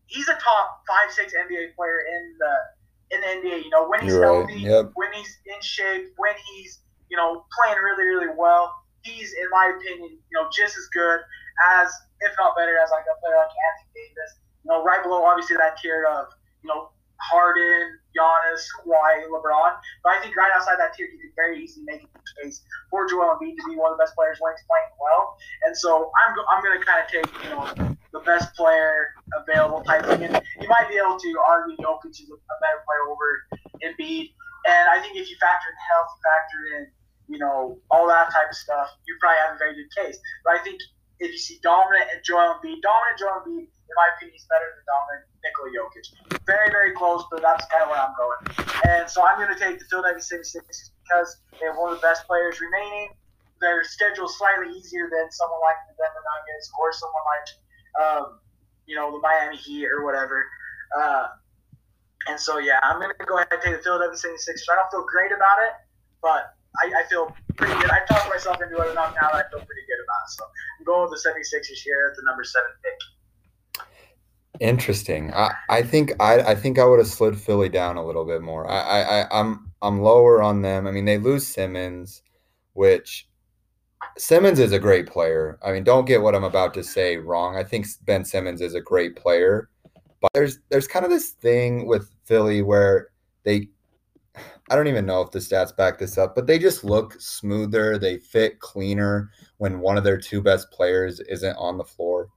he's 0.09 0.29
a 0.29 0.35
top 0.35 0.83
five 0.89 1.13
six 1.13 1.33
NBA 1.33 1.77
player 1.77 2.01
in 2.01 2.35
the 2.41 2.55
in 3.15 3.21
the 3.21 3.49
NBA. 3.49 3.65
You 3.65 3.71
know 3.71 3.89
when 3.89 4.01
he's 4.01 4.13
You're 4.13 4.25
healthy, 4.25 4.65
right. 4.67 4.85
yep. 4.85 4.91
when 4.95 5.13
he's 5.13 5.39
in 5.47 5.61
shape, 5.63 6.13
when 6.17 6.35
he's 6.51 6.81
you 7.09 7.17
know 7.17 7.45
playing 7.57 7.79
really 7.79 8.05
really 8.05 8.35
well. 8.37 8.75
He's 9.03 9.33
in 9.33 9.49
my 9.51 9.73
opinion 9.79 10.19
you 10.19 10.35
know 10.35 10.49
just 10.53 10.77
as 10.77 10.87
good 10.93 11.21
as 11.79 11.89
if 12.21 12.33
not 12.37 12.57
better 12.57 12.77
as 12.83 12.91
like 12.91 13.07
a 13.07 13.15
player 13.21 13.37
like 13.39 13.55
Anthony 13.55 13.89
Davis. 13.95 14.33
You 14.65 14.69
know 14.73 14.83
right 14.83 15.03
below 15.03 15.23
obviously 15.25 15.57
that 15.57 15.79
tier 15.79 16.05
of 16.05 16.27
you 16.63 16.69
know 16.69 16.91
Harden, 17.21 17.99
Giannis, 18.15 18.63
Kawhi, 18.79 19.27
LeBron. 19.27 19.75
But 20.03 20.11
I 20.15 20.23
think 20.23 20.37
right 20.37 20.51
outside 20.55 20.79
that 20.79 20.95
tier, 20.95 21.07
you 21.07 21.19
could 21.19 21.35
very 21.35 21.63
easily 21.63 21.85
make 21.87 22.03
a 22.03 22.43
case 22.43 22.63
for 22.91 23.07
Joel 23.09 23.37
Embiid 23.37 23.57
to 23.59 23.65
be 23.69 23.77
one 23.77 23.93
of 23.93 23.99
the 23.99 24.03
best 24.03 24.15
players 24.15 24.39
when 24.41 24.55
he's 24.55 24.67
playing 24.67 24.93
well. 24.99 25.37
And 25.67 25.77
so 25.77 26.11
I'm, 26.15 26.35
I'm 26.51 26.63
going 26.63 26.79
to 26.79 26.85
kind 26.85 27.03
of 27.03 27.09
take 27.11 27.29
you 27.43 27.51
know 27.51 27.97
the 28.13 28.21
best 28.21 28.55
player 28.55 29.15
available 29.35 29.83
type 29.83 30.07
thing. 30.07 30.25
And 30.25 30.41
you 30.61 30.69
might 30.69 30.89
be 30.89 30.97
able 30.97 31.19
to 31.19 31.31
argue 31.47 31.77
Jokic 31.77 32.15
is 32.15 32.31
a, 32.31 32.39
better 32.63 32.81
player 32.87 33.05
over 33.11 33.29
Embiid. 33.83 34.33
And 34.67 34.85
I 34.91 35.01
think 35.01 35.17
if 35.17 35.31
you 35.31 35.37
factor 35.41 35.69
in 35.71 35.79
health, 35.91 36.11
factor 36.23 36.61
in 36.79 36.83
you 37.29 37.39
know 37.39 37.79
all 37.91 38.07
that 38.09 38.31
type 38.31 38.51
of 38.51 38.57
stuff, 38.57 38.89
you 39.07 39.17
probably 39.21 39.39
have 39.47 39.55
a 39.57 39.59
very 39.59 39.75
good 39.75 39.91
case. 39.95 40.19
But 40.45 40.59
I 40.59 40.63
think 40.63 40.81
if 41.21 41.33
you 41.33 41.39
see 41.39 41.59
dominant 41.63 42.11
and 42.15 42.23
Joel 42.25 42.59
Embiid, 42.59 42.79
dominant 42.83 43.19
Joel 43.19 43.43
Embiid, 43.43 43.69
in 43.89 43.95
my 43.97 44.09
opinion, 44.15 44.37
he's 44.37 44.45
better 44.53 44.69
than 44.77 44.85
dominant 44.85 45.25
Nikola 45.41 45.73
Jokic. 45.73 46.07
Very, 46.45 46.69
very 46.69 46.93
close, 46.93 47.25
but 47.33 47.41
that's 47.41 47.65
kind 47.73 47.83
of 47.85 47.89
where 47.89 48.01
I'm 48.01 48.13
going. 48.21 48.41
And 48.85 49.09
so 49.09 49.25
I'm 49.25 49.41
going 49.41 49.53
to 49.53 49.59
take 49.59 49.81
the 49.81 49.89
Philadelphia 49.89 50.21
76ers 50.21 50.93
because 51.01 51.41
they 51.57 51.65
have 51.65 51.77
one 51.81 51.93
of 51.93 51.97
the 51.97 52.05
best 52.05 52.29
players 52.29 52.61
remaining. 52.61 53.17
Their 53.61 53.83
schedule 53.83 54.29
slightly 54.29 54.71
easier 54.77 55.09
than 55.11 55.27
someone 55.33 55.59
like 55.65 55.81
the 55.89 55.97
Denver 55.99 56.23
Nuggets 56.23 56.71
or 56.79 56.93
someone 56.93 57.25
like, 57.27 57.47
um, 57.99 58.27
you 58.87 58.95
know, 58.95 59.11
the 59.11 59.19
Miami 59.19 59.57
Heat 59.57 59.89
or 59.89 60.05
whatever. 60.05 60.47
Uh, 60.95 61.35
and 62.29 62.39
so, 62.39 62.59
yeah, 62.61 62.79
I'm 62.85 63.01
going 63.01 63.11
to 63.11 63.27
go 63.27 63.41
ahead 63.41 63.51
and 63.51 63.63
take 63.65 63.77
the 63.77 63.83
Philadelphia 63.83 64.15
76ers. 64.15 64.69
I 64.71 64.77
don't 64.77 64.91
feel 64.93 65.07
great 65.09 65.33
about 65.33 65.59
it, 65.65 65.75
but 66.23 66.55
I, 66.77 67.03
I 67.03 67.03
feel 67.09 67.35
pretty 67.57 67.75
good. 67.81 67.91
I 67.91 68.05
talked 68.07 68.29
myself 68.29 68.61
into 68.63 68.79
it 68.79 68.93
enough 68.93 69.17
now 69.17 69.33
that 69.33 69.47
I 69.47 69.51
feel 69.51 69.65
pretty 69.65 69.85
good 69.89 70.01
about 70.05 70.23
it. 70.29 70.31
So 70.37 70.45
I'm 70.45 70.85
going 70.85 71.11
with 71.11 71.19
the 71.19 71.23
76ers 71.25 71.83
here 71.83 72.13
at 72.13 72.17
the 72.17 72.23
number 72.29 72.45
seven 72.45 72.71
pick. 72.85 72.99
Interesting. 74.61 75.33
I, 75.35 75.55
I 75.69 75.83
think 75.83 76.13
I, 76.21 76.41
I 76.41 76.55
think 76.55 76.79
I 76.79 76.85
would 76.85 76.99
have 76.99 77.09
slid 77.09 77.39
Philly 77.39 77.69
down 77.69 77.97
a 77.97 78.05
little 78.05 78.25
bit 78.25 78.43
more. 78.43 78.69
I, 78.69 79.03
I, 79.23 79.41
I'm 79.41 79.71
I'm 79.83 80.01
lower 80.03 80.43
on 80.43 80.63
them. 80.63 80.87
I 80.87 80.91
mean, 80.91 81.05
they 81.05 81.19
lose 81.19 81.47
Simmons, 81.47 82.23
which 82.73 83.29
Simmons 84.17 84.59
is 84.59 84.73
a 84.73 84.79
great 84.81 85.07
player. 85.07 85.59
I 85.65 85.73
mean, 85.73 85.85
don't 85.85 86.07
get 86.07 86.23
what 86.23 86.35
I'm 86.35 86.45
about 86.45 86.75
to 86.75 86.83
say 86.85 87.19
wrong. 87.19 87.57
I 87.57 87.65
think 87.65 87.87
Ben 88.05 88.25
Simmons 88.25 88.61
is 88.61 88.75
a 88.75 88.81
great 88.81 89.17
player, 89.17 89.71
but 90.21 90.31
there's 90.35 90.59
there's 90.71 90.89
kind 90.89 91.05
of 91.05 91.11
this 91.11 91.31
thing 91.31 91.87
with 91.87 92.11
Philly 92.25 92.63
where 92.63 93.11
they 93.45 93.69
I 94.71 94.77
don't 94.77 94.89
even 94.89 95.07
know 95.07 95.23
if 95.23 95.31
the 95.31 95.39
stats 95.39 95.75
back 95.75 95.99
this 95.99 96.19
up, 96.19 96.35
but 96.35 96.47
they 96.47 96.59
just 96.59 96.85
look 96.85 97.15
smoother. 97.21 97.99
They 97.99 98.19
fit 98.19 98.61
cleaner 98.61 99.31
when 99.59 99.81
one 99.81 99.97
of 99.97 100.05
their 100.05 100.19
two 100.19 100.43
best 100.43 100.71
players 100.73 101.21
isn't 101.21 101.57
on 101.57 101.79
the 101.79 101.85
floor. 101.85 102.29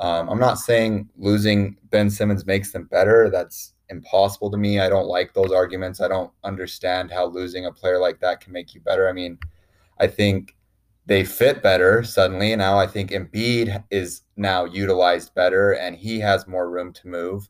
Um, 0.00 0.30
I'm 0.30 0.38
not 0.38 0.58
saying 0.58 1.10
losing 1.18 1.76
Ben 1.90 2.10
Simmons 2.10 2.46
makes 2.46 2.72
them 2.72 2.84
better. 2.84 3.28
That's 3.30 3.74
impossible 3.90 4.50
to 4.50 4.56
me. 4.56 4.80
I 4.80 4.88
don't 4.88 5.06
like 5.06 5.34
those 5.34 5.52
arguments. 5.52 6.00
I 6.00 6.08
don't 6.08 6.32
understand 6.42 7.10
how 7.10 7.26
losing 7.26 7.66
a 7.66 7.72
player 7.72 7.98
like 7.98 8.18
that 8.20 8.40
can 8.40 8.52
make 8.52 8.74
you 8.74 8.80
better. 8.80 9.08
I 9.08 9.12
mean, 9.12 9.38
I 9.98 10.06
think 10.06 10.56
they 11.04 11.24
fit 11.24 11.62
better 11.62 12.02
suddenly. 12.02 12.56
Now 12.56 12.78
I 12.78 12.86
think 12.86 13.10
Embiid 13.10 13.84
is 13.90 14.22
now 14.36 14.64
utilized 14.64 15.34
better 15.34 15.72
and 15.72 15.96
he 15.96 16.18
has 16.20 16.46
more 16.46 16.70
room 16.70 16.92
to 16.94 17.08
move. 17.08 17.48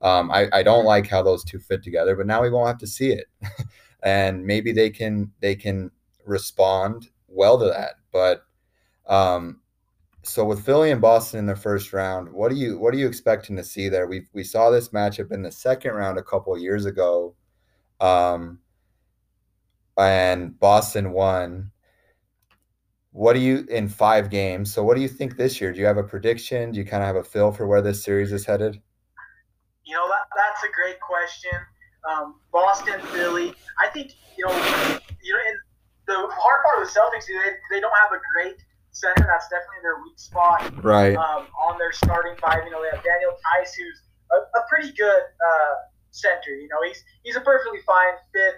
Um, 0.00 0.30
I, 0.30 0.48
I 0.52 0.62
don't 0.62 0.84
like 0.84 1.08
how 1.08 1.22
those 1.22 1.42
two 1.42 1.58
fit 1.58 1.82
together, 1.82 2.14
but 2.14 2.26
now 2.26 2.42
we 2.42 2.50
won't 2.50 2.68
have 2.68 2.78
to 2.78 2.86
see 2.86 3.10
it. 3.10 3.26
and 4.04 4.44
maybe 4.44 4.70
they 4.70 4.90
can 4.90 5.32
they 5.40 5.56
can 5.56 5.90
respond 6.24 7.08
well 7.26 7.58
to 7.58 7.64
that. 7.64 7.94
But 8.12 8.44
um, 9.06 9.60
so 10.22 10.44
with 10.44 10.64
Philly 10.64 10.90
and 10.90 11.00
Boston 11.00 11.40
in 11.40 11.46
the 11.46 11.56
first 11.56 11.92
round, 11.92 12.30
what 12.32 12.50
do 12.50 12.56
you 12.56 12.78
what 12.78 12.92
are 12.92 12.98
you 12.98 13.06
expecting 13.06 13.56
to 13.56 13.64
see 13.64 13.88
there? 13.88 14.06
We 14.06 14.26
we 14.32 14.44
saw 14.44 14.70
this 14.70 14.88
matchup 14.90 15.32
in 15.32 15.42
the 15.42 15.52
second 15.52 15.92
round 15.92 16.18
a 16.18 16.22
couple 16.22 16.56
years 16.58 16.86
ago, 16.86 17.34
um, 18.00 18.58
and 19.96 20.58
Boston 20.58 21.12
won. 21.12 21.70
What 23.12 23.32
do 23.32 23.40
you 23.40 23.66
in 23.70 23.88
five 23.88 24.30
games? 24.30 24.72
So 24.72 24.82
what 24.82 24.96
do 24.96 25.00
you 25.00 25.08
think 25.08 25.36
this 25.36 25.60
year? 25.60 25.72
Do 25.72 25.80
you 25.80 25.86
have 25.86 25.96
a 25.96 26.04
prediction? 26.04 26.72
Do 26.72 26.78
you 26.78 26.84
kind 26.84 27.02
of 27.02 27.06
have 27.06 27.16
a 27.16 27.24
feel 27.24 27.50
for 27.52 27.66
where 27.66 27.82
this 27.82 28.04
series 28.04 28.32
is 28.32 28.44
headed? 28.44 28.80
You 29.84 29.94
know 29.94 30.06
that, 30.08 30.28
that's 30.36 30.62
a 30.64 30.72
great 30.72 31.00
question. 31.00 31.58
Um, 32.08 32.34
Boston, 32.52 33.00
Philly. 33.12 33.54
I 33.80 33.88
think 33.88 34.12
you 34.36 34.46
know 34.46 34.52
you 35.22 35.32
know. 35.32 35.40
And 35.48 35.58
the 36.06 36.28
hard 36.32 36.64
part 36.64 36.82
of 36.82 36.86
the 36.86 37.00
Celtics 37.00 37.22
is 37.22 37.26
they, 37.28 37.76
they 37.76 37.80
don't 37.80 37.92
have 38.02 38.12
a 38.12 38.20
great 38.34 38.56
center. 38.92 39.24
That's 39.26 39.48
definitely 39.48 39.82
their 39.82 40.02
weak 40.02 40.18
spot. 40.18 40.64
Right. 40.82 41.16
Um, 41.16 41.48
on 41.68 41.78
their 41.78 41.92
starting 41.92 42.34
five, 42.40 42.64
you 42.64 42.70
know, 42.70 42.82
they 42.82 42.92
have 42.94 43.04
Daniel 43.04 43.34
Theis, 43.34 43.74
who's 43.74 43.98
a, 44.32 44.38
a 44.58 44.62
pretty 44.68 44.92
good 44.92 45.22
uh, 45.38 45.74
center. 46.10 46.54
You 46.56 46.68
know, 46.68 46.80
he's 46.84 47.00
he's 47.22 47.36
a 47.36 47.44
perfectly 47.44 47.80
fine 47.86 48.16
fit, 48.32 48.54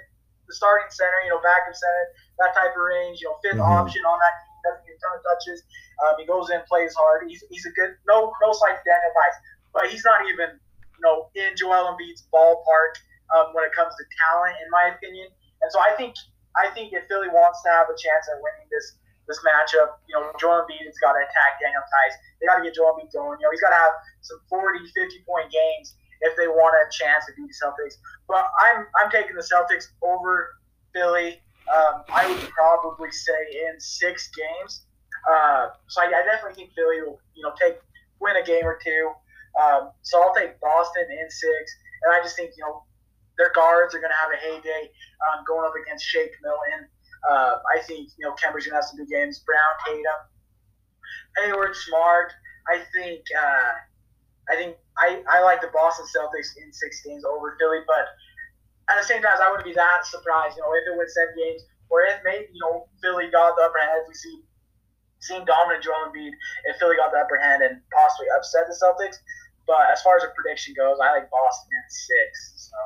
the 0.47 0.55
starting 0.55 0.91
center. 0.91 1.19
You 1.25 1.37
know, 1.37 1.41
backup 1.43 1.75
center, 1.75 2.05
that 2.43 2.53
type 2.55 2.75
of 2.75 2.83
range. 2.83 3.21
You 3.21 3.31
know, 3.31 3.37
5th 3.45 3.61
mm-hmm. 3.61 3.79
option 3.85 4.03
on 4.07 4.19
that 4.19 4.35
team. 4.41 4.49
Doesn't 4.61 4.85
get 4.85 4.97
a 4.97 5.01
ton 5.01 5.13
of 5.17 5.23
touches. 5.25 5.59
Um, 6.05 6.13
he 6.21 6.25
goes 6.29 6.53
in, 6.53 6.61
plays 6.69 6.93
hard. 6.93 7.25
He's, 7.25 7.41
he's 7.49 7.65
a 7.65 7.73
good 7.73 7.97
no 8.05 8.33
no 8.45 8.53
slight 8.53 8.77
to 8.77 8.85
Daniel 8.85 9.13
Theis, 9.17 9.37
but 9.73 9.85
he's 9.89 10.05
not 10.05 10.29
even 10.29 10.57
you 10.57 11.03
know 11.03 11.33
in 11.33 11.57
Joel 11.57 11.97
Embiid's 11.97 12.29
ballpark 12.29 13.01
um, 13.33 13.57
when 13.57 13.65
it 13.65 13.73
comes 13.73 13.95
to 13.97 14.05
talent, 14.29 14.57
in 14.61 14.69
my 14.69 14.93
opinion. 14.93 15.29
And 15.63 15.69
so 15.73 15.81
I 15.81 15.97
think 15.97 16.17
I 16.57 16.69
think 16.75 16.93
if 16.93 17.07
Philly 17.07 17.29
wants 17.31 17.63
to 17.63 17.71
have 17.71 17.87
a 17.89 17.97
chance 17.97 18.27
at 18.29 18.37
winning 18.43 18.69
this 18.71 19.00
this 19.31 19.39
matchup. 19.47 20.03
You 20.11 20.19
know, 20.19 20.35
Joel 20.43 20.67
Embiid 20.67 20.83
has 20.83 20.99
got 20.99 21.15
to 21.15 21.23
attack 21.23 21.63
Daniel 21.63 21.87
Theis. 21.87 22.15
They 22.43 22.51
got 22.51 22.59
to 22.59 22.65
get 22.67 22.75
Joel 22.75 22.99
Embiid 22.99 23.15
going. 23.15 23.39
You 23.39 23.47
know, 23.47 23.53
he's 23.55 23.63
got 23.63 23.71
to 23.71 23.79
have 23.79 23.95
some 24.27 24.43
40, 24.51 24.83
50 24.91 25.23
point 25.23 25.47
games 25.55 25.95
if 26.21 26.35
they 26.37 26.51
want 26.51 26.75
a 26.75 26.85
chance 26.91 27.31
to 27.31 27.33
beat 27.39 27.47
the 27.47 27.57
Celtics. 27.57 27.97
But 28.27 28.51
I'm 28.67 28.91
I'm 28.99 29.09
taking 29.15 29.39
the 29.39 29.47
Celtics 29.47 29.95
over 30.03 30.59
Philly. 30.93 31.39
Um, 31.71 32.03
I 32.11 32.27
would 32.27 32.51
probably 32.51 33.15
say 33.15 33.71
in 33.71 33.79
six 33.79 34.29
games. 34.35 34.85
Uh, 35.31 35.71
so 35.87 36.03
I, 36.03 36.07
I, 36.07 36.25
definitely 36.25 36.57
think 36.57 36.73
Philly 36.75 37.03
will, 37.03 37.21
you 37.37 37.45
know, 37.45 37.53
take 37.61 37.77
win 38.19 38.37
a 38.37 38.43
game 38.43 38.65
or 38.65 38.79
two. 38.83 39.13
Um, 39.61 39.91
so 40.03 40.23
I'll 40.23 40.35
take 40.35 40.59
Boston 40.61 41.05
in 41.11 41.29
six, 41.31 41.65
and 42.03 42.15
I 42.15 42.23
just 42.23 42.37
think 42.37 42.53
you 42.57 42.65
know 42.65 42.85
their 43.37 43.53
guards 43.53 43.95
are 43.95 44.01
going 44.01 44.13
to 44.13 44.21
have 44.21 44.33
a 44.33 44.41
heyday 44.41 44.91
um, 45.29 45.45
going 45.47 45.65
up 45.65 45.75
against 45.77 46.05
Shake 46.05 46.33
Milton. 46.43 46.89
Uh, 47.29 47.61
I 47.75 47.81
think 47.83 48.11
you 48.17 48.27
know 48.27 48.35
Kemba's 48.35 48.65
gonna 48.67 48.77
have 48.77 48.85
some 48.85 48.97
good 48.97 49.09
games. 49.09 49.41
Brown, 49.41 49.75
Tatum, 49.87 50.21
Hayward, 51.39 51.77
Smart. 51.77 52.33
I 52.69 52.81
think 52.95 53.25
uh, 53.37 53.73
I 54.49 54.57
think 54.57 54.77
I, 54.99 55.23
I 55.29 55.43
like 55.43 55.61
the 55.61 55.71
Boston 55.73 56.07
Celtics 56.09 56.57
in 56.57 56.73
six 56.73 57.03
games 57.03 57.25
over 57.25 57.57
Philly, 57.59 57.81
but 57.87 58.09
at 58.91 59.01
the 59.01 59.07
same 59.07 59.23
time, 59.23 59.39
I 59.41 59.51
wouldn't 59.51 59.67
be 59.67 59.75
that 59.75 60.05
surprised. 60.05 60.57
You 60.57 60.63
know, 60.63 60.75
if 60.75 60.85
it 60.89 60.97
went 60.97 61.11
seven 61.11 61.35
games, 61.37 61.63
or 61.89 62.03
if 62.03 62.19
maybe 62.25 62.49
you 62.53 62.61
know 62.61 62.89
Philly 63.03 63.31
got 63.31 63.57
the 63.57 63.63
upper 63.63 63.79
hand, 63.79 64.05
we 64.09 64.15
see 64.15 64.43
seeing 65.21 65.45
dominant 65.45 65.85
Joel 65.85 66.09
Embiid, 66.09 66.33
if 66.65 66.77
Philly 66.81 66.97
got 66.97 67.13
the 67.13 67.21
upper 67.21 67.37
hand 67.37 67.63
and 67.63 67.81
possibly 67.93 68.27
upset 68.37 68.67
the 68.67 68.75
Celtics. 68.75 69.21
But 69.67 69.93
as 69.93 70.03
far 70.03 70.17
as 70.17 70.25
a 70.25 70.33
prediction 70.35 70.75
goes, 70.75 70.99
I 70.99 71.13
like 71.13 71.31
Boston 71.31 71.71
in 71.71 71.87
six. 71.89 72.73
So. 72.73 72.77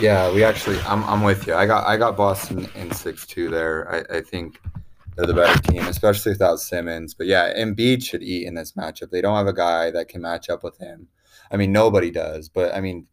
Yeah, 0.00 0.32
we 0.32 0.44
actually, 0.44 0.78
I'm, 0.80 1.04
I'm 1.04 1.22
with 1.22 1.46
you. 1.46 1.54
I 1.54 1.66
got 1.66 1.86
I 1.86 1.96
got 1.96 2.16
Boston 2.16 2.68
in 2.74 2.90
six 2.92 3.26
two 3.26 3.50
there. 3.50 3.90
I, 3.92 4.18
I 4.18 4.20
think 4.22 4.60
they're 5.16 5.26
the 5.26 5.34
better 5.34 5.60
team, 5.70 5.82
especially 5.86 6.32
without 6.32 6.60
Simmons. 6.60 7.12
But 7.14 7.26
yeah, 7.26 7.52
Embiid 7.54 8.02
should 8.02 8.22
eat 8.22 8.46
in 8.46 8.54
this 8.54 8.72
matchup. 8.72 9.10
They 9.10 9.20
don't 9.20 9.36
have 9.36 9.46
a 9.46 9.52
guy 9.52 9.90
that 9.90 10.08
can 10.08 10.22
match 10.22 10.48
up 10.48 10.62
with 10.62 10.78
him. 10.78 11.08
I 11.50 11.56
mean, 11.56 11.72
nobody 11.72 12.10
does. 12.10 12.48
But 12.48 12.74
I 12.74 12.80
mean, 12.80 13.06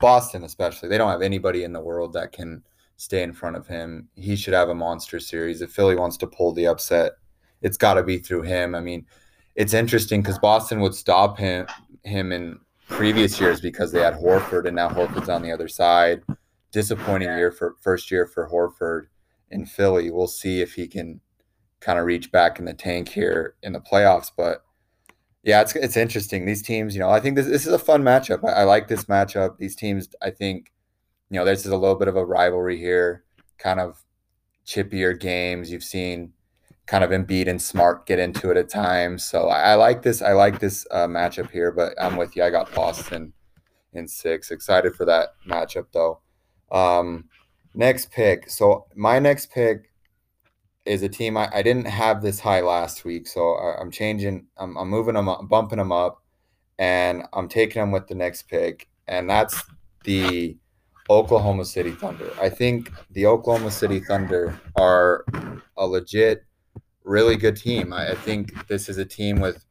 Boston 0.00 0.42
especially, 0.42 0.88
they 0.88 0.98
don't 0.98 1.10
have 1.10 1.22
anybody 1.22 1.62
in 1.62 1.72
the 1.72 1.80
world 1.80 2.12
that 2.14 2.32
can 2.32 2.64
stay 2.96 3.22
in 3.22 3.32
front 3.32 3.56
of 3.56 3.66
him. 3.66 4.08
He 4.16 4.36
should 4.36 4.54
have 4.54 4.68
a 4.68 4.74
monster 4.74 5.20
series. 5.20 5.62
If 5.62 5.70
Philly 5.70 5.94
wants 5.94 6.16
to 6.18 6.26
pull 6.26 6.52
the 6.52 6.66
upset, 6.66 7.12
it's 7.62 7.76
got 7.76 7.94
to 7.94 8.02
be 8.02 8.18
through 8.18 8.42
him. 8.42 8.74
I 8.74 8.80
mean, 8.80 9.06
it's 9.54 9.74
interesting 9.74 10.22
because 10.22 10.38
Boston 10.38 10.80
would 10.80 10.94
stop 10.94 11.38
him 11.38 11.66
him 12.02 12.32
in 12.32 12.58
previous 12.88 13.40
years 13.40 13.60
because 13.60 13.92
they 13.92 14.00
had 14.00 14.14
Horford 14.14 14.66
and 14.66 14.76
now 14.76 14.88
Horford's 14.88 15.28
on 15.28 15.42
the 15.42 15.52
other 15.52 15.68
side. 15.68 16.22
Disappointing 16.72 17.28
year 17.28 17.52
for 17.52 17.76
first 17.80 18.10
year 18.10 18.26
for 18.26 18.48
Horford 18.48 19.06
in 19.50 19.64
Philly. 19.64 20.10
We'll 20.10 20.26
see 20.26 20.60
if 20.60 20.74
he 20.74 20.88
can 20.88 21.20
kind 21.80 21.98
of 21.98 22.04
reach 22.06 22.32
back 22.32 22.58
in 22.58 22.64
the 22.64 22.74
tank 22.74 23.10
here 23.10 23.54
in 23.62 23.72
the 23.72 23.80
playoffs. 23.80 24.30
But 24.36 24.64
yeah, 25.44 25.60
it's 25.60 25.76
it's 25.76 25.96
interesting. 25.96 26.46
These 26.46 26.62
teams, 26.62 26.94
you 26.94 27.00
know, 27.00 27.10
I 27.10 27.20
think 27.20 27.36
this 27.36 27.46
this 27.46 27.66
is 27.66 27.72
a 27.72 27.78
fun 27.78 28.02
matchup. 28.02 28.42
I, 28.44 28.60
I 28.60 28.64
like 28.64 28.88
this 28.88 29.04
matchup. 29.04 29.58
These 29.58 29.76
teams, 29.76 30.08
I 30.20 30.30
think, 30.30 30.72
you 31.30 31.38
know, 31.38 31.44
this 31.44 31.64
is 31.64 31.72
a 31.72 31.76
little 31.76 31.96
bit 31.96 32.08
of 32.08 32.16
a 32.16 32.24
rivalry 32.24 32.78
here, 32.78 33.24
kind 33.58 33.78
of 33.78 34.02
chippier 34.66 35.18
games. 35.18 35.70
You've 35.70 35.84
seen 35.84 36.32
kind 36.86 37.02
of 37.02 37.10
Embiid 37.10 37.48
and 37.48 37.60
Smart 37.60 38.06
get 38.06 38.18
into 38.18 38.50
it 38.50 38.56
at 38.56 38.68
times. 38.68 39.24
So 39.24 39.48
I, 39.48 39.72
I 39.72 39.74
like 39.74 40.02
this. 40.02 40.22
I 40.22 40.32
like 40.32 40.60
this 40.60 40.86
uh, 40.90 41.06
matchup 41.06 41.50
here, 41.50 41.72
but 41.72 41.94
I'm 42.00 42.16
with 42.16 42.36
you. 42.36 42.44
I 42.44 42.50
got 42.50 42.74
Boston 42.74 43.32
in 43.92 44.06
six. 44.06 44.50
Excited 44.50 44.94
for 44.94 45.04
that 45.06 45.30
matchup 45.48 45.86
though. 45.92 46.20
Um, 46.70 47.24
next 47.74 48.10
pick. 48.10 48.50
So 48.50 48.86
my 48.94 49.18
next 49.18 49.50
pick 49.50 49.90
is 50.84 51.02
a 51.02 51.08
team 51.08 51.36
I, 51.36 51.48
I 51.52 51.62
didn't 51.62 51.86
have 51.86 52.20
this 52.20 52.40
high 52.40 52.60
last 52.60 53.04
week, 53.04 53.26
so 53.26 53.54
I, 53.54 53.80
am 53.80 53.90
changing. 53.90 54.46
I'm, 54.58 54.76
I'm 54.76 54.88
moving 54.88 55.14
them 55.14 55.28
up, 55.28 55.48
bumping 55.48 55.78
them 55.78 55.92
up, 55.92 56.22
and 56.78 57.24
I'm 57.32 57.48
taking 57.48 57.80
them 57.80 57.90
with 57.90 58.06
the 58.06 58.14
next 58.14 58.48
pick, 58.48 58.88
and 59.08 59.28
that's 59.28 59.62
the 60.04 60.58
Oklahoma 61.08 61.64
City 61.64 61.92
Thunder. 61.92 62.30
I 62.40 62.50
think 62.50 62.90
the 63.10 63.26
Oklahoma 63.26 63.70
City 63.70 64.00
Thunder 64.00 64.58
are 64.76 65.24
a 65.76 65.86
legit 65.86 66.44
really 67.04 67.36
good 67.36 67.56
team. 67.56 67.92
I, 67.92 68.10
I 68.10 68.14
think 68.14 68.66
this 68.66 68.88
is 68.88 68.98
a 68.98 69.04
team 69.04 69.40
with, 69.40 69.64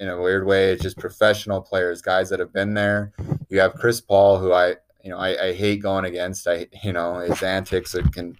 in 0.00 0.08
a 0.08 0.20
weird 0.20 0.46
way, 0.46 0.72
it's 0.72 0.82
just 0.82 0.98
professional 0.98 1.60
players, 1.60 2.02
guys 2.02 2.30
that 2.30 2.40
have 2.40 2.52
been 2.52 2.74
there. 2.74 3.12
You 3.48 3.60
have 3.60 3.74
Chris 3.74 4.00
Paul, 4.00 4.38
who 4.38 4.52
I, 4.52 4.76
you 5.02 5.10
know, 5.10 5.18
I, 5.18 5.48
I 5.48 5.52
hate 5.52 5.82
going 5.82 6.04
against. 6.04 6.48
I, 6.48 6.66
you 6.82 6.92
know, 6.92 7.18
his 7.18 7.42
antics 7.42 7.94
can 8.12 8.38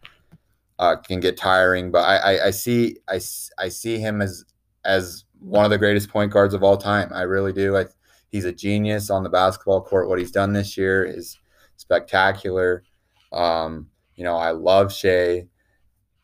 uh, 0.79 0.97
can 0.97 1.21
get 1.21 1.37
tiring, 1.37 1.93
but 1.93 2.01
I, 2.01 2.17
I, 2.17 2.47
I 2.47 2.51
see 2.51 2.97
I, 3.09 3.21
I 3.59 3.69
see 3.69 3.99
him 3.99 4.21
as 4.21 4.45
as 4.85 5.25
one 5.39 5.65
of 5.65 5.71
the 5.71 5.79
greatest 5.79 6.09
point 6.09 6.33
guards 6.33 6.55
of 6.55 6.63
all 6.63 6.77
time. 6.77 7.11
I 7.13 7.23
really 7.23 7.53
do. 7.53 7.77
I, 7.77 7.87
he's 8.31 8.45
a 8.45 8.53
genius 8.53 9.11
on 9.11 9.23
the 9.23 9.29
basketball 9.29 9.83
court. 9.83 10.09
What 10.09 10.19
he's 10.19 10.33
done 10.33 10.53
this 10.53 10.77
year 10.77 11.05
is 11.05 11.39
spectacular. 11.77 12.83
Um, 13.31 13.89
you 14.17 14.25
know, 14.25 14.37
I 14.37 14.51
love 14.51 14.93
Shai 14.93 15.47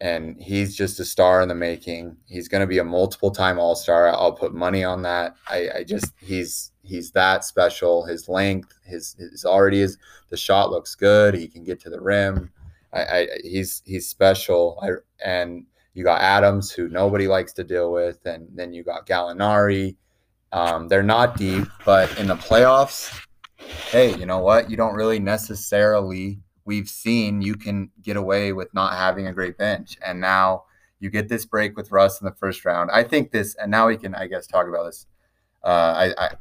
and 0.01 0.41
he's 0.41 0.75
just 0.75 0.99
a 0.99 1.05
star 1.05 1.43
in 1.43 1.49
the 1.49 1.55
making. 1.55 2.17
He's 2.27 2.49
going 2.49 2.63
to 2.63 2.67
be 2.67 2.79
a 2.79 2.85
multiple 2.85 3.31
time 3.31 3.59
All 3.59 3.77
Star. 3.77 4.09
I'll 4.09 4.33
put 4.33 4.55
money 4.55 4.83
on 4.83 5.03
that. 5.03 5.35
I, 5.49 5.69
I, 5.77 5.85
just 5.85 6.15
he's 6.19 6.73
he's 6.83 7.11
that 7.13 7.45
special. 7.45 8.07
His 8.07 8.29
length, 8.29 8.73
his 8.85 9.15
his 9.19 9.45
already 9.45 9.81
is 9.81 9.99
the 10.31 10.37
shot 10.37 10.71
looks 10.71 10.95
good. 10.95 11.35
He 11.35 11.49
can 11.49 11.65
get 11.65 11.81
to 11.81 11.91
the 11.91 12.01
rim. 12.01 12.51
I, 12.93 13.01
I 13.03 13.29
he's 13.43 13.83
he's 13.85 14.09
special. 14.09 14.79
I 14.83 14.89
and 15.25 15.67
you 15.93 16.05
got 16.05 16.23
Adams 16.23 16.71
who 16.71 16.89
nobody 16.89 17.29
likes 17.29 17.53
to 17.55 17.65
deal 17.65 17.93
with, 17.93 18.25
and 18.25 18.49
then 18.55 18.73
you 18.73 18.83
got 18.85 19.07
Gallinari, 19.07 19.97
Um, 20.53 20.89
they're 20.89 21.03
not 21.03 21.37
deep, 21.37 21.67
but 21.85 22.19
in 22.19 22.27
the 22.27 22.37
playoffs, 22.37 23.13
hey, 23.91 24.17
you 24.17 24.27
know 24.27 24.39
what? 24.39 24.71
You 24.71 24.77
don't 24.77 24.95
really 24.95 25.19
necessarily. 25.19 26.41
We've 26.65 26.89
seen 26.89 27.43
you 27.43 27.57
can 27.57 27.91
get 28.03 28.17
away 28.17 28.53
with 28.53 28.73
not 28.75 28.95
having 28.95 29.27
a 29.27 29.33
great 29.33 29.57
bench, 29.59 29.97
and 30.05 30.21
now 30.21 30.65
you 31.01 31.11
get 31.11 31.29
this 31.29 31.45
break 31.45 31.77
with 31.77 31.91
Russ 31.91 32.21
in 32.21 32.27
the 32.27 32.35
first 32.35 32.65
round. 32.65 32.91
I 32.91 33.03
think 33.03 33.33
this, 33.33 33.55
and 33.57 33.71
now 33.71 33.89
we 33.89 33.97
can, 33.97 34.15
I 34.15 34.27
guess, 34.27 34.47
talk 34.47 34.69
about 34.69 34.85
this. 34.85 35.07
Uh, 35.65 36.13
I, 36.19 36.37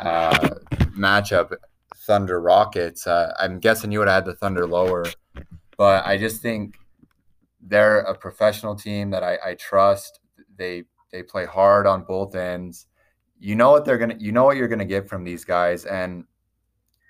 I 0.00 0.08
uh, 0.08 0.58
matchup 0.96 1.54
Thunder 2.06 2.40
Rockets. 2.40 3.06
Uh, 3.06 3.34
I'm 3.38 3.58
guessing 3.58 3.92
you 3.92 3.98
would 3.98 4.08
have 4.08 4.24
had 4.24 4.26
the 4.26 4.36
Thunder 4.36 4.66
lower, 4.66 5.04
but 5.76 6.06
I 6.06 6.16
just 6.16 6.42
think 6.42 6.76
they're 7.60 8.00
a 8.00 8.14
professional 8.14 8.76
team 8.76 9.10
that 9.10 9.22
I, 9.22 9.38
I 9.44 9.54
trust. 9.54 10.20
They 10.56 10.84
they 11.10 11.22
play 11.22 11.46
hard 11.46 11.86
on 11.86 12.04
both 12.04 12.34
ends. 12.34 12.86
You 13.38 13.56
know 13.56 13.70
what 13.70 13.84
they're 13.84 13.98
gonna. 13.98 14.16
You 14.18 14.32
know 14.32 14.44
what 14.44 14.56
you're 14.56 14.68
gonna 14.68 14.84
get 14.84 15.08
from 15.08 15.24
these 15.24 15.44
guys, 15.44 15.84
and 15.84 16.24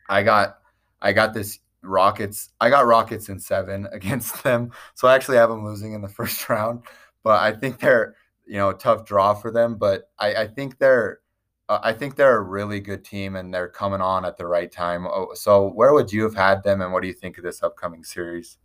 I 0.09 0.23
got 0.23 0.59
I 1.03 1.13
got 1.13 1.35
this 1.35 1.59
Rockets. 1.85 2.51
I 2.61 2.71
got 2.71 2.87
Rockets 2.87 3.29
in 3.29 3.39
seven 3.39 3.87
against 3.93 4.43
them, 4.43 4.73
so 4.95 5.09
I 5.09 5.15
actually 5.15 5.37
have 5.37 5.51
them 5.51 5.65
losing 5.65 5.93
in 5.93 6.03
the 6.03 6.09
first 6.09 6.49
round. 6.49 6.83
But 7.23 7.43
I 7.43 7.53
think 7.53 7.81
they're 7.81 8.15
you 8.47 8.57
know 8.57 8.73
tough 8.73 9.07
draw 9.07 9.35
for 9.35 9.51
them. 9.51 9.77
But 9.77 10.11
I, 10.19 10.35
I 10.35 10.47
think 10.47 10.79
they're 10.79 11.21
uh, 11.69 11.81
I 11.83 11.93
think 11.93 12.17
they're 12.17 12.37
a 12.37 12.43
really 12.43 12.81
good 12.81 13.05
team 13.05 13.37
and 13.37 13.53
they're 13.53 13.69
coming 13.69 14.01
on 14.01 14.25
at 14.25 14.37
the 14.37 14.47
right 14.47 14.71
time. 14.71 15.07
Oh, 15.07 15.33
so 15.35 15.69
where 15.69 15.95
would 15.95 16.13
you 16.13 16.23
have 16.25 16.35
had 16.35 16.63
them, 16.63 16.81
and 16.81 16.93
what 16.93 17.03
do 17.03 17.09
you 17.09 17.15
think 17.15 17.39
of 17.39 17.45
this 17.45 17.63
upcoming 17.63 18.05
series? 18.05 18.59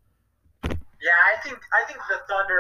Yeah, 0.64 1.16
I 1.16 1.40
think 1.42 1.60
I 1.72 1.88
think 1.88 2.00
the 2.10 2.20
Thunder 2.28 2.60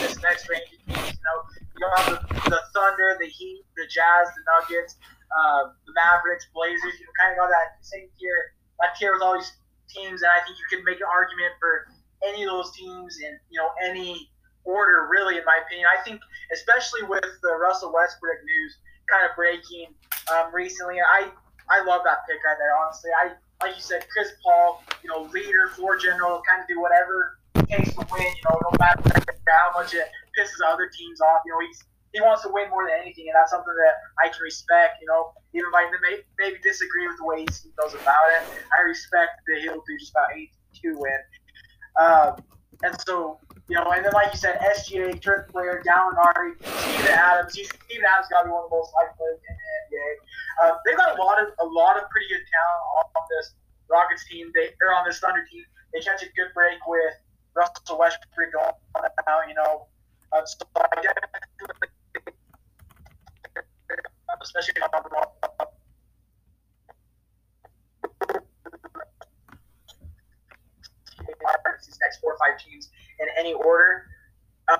this 0.00 0.20
next 0.22 0.48
range. 0.48 0.68
You 0.86 0.94
know, 0.94 1.38
you 1.78 1.86
have 1.96 2.06
the, 2.06 2.50
the 2.50 2.60
Thunder, 2.74 3.16
the 3.18 3.26
Heat, 3.26 3.64
the 3.76 3.86
Jazz, 3.88 4.28
the 4.36 4.42
Nuggets, 4.44 4.96
uh, 5.32 5.72
the 5.86 5.92
Mavericks, 5.94 6.46
Blazers. 6.52 7.00
You 7.00 7.06
know, 7.06 7.12
kind 7.18 7.32
of 7.32 7.38
got 7.38 7.48
that 7.48 7.80
same 7.80 8.08
tier, 8.18 8.52
that 8.80 8.94
tier 8.98 9.14
with 9.14 9.22
all 9.22 9.34
these 9.34 9.52
teams, 9.88 10.22
and 10.22 10.30
I 10.30 10.44
think 10.44 10.56
you 10.56 10.68
can 10.70 10.84
make 10.84 11.00
an 11.00 11.08
argument 11.10 11.52
for 11.58 11.88
any 12.24 12.44
of 12.44 12.50
those 12.50 12.72
teams 12.72 13.18
in 13.18 13.38
you 13.50 13.58
know 13.58 13.70
any 13.84 14.30
order, 14.64 15.08
really, 15.10 15.38
in 15.38 15.44
my 15.44 15.60
opinion. 15.64 15.88
I 15.88 16.02
think, 16.02 16.20
especially 16.52 17.02
with 17.04 17.24
the 17.42 17.52
Russell 17.56 17.92
Westbrook 17.92 18.44
news 18.44 18.76
kind 19.08 19.24
of 19.28 19.34
breaking 19.36 19.94
um, 20.32 20.52
recently, 20.52 21.00
I 21.00 21.30
I 21.70 21.84
love 21.84 22.02
that 22.04 22.28
pick 22.28 22.38
right 22.44 22.56
there. 22.58 22.74
Honestly, 22.76 23.10
I 23.16 23.32
like 23.64 23.74
you 23.74 23.82
said, 23.82 24.06
Chris 24.08 24.32
Paul, 24.42 24.82
you 25.02 25.10
know, 25.10 25.28
leader, 25.32 25.68
floor 25.74 25.96
general, 25.96 26.42
kind 26.46 26.62
of 26.62 26.68
do 26.68 26.80
whatever 26.80 27.38
takes 27.68 27.92
to 27.94 28.06
win. 28.12 28.22
You 28.22 28.44
know, 28.48 28.60
no 28.70 28.72
matter 28.78 29.02
how 29.48 29.72
much 29.74 29.94
it 29.94 30.08
pisses 30.36 30.60
other 30.66 30.88
teams 30.88 31.20
off. 31.20 31.42
You 31.44 31.52
know, 31.52 31.60
he's 31.66 31.84
he 32.12 32.20
wants 32.20 32.42
to 32.42 32.48
win 32.52 32.70
more 32.70 32.88
than 32.88 32.96
anything, 33.00 33.28
and 33.28 33.36
that's 33.36 33.52
something 33.52 33.74
that 33.74 33.94
I 34.20 34.28
can 34.28 34.40
respect. 34.42 35.00
You 35.00 35.08
know, 35.08 35.32
even 35.58 35.70
if 35.74 36.00
may, 36.02 36.16
maybe 36.38 36.58
disagree 36.62 37.06
with 37.08 37.18
the 37.18 37.26
way 37.26 37.40
he 37.42 37.70
goes 37.74 37.94
about 37.94 38.26
it, 38.38 38.46
I 38.78 38.82
respect 38.86 39.42
that 39.46 39.60
he'll 39.60 39.82
do 39.82 39.98
just 39.98 40.12
about 40.12 40.30
eight 40.36 40.50
to 40.82 40.94
win. 40.94 41.20
Um, 41.98 42.38
and 42.86 42.94
so, 43.02 43.38
you 43.66 43.74
know, 43.74 43.90
and 43.90 44.04
then 44.04 44.12
like 44.14 44.32
you 44.32 44.38
said, 44.38 44.58
SGA, 44.62 45.20
Turk 45.20 45.50
player, 45.50 45.82
Gallinari, 45.82 46.54
Steven 46.62 47.10
Adams. 47.10 47.52
Steven 47.52 48.06
Adams 48.06 48.30
got 48.30 48.46
to 48.46 48.48
be 48.48 48.52
one 48.54 48.64
of 48.64 48.70
the 48.70 48.76
most 48.78 48.94
liked 48.94 49.18
players 49.18 49.42
in 49.42 49.54
the 49.58 49.66
NBA. 49.82 50.08
Uh, 50.62 50.78
they've 50.86 50.96
got 50.96 51.18
a 51.18 51.22
lot 51.22 51.42
of 51.42 51.50
a 51.58 51.66
lot 51.66 51.98
of 51.98 52.06
pretty 52.10 52.30
good 52.30 52.44
talent 52.46 52.82
on 53.18 53.24
this 53.34 53.58
Rockets 53.90 54.24
team. 54.30 54.52
They 54.54 54.70
are 54.86 54.94
on 54.94 55.04
this 55.06 55.18
Thunder 55.18 55.44
team. 55.50 55.64
They 55.92 56.00
catch 56.00 56.22
a 56.22 56.30
good 56.38 56.54
break 56.54 56.78
with 56.86 57.14
Russell 57.54 57.98
Westbrook 57.98 58.52
going 58.54 58.70
on 58.94 59.10
now, 59.26 59.42
you 59.48 59.54
know. 59.54 59.90
Uh, 60.30 60.44
so 60.44 60.62
I 60.76 61.02
definitely, 61.02 61.90
especially 64.42 64.74
these 71.86 71.98
next 72.02 72.20
four 72.20 72.34
or 72.34 72.38
five 72.38 72.58
teams 72.58 72.90
in 73.20 73.26
any 73.38 73.54
order. 73.54 74.06
Uh, 74.68 74.78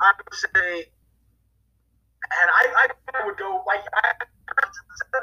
I 0.00 0.12
would 0.14 0.34
say, 0.34 0.86
and 0.88 2.48
I, 2.48 2.88
I 3.14 3.26
would 3.26 3.36
go 3.36 3.62
like 3.66 3.84
I 3.94 4.12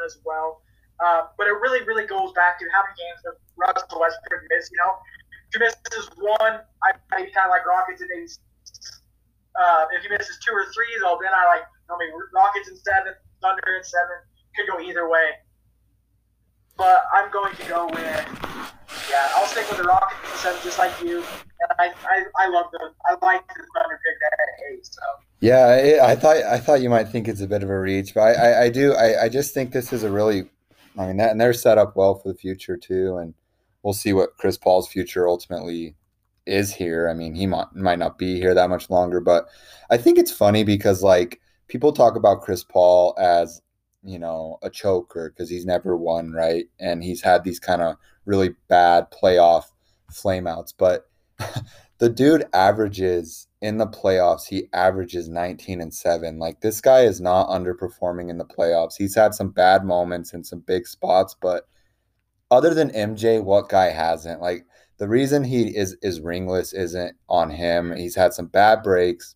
as 0.05 0.17
well. 0.25 0.61
Uh, 1.03 1.27
but 1.37 1.47
it 1.47 1.55
really, 1.59 1.83
really 1.83 2.07
goes 2.07 2.31
back 2.33 2.57
to 2.59 2.65
how 2.71 2.79
many 2.83 2.95
games 2.95 3.19
that 3.27 3.35
Russell 3.59 3.99
Westbrook 3.99 4.47
missed. 4.49 4.71
You 4.71 4.79
know, 4.79 4.95
if 5.51 5.51
he 5.51 5.59
misses 5.59 6.07
one, 6.15 6.63
I 6.83 6.95
maybe 7.11 7.31
kind 7.35 7.47
of 7.47 7.51
like 7.51 7.67
Rockets 7.67 7.99
and 7.99 8.11
uh, 9.55 9.85
if 9.95 10.03
he 10.03 10.09
misses 10.09 10.39
two 10.43 10.51
or 10.51 10.67
three, 10.71 10.91
though, 11.03 11.19
then 11.19 11.31
I 11.35 11.47
like 11.47 11.67
know, 11.89 11.97
maybe 11.97 12.11
Rockets 12.33 12.69
in 12.69 12.77
seven, 12.77 13.13
Thunder 13.41 13.75
in 13.77 13.83
seven. 13.83 14.17
Could 14.55 14.67
go 14.71 14.79
either 14.79 15.09
way. 15.09 15.35
But 16.77 17.03
I'm 17.13 17.31
going 17.31 17.55
to 17.55 17.65
go 17.67 17.87
with 17.87 18.25
yeah. 19.09 19.29
I'll 19.35 19.47
stick 19.47 19.67
with 19.69 19.77
the 19.77 19.83
Rockets 19.83 20.31
in 20.31 20.37
seven, 20.37 20.61
just 20.63 20.77
like 20.77 20.91
you. 21.01 21.17
And 21.17 21.71
I, 21.79 21.87
I, 21.87 22.23
I 22.39 22.49
love 22.49 22.67
the 22.71 22.91
I 23.05 23.13
like 23.25 23.47
the 23.47 23.53
Thunder 23.53 23.99
pick 24.03 24.31
at 24.31 24.73
eight. 24.73 24.85
So. 24.85 25.01
Yeah, 25.39 26.01
I 26.03 26.15
thought 26.15 26.37
I 26.37 26.59
thought 26.59 26.81
you 26.81 26.89
might 26.89 27.09
think 27.09 27.27
it's 27.27 27.41
a 27.41 27.47
bit 27.47 27.63
of 27.63 27.69
a 27.69 27.79
reach, 27.79 28.13
but 28.13 28.21
I, 28.21 28.31
I, 28.33 28.61
I 28.63 28.69
do 28.69 28.93
I, 28.93 29.23
I 29.25 29.29
just 29.29 29.53
think 29.53 29.71
this 29.71 29.93
is 29.93 30.03
a 30.03 30.11
really 30.11 30.49
I 30.97 31.07
mean, 31.07 31.17
that, 31.17 31.31
and 31.31 31.41
they're 31.41 31.53
set 31.53 31.77
up 31.77 31.95
well 31.95 32.15
for 32.15 32.29
the 32.29 32.37
future 32.37 32.77
too. 32.77 33.17
And 33.17 33.33
we'll 33.83 33.93
see 33.93 34.13
what 34.13 34.37
Chris 34.37 34.57
Paul's 34.57 34.87
future 34.87 35.27
ultimately 35.27 35.95
is 36.45 36.73
here. 36.73 37.09
I 37.09 37.13
mean, 37.13 37.35
he 37.35 37.47
might, 37.47 37.73
might 37.75 37.99
not 37.99 38.17
be 38.17 38.39
here 38.39 38.53
that 38.53 38.69
much 38.69 38.89
longer, 38.89 39.19
but 39.19 39.47
I 39.89 39.97
think 39.97 40.17
it's 40.17 40.31
funny 40.31 40.63
because 40.63 41.03
like 41.03 41.41
people 41.67 41.91
talk 41.91 42.15
about 42.15 42.41
Chris 42.41 42.63
Paul 42.63 43.15
as 43.19 43.61
you 44.05 44.19
know 44.19 44.57
a 44.61 44.69
choker 44.69 45.29
because 45.29 45.49
he's 45.49 45.65
never 45.65 45.97
won 45.97 46.31
right, 46.31 46.65
and 46.79 47.03
he's 47.03 47.21
had 47.21 47.43
these 47.43 47.59
kind 47.59 47.81
of 47.81 47.95
really 48.25 48.55
bad 48.67 49.07
playoff 49.11 49.65
flameouts, 50.11 50.73
but 50.77 51.09
the 51.97 52.09
dude 52.09 52.45
averages 52.53 53.47
in 53.61 53.77
the 53.77 53.87
playoffs, 53.87 54.47
he 54.47 54.67
averages 54.73 55.29
19 55.29 55.81
and 55.81 55.93
7. 55.93 56.37
Like 56.39 56.61
this 56.61 56.81
guy 56.81 57.01
is 57.01 57.21
not 57.21 57.49
underperforming 57.49 58.29
in 58.29 58.37
the 58.37 58.45
playoffs. 58.45 58.95
He's 58.97 59.15
had 59.15 59.33
some 59.33 59.49
bad 59.49 59.83
moments 59.83 60.33
in 60.33 60.43
some 60.43 60.59
big 60.59 60.87
spots, 60.87 61.35
but 61.41 61.67
other 62.51 62.73
than 62.73 62.91
MJ, 62.91 63.43
what 63.43 63.69
guy 63.69 63.85
hasn't? 63.89 64.41
Like 64.41 64.65
the 64.97 65.07
reason 65.07 65.43
he 65.43 65.75
is 65.75 65.97
is 66.01 66.21
ringless 66.21 66.73
isn't 66.73 67.15
on 67.27 67.49
him. 67.49 67.95
He's 67.95 68.15
had 68.15 68.33
some 68.33 68.47
bad 68.47 68.83
breaks. 68.83 69.35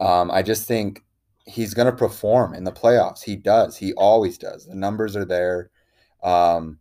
Um, 0.00 0.30
I 0.30 0.42
just 0.42 0.66
think 0.66 1.04
he's 1.48 1.74
going 1.74 1.86
to 1.86 1.96
perform 1.96 2.54
in 2.54 2.64
the 2.64 2.72
playoffs. 2.72 3.22
He 3.22 3.34
does. 3.34 3.76
He 3.76 3.92
always 3.94 4.38
does. 4.38 4.66
The 4.66 4.74
numbers 4.74 5.16
are 5.16 5.24
there. 5.24 5.70
Um, 6.22 6.78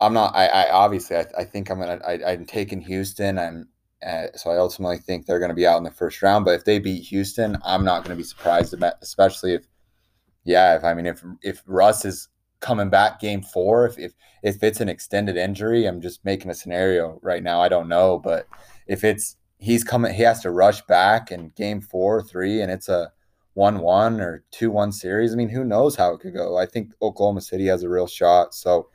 I'm 0.00 0.14
not. 0.14 0.34
I, 0.34 0.46
I 0.46 0.70
obviously. 0.70 1.16
I, 1.16 1.26
I 1.38 1.44
think 1.44 1.70
I'm 1.70 1.78
gonna. 1.78 2.00
I, 2.06 2.32
I'm 2.32 2.46
taking 2.46 2.80
Houston. 2.80 3.38
I'm. 3.38 3.68
Uh, 4.04 4.28
so 4.34 4.50
I 4.50 4.56
ultimately 4.56 4.96
think 4.96 5.26
they're 5.26 5.38
going 5.38 5.50
to 5.50 5.54
be 5.54 5.66
out 5.66 5.76
in 5.76 5.84
the 5.84 5.90
first 5.90 6.22
round. 6.22 6.46
But 6.46 6.54
if 6.54 6.64
they 6.64 6.78
beat 6.78 7.02
Houston, 7.08 7.58
I'm 7.62 7.84
not 7.84 8.02
going 8.02 8.16
to 8.16 8.20
be 8.20 8.26
surprised 8.26 8.72
about, 8.72 8.94
especially 9.02 9.52
if, 9.52 9.66
yeah, 10.44 10.74
if 10.74 10.84
I 10.84 10.94
mean 10.94 11.04
if 11.04 11.22
if 11.42 11.62
Russ 11.66 12.06
is 12.06 12.28
coming 12.60 12.88
back 12.88 13.20
game 13.20 13.42
four, 13.42 13.86
if 13.86 13.98
if 13.98 14.12
if 14.42 14.62
it's 14.62 14.80
an 14.80 14.88
extended 14.88 15.36
injury, 15.36 15.84
I'm 15.84 16.00
just 16.00 16.24
making 16.24 16.50
a 16.50 16.54
scenario 16.54 17.18
right 17.22 17.42
now. 17.42 17.60
I 17.60 17.68
don't 17.68 17.88
know, 17.88 18.18
but 18.18 18.46
if 18.86 19.04
it's 19.04 19.36
he's 19.58 19.84
coming, 19.84 20.14
he 20.14 20.22
has 20.22 20.40
to 20.40 20.50
rush 20.50 20.80
back 20.82 21.30
in 21.30 21.50
game 21.50 21.82
four, 21.82 22.22
three, 22.22 22.62
and 22.62 22.72
it's 22.72 22.88
a 22.88 23.12
one 23.54 23.80
one 23.80 24.20
or 24.20 24.44
two 24.50 24.70
one 24.70 24.92
series. 24.92 25.32
I 25.32 25.36
mean, 25.36 25.48
who 25.48 25.64
knows 25.64 25.96
how 25.96 26.14
it 26.14 26.20
could 26.20 26.34
go? 26.34 26.56
I 26.56 26.66
think 26.66 26.92
Oklahoma 27.02 27.40
City 27.40 27.66
has 27.66 27.82
a 27.82 27.88
real 27.88 28.06
shot. 28.06 28.54
So 28.54 28.88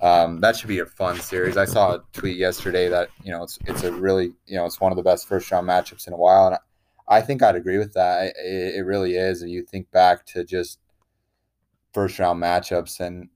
um, 0.00 0.40
that 0.40 0.56
should 0.56 0.68
be 0.68 0.78
a 0.78 0.86
fun 0.86 1.18
series. 1.18 1.56
I 1.56 1.64
saw 1.64 1.94
a 1.94 2.02
tweet 2.12 2.36
yesterday 2.36 2.88
that 2.88 3.08
you 3.24 3.32
know 3.32 3.42
it's 3.42 3.58
it's 3.66 3.82
a 3.82 3.92
really 3.92 4.32
you 4.46 4.56
know 4.56 4.64
it's 4.64 4.80
one 4.80 4.92
of 4.92 4.96
the 4.96 5.02
best 5.02 5.26
first 5.26 5.50
round 5.50 5.68
matchups 5.68 6.06
in 6.06 6.12
a 6.12 6.16
while, 6.16 6.46
and 6.46 6.56
I, 6.56 7.18
I 7.18 7.20
think 7.22 7.42
I'd 7.42 7.56
agree 7.56 7.78
with 7.78 7.94
that. 7.94 8.34
It, 8.36 8.76
it 8.76 8.84
really 8.84 9.14
is. 9.16 9.42
If 9.42 9.48
you 9.48 9.62
think 9.62 9.90
back 9.90 10.24
to 10.26 10.44
just 10.44 10.78
first 11.92 12.18
round 12.18 12.40
matchups, 12.40 13.00
and 13.00 13.28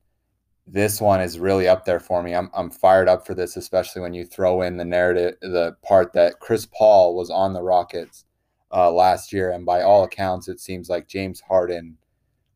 this 0.67 1.01
one 1.01 1.21
is 1.21 1.39
really 1.41 1.67
up 1.67 1.85
there 1.85 2.01
for 2.01 2.23
me. 2.23 2.35
I'm 2.35 2.51
I'm 2.55 2.71
fired 2.71 3.09
up 3.09 3.27
for 3.27 3.35
this, 3.35 3.57
especially 3.57 4.03
when 4.03 4.15
you 4.15 4.25
throw 4.25 4.63
in 4.63 4.77
the 4.77 4.85
narrative, 4.85 5.37
the 5.41 5.77
part 5.83 6.13
that 6.13 6.39
Chris 6.41 6.67
Paul 6.67 7.17
was 7.17 7.31
on 7.31 7.55
the 7.55 7.63
Rockets 7.63 8.25
uh, 8.73 8.91
last 8.91 9.33
year, 9.33 9.51
and 9.51 9.67
by 9.67 9.83
all 9.83 10.05
accounts, 10.05 10.49
it 10.49 10.61
seems 10.61 10.89
like 10.89 11.09
James 11.09 11.41
Harden 11.41 11.99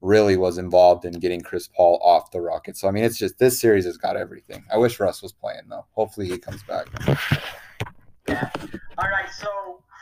really 0.00 0.36
was 0.36 0.58
involved 0.58 1.04
in 1.04 1.12
getting 1.18 1.40
Chris 1.40 1.68
Paul 1.68 1.98
off 2.02 2.30
the 2.30 2.40
Rockets. 2.40 2.80
So 2.80 2.88
I 2.88 2.90
mean, 2.90 3.04
it's 3.04 3.18
just 3.18 3.38
this 3.38 3.58
series 3.58 3.84
has 3.84 3.96
got 3.96 4.16
everything. 4.16 4.64
I 4.72 4.78
wish 4.78 5.00
Russ 5.00 5.22
was 5.22 5.32
playing 5.32 5.68
though. 5.68 5.86
Hopefully 5.92 6.28
he 6.28 6.38
comes 6.38 6.62
back. 6.64 6.86
Yeah. 8.28 8.50
All 8.98 9.08
right. 9.08 9.30
So 9.30 9.48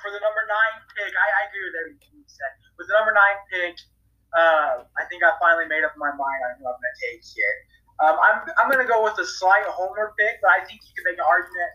for 0.02 0.10
the 0.10 0.20
number 0.20 0.42
nine 0.48 0.76
pick, 0.96 1.12
I, 1.12 1.26
I 1.26 1.40
agree 1.48 1.64
with 1.68 1.76
everything 1.80 2.12
you 2.14 2.24
said. 2.26 2.52
With 2.78 2.88
the 2.88 2.94
number 2.94 3.12
nine 3.12 3.38
pick, 3.52 3.76
uh, 4.36 4.84
I 4.98 5.04
think 5.08 5.22
I 5.22 5.32
finally 5.40 5.66
made 5.66 5.84
up 5.84 5.94
my 5.96 6.10
mind 6.10 6.40
on 6.50 6.58
who 6.58 6.66
I'm 6.66 6.76
going 6.76 6.94
to 6.94 7.00
take 7.06 7.22
here. 7.22 7.56
Um, 8.02 8.18
I'm 8.18 8.42
I'm 8.58 8.68
going 8.70 8.82
to 8.82 8.90
go 8.90 9.04
with 9.04 9.14
a 9.22 9.26
slight 9.26 9.64
homer 9.70 10.12
pick, 10.18 10.42
but 10.42 10.50
I 10.50 10.66
think 10.66 10.82
you 10.82 10.92
can 10.98 11.06
make 11.06 11.18
an 11.18 11.26
argument. 11.26 11.72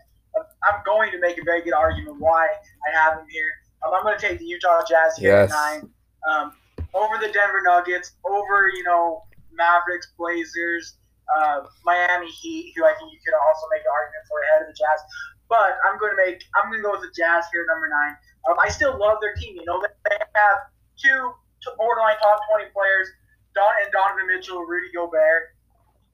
I'm 0.62 0.84
going 0.84 1.10
to 1.10 1.18
make 1.18 1.40
a 1.40 1.44
very 1.44 1.62
good 1.62 1.72
argument 1.74 2.20
why 2.20 2.46
I 2.46 2.88
have 2.94 3.18
him 3.18 3.26
here. 3.28 3.50
Um, 3.86 3.94
I'm 3.94 4.02
going 4.02 4.18
to 4.18 4.20
take 4.20 4.38
the 4.38 4.44
Utah 4.44 4.82
Jazz 4.88 5.16
here 5.16 5.32
yes. 5.32 5.52
at 5.52 5.56
nine. 5.56 5.90
Um, 6.28 6.52
over 6.92 7.16
the 7.16 7.32
Denver 7.32 7.62
Nuggets, 7.64 8.12
over 8.24 8.68
you 8.74 8.84
know 8.84 9.24
Mavericks, 9.52 10.12
Blazers, 10.18 10.98
uh, 11.36 11.64
Miami 11.84 12.28
Heat, 12.28 12.74
who 12.76 12.84
I 12.84 12.92
think 12.98 13.12
you 13.12 13.20
could 13.24 13.34
also 13.34 13.66
make 13.72 13.82
an 13.82 13.92
argument 13.92 14.24
for 14.28 14.38
ahead 14.44 14.60
of 14.66 14.68
the 14.68 14.76
Jazz. 14.76 15.00
But 15.48 15.78
I'm 15.86 15.98
going 15.98 16.12
to 16.12 16.20
make 16.20 16.44
I'm 16.58 16.70
going 16.70 16.82
to 16.82 16.86
go 16.86 16.92
with 16.92 17.08
the 17.08 17.14
Jazz 17.16 17.48
here, 17.52 17.64
number 17.66 17.88
nine. 17.88 18.14
Um, 18.48 18.56
I 18.60 18.68
still 18.68 18.96
love 18.96 19.18
their 19.20 19.34
team. 19.34 19.56
You 19.56 19.64
know, 19.64 19.80
they 19.80 20.16
have 20.34 20.58
two 20.96 21.32
borderline 21.76 22.16
top 22.20 22.40
20 22.48 22.72
players, 22.72 23.08
Don 23.54 23.72
and 23.84 23.92
Donovan 23.92 24.28
Mitchell, 24.28 24.64
Rudy 24.64 24.88
Gobert. 24.94 25.56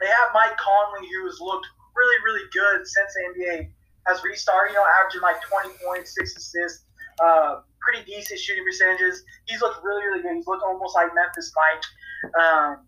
They 0.01 0.11
have 0.11 0.35
Mike 0.35 0.57
Conley, 0.59 1.07
who 1.09 1.25
has 1.27 1.39
looked 1.41 1.67
really, 1.95 2.19
really 2.25 2.47
good 2.53 2.87
since 2.87 3.11
the 3.14 3.23
NBA 3.33 3.71
has 4.07 4.23
restarted. 4.25 4.75
You 4.75 4.81
know, 4.81 4.87
averaging 4.87 5.23
like 5.23 5.41
20 5.43 5.71
points, 5.85 6.14
six 6.14 6.37
assists, 6.37 6.86
uh, 7.23 7.61
pretty 7.81 8.05
decent 8.05 8.41
shooting 8.41 8.64
percentages. 8.64 9.25
He's 9.47 9.61
looked 9.61 9.83
really, 9.85 10.05
really 10.05 10.23
good. 10.23 10.35
He's 10.37 10.47
looked 10.47 10.62
almost 10.62 10.95
like 10.95 11.14
Memphis 11.14 11.53
Mike. 11.55 11.85
Um, 12.35 12.87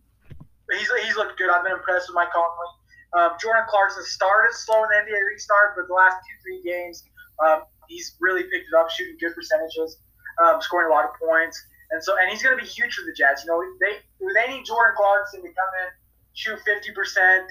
he's, 0.73 0.91
he's 1.05 1.17
looked 1.17 1.39
good. 1.39 1.51
I've 1.51 1.65
been 1.65 1.73
impressed 1.73 2.09
with 2.09 2.17
Mike 2.17 2.33
Conley. 2.33 2.71
Um, 3.17 3.39
Jordan 3.41 3.65
Clarkson 3.69 4.05
started 4.05 4.53
slow 4.53 4.85
in 4.85 4.89
the 4.91 4.97
NBA 5.09 5.25
restart, 5.33 5.77
but 5.77 5.89
the 5.89 5.95
last 5.95 6.21
two, 6.29 6.37
three 6.45 6.61
games, 6.61 7.05
um, 7.41 7.63
he's 7.89 8.17
really 8.21 8.43
picked 8.43 8.69
it 8.69 8.77
up, 8.77 8.91
shooting 8.91 9.17
good 9.19 9.35
percentages, 9.35 9.97
um, 10.45 10.61
scoring 10.61 10.91
a 10.91 10.95
lot 10.95 11.05
of 11.05 11.13
points. 11.17 11.57
And 11.91 12.05
so, 12.05 12.17
and 12.21 12.31
he's 12.31 12.43
going 12.43 12.57
to 12.57 12.63
be 12.63 12.69
huge 12.69 12.95
for 12.95 13.07
the 13.07 13.15
Jazz. 13.17 13.45
You 13.45 13.49
know, 13.49 13.65
they 13.81 13.97
they 14.21 14.53
need 14.53 14.67
Jordan 14.67 14.93
Clarkson 14.95 15.41
to 15.41 15.49
come 15.49 15.73
in, 15.81 15.89
shoot 16.35 16.59
fifty 16.67 16.93
percent, 16.93 17.49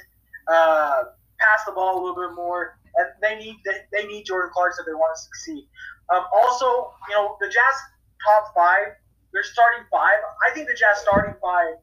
uh, 0.47 1.09
pass 1.39 1.65
the 1.65 1.71
ball 1.71 1.97
a 1.97 1.99
little 2.05 2.21
bit 2.21 2.35
more, 2.35 2.77
and 2.97 3.09
they 3.21 3.35
need 3.35 3.57
they, 3.65 3.81
they 3.91 4.07
need 4.07 4.25
Jordan 4.25 4.51
Clarkson 4.53 4.83
if 4.83 4.85
they 4.85 4.93
want 4.93 5.17
to 5.17 5.21
succeed. 5.23 5.67
Um, 6.13 6.23
also, 6.33 6.93
you 7.09 7.15
know, 7.15 7.37
the 7.39 7.47
Jazz 7.47 7.75
top 8.23 8.53
five, 8.55 8.95
their 9.33 9.43
starting 9.43 9.85
five. 9.91 10.19
I 10.47 10.53
think 10.53 10.67
the 10.67 10.73
Jazz 10.73 10.99
starting 11.01 11.35
five 11.41 11.75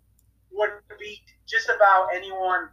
would 0.52 0.70
beat 0.98 1.24
just 1.46 1.68
about 1.68 2.08
anyone 2.14 2.68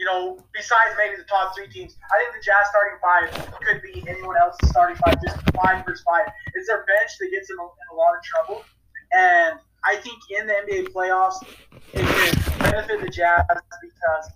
you 0.00 0.06
know, 0.06 0.40
besides 0.56 0.96
maybe 0.96 1.14
the 1.20 1.28
top 1.28 1.54
three 1.54 1.68
teams, 1.68 1.94
I 2.08 2.24
think 2.24 2.32
the 2.32 2.40
Jazz 2.40 2.64
starting 2.72 2.96
five 3.04 3.28
could 3.60 3.82
be 3.84 4.02
anyone 4.08 4.34
else's 4.40 4.70
starting 4.70 4.96
five, 4.96 5.20
just 5.20 5.36
five 5.52 5.84
versus 5.84 6.02
five. 6.08 6.24
It's 6.54 6.68
their 6.68 6.88
bench 6.88 7.20
that 7.20 7.28
gets 7.28 7.48
them 7.48 7.60
in 7.60 7.86
a 7.92 7.94
lot 7.94 8.16
of 8.16 8.24
trouble. 8.24 8.64
And 9.12 9.60
I 9.84 9.96
think 10.00 10.16
in 10.32 10.46
the 10.46 10.56
NBA 10.64 10.96
playoffs, 10.96 11.44
it 11.92 12.00
can 12.00 12.32
benefit 12.64 13.04
the 13.04 13.12
Jazz 13.12 13.44
because 13.44 14.32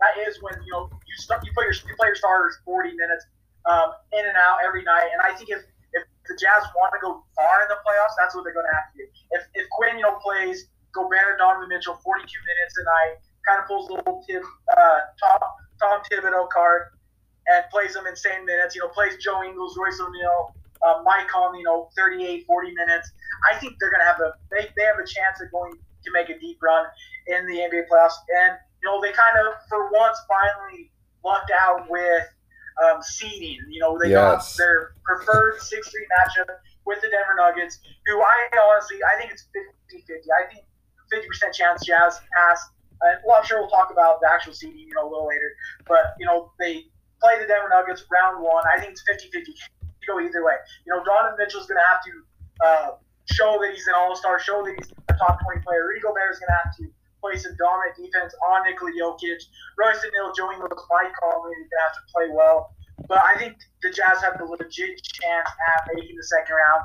that 0.00 0.16
is 0.26 0.40
when 0.40 0.54
you 0.64 0.72
know 0.72 0.88
you 0.88 1.14
start 1.18 1.44
you 1.44 1.52
put 1.54 1.64
your 1.64 1.74
you 1.74 1.94
play 2.00 2.08
your 2.08 2.16
starters 2.16 2.56
40 2.64 2.88
minutes 2.96 3.26
um, 3.66 3.92
in 4.12 4.24
and 4.24 4.36
out 4.36 4.62
every 4.64 4.82
night. 4.84 5.08
And 5.12 5.20
I 5.20 5.36
think 5.36 5.50
if 5.50 5.62
if 5.92 6.04
the 6.28 6.38
Jazz 6.38 6.62
want 6.78 6.94
to 6.94 7.00
go 7.02 7.24
far 7.34 7.62
in 7.62 7.68
the 7.68 7.78
playoffs, 7.82 8.14
that's 8.16 8.34
what 8.34 8.44
they're 8.44 8.54
going 8.54 8.68
to 8.68 8.76
have 8.76 8.88
to 8.94 9.02
do. 9.02 9.06
If 9.36 9.42
if 9.54 9.64
Quin 9.74 9.98
you 9.98 10.04
know 10.06 10.16
plays 10.22 10.70
Gobert, 10.92 11.38
Donovan 11.38 11.68
Mitchell 11.68 11.98
42 12.02 12.26
minutes 12.26 12.74
a 12.78 12.84
night 12.84 13.14
kind 13.46 13.60
of 13.62 13.66
pulls 13.66 13.88
a 13.88 13.94
little 13.94 14.22
Tim, 14.26 14.42
uh, 14.76 14.98
Tom, 15.18 15.40
Tom 15.80 16.02
Thibodeau 16.10 16.48
card 16.50 16.92
and 17.48 17.64
plays 17.70 17.94
them 17.94 18.06
insane 18.06 18.44
minutes. 18.44 18.74
You 18.74 18.82
know, 18.82 18.88
plays 18.88 19.16
Joe 19.16 19.42
Ingles, 19.42 19.76
Royce 19.78 20.00
O'Neale, 20.00 20.54
uh, 20.86 21.02
Mike 21.04 21.28
Conley, 21.28 21.60
you 21.60 21.64
know, 21.64 21.88
38, 21.96 22.44
40 22.46 22.74
minutes. 22.74 23.10
I 23.50 23.58
think 23.58 23.76
they're 23.80 23.90
going 23.90 24.02
to 24.02 24.06
have 24.06 24.20
a 24.20 24.34
they, 24.50 24.68
they 24.76 24.84
have 24.84 24.98
a 24.98 25.06
chance 25.06 25.40
of 25.40 25.50
going 25.50 25.72
to 25.72 26.10
make 26.12 26.28
a 26.28 26.38
deep 26.38 26.58
run 26.62 26.86
in 27.26 27.46
the 27.46 27.58
NBA 27.64 27.88
playoffs. 27.90 28.16
And 28.44 28.56
you 28.82 28.88
know, 28.88 29.00
they 29.00 29.12
kind 29.12 29.36
of 29.46 29.54
for 29.68 29.90
once 29.92 30.18
finally 30.28 30.90
lucked 31.24 31.52
out 31.52 31.88
with 31.88 32.24
um, 32.84 33.02
seeding. 33.02 33.58
You 33.68 33.80
know, 33.80 33.98
they 33.98 34.10
yes. 34.10 34.56
got 34.56 34.58
their 34.58 34.94
preferred 35.04 35.60
six-three 35.60 36.06
matchup 36.18 36.48
with 36.86 37.00
the 37.02 37.08
Denver 37.08 37.36
Nuggets, 37.36 37.78
who 38.06 38.20
I 38.20 38.48
honestly 38.70 38.98
I 39.04 39.18
think 39.18 39.32
it's 39.32 39.46
50-50. 39.92 40.26
I 40.30 40.52
think 40.52 40.64
50% 41.12 41.52
chance 41.52 41.84
Jazz 41.84 42.20
pass 42.36 42.70
and 43.02 43.18
well, 43.24 43.38
I'm 43.38 43.44
sure 43.44 43.60
we'll 43.60 43.70
talk 43.70 43.90
about 43.90 44.20
the 44.20 44.28
actual 44.30 44.52
seeding, 44.52 44.78
you 44.78 44.94
know, 44.94 45.08
a 45.08 45.10
little 45.10 45.26
later. 45.26 45.56
But 45.86 46.16
you 46.18 46.26
know, 46.26 46.52
they 46.58 46.84
play 47.20 47.40
the 47.40 47.46
Denver 47.46 47.68
Nuggets 47.68 48.04
round 48.10 48.42
one. 48.42 48.64
I 48.66 48.80
think 48.80 48.92
it's 48.92 49.04
50-50. 49.08 49.48
You 49.48 50.06
go 50.06 50.20
either 50.20 50.44
way. 50.44 50.56
You 50.86 50.94
know, 50.94 51.04
Donovan 51.04 51.36
Mitchell's 51.38 51.66
going 51.66 51.80
to 51.80 51.88
have 51.88 52.00
to 52.04 52.12
uh, 52.64 52.90
show 53.32 53.58
that 53.60 53.72
he's 53.72 53.86
an 53.86 53.94
all-star, 53.96 54.40
show 54.40 54.64
that 54.64 54.74
he's 54.76 54.92
a 55.08 55.14
top 55.14 55.38
20 55.44 55.60
player. 55.60 55.86
Rudy 55.86 56.00
Gobert 56.00 56.32
is 56.32 56.40
going 56.40 56.48
to 56.48 56.58
have 56.64 56.76
to 56.76 56.84
play 57.20 57.36
some 57.36 57.54
dominant 57.56 57.96
defense 57.96 58.34
on 58.50 58.64
Nikola 58.64 58.92
Jokic. 58.92 59.40
Royce 59.78 60.02
Lewis, 60.02 60.36
Mike 60.88 61.12
Conley 61.20 61.52
is 61.56 61.68
going 61.68 61.76
to 61.76 61.84
have 61.84 61.96
to 61.96 62.04
play 62.12 62.26
well. 62.32 62.74
But 63.08 63.22
I 63.24 63.38
think 63.38 63.56
the 63.82 63.90
Jazz 63.90 64.20
have 64.22 64.36
the 64.38 64.44
legit 64.44 65.00
chance 65.00 65.48
at 65.48 65.88
making 65.94 66.16
the 66.16 66.24
second 66.24 66.54
round. 66.54 66.84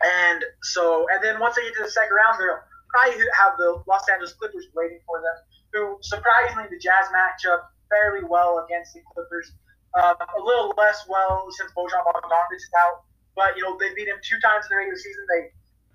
And 0.00 0.44
so, 0.62 1.06
and 1.10 1.22
then 1.22 1.40
once 1.40 1.56
they 1.56 1.62
get 1.64 1.74
to 1.76 1.84
the 1.84 1.90
second 1.90 2.14
round, 2.14 2.38
they'll 2.38 2.62
probably 2.88 3.18
have 3.36 3.58
the 3.58 3.82
Los 3.86 4.08
Angeles 4.08 4.32
Clippers 4.34 4.66
waiting 4.74 5.00
for 5.04 5.20
them, 5.20 5.36
who 5.74 5.98
surprisingly 6.00 6.70
the 6.70 6.78
Jazz 6.78 7.10
match 7.12 7.44
up 7.50 7.72
fairly 7.90 8.24
well 8.24 8.64
against 8.64 8.94
the 8.94 9.00
Clippers. 9.12 9.52
Um, 9.96 10.14
a 10.20 10.40
little 10.42 10.72
less 10.76 11.04
well 11.08 11.48
since 11.50 11.72
Bojan 11.72 12.04
Bogdanovic 12.04 12.56
is 12.56 12.70
out, 12.84 13.04
but 13.34 13.56
you 13.56 13.62
know 13.62 13.76
they 13.80 13.92
beat 13.94 14.06
him 14.06 14.20
two 14.22 14.38
times 14.40 14.66
in 14.66 14.70
the 14.70 14.76
regular 14.76 14.98
season. 14.98 15.24
They 15.32 15.42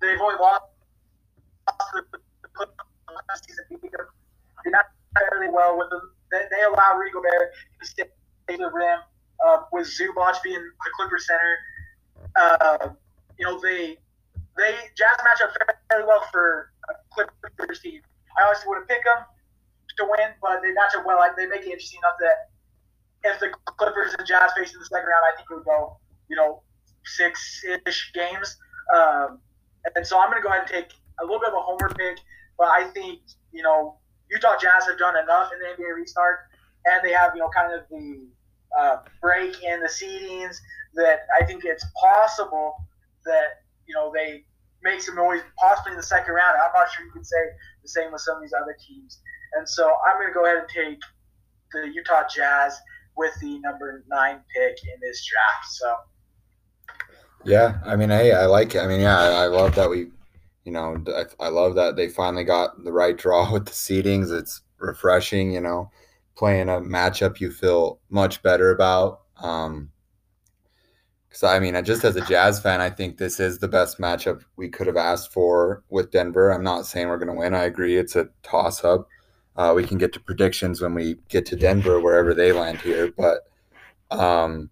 they've 0.02 0.20
only 0.20 0.36
lost 0.40 0.64
the 1.94 2.66
Clippers 3.14 3.40
season. 3.46 3.64
Beat. 3.70 3.80
Did 3.82 4.72
not 4.72 4.86
fairly 5.14 5.48
well 5.50 5.78
with 5.78 5.90
them. 5.90 6.10
They, 6.30 6.42
they 6.50 6.62
allow 6.66 6.98
Rudy 6.98 7.12
Gobert 7.12 7.54
to 7.80 7.86
stay 7.86 8.04
the 8.48 8.70
rim 8.70 9.00
uh, 9.46 9.58
with 9.72 9.86
Zubac 9.86 10.42
being 10.42 10.58
the 10.58 10.90
Clipper 10.96 11.18
center. 11.18 11.54
Uh, 12.36 12.88
you 13.38 13.44
know 13.46 13.60
they 13.60 13.96
they 14.56 14.72
Jazz 14.96 15.18
match 15.24 15.40
up 15.42 15.54
fairly 15.90 16.06
well 16.06 16.24
for 16.32 16.72
Clippers 17.14 17.80
team. 17.80 18.00
I 18.38 18.48
obviously 18.48 18.68
would 18.68 18.78
have 18.78 18.88
picked 18.88 19.04
them 19.04 19.24
to 19.96 20.04
win, 20.10 20.34
but 20.42 20.60
they 20.62 20.72
match 20.72 20.94
up 20.98 21.06
well. 21.06 21.22
They 21.36 21.46
make 21.46 21.62
it 21.62 21.70
interesting 21.70 22.00
enough 22.02 22.18
that 22.20 22.50
if 23.24 23.40
the 23.40 23.50
Clippers 23.78 24.14
and 24.18 24.26
Jazz 24.26 24.52
face 24.56 24.72
in 24.72 24.80
the 24.80 24.86
second 24.86 25.06
round, 25.06 25.24
I 25.32 25.36
think 25.36 25.50
it 25.50 25.54
would 25.54 25.64
go, 25.64 25.96
you 26.28 26.36
know, 26.36 26.62
six-ish 27.04 28.12
games. 28.12 28.56
Um, 28.94 29.38
and 29.94 30.06
so 30.06 30.18
I'm 30.20 30.30
going 30.30 30.42
to 30.42 30.46
go 30.46 30.50
ahead 30.50 30.66
and 30.66 30.70
take 30.70 30.92
a 31.20 31.24
little 31.24 31.38
bit 31.38 31.48
of 31.48 31.54
a 31.54 31.60
homer 31.62 31.88
pick, 31.94 32.18
but 32.58 32.68
I 32.68 32.84
think, 32.90 33.20
you 33.52 33.62
know, 33.62 33.98
Utah 34.30 34.56
Jazz 34.60 34.86
have 34.86 34.98
done 34.98 35.16
enough 35.16 35.50
in 35.52 35.58
the 35.58 35.82
NBA 35.82 35.94
restart, 35.94 36.40
and 36.84 37.04
they 37.04 37.12
have, 37.12 37.32
you 37.34 37.40
know, 37.40 37.50
kind 37.54 37.72
of 37.72 37.80
the 37.90 38.26
uh, 38.78 38.96
break 39.20 39.62
in 39.62 39.80
the 39.80 39.88
seedings 39.88 40.56
that 40.94 41.20
I 41.40 41.44
think 41.44 41.64
it's 41.64 41.84
possible 42.00 42.76
that, 43.24 43.62
you 43.86 43.94
know, 43.94 44.12
they 44.14 44.44
make 44.82 45.00
some 45.00 45.16
noise 45.16 45.40
possibly 45.58 45.92
in 45.92 45.96
the 45.96 46.02
second 46.02 46.34
round. 46.34 46.56
I'm 46.56 46.72
not 46.74 46.90
sure 46.90 47.04
you 47.04 47.12
can 47.12 47.24
say 47.24 47.36
the 47.82 47.88
same 47.88 48.12
with 48.12 48.20
some 48.20 48.36
of 48.36 48.42
these 48.42 48.52
other 48.52 48.76
teams. 48.86 49.20
And 49.54 49.68
so 49.68 49.92
I'm 50.06 50.18
going 50.18 50.28
to 50.28 50.34
go 50.34 50.44
ahead 50.44 50.58
and 50.58 50.68
take 50.68 51.00
the 51.72 51.88
Utah 51.92 52.24
Jazz 52.32 52.78
with 53.16 53.32
the 53.40 53.58
number 53.60 54.04
nine 54.08 54.40
pick 54.54 54.76
in 54.84 55.00
this 55.00 55.24
draft. 55.26 55.72
So. 55.72 55.96
Yeah, 57.44 57.78
I 57.84 57.96
mean, 57.96 58.10
hey, 58.10 58.32
I 58.32 58.46
like 58.46 58.74
it. 58.74 58.80
I 58.80 58.86
mean, 58.86 59.00
yeah, 59.00 59.18
I, 59.18 59.44
I 59.44 59.46
love 59.46 59.74
that 59.74 59.88
we, 59.88 60.08
you 60.64 60.72
know, 60.72 61.02
I, 61.08 61.46
I 61.46 61.48
love 61.48 61.74
that 61.74 61.96
they 61.96 62.08
finally 62.08 62.44
got 62.44 62.82
the 62.84 62.92
right 62.92 63.16
draw 63.16 63.52
with 63.52 63.66
the 63.66 63.72
seedings. 63.72 64.36
It's 64.36 64.62
refreshing, 64.78 65.52
you 65.52 65.60
know, 65.60 65.90
playing 66.36 66.68
a 66.68 66.80
matchup 66.80 67.40
you 67.40 67.50
feel 67.50 68.00
much 68.10 68.42
better 68.42 68.70
about. 68.70 69.20
Um, 69.36 69.90
because 71.28 71.42
I 71.42 71.58
mean, 71.58 71.74
I 71.74 71.82
just 71.82 72.04
as 72.04 72.14
a 72.14 72.20
Jazz 72.20 72.60
fan, 72.60 72.80
I 72.80 72.90
think 72.90 73.18
this 73.18 73.40
is 73.40 73.58
the 73.58 73.66
best 73.66 73.98
matchup 73.98 74.44
we 74.56 74.68
could 74.68 74.86
have 74.86 74.96
asked 74.96 75.32
for 75.32 75.82
with 75.88 76.12
Denver. 76.12 76.52
I'm 76.52 76.62
not 76.62 76.86
saying 76.86 77.08
we're 77.08 77.18
going 77.18 77.26
to 77.26 77.34
win. 77.34 77.54
I 77.54 77.64
agree, 77.64 77.96
it's 77.96 78.14
a 78.14 78.28
toss 78.44 78.84
up. 78.84 79.08
Uh, 79.56 79.72
we 79.74 79.84
can 79.84 79.98
get 79.98 80.12
to 80.12 80.20
predictions 80.20 80.80
when 80.80 80.94
we 80.94 81.16
get 81.28 81.44
to 81.46 81.56
Denver, 81.56 82.00
wherever 82.00 82.34
they 82.34 82.52
land 82.52 82.80
here. 82.80 83.12
But 83.16 83.40
um, 84.12 84.70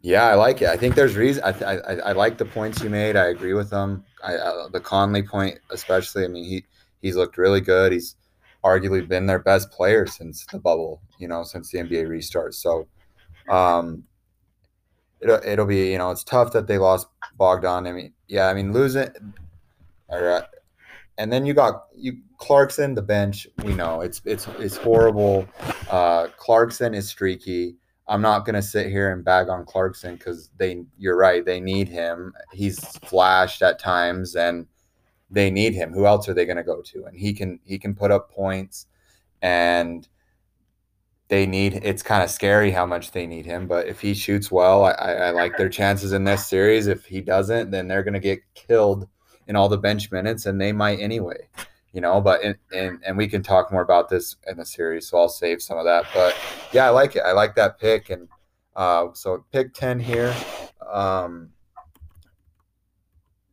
yeah, 0.00 0.24
I 0.24 0.34
like 0.34 0.62
it. 0.62 0.68
I 0.68 0.76
think 0.76 0.96
there's 0.96 1.16
reason. 1.16 1.44
I, 1.44 1.50
I, 1.50 1.94
I 1.94 2.12
like 2.12 2.38
the 2.38 2.44
points 2.44 2.82
you 2.82 2.90
made. 2.90 3.14
I 3.14 3.26
agree 3.26 3.54
with 3.54 3.70
them. 3.70 4.04
I, 4.22 4.34
uh, 4.34 4.68
the 4.68 4.80
Conley 4.80 5.22
point, 5.22 5.58
especially. 5.70 6.24
I 6.24 6.28
mean, 6.28 6.44
he 6.44 6.64
he's 7.00 7.16
looked 7.16 7.38
really 7.38 7.60
good. 7.60 7.92
He's 7.92 8.16
arguably 8.64 9.06
been 9.06 9.26
their 9.26 9.40
best 9.40 9.70
player 9.70 10.06
since 10.06 10.46
the 10.46 10.58
bubble. 10.58 11.00
You 11.18 11.28
know, 11.28 11.42
since 11.42 11.70
the 11.70 11.78
NBA 11.78 12.08
restart. 12.08 12.54
So. 12.54 12.86
Um, 13.48 14.04
it'll, 15.22 15.40
it'll 15.44 15.66
be 15.66 15.92
you 15.92 15.98
know 15.98 16.10
it's 16.10 16.24
tough 16.24 16.52
that 16.52 16.66
they 16.66 16.78
lost 16.78 17.06
Bogdan. 17.36 17.86
I 17.86 17.92
mean, 17.92 18.12
yeah, 18.28 18.48
I 18.48 18.54
mean 18.54 18.72
losing, 18.72 19.08
uh, 20.10 20.42
and 21.18 21.32
then 21.32 21.46
you 21.46 21.54
got 21.54 21.84
you 21.96 22.18
Clarkson 22.38 22.94
the 22.94 23.02
bench. 23.02 23.46
We 23.64 23.74
know 23.74 24.00
it's 24.00 24.20
it's 24.24 24.46
it's 24.58 24.76
horrible. 24.76 25.46
Uh, 25.90 26.28
Clarkson 26.36 26.94
is 26.94 27.08
streaky. 27.08 27.76
I'm 28.08 28.22
not 28.22 28.44
gonna 28.44 28.62
sit 28.62 28.88
here 28.88 29.12
and 29.12 29.24
bag 29.24 29.48
on 29.48 29.64
Clarkson 29.64 30.16
because 30.16 30.50
they. 30.56 30.84
You're 30.98 31.16
right. 31.16 31.44
They 31.44 31.60
need 31.60 31.88
him. 31.88 32.32
He's 32.52 32.78
flashed 32.98 33.62
at 33.62 33.78
times, 33.78 34.34
and 34.36 34.66
they 35.30 35.50
need 35.50 35.74
him. 35.74 35.92
Who 35.92 36.06
else 36.06 36.28
are 36.28 36.34
they 36.34 36.46
gonna 36.46 36.64
go 36.64 36.82
to? 36.82 37.04
And 37.04 37.16
he 37.16 37.32
can 37.32 37.60
he 37.64 37.78
can 37.78 37.94
put 37.94 38.10
up 38.10 38.30
points, 38.30 38.86
and 39.40 40.06
they 41.28 41.46
need 41.46 41.80
it's 41.82 42.02
kind 42.02 42.22
of 42.22 42.30
scary 42.30 42.70
how 42.70 42.84
much 42.84 43.12
they 43.12 43.26
need 43.26 43.46
him 43.46 43.66
but 43.66 43.88
if 43.88 44.02
he 44.02 44.12
shoots 44.12 44.50
well 44.50 44.84
I, 44.84 44.90
I, 44.90 45.30
like 45.30 45.56
their 45.56 45.70
chances 45.70 46.12
in 46.12 46.24
this 46.24 46.46
series 46.46 46.88
if 46.88 47.06
he 47.06 47.22
doesn't 47.22 47.70
then 47.70 47.88
they're 47.88 48.02
going 48.02 48.12
to 48.12 48.20
get 48.20 48.40
killed 48.54 49.08
in 49.46 49.56
all 49.56 49.68
the 49.68 49.78
bench 49.78 50.10
minutes, 50.10 50.46
and 50.46 50.60
they 50.60 50.72
might 50.72 51.00
anyway. 51.00 51.48
You 51.92 52.00
know, 52.00 52.20
but 52.20 52.42
in, 52.42 52.56
in, 52.72 53.00
and 53.04 53.16
we 53.18 53.28
can 53.28 53.42
talk 53.42 53.70
more 53.70 53.82
about 53.82 54.08
this 54.08 54.36
in 54.46 54.56
the 54.56 54.64
series, 54.64 55.08
so 55.08 55.18
I'll 55.18 55.28
save 55.28 55.60
some 55.60 55.76
of 55.76 55.84
that. 55.84 56.06
But 56.14 56.34
yeah, 56.72 56.86
I 56.86 56.90
like 56.90 57.16
it. 57.16 57.22
I 57.24 57.32
like 57.32 57.54
that 57.56 57.78
pick, 57.78 58.08
and 58.08 58.28
uh, 58.74 59.08
so 59.12 59.44
pick 59.52 59.74
ten 59.74 60.00
here. 60.00 60.34
Um, 60.90 61.50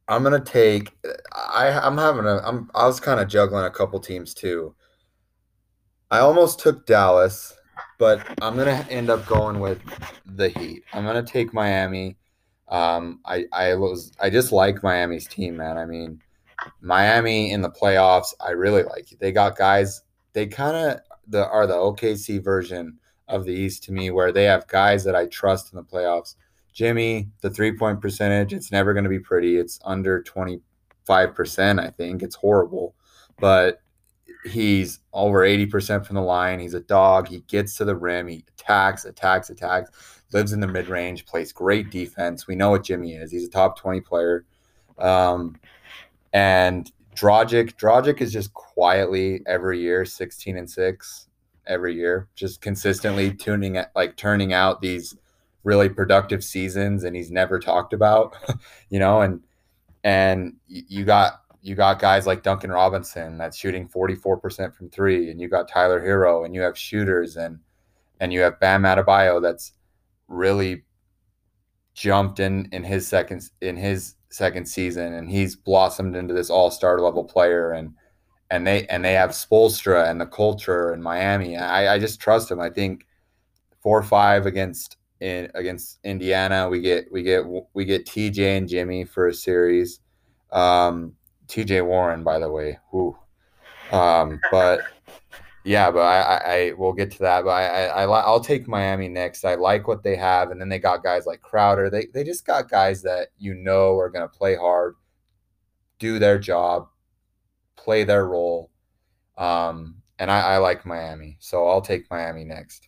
I'm 0.07 0.23
gonna 0.23 0.39
take. 0.39 0.91
I 1.31 1.69
I'm 1.71 1.97
having 1.97 2.25
a. 2.25 2.37
I'm. 2.37 2.71
I 2.73 2.87
was 2.87 2.99
kind 2.99 3.19
of 3.19 3.27
juggling 3.27 3.65
a 3.65 3.69
couple 3.69 3.99
teams 3.99 4.33
too. 4.33 4.73
I 6.09 6.19
almost 6.19 6.59
took 6.59 6.87
Dallas, 6.87 7.53
but 7.99 8.25
I'm 8.41 8.55
gonna 8.55 8.85
end 8.89 9.11
up 9.11 9.25
going 9.27 9.59
with 9.59 9.79
the 10.25 10.49
Heat. 10.49 10.83
I'm 10.93 11.05
gonna 11.05 11.23
take 11.23 11.53
Miami. 11.53 12.17
Um, 12.69 13.19
I 13.25 13.45
I 13.53 13.75
was 13.75 14.11
I 14.19 14.31
just 14.31 14.51
like 14.51 14.81
Miami's 14.81 15.27
team, 15.27 15.57
man. 15.57 15.77
I 15.77 15.85
mean, 15.85 16.21
Miami 16.81 17.51
in 17.51 17.61
the 17.61 17.69
playoffs, 17.69 18.33
I 18.39 18.51
really 18.51 18.83
like. 18.83 19.11
It. 19.11 19.19
They 19.19 19.31
got 19.31 19.57
guys. 19.57 20.01
They 20.33 20.47
kind 20.47 20.75
of 20.75 20.99
the 21.27 21.47
are 21.47 21.67
the 21.67 21.75
OKC 21.75 22.43
version 22.43 22.97
of 23.27 23.45
the 23.45 23.53
East 23.53 23.83
to 23.83 23.91
me, 23.91 24.11
where 24.11 24.31
they 24.31 24.45
have 24.45 24.67
guys 24.67 25.03
that 25.03 25.15
I 25.15 25.27
trust 25.27 25.71
in 25.71 25.77
the 25.77 25.83
playoffs. 25.83 26.35
Jimmy, 26.73 27.29
the 27.41 27.49
three 27.49 27.75
point 27.75 28.01
percentage, 28.01 28.53
it's 28.53 28.71
never 28.71 28.93
going 28.93 29.03
to 29.03 29.09
be 29.09 29.19
pretty. 29.19 29.57
It's 29.57 29.79
under 29.83 30.23
25%, 30.23 30.61
I 31.79 31.89
think. 31.91 32.23
It's 32.23 32.35
horrible. 32.35 32.95
But 33.39 33.81
he's 34.45 34.99
over 35.13 35.41
80% 35.41 36.05
from 36.05 36.15
the 36.15 36.21
line. 36.21 36.59
He's 36.59 36.73
a 36.73 36.79
dog. 36.79 37.27
He 37.27 37.41
gets 37.41 37.75
to 37.75 37.85
the 37.85 37.95
rim. 37.95 38.27
He 38.27 38.45
attacks, 38.57 39.05
attacks, 39.05 39.49
attacks, 39.49 40.23
lives 40.31 40.53
in 40.53 40.59
the 40.59 40.67
mid 40.67 40.87
range, 40.87 41.25
plays 41.25 41.51
great 41.51 41.89
defense. 41.89 42.47
We 42.47 42.55
know 42.55 42.71
what 42.71 42.83
Jimmy 42.83 43.15
is. 43.15 43.31
He's 43.31 43.45
a 43.45 43.51
top 43.51 43.77
20 43.77 44.01
player. 44.01 44.45
Um, 44.97 45.57
and 46.33 46.91
Dragic, 47.15 47.75
Dragic 47.75 48.21
is 48.21 48.31
just 48.31 48.53
quietly 48.53 49.41
every 49.45 49.79
year 49.79 50.05
16 50.05 50.57
and 50.57 50.69
6 50.69 51.27
every 51.67 51.93
year, 51.93 52.27
just 52.35 52.61
consistently 52.61 53.33
tuning 53.33 53.77
at 53.77 53.91
like 53.95 54.15
turning 54.15 54.53
out 54.53 54.81
these 54.81 55.15
really 55.63 55.89
productive 55.89 56.43
seasons 56.43 57.03
and 57.03 57.15
he's 57.15 57.31
never 57.31 57.59
talked 57.59 57.93
about, 57.93 58.35
you 58.89 58.99
know, 58.99 59.21
and 59.21 59.41
and 60.03 60.55
you 60.67 61.03
got 61.03 61.41
you 61.61 61.75
got 61.75 61.99
guys 61.99 62.25
like 62.25 62.41
Duncan 62.41 62.71
Robinson 62.71 63.37
that's 63.37 63.57
shooting 63.57 63.87
44% 63.89 64.73
from 64.73 64.89
3 64.89 65.29
and 65.29 65.41
you 65.41 65.49
got 65.49 65.67
Tyler 65.67 65.99
Herro 66.01 66.45
and 66.45 66.55
you 66.55 66.61
have 66.61 66.77
shooters 66.77 67.35
and 67.35 67.59
and 68.21 68.31
you 68.31 68.39
have 68.41 68.59
Bam 68.59 68.83
Adebayo 68.83 69.41
that's 69.41 69.73
really 70.27 70.83
jumped 71.93 72.39
in 72.39 72.69
in 72.71 72.83
his 72.83 73.07
seconds 73.07 73.51
in 73.59 73.75
his 73.75 74.15
second 74.29 74.65
season 74.67 75.13
and 75.13 75.29
he's 75.29 75.55
blossomed 75.55 76.15
into 76.15 76.33
this 76.33 76.49
all-star 76.49 76.99
level 76.99 77.23
player 77.23 77.71
and 77.71 77.93
and 78.51 78.65
they 78.65 78.85
and 78.87 79.03
they 79.05 79.13
have 79.13 79.31
Spoelstra 79.31 80.09
and 80.09 80.19
the 80.19 80.25
culture 80.25 80.93
in 80.93 81.01
Miami. 81.01 81.55
I, 81.55 81.95
I 81.95 81.99
just 81.99 82.19
trust 82.19 82.49
him. 82.49 82.59
I 82.59 82.69
think 82.69 83.05
four 83.81 83.99
or 83.99 84.03
five 84.03 84.45
against 84.45 84.97
in 85.19 85.51
against 85.53 85.99
Indiana. 86.03 86.67
We 86.69 86.81
get 86.81 87.11
we 87.11 87.23
get 87.23 87.43
we 87.73 87.85
get 87.85 88.05
TJ 88.05 88.57
and 88.57 88.67
Jimmy 88.67 89.05
for 89.05 89.27
a 89.27 89.33
series. 89.33 89.99
Um, 90.51 91.13
TJ 91.47 91.85
Warren, 91.85 92.23
by 92.23 92.39
the 92.39 92.49
way. 92.49 92.79
Whew. 92.91 93.17
Um, 93.91 94.39
but 94.51 94.81
yeah, 95.63 95.91
but 95.91 95.99
I, 95.99 96.21
I, 96.21 96.37
I 96.37 96.73
will 96.73 96.93
get 96.93 97.11
to 97.11 97.19
that. 97.19 97.43
But 97.43 97.51
I, 97.51 97.87
I, 97.87 98.03
I 98.03 98.19
I'll 98.21 98.39
take 98.39 98.67
Miami 98.67 99.09
next. 99.09 99.43
I 99.43 99.55
like 99.55 99.87
what 99.87 100.03
they 100.03 100.15
have, 100.15 100.51
and 100.51 100.59
then 100.59 100.69
they 100.69 100.79
got 100.79 101.03
guys 101.03 101.25
like 101.25 101.41
Crowder. 101.41 101.89
They 101.89 102.07
they 102.13 102.23
just 102.23 102.45
got 102.45 102.69
guys 102.69 103.01
that 103.03 103.29
you 103.37 103.53
know 103.53 103.97
are 103.97 104.09
going 104.09 104.27
to 104.27 104.37
play 104.37 104.55
hard, 104.55 104.95
do 105.99 106.19
their 106.19 106.39
job, 106.39 106.87
play 107.75 108.03
their 108.03 108.25
role. 108.25 108.71
Um, 109.37 109.95
and 110.17 110.31
I, 110.31 110.39
I 110.39 110.57
like 110.57 110.85
Miami, 110.85 111.37
so 111.39 111.67
I'll 111.67 111.81
take 111.81 112.09
Miami 112.09 112.43
next. 112.43 112.87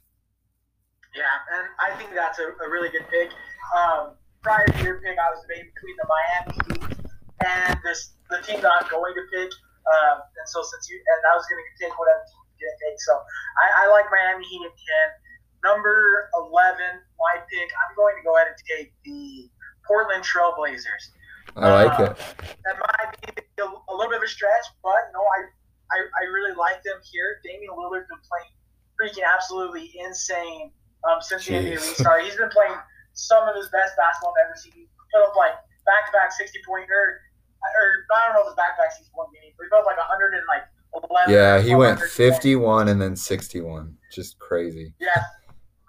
Yeah, 1.16 1.24
and 1.56 1.68
I 1.80 1.98
think 1.98 2.12
that's 2.16 2.40
a, 2.40 2.44
a 2.44 2.70
really 2.70 2.90
good 2.90 3.08
pick. 3.10 3.32
Um, 3.76 4.16
prior 4.42 4.66
to 4.66 4.84
your 4.84 5.00
pick, 5.02 5.18
I 5.18 5.30
was 5.30 5.44
debating 5.44 5.72
between 5.76 5.96
the 6.00 6.08
Miami 6.08 7.02
and 7.46 7.80
this 7.84 8.14
the 8.30 8.40
team 8.48 8.62
that 8.62 8.72
I'm 8.72 8.88
going 8.90 9.14
to 9.16 9.24
pick. 9.32 9.52
Um, 9.82 10.24
and 10.24 10.48
so 10.48 10.64
since 10.64 10.90
you 10.90 10.96
and 10.96 11.22
I 11.32 11.36
was 11.36 11.46
going 11.50 11.60
to 11.60 11.84
take 11.84 11.92
whatever 12.00 12.24
team 12.32 12.41
didn't 12.62 12.80
take, 12.86 13.00
so 13.02 13.18
I, 13.58 13.86
I 13.86 13.92
like 13.92 14.06
Miami 14.14 14.46
Heat 14.46 14.62
at 14.62 14.76
ten. 14.78 15.08
Number 15.66 16.30
eleven, 16.38 17.02
my 17.18 17.42
pick. 17.50 17.70
I'm 17.74 17.94
going 17.98 18.16
to 18.18 18.24
go 18.26 18.38
ahead 18.38 18.54
and 18.54 18.60
take 18.66 18.94
the 19.06 19.50
Portland 19.86 20.22
Trailblazers. 20.22 21.14
I 21.58 21.86
like 21.86 22.00
uh, 22.00 22.14
it. 22.14 22.18
That 22.64 22.78
might 22.78 23.12
be 23.22 23.34
a, 23.62 23.66
a, 23.66 23.94
little 23.94 24.10
bit 24.10 24.22
of 24.22 24.26
a 24.26 24.32
stretch, 24.32 24.66
but 24.82 25.12
no, 25.14 25.20
I, 25.20 25.40
I 25.92 25.98
I 26.06 26.24
really 26.30 26.56
like 26.56 26.82
them 26.82 27.02
here. 27.04 27.42
Damian 27.44 27.74
Lillard's 27.74 28.08
been 28.08 28.24
playing 28.24 28.54
freaking 29.02 29.26
absolutely 29.26 29.92
insane 29.98 30.72
um, 31.10 31.22
since 31.22 31.46
the 31.46 31.58
NBA 31.58 31.82
restart. 31.82 32.24
He's 32.24 32.38
been 32.38 32.54
playing 32.54 32.78
some 33.14 33.48
of 33.50 33.56
his 33.58 33.70
best 33.74 33.98
basketball 33.98 34.34
I've 34.38 34.54
ever 34.54 34.58
seen. 34.58 34.74
He 34.76 34.88
put 35.10 35.26
up 35.26 35.36
like 35.36 35.58
back 35.84 36.08
to 36.08 36.12
back 36.14 36.32
60 36.32 36.62
point 36.64 36.86
or, 36.88 37.20
or 37.60 37.86
I 38.14 38.30
don't 38.30 38.38
know 38.38 38.46
if 38.46 38.54
it's 38.54 38.60
back 38.60 38.78
to 38.78 38.86
back 38.86 38.94
60 38.94 39.10
point 39.12 39.34
games, 39.34 39.58
but 39.58 39.66
he 39.66 39.70
put 39.74 39.82
up 39.82 39.90
like 39.90 40.00
100 40.00 40.38
and 40.38 40.46
like 40.48 40.66
11. 40.94 41.34
Yeah, 41.34 41.62
he 41.62 41.76
went 41.76 42.00
51 42.00 42.88
and 42.90 43.02
then 43.02 43.16
61. 43.16 43.98
Just 44.14 44.40
crazy. 44.40 44.94
Yeah. 45.00 45.24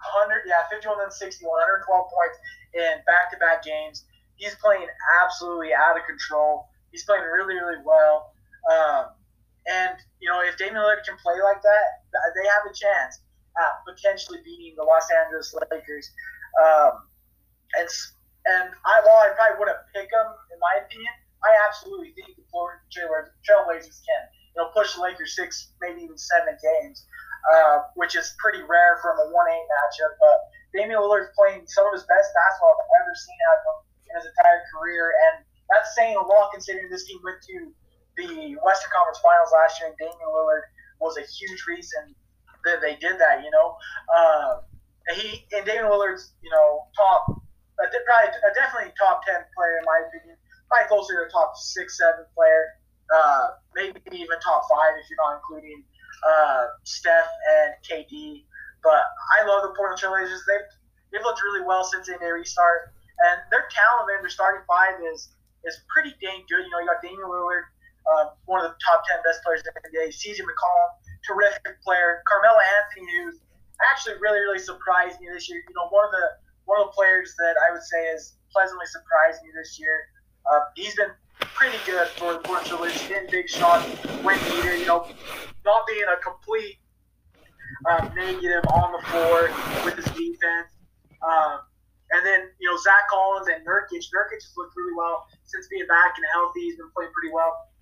100, 0.03 0.43
yeah, 0.47 0.63
51 0.69 1.01
and 1.01 1.13
61, 1.13 1.49
112 1.49 2.07
points 2.11 2.37
in 2.75 3.03
back 3.07 3.31
to 3.31 3.37
back 3.37 3.63
games. 3.63 4.05
He's 4.35 4.55
playing 4.55 4.87
absolutely 5.23 5.73
out 5.73 5.95
of 5.95 6.03
control. 6.05 6.67
He's 6.91 7.03
playing 7.03 7.23
really, 7.23 7.55
really 7.55 7.81
well. 7.83 8.33
Um, 8.67 9.15
and, 9.67 9.95
you 10.19 10.27
know, 10.27 10.43
if 10.43 10.57
Damian 10.57 10.83
Lillard 10.83 11.03
can 11.07 11.15
play 11.23 11.39
like 11.39 11.61
that, 11.61 11.87
they 12.35 12.45
have 12.47 12.67
a 12.67 12.73
chance 12.75 13.23
at 13.55 13.71
potentially 13.87 14.39
beating 14.43 14.75
the 14.75 14.83
Los 14.83 15.07
Angeles 15.11 15.55
Lakers. 15.71 16.11
Um, 16.59 17.07
and 17.79 17.89
and 18.45 18.67
I, 18.83 18.99
while 19.07 19.23
I 19.23 19.31
probably 19.35 19.55
wouldn't 19.59 19.79
pick 19.95 20.11
them, 20.11 20.27
in 20.51 20.59
my 20.59 20.83
opinion, 20.83 21.13
I 21.43 21.51
absolutely 21.67 22.11
think 22.11 22.35
the 22.35 22.43
Florida 22.51 22.79
Trailblazers 22.91 24.03
can, 24.03 24.23
you 24.55 24.61
know, 24.61 24.69
push 24.73 24.95
the 24.95 25.01
Lakers 25.01 25.35
six, 25.35 25.73
maybe 25.81 26.05
even 26.05 26.17
seven 26.17 26.57
games, 26.61 27.05
uh, 27.53 27.89
which 27.95 28.15
is 28.15 28.35
pretty 28.37 28.61
rare 28.63 29.01
from 29.01 29.17
a 29.17 29.25
one 29.33 29.49
eight 29.49 29.67
matchup. 29.67 30.13
But 30.21 30.37
Damian 30.73 31.01
Lillard's 31.01 31.33
playing 31.37 31.65
some 31.67 31.85
of 31.87 31.93
his 31.93 32.05
best 32.05 32.29
basketball 32.33 32.77
I've 32.77 32.93
ever 33.01 33.13
seen 33.17 33.39
out 33.49 33.57
of 33.57 33.63
him 33.65 33.77
in 34.09 34.13
his 34.21 34.25
entire 34.29 34.61
career, 34.73 35.13
and 35.29 35.45
that's 35.69 35.95
saying 35.95 36.15
a 36.15 36.25
lot 36.25 36.53
considering 36.53 36.89
this 36.89 37.05
team 37.05 37.19
went 37.23 37.41
to 37.49 37.73
the 38.17 38.57
Western 38.61 38.91
Conference 38.93 39.21
Finals 39.21 39.51
last 39.53 39.81
year, 39.81 39.89
and 39.89 39.97
Damian 39.97 40.29
Lillard 40.29 40.69
was 41.01 41.17
a 41.17 41.25
huge 41.25 41.65
reason 41.65 42.13
that 42.65 42.79
they 42.81 42.95
did 43.01 43.17
that. 43.19 43.43
You 43.43 43.51
know, 43.51 43.77
uh, 44.13 44.61
he 45.17 45.45
and 45.53 45.65
Damian 45.65 45.89
Lillard's 45.89 46.33
you 46.41 46.49
know 46.49 46.87
top, 46.93 47.25
uh, 47.81 47.89
probably 48.05 48.29
uh, 48.33 48.53
definitely 48.53 48.93
top 48.97 49.25
ten 49.25 49.41
player 49.57 49.77
in 49.81 49.85
my 49.85 50.01
opinion. 50.09 50.37
Probably 50.69 50.87
closer 50.89 51.13
to 51.21 51.27
a 51.27 51.29
top 51.29 51.53
six, 51.57 51.97
seven 51.97 52.25
player. 52.33 52.81
Uh, 53.13 53.61
maybe 53.75 54.01
even 54.11 54.39
top 54.41 54.65
five 54.65 54.97
if 54.97 55.05
you're 55.09 55.21
not 55.21 55.37
including 55.37 55.83
uh, 56.25 56.65
Steph 56.83 57.29
and 57.61 57.73
KD. 57.85 58.45
But 58.81 59.05
I 59.37 59.45
love 59.45 59.63
the 59.63 59.73
Portland 59.77 60.01
Trailblazers. 60.01 60.43
They've 60.49 60.69
they've 61.11 61.23
looked 61.23 61.41
really 61.43 61.63
well 61.63 61.83
since 61.83 62.07
they 62.07 62.17
restart, 62.19 62.91
and 63.29 63.37
their 63.51 63.69
talent 63.71 64.11
in 64.17 64.25
their 64.25 64.33
starting 64.33 64.65
five 64.67 64.99
is 65.13 65.31
is 65.63 65.79
pretty 65.87 66.11
dang 66.19 66.43
good. 66.49 66.65
You 66.65 66.71
know, 66.71 66.79
you 66.83 66.87
got 66.89 66.99
Damian 66.99 67.29
Lillard, 67.29 67.69
uh, 68.03 68.35
one 68.45 68.59
of 68.59 68.71
the 68.71 68.75
top 68.83 69.07
ten 69.07 69.23
best 69.23 69.39
players 69.43 69.63
in 69.63 69.71
the 69.71 69.81
NBA. 69.87 70.11
CJ 70.11 70.43
McCollum, 70.43 70.89
terrific 71.23 71.79
player. 71.79 72.19
Carmelo 72.27 72.59
Anthony, 72.59 73.07
who's 73.23 73.39
actually 73.87 74.19
really, 74.19 74.39
really 74.43 74.59
surprised 74.59 75.19
me 75.21 75.31
this 75.31 75.47
year. 75.47 75.63
You 75.63 75.75
know, 75.75 75.87
one 75.87 76.03
of 76.03 76.11
the 76.11 76.27
one 76.65 76.79
of 76.79 76.91
the 76.91 76.95
players 76.95 77.35
that 77.39 77.55
I 77.59 77.71
would 77.71 77.83
say 77.83 78.11
has 78.11 78.35
pleasantly 78.51 78.87
surprised 78.87 79.43
me 79.43 79.51
this 79.55 79.79
year. 79.79 80.11
Uh, 80.43 80.67
he's 80.75 80.95
been 80.95 81.11
pretty 81.39 81.77
good 81.85 82.07
for 82.09 82.39
Trailblazers, 82.41 83.07
getting 83.07 83.29
big 83.29 83.49
shots 83.49 83.85
when 84.23 84.37
needed. 84.49 84.79
You 84.79 84.85
know, 84.85 85.07
not 85.65 85.87
being 85.87 86.05
a 86.07 86.19
complete 86.21 86.77
um, 87.89 88.11
negative 88.15 88.63
on 88.71 88.91
the 88.91 89.01
floor 89.07 89.49
with 89.85 89.95
his 89.95 90.05
defense. 90.13 90.71
Um, 91.23 91.63
and 92.11 92.21
then, 92.21 92.51
you 92.59 92.69
know, 92.69 92.77
Zach 92.77 93.09
Collins 93.09 93.47
and 93.49 93.65
Nurkic. 93.65 94.05
Nurkic 94.13 94.37
has 94.43 94.53
looked 94.55 94.75
really 94.77 94.93
well 94.93 95.25
since 95.45 95.67
being 95.67 95.87
back 95.87 96.13
and 96.15 96.25
healthy. 96.31 96.69
He's 96.69 96.77
been 96.77 96.91
playing 96.93 97.11
pretty 97.11 97.33
well. 97.33 97.73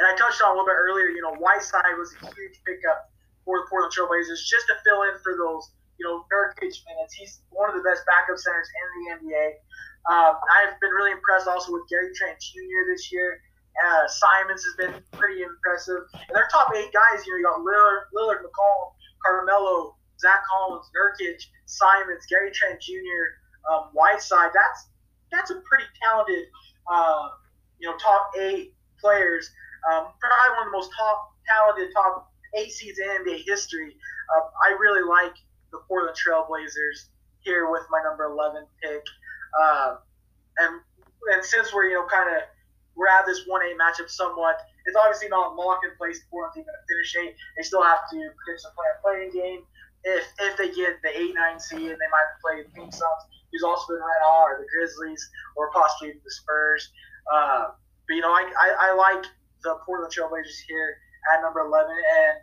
And 0.00 0.04
I 0.10 0.12
touched 0.18 0.42
on 0.42 0.52
a 0.52 0.52
little 0.58 0.66
bit 0.66 0.76
earlier, 0.76 1.08
you 1.08 1.22
know, 1.22 1.32
Whiteside 1.38 1.96
was 1.96 2.12
a 2.20 2.26
huge 2.34 2.60
pickup 2.66 3.08
for 3.44 3.62
the 3.62 3.66
Portland 3.70 3.94
Trailblazers 3.94 4.42
just 4.44 4.66
to 4.68 4.76
fill 4.84 5.06
in 5.08 5.16
for 5.22 5.38
those, 5.38 5.72
you 5.96 6.04
know, 6.04 6.26
Nurkic 6.28 6.74
minutes. 6.84 7.14
He's 7.14 7.40
one 7.48 7.70
of 7.70 7.76
the 7.76 7.84
best 7.86 8.04
backup 8.04 8.36
centers 8.36 8.68
in 8.68 8.86
the 8.92 9.04
NBA. 9.22 9.46
Um, 10.08 10.34
I've 10.56 10.78
been 10.80 10.90
really 10.90 11.12
impressed 11.12 11.48
also 11.48 11.72
with 11.72 11.82
Gary 11.90 12.12
Trent 12.14 12.40
Jr. 12.40 12.88
this 12.90 13.12
year. 13.12 13.40
Uh, 13.84 14.08
Simons 14.08 14.64
has 14.64 14.74
been 14.76 15.02
pretty 15.12 15.42
impressive. 15.42 16.02
And 16.14 16.34
their 16.34 16.48
top 16.50 16.72
eight 16.76 16.92
guys, 16.92 17.26
know, 17.26 17.36
you 17.36 17.44
got 17.44 17.60
Lillard, 17.60 18.08
Lillard 18.16 18.42
McCollum, 18.42 18.92
Carmelo, 19.24 19.96
Zach 20.18 20.42
Collins, 20.48 20.90
Nurkic, 20.96 21.42
Simons, 21.66 22.24
Gary 22.28 22.50
Trent 22.50 22.80
Jr., 22.80 23.38
um, 23.70 23.90
Whiteside. 23.92 24.50
That's 24.54 24.88
that's 25.30 25.50
a 25.50 25.62
pretty 25.64 25.84
talented 26.02 26.46
uh, 26.90 27.28
you 27.78 27.88
know, 27.88 27.96
top 27.96 28.30
eight 28.38 28.74
players, 29.00 29.50
um, 29.90 30.08
probably 30.20 30.56
one 30.56 30.66
of 30.66 30.72
the 30.72 30.76
most 30.76 30.90
top 30.96 31.32
talented 31.48 31.88
top 31.94 32.30
eight 32.56 32.70
seeds 32.70 32.98
in 32.98 33.24
NBA 33.24 33.42
history. 33.46 33.96
Uh, 34.36 34.42
I 34.66 34.76
really 34.78 35.06
like 35.08 35.34
the 35.72 35.78
Portland 35.88 36.16
Trailblazers 36.16 37.08
here 37.40 37.70
with 37.70 37.82
my 37.90 38.00
number 38.04 38.24
11 38.24 38.66
pick. 38.82 39.02
Uh, 39.58 39.96
and 40.58 40.80
and 41.32 41.44
since 41.44 41.72
we're 41.72 41.86
you 41.88 41.94
know 41.94 42.06
kind 42.06 42.36
of 42.36 42.42
we're 42.96 43.08
at 43.08 43.24
this 43.26 43.46
one 43.46 43.62
A 43.62 43.72
matchup 43.78 44.10
somewhat, 44.10 44.60
it's 44.86 44.96
obviously 44.96 45.28
not 45.28 45.56
locked 45.56 45.84
in 45.84 45.92
place. 45.96 46.20
Portland's 46.30 46.58
even 46.58 46.72
to 46.74 46.82
finish 46.88 47.16
eight. 47.16 47.34
They 47.56 47.62
still 47.62 47.82
have 47.82 48.04
to 48.10 48.16
potentially 48.16 48.74
play 48.76 48.88
a 48.90 48.96
playing 49.00 49.30
game. 49.32 49.62
If 50.04 50.24
if 50.38 50.56
they 50.56 50.72
get 50.72 51.00
the 51.02 51.12
eight 51.12 51.34
nine 51.34 51.60
seed, 51.60 51.88
they 51.88 52.10
might 52.10 52.30
play 52.40 52.62
the 52.62 52.70
Phoenix 52.74 52.98
Suns, 52.98 53.22
who's 53.52 53.62
also 53.62 53.94
been 53.94 54.02
red 54.02 54.22
hot, 54.24 54.52
or 54.52 54.58
the 54.58 54.66
Grizzlies, 54.68 55.22
or 55.56 55.70
possibly 55.72 56.12
the 56.12 56.30
Spurs. 56.30 56.90
Uh, 57.32 57.72
but 58.08 58.14
you 58.14 58.22
know, 58.22 58.32
I, 58.32 58.50
I, 58.58 58.90
I 58.90 58.94
like 58.94 59.24
the 59.62 59.76
Portland 59.84 60.12
Trailblazers 60.12 60.64
here 60.66 60.96
at 61.32 61.42
number 61.42 61.60
eleven, 61.60 61.94
and 61.94 62.38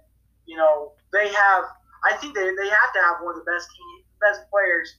you 0.46 0.58
know 0.58 0.94
they 1.12 1.30
have. 1.34 1.64
I 2.06 2.16
think 2.18 2.36
they, 2.36 2.46
they 2.46 2.70
have 2.70 2.94
to 2.94 3.02
have 3.02 3.18
one 3.26 3.34
of 3.36 3.44
the 3.44 3.52
best 3.52 3.68
team, 3.74 4.06
best 4.22 4.48
players 4.52 4.96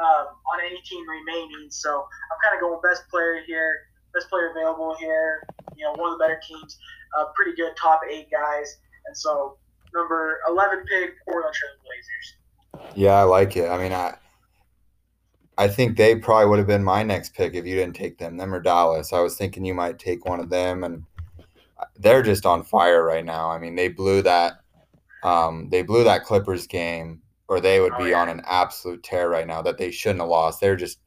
um, 0.00 0.26
on 0.52 0.60
any 0.64 0.80
team 0.82 1.04
remaining. 1.08 1.70
So 1.70 1.90
I'm 1.90 2.38
kind 2.42 2.54
of 2.54 2.60
going 2.60 2.80
best 2.82 3.08
player 3.08 3.42
here, 3.46 3.76
best 4.14 4.28
player 4.28 4.50
available 4.50 4.96
here. 4.98 5.42
You 5.76 5.84
know, 5.84 5.92
one 5.92 6.12
of 6.12 6.18
the 6.18 6.24
better 6.24 6.40
teams, 6.46 6.78
uh, 7.18 7.26
pretty 7.34 7.54
good 7.54 7.72
top 7.76 8.00
eight 8.10 8.28
guys, 8.30 8.78
and 9.06 9.16
so 9.16 9.56
number 9.94 10.38
11 10.48 10.84
pick 10.88 11.14
Portland 11.24 11.54
Trail 11.54 11.72
Blazers. 11.84 12.96
Yeah, 12.96 13.14
I 13.14 13.22
like 13.22 13.56
it. 13.56 13.68
I 13.68 13.78
mean, 13.78 13.92
I 13.92 14.16
I 15.56 15.66
think 15.66 15.96
they 15.96 16.14
probably 16.14 16.48
would 16.48 16.58
have 16.58 16.68
been 16.68 16.84
my 16.84 17.02
next 17.02 17.34
pick 17.34 17.54
if 17.54 17.66
you 17.66 17.74
didn't 17.74 17.96
take 17.96 18.18
them. 18.18 18.36
Them 18.36 18.54
or 18.54 18.60
Dallas. 18.60 19.12
I 19.12 19.20
was 19.20 19.36
thinking 19.36 19.64
you 19.64 19.74
might 19.74 19.98
take 19.98 20.24
one 20.24 20.38
of 20.38 20.50
them, 20.50 20.84
and 20.84 21.04
they're 21.96 22.22
just 22.22 22.46
on 22.46 22.62
fire 22.62 23.04
right 23.04 23.24
now. 23.24 23.50
I 23.50 23.58
mean, 23.58 23.74
they 23.74 23.88
blew 23.88 24.22
that. 24.22 24.60
Um, 25.24 25.68
they 25.70 25.82
blew 25.82 26.04
that 26.04 26.22
Clippers 26.22 26.68
game 26.68 27.22
or 27.48 27.60
they 27.60 27.80
would 27.80 27.92
oh, 27.94 28.04
be 28.04 28.10
yeah. 28.10 28.20
on 28.20 28.28
an 28.28 28.42
absolute 28.46 29.02
tear 29.02 29.28
right 29.28 29.46
now 29.46 29.62
that 29.62 29.78
they 29.78 29.90
shouldn't 29.90 30.20
have 30.20 30.28
lost. 30.28 30.60
They're 30.60 30.76
just 30.76 31.00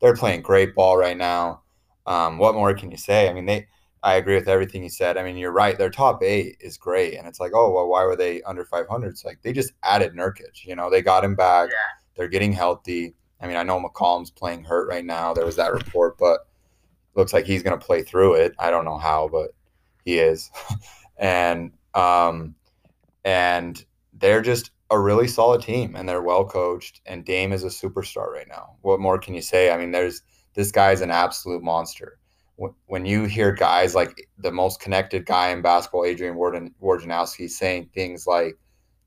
they're 0.00 0.16
playing 0.16 0.42
great 0.42 0.74
ball 0.74 0.96
right 0.96 1.16
now. 1.16 1.62
Um, 2.06 2.38
what 2.38 2.54
more 2.54 2.72
can 2.74 2.90
you 2.90 2.96
say? 2.96 3.28
I 3.28 3.32
mean, 3.32 3.46
they. 3.46 3.66
I 4.00 4.14
agree 4.14 4.36
with 4.36 4.48
everything 4.48 4.84
you 4.84 4.90
said. 4.90 5.16
I 5.16 5.24
mean, 5.24 5.36
you're 5.36 5.50
right. 5.50 5.76
Their 5.76 5.90
top 5.90 6.22
eight 6.22 6.58
is 6.60 6.78
great, 6.78 7.14
and 7.14 7.26
it's 7.26 7.40
like, 7.40 7.50
oh 7.52 7.72
well, 7.72 7.88
why 7.88 8.04
were 8.04 8.14
they 8.14 8.42
under 8.42 8.64
500? 8.64 9.08
It's 9.08 9.24
like 9.24 9.42
they 9.42 9.52
just 9.52 9.72
added 9.82 10.14
Nurkic. 10.14 10.64
You 10.64 10.76
know, 10.76 10.88
they 10.88 11.02
got 11.02 11.24
him 11.24 11.34
back. 11.34 11.68
Yeah. 11.70 11.76
They're 12.16 12.28
getting 12.28 12.52
healthy. 12.52 13.14
I 13.40 13.48
mean, 13.48 13.56
I 13.56 13.64
know 13.64 13.80
McCollum's 13.80 14.30
playing 14.30 14.64
hurt 14.64 14.88
right 14.88 15.04
now. 15.04 15.34
There 15.34 15.44
was 15.44 15.56
that 15.56 15.72
report, 15.72 16.16
but 16.16 16.46
looks 17.14 17.32
like 17.32 17.44
he's 17.44 17.62
going 17.62 17.78
to 17.78 17.84
play 17.84 18.02
through 18.02 18.34
it. 18.34 18.54
I 18.58 18.70
don't 18.70 18.84
know 18.84 18.98
how, 18.98 19.28
but 19.28 19.50
he 20.04 20.18
is. 20.18 20.50
and 21.18 21.72
um, 21.94 22.54
and 23.24 23.84
they're 24.14 24.42
just 24.42 24.70
a 24.90 24.98
really 24.98 25.28
solid 25.28 25.62
team 25.62 25.96
and 25.96 26.08
they're 26.08 26.22
well 26.22 26.44
coached 26.44 27.00
and 27.06 27.24
Dame 27.24 27.52
is 27.52 27.64
a 27.64 27.68
superstar 27.68 28.28
right 28.28 28.48
now. 28.48 28.76
What 28.82 29.00
more 29.00 29.18
can 29.18 29.34
you 29.34 29.42
say? 29.42 29.70
I 29.70 29.76
mean, 29.76 29.90
there's 29.92 30.22
this 30.54 30.72
guy 30.72 30.92
is 30.92 31.02
an 31.02 31.10
absolute 31.10 31.62
monster. 31.62 32.18
When 32.86 33.06
you 33.06 33.24
hear 33.24 33.52
guys 33.52 33.94
like 33.94 34.28
the 34.38 34.50
most 34.50 34.80
connected 34.80 35.26
guy 35.26 35.50
in 35.50 35.62
basketball, 35.62 36.04
Adrian 36.04 36.34
Warden, 36.34 36.74
Wojnarowski, 36.82 37.48
saying 37.48 37.90
things 37.94 38.26
like, 38.26 38.58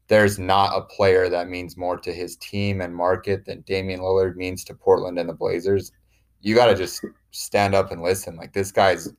"There's 0.08 0.40
not 0.40 0.78
a 0.78 0.86
player 0.86 1.28
that 1.28 1.50
means 1.50 1.76
more 1.76 1.98
to 1.98 2.14
his 2.14 2.38
team 2.38 2.80
and 2.80 2.96
market 2.96 3.44
than 3.44 3.62
Damian 3.62 4.00
Lillard 4.00 4.38
means 4.38 4.64
to 4.66 4.74
Portland 4.74 5.20
and 5.20 5.28
the 5.28 5.34
Blazers," 5.34 5.92
you 6.40 6.56
got 6.56 6.68
to 6.68 6.76
just 6.76 7.04
stand 7.32 7.76
up 7.76 7.92
and 7.92 8.02
listen. 8.02 8.38
Like 8.38 8.54
this 8.54 8.72
guy's 8.72 9.12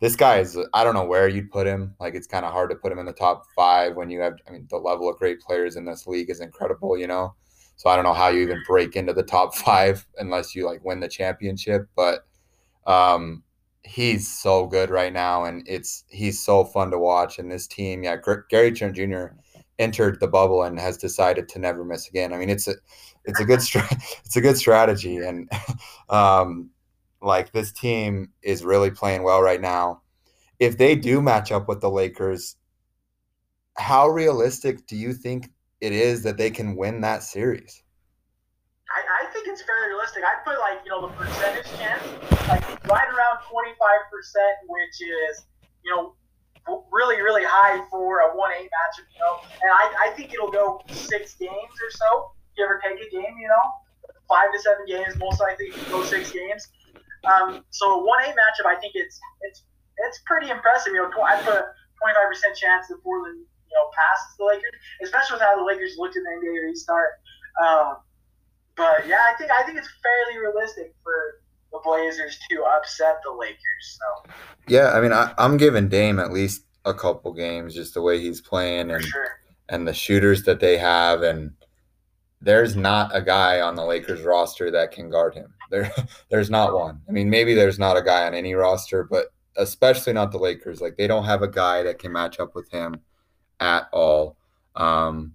this 0.00 0.16
guy 0.16 0.38
is 0.38 0.58
I 0.74 0.84
don't 0.84 0.94
know 0.94 1.04
where 1.04 1.28
you'd 1.28 1.50
put 1.50 1.66
him. 1.66 1.94
Like 1.98 2.14
it's 2.14 2.26
kind 2.26 2.44
of 2.44 2.52
hard 2.52 2.70
to 2.70 2.76
put 2.76 2.92
him 2.92 2.98
in 2.98 3.06
the 3.06 3.12
top 3.12 3.44
five 3.56 3.96
when 3.96 4.10
you 4.10 4.20
have 4.20 4.34
I 4.48 4.52
mean 4.52 4.66
the 4.70 4.76
level 4.76 5.08
of 5.08 5.18
great 5.18 5.40
players 5.40 5.76
in 5.76 5.84
this 5.84 6.06
league 6.06 6.30
is 6.30 6.40
incredible, 6.40 6.96
you 6.96 7.06
know. 7.06 7.34
So 7.76 7.88
I 7.90 7.94
don't 7.94 8.04
know 8.04 8.14
how 8.14 8.28
you 8.28 8.40
even 8.40 8.62
break 8.66 8.96
into 8.96 9.12
the 9.12 9.22
top 9.22 9.54
five 9.54 10.04
unless 10.18 10.54
you 10.54 10.66
like 10.66 10.84
win 10.84 11.00
the 11.00 11.08
championship. 11.08 11.88
But 11.94 12.26
um, 12.86 13.44
he's 13.84 14.28
so 14.28 14.66
good 14.66 14.90
right 14.90 15.12
now, 15.12 15.44
and 15.44 15.66
it's 15.68 16.04
he's 16.08 16.44
so 16.44 16.64
fun 16.64 16.90
to 16.90 16.98
watch. 16.98 17.38
And 17.38 17.50
this 17.50 17.66
team, 17.66 18.02
yeah, 18.02 18.16
Gary 18.50 18.72
Trent 18.72 18.96
Jr. 18.96 19.26
entered 19.78 20.18
the 20.20 20.28
bubble 20.28 20.62
and 20.62 20.78
has 20.78 20.96
decided 20.96 21.48
to 21.50 21.58
never 21.58 21.84
miss 21.84 22.08
again. 22.08 22.32
I 22.32 22.38
mean, 22.38 22.50
it's 22.50 22.66
a 22.66 22.74
it's 23.24 23.40
a 23.40 23.44
good 23.44 23.62
stra—it's 23.62 24.36
a 24.36 24.40
good 24.40 24.56
strategy, 24.56 25.18
and 25.18 25.50
um, 26.08 26.70
like 27.20 27.52
this 27.52 27.72
team 27.72 28.30
is 28.42 28.64
really 28.64 28.90
playing 28.90 29.22
well 29.22 29.42
right 29.42 29.60
now. 29.60 30.02
If 30.58 30.78
they 30.78 30.96
do 30.96 31.20
match 31.20 31.52
up 31.52 31.68
with 31.68 31.80
the 31.80 31.90
Lakers, 31.90 32.56
how 33.76 34.08
realistic 34.08 34.86
do 34.86 34.96
you 34.96 35.12
think 35.12 35.50
it 35.80 35.92
is 35.92 36.22
that 36.24 36.36
they 36.36 36.50
can 36.50 36.76
win 36.76 37.00
that 37.02 37.22
series? 37.22 37.82
I, 38.90 39.24
I 39.24 39.32
think 39.32 39.46
it's 39.48 39.62
fairly 39.62 39.88
realistic. 39.88 40.24
I 40.24 40.42
put 40.44 40.58
like 40.58 40.80
you 40.84 40.90
know 40.90 41.06
the 41.06 41.14
percentage 41.14 41.66
chance 41.76 42.02
like 42.48 42.64
right 42.88 43.08
around 43.08 43.38
twenty 43.50 43.72
five 43.78 44.10
percent, 44.10 44.56
which 44.66 44.96
is 45.02 45.46
you 45.84 45.94
know 45.94 46.14
really 46.90 47.20
really 47.20 47.44
high 47.44 47.84
for 47.90 48.20
a 48.20 48.36
one 48.36 48.50
eight 48.58 48.70
matchup. 48.72 49.06
You 49.12 49.20
know, 49.20 49.40
and 49.62 49.70
I, 49.70 50.08
I 50.08 50.10
think 50.16 50.32
it'll 50.32 50.50
go 50.50 50.80
six 50.88 51.34
games 51.34 51.52
or 51.52 51.90
so, 51.90 52.32
give 52.56 52.68
or 52.68 52.80
take 52.82 52.98
a 52.98 53.10
game. 53.10 53.36
You 53.38 53.48
know, 53.48 53.64
five 54.28 54.52
to 54.52 54.58
seven 54.58 54.86
games, 54.86 55.16
most 55.18 55.40
likely 55.40 55.70
go 55.90 56.02
six 56.02 56.32
games. 56.32 56.68
Um, 57.24 57.64
so 57.70 58.04
one 58.04 58.22
eight 58.22 58.34
matchup, 58.34 58.66
I 58.66 58.76
think 58.80 58.92
it's 58.94 59.18
it's 59.42 59.64
it's 60.08 60.20
pretty 60.26 60.50
impressive. 60.50 60.92
You 60.92 61.02
know, 61.02 61.22
I 61.22 61.36
put 61.42 61.54
a 61.54 61.72
twenty 61.98 62.14
five 62.14 62.28
percent 62.28 62.56
chance 62.56 62.88
that 62.88 63.02
Portland 63.02 63.38
you 63.38 63.74
know 63.74 63.90
passes 63.94 64.36
the 64.38 64.44
Lakers, 64.44 64.74
especially 65.02 65.34
with 65.34 65.42
how 65.42 65.56
the 65.56 65.64
Lakers 65.64 65.96
looked 65.98 66.16
in 66.16 66.22
the 66.22 66.30
NBA 66.30 66.70
restart. 66.70 67.20
Um, 67.62 67.96
but 68.76 69.06
yeah, 69.06 69.26
I 69.28 69.36
think 69.36 69.50
I 69.50 69.62
think 69.64 69.78
it's 69.78 69.90
fairly 70.02 70.40
realistic 70.40 70.94
for 71.02 71.40
the 71.72 71.80
Blazers 71.84 72.38
to 72.50 72.64
upset 72.64 73.20
the 73.24 73.32
Lakers. 73.32 73.98
So 73.98 74.30
yeah, 74.68 74.92
I 74.92 75.00
mean, 75.00 75.12
I, 75.12 75.32
am 75.38 75.56
giving 75.56 75.88
Dame 75.88 76.18
at 76.18 76.32
least 76.32 76.62
a 76.84 76.94
couple 76.94 77.32
games, 77.32 77.74
just 77.74 77.94
the 77.94 78.02
way 78.02 78.20
he's 78.20 78.40
playing 78.40 78.90
and 78.90 79.04
sure. 79.04 79.40
and 79.68 79.86
the 79.86 79.92
shooters 79.92 80.44
that 80.44 80.60
they 80.60 80.78
have, 80.78 81.22
and 81.22 81.52
there's 82.40 82.76
not 82.76 83.14
a 83.14 83.20
guy 83.20 83.60
on 83.60 83.74
the 83.74 83.84
Lakers 83.84 84.22
roster 84.22 84.70
that 84.70 84.92
can 84.92 85.10
guard 85.10 85.34
him. 85.34 85.52
There, 85.70 85.92
there's 86.30 86.50
not 86.50 86.74
one. 86.74 87.00
I 87.08 87.12
mean, 87.12 87.30
maybe 87.30 87.54
there's 87.54 87.78
not 87.78 87.96
a 87.96 88.02
guy 88.02 88.26
on 88.26 88.34
any 88.34 88.54
roster, 88.54 89.04
but 89.04 89.32
especially 89.56 90.12
not 90.12 90.30
the 90.30 90.38
Lakers. 90.38 90.80
Like 90.80 90.96
they 90.96 91.06
don't 91.06 91.24
have 91.24 91.42
a 91.42 91.48
guy 91.48 91.82
that 91.82 91.98
can 91.98 92.12
match 92.12 92.40
up 92.40 92.54
with 92.54 92.70
him 92.70 93.00
at 93.60 93.88
all. 93.92 94.36
Um, 94.76 95.32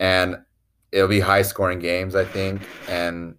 and 0.00 0.38
it'll 0.92 1.08
be 1.08 1.20
high 1.20 1.42
scoring 1.42 1.78
games, 1.78 2.14
I 2.14 2.24
think. 2.24 2.62
And 2.88 3.36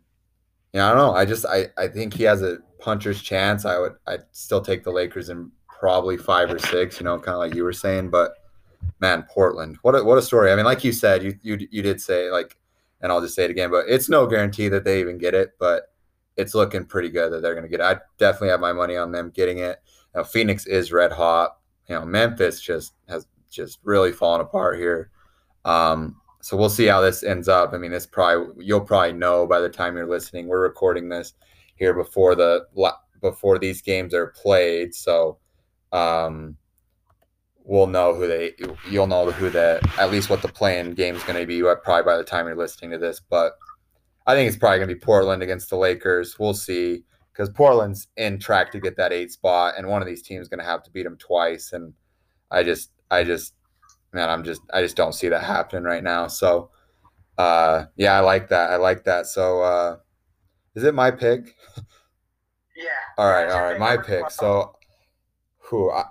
you 0.73 0.79
know, 0.79 0.85
I 0.85 0.89
don't 0.89 0.97
know. 0.97 1.13
I 1.13 1.25
just 1.25 1.45
I, 1.45 1.67
I 1.77 1.87
think 1.87 2.13
he 2.13 2.23
has 2.23 2.41
a 2.41 2.59
puncher's 2.79 3.21
chance. 3.21 3.65
I 3.65 3.77
would 3.79 3.95
I'd 4.07 4.23
still 4.31 4.61
take 4.61 4.83
the 4.83 4.91
Lakers 4.91 5.29
in 5.29 5.51
probably 5.67 6.17
five 6.17 6.51
or 6.51 6.59
six, 6.59 6.99
you 6.99 7.03
know, 7.03 7.19
kind 7.19 7.35
of 7.35 7.39
like 7.39 7.53
you 7.53 7.63
were 7.63 7.73
saying. 7.73 8.09
But 8.09 8.33
man, 8.99 9.23
Portland, 9.29 9.77
what 9.81 9.95
a 9.95 10.03
what 10.03 10.17
a 10.17 10.21
story. 10.21 10.51
I 10.51 10.55
mean, 10.55 10.65
like 10.65 10.83
you 10.83 10.91
said, 10.91 11.23
you 11.23 11.37
you 11.41 11.67
you 11.71 11.81
did 11.81 12.01
say 12.01 12.29
like 12.31 12.57
and 13.01 13.11
I'll 13.11 13.21
just 13.21 13.35
say 13.35 13.45
it 13.45 13.51
again, 13.51 13.71
but 13.71 13.85
it's 13.87 14.09
no 14.09 14.25
guarantee 14.27 14.69
that 14.69 14.83
they 14.83 14.99
even 14.99 15.17
get 15.17 15.33
it, 15.33 15.51
but 15.59 15.91
it's 16.35 16.55
looking 16.55 16.85
pretty 16.85 17.09
good 17.09 17.31
that 17.31 17.41
they're 17.41 17.53
going 17.53 17.63
to 17.63 17.69
get 17.69 17.79
it. 17.79 17.83
I 17.83 17.97
definitely 18.17 18.49
have 18.49 18.59
my 18.59 18.73
money 18.73 18.95
on 18.95 19.11
them 19.11 19.31
getting 19.33 19.59
it. 19.59 19.81
Now, 20.15 20.23
Phoenix 20.23 20.65
is 20.65 20.91
red 20.91 21.11
hot. 21.11 21.57
You 21.87 21.95
know, 21.95 22.05
Memphis 22.05 22.61
just 22.61 22.93
has 23.07 23.27
just 23.49 23.79
really 23.83 24.11
fallen 24.11 24.41
apart 24.41 24.77
here. 24.77 25.09
Um, 25.65 26.15
so 26.41 26.55
we'll 26.55 26.69
see 26.69 26.85
how 26.85 27.01
this 27.01 27.23
ends 27.23 27.47
up. 27.47 27.73
I 27.73 27.77
mean, 27.77 27.91
this 27.91 28.05
probably 28.05 28.65
you'll 28.65 28.81
probably 28.81 29.13
know 29.13 29.47
by 29.47 29.59
the 29.59 29.69
time 29.69 29.95
you're 29.95 30.07
listening. 30.07 30.47
We're 30.47 30.61
recording 30.61 31.09
this 31.09 31.33
here 31.75 31.93
before 31.93 32.35
the 32.35 32.65
before 33.21 33.59
these 33.59 33.81
games 33.81 34.13
are 34.13 34.27
played, 34.27 34.93
so 34.93 35.39
um, 35.91 36.55
we'll 37.67 37.85
know 37.85 38.15
who 38.15 38.25
they 38.27 38.53
you'll 38.89 39.07
know 39.07 39.29
who 39.29 39.49
the 39.49 39.85
at 39.99 40.09
least 40.09 40.29
what 40.29 40.41
the 40.41 40.47
playing 40.47 40.93
game 40.93 41.15
is 41.15 41.23
going 41.23 41.39
to 41.39 41.45
be 41.45 41.61
probably 41.83 42.03
by 42.03 42.17
the 42.17 42.23
time 42.23 42.47
you're 42.47 42.55
listening 42.55 42.91
to 42.91 42.97
this. 42.97 43.19
But 43.19 43.53
I 44.25 44.33
think 44.33 44.47
it's 44.47 44.57
probably 44.57 44.79
going 44.79 44.89
to 44.89 44.95
be 44.95 44.99
Portland 44.99 45.43
against 45.43 45.69
the 45.69 45.77
Lakers. 45.77 46.39
We'll 46.39 46.53
see 46.53 47.03
because 47.31 47.49
Portland's 47.49 48.07
in 48.17 48.39
track 48.39 48.71
to 48.71 48.79
get 48.79 48.97
that 48.97 49.13
eight 49.13 49.31
spot, 49.31 49.75
and 49.77 49.87
one 49.87 50.01
of 50.01 50.07
these 50.07 50.23
teams 50.23 50.43
is 50.43 50.49
going 50.49 50.59
to 50.59 50.65
have 50.65 50.81
to 50.83 50.91
beat 50.91 51.03
them 51.03 51.17
twice. 51.17 51.71
And 51.71 51.93
I 52.49 52.63
just, 52.63 52.91
I 53.11 53.23
just, 53.23 53.53
man, 54.11 54.29
I'm 54.29 54.43
just, 54.43 54.61
I 54.73 54.81
just 54.81 54.95
don't 54.95 55.13
see 55.13 55.29
that 55.29 55.43
happening 55.43 55.83
right 55.83 56.03
now. 56.03 56.27
So, 56.27 56.71
uh, 57.37 57.85
yeah, 57.95 58.13
I 58.13 58.21
like 58.21 58.49
that. 58.49 58.71
I 58.71 58.77
like 58.77 59.03
that. 59.03 59.27
So, 59.27 59.61
uh, 59.61 59.97
is 60.73 60.83
it 60.83 60.95
my 60.95 61.11
pick? 61.11 61.55
Yeah. 62.75 62.89
all 63.17 63.29
right, 63.29 63.49
all 63.49 63.63
right, 63.63 63.79
my 63.79 63.97
pick. 63.97 64.29
So, 64.29 64.75
who? 65.57 65.91
I, 65.91 66.05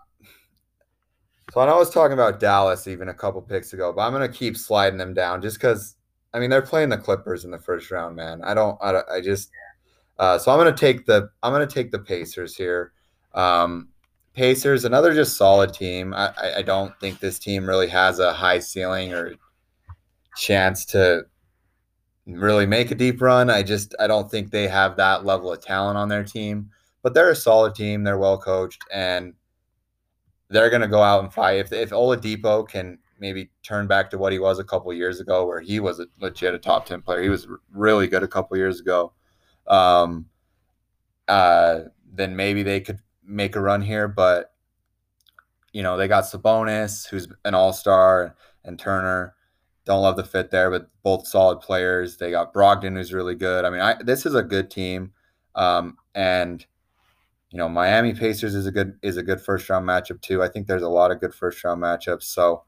so 1.56 1.62
I 1.62 1.66
I 1.66 1.78
was 1.78 1.88
talking 1.88 2.12
about 2.12 2.38
Dallas 2.38 2.86
even 2.86 3.08
a 3.08 3.14
couple 3.14 3.40
picks 3.40 3.72
ago, 3.72 3.90
but 3.90 4.02
I'm 4.02 4.12
gonna 4.12 4.28
keep 4.28 4.58
sliding 4.58 4.98
them 4.98 5.14
down 5.14 5.40
just 5.40 5.56
because 5.56 5.96
I 6.34 6.38
mean, 6.38 6.50
they're 6.50 6.60
playing 6.60 6.90
the 6.90 6.98
Clippers 6.98 7.46
in 7.46 7.50
the 7.50 7.58
first 7.58 7.90
round, 7.90 8.14
man. 8.14 8.42
I 8.44 8.52
don't, 8.52 8.76
I, 8.82 9.00
I 9.10 9.20
just, 9.22 9.50
uh, 10.18 10.36
so 10.38 10.52
I'm 10.52 10.58
gonna 10.58 10.76
take 10.76 11.06
the, 11.06 11.30
I'm 11.42 11.54
gonna 11.54 11.66
take 11.66 11.90
the 11.90 11.98
Pacers 11.98 12.54
here. 12.54 12.92
Um, 13.34 13.88
Pacers, 14.34 14.84
another 14.84 15.14
just 15.14 15.38
solid 15.38 15.72
team. 15.72 16.12
I, 16.12 16.56
I 16.58 16.60
don't 16.62 16.92
think 17.00 17.20
this 17.20 17.38
team 17.38 17.66
really 17.66 17.88
has 17.88 18.18
a 18.18 18.34
high 18.34 18.58
ceiling 18.58 19.14
or 19.14 19.32
chance 20.36 20.84
to 20.86 21.22
really 22.26 22.66
make 22.66 22.90
a 22.90 22.94
deep 22.94 23.22
run. 23.22 23.48
I 23.48 23.62
just 23.62 23.94
I 23.98 24.06
don't 24.06 24.30
think 24.30 24.50
they 24.50 24.68
have 24.68 24.96
that 24.96 25.24
level 25.24 25.50
of 25.50 25.62
talent 25.62 25.96
on 25.96 26.10
their 26.10 26.24
team. 26.24 26.68
But 27.02 27.14
they're 27.14 27.30
a 27.30 27.36
solid 27.36 27.74
team. 27.74 28.04
They're 28.04 28.18
well 28.18 28.36
coached, 28.36 28.82
and 28.92 29.32
they're 30.48 30.70
going 30.70 30.82
to 30.82 30.88
go 30.88 31.02
out 31.02 31.22
and 31.22 31.32
fight. 31.32 31.58
If 31.58 31.72
if 31.72 31.90
Oladipo 31.90 32.68
can 32.68 32.98
maybe 33.18 33.50
turn 33.62 33.86
back 33.86 34.10
to 34.10 34.18
what 34.18 34.32
he 34.32 34.38
was 34.38 34.58
a 34.58 34.64
couple 34.64 34.92
years 34.92 35.20
ago, 35.20 35.46
where 35.46 35.60
he 35.60 35.80
was 35.80 36.00
a 36.00 36.06
legit 36.20 36.54
a 36.54 36.58
top 36.58 36.86
ten 36.86 37.02
player, 37.02 37.22
he 37.22 37.28
was 37.28 37.48
really 37.72 38.06
good 38.06 38.22
a 38.22 38.28
couple 38.28 38.56
years 38.56 38.80
ago. 38.80 39.12
Um, 39.66 40.26
uh, 41.28 41.80
then 42.12 42.36
maybe 42.36 42.62
they 42.62 42.80
could 42.80 43.00
make 43.24 43.56
a 43.56 43.60
run 43.60 43.82
here. 43.82 44.08
But 44.08 44.52
you 45.72 45.82
know 45.82 45.96
they 45.96 46.08
got 46.08 46.24
Sabonis, 46.24 47.08
who's 47.08 47.28
an 47.44 47.54
All 47.54 47.72
Star, 47.72 48.36
and 48.64 48.78
Turner. 48.78 49.34
Don't 49.84 50.02
love 50.02 50.16
the 50.16 50.24
fit 50.24 50.50
there, 50.50 50.70
but 50.70 50.88
both 51.04 51.28
solid 51.28 51.60
players. 51.60 52.16
They 52.16 52.32
got 52.32 52.52
Brogdon, 52.52 52.96
who's 52.96 53.12
really 53.12 53.36
good. 53.36 53.64
I 53.64 53.70
mean, 53.70 53.80
I, 53.80 54.02
this 54.02 54.26
is 54.26 54.34
a 54.34 54.42
good 54.42 54.68
team, 54.68 55.12
um, 55.54 55.96
and 56.14 56.66
you 57.56 57.62
know, 57.62 57.70
Miami 57.70 58.12
Pacers 58.12 58.54
is 58.54 58.66
a 58.66 58.70
good 58.70 58.98
is 59.00 59.16
a 59.16 59.22
good 59.22 59.40
first 59.40 59.70
round 59.70 59.86
matchup 59.88 60.20
too. 60.20 60.42
I 60.42 60.48
think 60.48 60.66
there's 60.66 60.82
a 60.82 60.90
lot 60.90 61.10
of 61.10 61.20
good 61.20 61.32
first 61.32 61.64
round 61.64 61.82
matchups. 61.82 62.24
So 62.24 62.64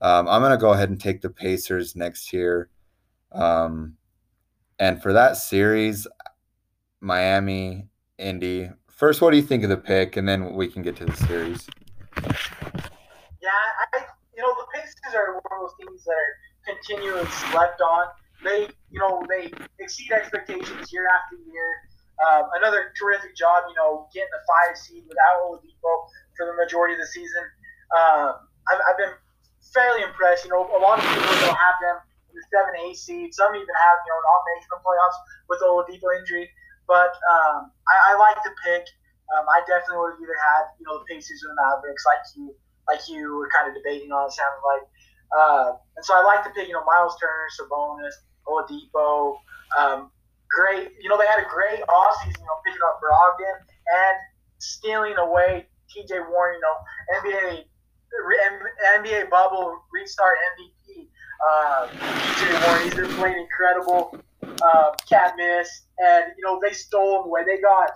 um, 0.00 0.28
I'm 0.28 0.40
gonna 0.40 0.56
go 0.56 0.72
ahead 0.72 0.90
and 0.90 1.00
take 1.00 1.22
the 1.22 1.28
Pacers 1.28 1.96
next 1.96 2.32
year. 2.32 2.68
Um, 3.32 3.96
and 4.78 5.02
for 5.02 5.12
that 5.12 5.38
series, 5.38 6.06
Miami, 7.00 7.88
Indy. 8.16 8.70
First, 8.86 9.20
what 9.20 9.32
do 9.32 9.38
you 9.38 9.42
think 9.42 9.64
of 9.64 9.70
the 9.70 9.76
pick, 9.76 10.16
and 10.16 10.28
then 10.28 10.54
we 10.54 10.68
can 10.68 10.82
get 10.82 10.94
to 10.98 11.04
the 11.04 11.16
series. 11.16 11.66
Yeah, 12.22 13.50
I 13.92 14.04
you 14.36 14.40
know 14.40 14.54
the 14.54 14.66
Pacers 14.72 15.16
are 15.16 15.32
one 15.32 15.42
of 15.50 15.62
those 15.62 15.74
teams 15.80 16.04
that 16.04 16.12
are 16.12 16.74
continually 16.76 17.26
slept 17.50 17.80
on. 17.80 18.06
They 18.44 18.68
you 18.92 19.00
know 19.00 19.20
they 19.28 19.50
exceed 19.80 20.12
expectations 20.12 20.92
year 20.92 21.08
after 21.08 21.34
year. 21.44 21.87
Um, 22.18 22.50
another 22.58 22.90
terrific 22.98 23.38
job, 23.38 23.70
you 23.70 23.76
know, 23.78 24.10
getting 24.10 24.32
the 24.34 24.42
five 24.42 24.74
seed 24.74 25.06
without 25.06 25.46
Oladipo 25.46 25.92
for 26.34 26.50
the 26.50 26.54
majority 26.58 26.98
of 26.98 27.00
the 27.00 27.06
season. 27.06 27.44
Um, 27.94 28.42
I've, 28.66 28.82
I've, 28.82 28.98
been 28.98 29.14
fairly 29.70 30.02
impressed. 30.02 30.42
You 30.42 30.50
know, 30.50 30.66
a 30.66 30.82
lot 30.82 30.98
of 30.98 31.06
people 31.06 31.30
don't 31.46 31.54
have 31.54 31.78
them 31.78 32.02
in 32.30 32.34
the 32.34 32.44
seven, 32.50 32.74
eight 32.82 32.98
seed. 32.98 33.30
Some 33.30 33.54
even 33.54 33.70
have 33.70 33.96
you 34.02 34.10
know 34.10 34.20
not 34.26 34.40
making 34.50 34.70
the 34.70 34.80
playoffs 34.82 35.18
with 35.46 35.60
Oladipo 35.62 36.10
injury. 36.18 36.50
But 36.90 37.14
um, 37.30 37.70
I, 37.86 37.94
I, 38.10 38.18
like 38.18 38.42
the 38.42 38.50
pick. 38.64 38.82
Um, 39.36 39.44
I 39.44 39.60
definitely 39.68 40.00
would 40.02 40.16
have 40.16 40.22
either 40.24 40.38
had 40.40 40.62
you 40.80 40.84
know 40.90 40.98
the 40.98 41.06
Pacers 41.06 41.44
or 41.46 41.54
the 41.54 41.58
Mavericks, 41.60 42.02
like 42.02 42.24
you 42.34 42.50
like 42.90 43.02
you 43.06 43.36
were 43.36 43.48
kind 43.54 43.70
of 43.70 43.78
debating 43.78 44.10
on. 44.10 44.26
It 44.26 44.34
sounded 44.34 44.64
like. 44.66 44.84
Uh, 45.28 45.76
and 45.96 46.04
so 46.04 46.16
I 46.16 46.24
like 46.24 46.42
to 46.44 46.50
pick, 46.56 46.68
you 46.68 46.72
know, 46.72 46.84
Miles 46.88 47.12
Turner, 47.20 47.52
Sabonis, 47.52 48.16
Oladipo, 48.48 49.36
um, 49.76 50.10
great. 50.50 50.92
You 51.00 51.08
know, 51.08 51.18
they 51.18 51.26
had 51.26 51.40
a 51.40 51.48
great 51.48 51.80
offseason, 51.86 52.38
you 52.38 52.46
know, 52.46 52.58
picking 52.64 52.82
up 52.86 53.00
Brogdon 53.00 53.58
and 53.60 54.16
stealing 54.58 55.16
away 55.16 55.66
TJ 55.90 56.28
Warren, 56.30 56.56
you 56.56 56.60
know, 56.60 56.76
NBA 57.22 57.64
NBA 58.98 59.30
bubble 59.30 59.82
restart 59.92 60.36
MVP. 60.58 61.08
Uh, 61.46 61.88
TJ 61.88 62.66
Warren, 62.66 62.84
he's 62.84 62.94
been 62.94 63.10
playing 63.16 63.38
incredible. 63.38 64.18
Uh, 64.42 64.90
can't 65.08 65.36
miss. 65.36 65.68
And, 65.98 66.32
you 66.36 66.44
know, 66.44 66.58
they 66.62 66.72
stole 66.72 67.20
him 67.20 67.26
away. 67.26 67.42
They 67.44 67.60
got 67.60 67.90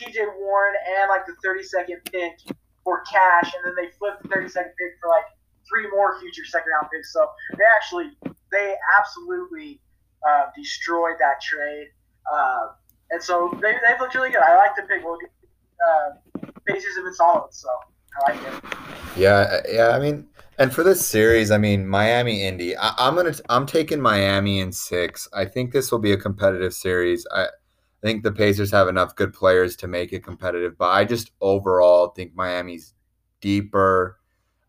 TJ 0.00 0.38
Warren 0.38 0.74
and 1.00 1.08
like 1.08 1.26
the 1.26 1.34
30 1.42 1.62
second 1.64 2.00
pick 2.10 2.38
for 2.84 3.02
cash, 3.10 3.52
and 3.54 3.64
then 3.64 3.74
they 3.76 3.90
flipped 3.98 4.22
the 4.22 4.28
30 4.28 4.48
second 4.48 4.72
pick 4.78 4.98
for 5.00 5.08
like 5.08 5.24
three 5.68 5.88
more 5.90 6.18
future 6.20 6.44
second 6.44 6.72
round 6.72 6.88
picks. 6.92 7.12
So 7.12 7.26
they 7.56 7.64
actually, 7.76 8.10
they 8.50 8.74
absolutely 8.98 9.80
uh, 10.28 10.46
destroyed 10.56 11.16
that 11.18 11.40
trade. 11.40 11.88
Uh, 12.32 12.68
and 13.10 13.22
so 13.22 13.50
they, 13.60 13.72
they've 13.72 14.00
looked 14.00 14.14
really 14.14 14.30
good. 14.30 14.42
I 14.42 14.56
like 14.56 14.76
the 14.76 14.82
pick. 14.82 15.02
Uh, 15.04 16.48
Pacers 16.66 16.96
have 16.96 17.04
been 17.04 17.14
solid, 17.14 17.52
so 17.52 17.68
I 18.16 18.32
like 18.32 18.42
it. 18.42 18.64
Yeah, 19.16 19.60
yeah. 19.68 19.88
I 19.88 19.98
mean, 19.98 20.26
and 20.58 20.72
for 20.72 20.82
this 20.82 21.06
series, 21.06 21.50
I 21.50 21.58
mean, 21.58 21.86
Miami 21.86 22.42
Indy. 22.42 22.76
I, 22.76 23.08
am 23.08 23.16
gonna 23.16 23.34
I'm 23.48 23.66
taking 23.66 24.00
Miami 24.00 24.60
in 24.60 24.72
six. 24.72 25.28
I 25.32 25.44
think 25.44 25.72
this 25.72 25.90
will 25.90 25.98
be 25.98 26.12
a 26.12 26.16
competitive 26.16 26.72
series. 26.72 27.26
I, 27.32 27.44
I 27.44 27.48
think 28.02 28.22
the 28.22 28.32
Pacers 28.32 28.70
have 28.70 28.88
enough 28.88 29.16
good 29.16 29.32
players 29.32 29.76
to 29.76 29.88
make 29.88 30.12
it 30.12 30.24
competitive, 30.24 30.76
but 30.78 30.90
I 30.90 31.04
just 31.04 31.32
overall 31.40 32.08
think 32.08 32.34
Miami's 32.34 32.94
deeper. 33.40 34.18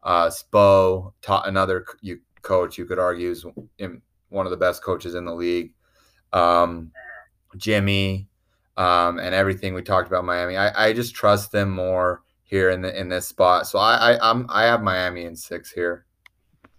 Uh, 0.03 0.29
Spo, 0.29 1.13
taught 1.21 1.47
another 1.47 1.85
you 2.01 2.19
coach 2.41 2.77
you 2.77 2.85
could 2.85 2.99
argue 2.99 3.31
is 3.31 3.45
in, 3.77 4.01
one 4.33 4.45
of 4.45 4.51
the 4.51 4.57
best 4.57 4.83
coaches 4.83 5.15
in 5.15 5.25
the 5.25 5.33
league. 5.33 5.73
Um, 6.33 6.91
Jimmy, 7.55 8.27
um, 8.77 9.19
and 9.19 9.35
everything 9.35 9.73
we 9.73 9.83
talked 9.83 10.07
about 10.07 10.25
Miami. 10.25 10.57
I, 10.57 10.87
I 10.87 10.93
just 10.93 11.13
trust 11.13 11.51
them 11.51 11.69
more 11.69 12.23
here 12.43 12.71
in 12.71 12.81
the 12.81 12.99
in 12.99 13.09
this 13.09 13.27
spot. 13.27 13.67
So 13.67 13.79
I, 13.79 14.13
I 14.13 14.29
I'm 14.29 14.45
I 14.49 14.63
have 14.63 14.81
Miami 14.81 15.25
in 15.25 15.35
six 15.35 15.71
here. 15.71 16.05
And 16.63 16.73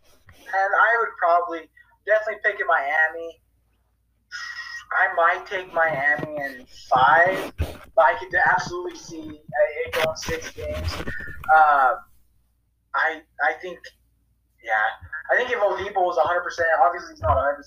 I 0.55 0.99
would 1.01 1.09
probably 1.19 1.71
definitely 2.07 2.41
pick 2.45 2.61
in 2.61 2.67
Miami. 2.67 3.41
I 4.97 5.15
might 5.17 5.47
take 5.47 5.73
Miami 5.75 6.37
in 6.37 6.67
five, 6.89 7.53
but 7.59 8.05
I 8.05 8.17
could 8.19 8.33
absolutely 8.53 8.97
see 8.97 9.21
it 9.23 9.93
going 9.93 10.17
six 10.17 10.51
games. 10.53 10.95
Uh, 11.55 11.95
I 12.95 13.23
I 13.43 13.53
think 13.61 13.79
yeah. 14.65 14.89
I 15.31 15.37
think 15.37 15.51
if 15.51 15.59
Oladipo 15.59 16.03
was 16.03 16.19
100%, 16.19 16.41
obviously 16.85 17.15
he's 17.15 17.21
not 17.21 17.37
100% 17.37 17.61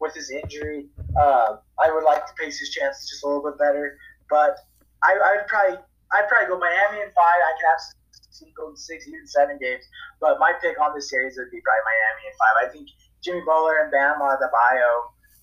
with 0.00 0.14
his 0.14 0.30
injury, 0.30 0.88
uh, 1.20 1.56
I 1.82 1.92
would 1.92 2.04
like 2.04 2.26
to 2.26 2.32
pace 2.38 2.58
his 2.58 2.70
chances 2.70 3.08
just 3.08 3.24
a 3.24 3.26
little 3.26 3.42
bit 3.42 3.58
better. 3.58 3.98
But 4.30 4.56
I, 5.02 5.16
I 5.16 5.36
would 5.36 5.46
probably 5.48 5.78
I'd 6.12 6.28
probably 6.28 6.48
go 6.48 6.58
Miami 6.58 7.04
in 7.04 7.10
five. 7.12 7.40
I 7.44 7.52
could 7.60 7.68
absolutely 7.68 8.54
go 8.56 8.72
six, 8.74 9.06
even 9.08 9.26
seven 9.26 9.58
games. 9.60 9.84
But 10.20 10.38
my 10.40 10.52
pick 10.60 10.80
on 10.80 10.94
this 10.94 11.10
series 11.10 11.36
would 11.36 11.50
be 11.50 11.60
probably 11.60 11.84
Miami 11.84 12.22
in 12.28 12.34
five. 12.40 12.56
I 12.64 12.66
think 12.72 12.88
Jimmy 13.22 13.42
Butler 13.44 13.84
and 13.84 13.90
Bam 13.92 14.20
Adebayo. 14.20 14.92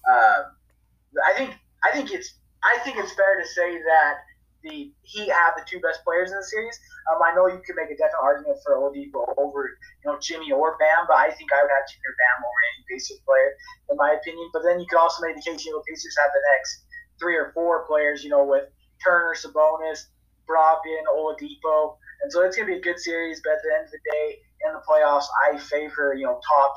Uh, 0.09 0.41
I 1.25 1.33
think 1.37 1.53
I 1.83 1.91
think 1.91 2.11
it's 2.11 2.33
I 2.63 2.79
think 2.83 2.97
it's 2.97 3.13
fair 3.13 3.37
to 3.39 3.47
say 3.47 3.77
that 3.77 4.25
the 4.65 4.91
have 5.29 5.53
the 5.55 5.63
two 5.69 5.79
best 5.79 6.03
players 6.03 6.33
in 6.33 6.37
the 6.37 6.43
series. 6.43 6.75
Um, 7.13 7.21
I 7.21 7.37
know 7.37 7.45
you 7.47 7.61
could 7.61 7.77
make 7.77 7.93
a 7.93 7.97
definite 7.97 8.19
argument 8.21 8.57
for 8.65 8.81
Oladipo 8.81 9.21
over 9.37 9.69
you 9.69 10.05
know 10.09 10.17
Jimmy 10.19 10.51
or 10.51 10.75
Bam, 10.81 11.05
but 11.07 11.21
I 11.21 11.29
think 11.29 11.53
I 11.53 11.61
would 11.61 11.69
have 11.69 11.85
Jimmy 11.85 12.09
or 12.09 12.17
Bam 12.17 12.37
over 12.41 12.59
any 12.73 12.81
Pacers 12.89 13.21
player 13.21 13.53
in 13.93 13.95
my 13.95 14.17
opinion. 14.17 14.49
But 14.51 14.65
then 14.65 14.81
you 14.81 14.89
could 14.89 14.99
also 14.99 15.21
make 15.21 15.37
the 15.37 15.45
case 15.45 15.63
you 15.63 15.71
know 15.71 15.85
Pacers 15.85 16.17
have 16.17 16.33
the 16.33 16.43
next 16.57 16.85
three 17.21 17.37
or 17.37 17.51
four 17.53 17.85
players, 17.87 18.23
you 18.23 18.29
know, 18.29 18.43
with 18.43 18.65
Turner, 19.03 19.35
Sabonis, 19.37 20.11
Brogdon, 20.49 21.05
Oladipo, 21.13 21.97
and 22.21 22.31
so 22.31 22.43
it's 22.43 22.57
gonna 22.57 22.67
be 22.67 22.77
a 22.77 22.81
good 22.81 22.99
series. 22.99 23.41
But 23.43 23.53
at 23.53 23.63
the 23.63 23.71
end 23.77 23.85
of 23.85 23.91
the 23.91 24.03
day, 24.11 24.27
in 24.65 24.73
the 24.73 24.81
playoffs, 24.87 25.29
I 25.47 25.57
favor 25.57 26.13
you 26.17 26.25
know 26.25 26.39
top 26.41 26.73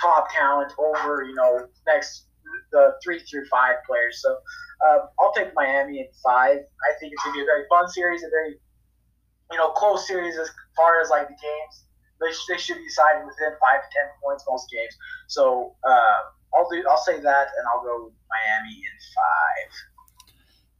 top 0.00 0.28
talent 0.32 0.72
over 0.78 1.24
you 1.24 1.34
know 1.34 1.66
next 1.86 2.27
the 2.72 2.94
three 3.02 3.20
through 3.20 3.46
five 3.46 3.76
players. 3.86 4.20
So 4.22 4.38
um, 4.86 5.08
I'll 5.20 5.32
take 5.32 5.54
Miami 5.54 6.00
in 6.00 6.08
five. 6.22 6.58
I 6.58 6.90
think 7.00 7.12
it's 7.12 7.22
gonna 7.24 7.34
be 7.34 7.42
a 7.42 7.44
very 7.44 7.64
fun 7.68 7.88
series, 7.88 8.22
a 8.22 8.28
very 8.30 8.58
you 9.50 9.58
know 9.58 9.70
close 9.70 10.06
series 10.06 10.38
as 10.38 10.50
far 10.76 11.00
as 11.00 11.10
like 11.10 11.28
the 11.28 11.34
games. 11.34 11.84
They, 12.20 12.32
sh- 12.32 12.46
they 12.48 12.58
should 12.58 12.78
be 12.78 12.84
decided 12.84 13.24
within 13.24 13.54
five 13.60 13.82
to 13.82 13.88
ten 13.94 14.10
points 14.22 14.44
most 14.48 14.68
games. 14.70 14.94
So 15.28 15.74
uh, 15.88 16.18
I'll 16.54 16.68
do 16.70 16.82
I'll 16.88 16.98
say 16.98 17.20
that, 17.20 17.46
and 17.56 17.64
I'll 17.72 17.82
go 17.82 18.12
Miami 18.30 18.74
in 18.74 18.96
five. 19.14 19.72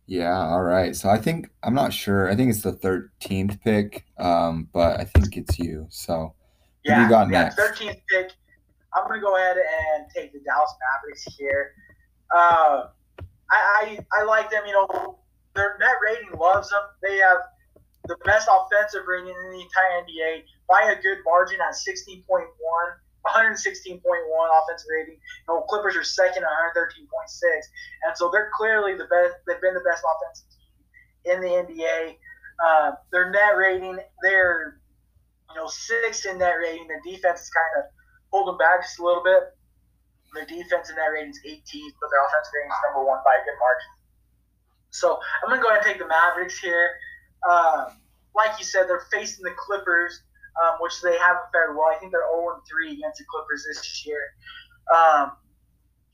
Yeah, 0.09 0.39
all 0.39 0.63
right. 0.63 0.97
So 0.97 1.11
I 1.11 1.19
think 1.19 1.51
I'm 1.63 1.75
not 1.75 1.93
sure. 1.93 2.31
I 2.31 2.35
think 2.35 2.51
it's 2.51 2.63
the 2.63 2.73
13th 2.73 3.61
pick, 3.61 4.07
um, 4.19 4.67
but 4.73 4.99
I 4.99 5.05
think 5.05 5.37
it's 5.37 5.59
you. 5.59 5.87
So 5.91 6.35
yeah, 6.83 7.03
you 7.03 7.11
got 7.11 7.31
yeah, 7.31 7.43
next? 7.43 7.59
13th 7.59 8.01
pick. 8.09 8.33
I'm 8.95 9.07
gonna 9.07 9.21
go 9.21 9.37
ahead 9.37 9.57
and 9.57 10.07
take 10.15 10.33
the 10.33 10.41
Dallas 10.41 10.75
Mavericks 10.81 11.25
here. 11.37 11.73
Uh, 12.35 12.89
I, 13.51 13.99
I, 14.13 14.21
I 14.21 14.25
like 14.25 14.51
them. 14.51 14.63
You 14.67 14.73
know, 14.73 15.19
their 15.55 15.77
net 15.79 15.97
rating 16.03 16.39
loves 16.39 16.71
them. 16.71 16.83
They 17.03 17.19
have 17.19 17.39
the 18.07 18.17
best 18.25 18.49
offensive 18.51 19.03
rating 19.07 19.29
in 19.29 19.51
the 19.51 19.61
entire 19.61 20.05
NBA 20.05 20.45
by 20.69 20.93
a 20.93 21.03
good 21.03 21.19
margin 21.25 21.59
at 21.61 21.75
16.1, 21.75 22.25
116.1 22.25 24.01
offensive 24.01 24.89
rating. 24.91 25.15
You 25.15 25.49
know, 25.49 25.61
Clippers 25.69 25.97
are 25.97 26.05
second 26.05 26.45
at 26.45 26.51
113.6, 26.77 27.09
and 28.07 28.17
so 28.17 28.31
they're 28.33 28.51
clearly 28.57 28.95
the 28.95 29.05
best. 29.05 29.35
They've 29.47 29.61
been 29.61 29.75
the 29.75 29.85
best 29.85 30.03
offensive 30.05 30.49
team 30.53 31.35
in 31.35 31.41
the 31.41 31.49
NBA. 31.49 32.17
Uh, 32.65 32.93
their 33.13 33.31
net 33.31 33.57
rating, 33.57 33.99
they're 34.23 34.81
you 35.51 35.57
know 35.57 35.69
sixth 35.69 36.27
in 36.27 36.39
net 36.39 36.55
rating. 36.61 36.89
Their 36.89 37.01
defense 37.05 37.43
is 37.43 37.51
kind 37.51 37.85
of 37.85 37.98
holding 38.31 38.59
back 38.59 38.83
just 38.83 38.99
a 38.99 39.05
little 39.05 39.23
bit. 39.23 39.55
Their 40.35 40.45
defense 40.45 40.91
in 40.91 40.97
that 40.97 41.09
rating 41.09 41.31
is 41.31 41.41
18th, 41.41 41.97
but 42.01 42.09
their 42.13 42.21
offensive 42.21 42.53
rating 42.53 42.73
is 42.73 42.81
number 42.85 43.07
one 43.09 43.21
by 43.25 43.33
a 43.33 43.45
good 43.45 43.57
margin. 43.57 43.93
So 44.91 45.19
I'm 45.43 45.49
going 45.49 45.61
to 45.61 45.65
go 45.65 45.71
ahead 45.71 45.85
and 45.85 45.89
take 45.89 45.99
the 45.99 46.09
Mavericks 46.09 46.59
here. 46.59 46.91
Uh, 47.49 47.97
like 48.35 48.59
you 48.59 48.65
said, 48.65 48.89
they're 48.89 49.09
facing 49.11 49.45
the 49.45 49.55
Clippers, 49.57 50.23
um, 50.63 50.79
which 50.81 51.01
they 51.03 51.17
haven't 51.19 51.49
fared 51.53 51.77
well. 51.77 51.89
I 51.89 51.99
think 51.99 52.13
they're 52.13 52.29
0 52.29 52.61
3 52.69 52.93
against 52.93 53.19
the 53.19 53.25
Clippers 53.25 53.65
this 53.67 54.07
year. 54.07 54.21
Um, 54.93 55.33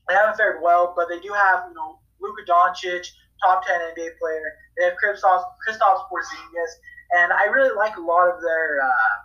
they 0.07 0.15
haven't 0.15 0.37
fared 0.37 0.61
well, 0.61 0.93
but 0.95 1.09
they 1.09 1.19
do 1.19 1.33
have, 1.33 1.65
you 1.69 1.75
know, 1.75 1.99
Luka 2.21 2.43
Doncic, 2.47 3.07
top 3.43 3.65
10 3.65 3.75
NBA 3.95 4.17
player. 4.19 4.55
They 4.77 4.85
have 4.85 4.93
Kristaps, 5.01 5.45
Kristaps 5.67 6.07
Porzingis, 6.09 6.73
and 7.17 7.33
I 7.33 7.45
really 7.45 7.75
like 7.75 7.97
a 7.97 8.01
lot 8.01 8.29
of 8.29 8.41
their, 8.41 8.81
uh, 8.83 9.15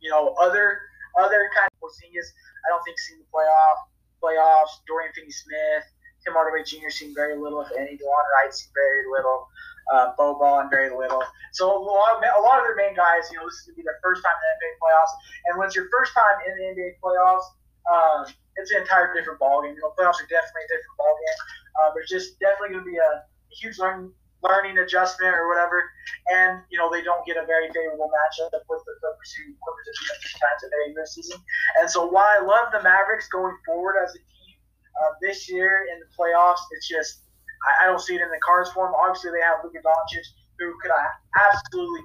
you 0.00 0.10
know, 0.10 0.34
other 0.40 0.80
other 1.18 1.50
kind 1.54 1.68
of 1.68 1.76
Porzingis. 1.82 2.30
I 2.64 2.70
don't 2.70 2.82
think 2.86 2.98
seen 2.98 3.18
the 3.18 3.28
playoff 3.28 3.88
playoffs. 4.22 4.82
Dorian 4.86 5.12
Finney-Smith, 5.14 5.86
Tim 6.24 6.34
Hardaway 6.34 6.66
Jr. 6.66 6.90
seen 6.90 7.14
very 7.14 7.38
little, 7.38 7.62
if 7.62 7.70
any. 7.76 7.94
Delon 7.94 8.26
Wright 8.34 8.52
seen 8.52 8.70
very 8.74 9.06
little. 9.10 9.46
Uh, 9.88 10.12
Boban 10.20 10.68
very 10.68 10.92
little. 10.92 11.22
So 11.56 11.72
a 11.72 11.80
lot, 11.80 12.18
of, 12.18 12.20
a 12.20 12.42
lot 12.44 12.60
of 12.60 12.68
their 12.68 12.76
main 12.76 12.92
guys, 12.92 13.24
you 13.32 13.40
know, 13.40 13.48
this 13.48 13.64
is 13.64 13.72
going 13.72 13.74
to 13.74 13.80
be 13.80 13.86
their 13.88 13.96
first 14.04 14.20
time 14.20 14.36
in 14.36 14.44
the 14.44 14.52
NBA 14.60 14.72
playoffs. 14.84 15.14
And 15.48 15.50
when 15.56 15.64
it's 15.72 15.76
your 15.76 15.88
first 15.88 16.12
time 16.12 16.36
in 16.44 16.52
the 16.52 16.64
NBA 16.76 17.00
playoffs, 17.00 17.48
um, 17.88 18.28
it's 18.60 18.68
an 18.74 18.84
entire 18.84 19.14
different 19.16 19.40
ballgame. 19.40 19.72
You 19.72 19.80
know, 19.80 19.96
playoffs 19.96 20.20
are 20.20 20.28
definitely 20.28 20.68
a 20.68 20.70
different 20.76 20.96
ballgame. 21.00 21.38
Uh, 21.80 21.88
there's 21.96 22.10
just 22.12 22.36
definitely 22.36 22.76
going 22.76 22.84
to 22.84 22.90
be 22.90 23.00
a 23.00 23.24
huge 23.48 23.78
learning 23.80 24.12
learning 24.42 24.78
adjustment 24.78 25.34
or 25.34 25.48
whatever. 25.48 25.82
And 26.30 26.62
you 26.70 26.78
know, 26.78 26.90
they 26.90 27.02
don't 27.02 27.24
get 27.26 27.36
a 27.36 27.46
very 27.46 27.68
favorable 27.74 28.10
matchup 28.10 28.50
with 28.68 28.82
the 28.86 28.94
Clippers, 29.00 29.30
who 29.34 29.54
Clippers 29.58 29.86
have 29.86 29.98
beat 29.98 30.18
three 30.22 30.38
times 30.38 30.60
in 30.62 31.06
season. 31.06 31.38
And 31.80 31.90
so, 31.90 32.06
while 32.06 32.26
I 32.26 32.44
love 32.44 32.72
the 32.72 32.82
Mavericks 32.82 33.28
going 33.28 33.56
forward 33.64 33.96
as 34.02 34.10
a 34.14 34.22
team 34.22 34.54
uh, 35.02 35.12
this 35.20 35.50
year 35.50 35.86
in 35.92 36.00
the 36.00 36.08
playoffs, 36.14 36.62
it's 36.72 36.88
just 36.88 37.22
I, 37.66 37.84
I, 37.84 37.86
don't 37.86 38.00
see 38.00 38.14
it 38.14 38.22
in 38.22 38.30
the 38.30 38.42
cards 38.44 38.70
for 38.70 38.86
them. 38.86 38.94
Obviously, 38.94 39.30
they 39.30 39.42
have 39.42 39.64
Luka 39.64 39.78
Doncic, 39.78 40.26
who 40.58 40.74
could 40.82 40.92
absolutely, 41.38 42.02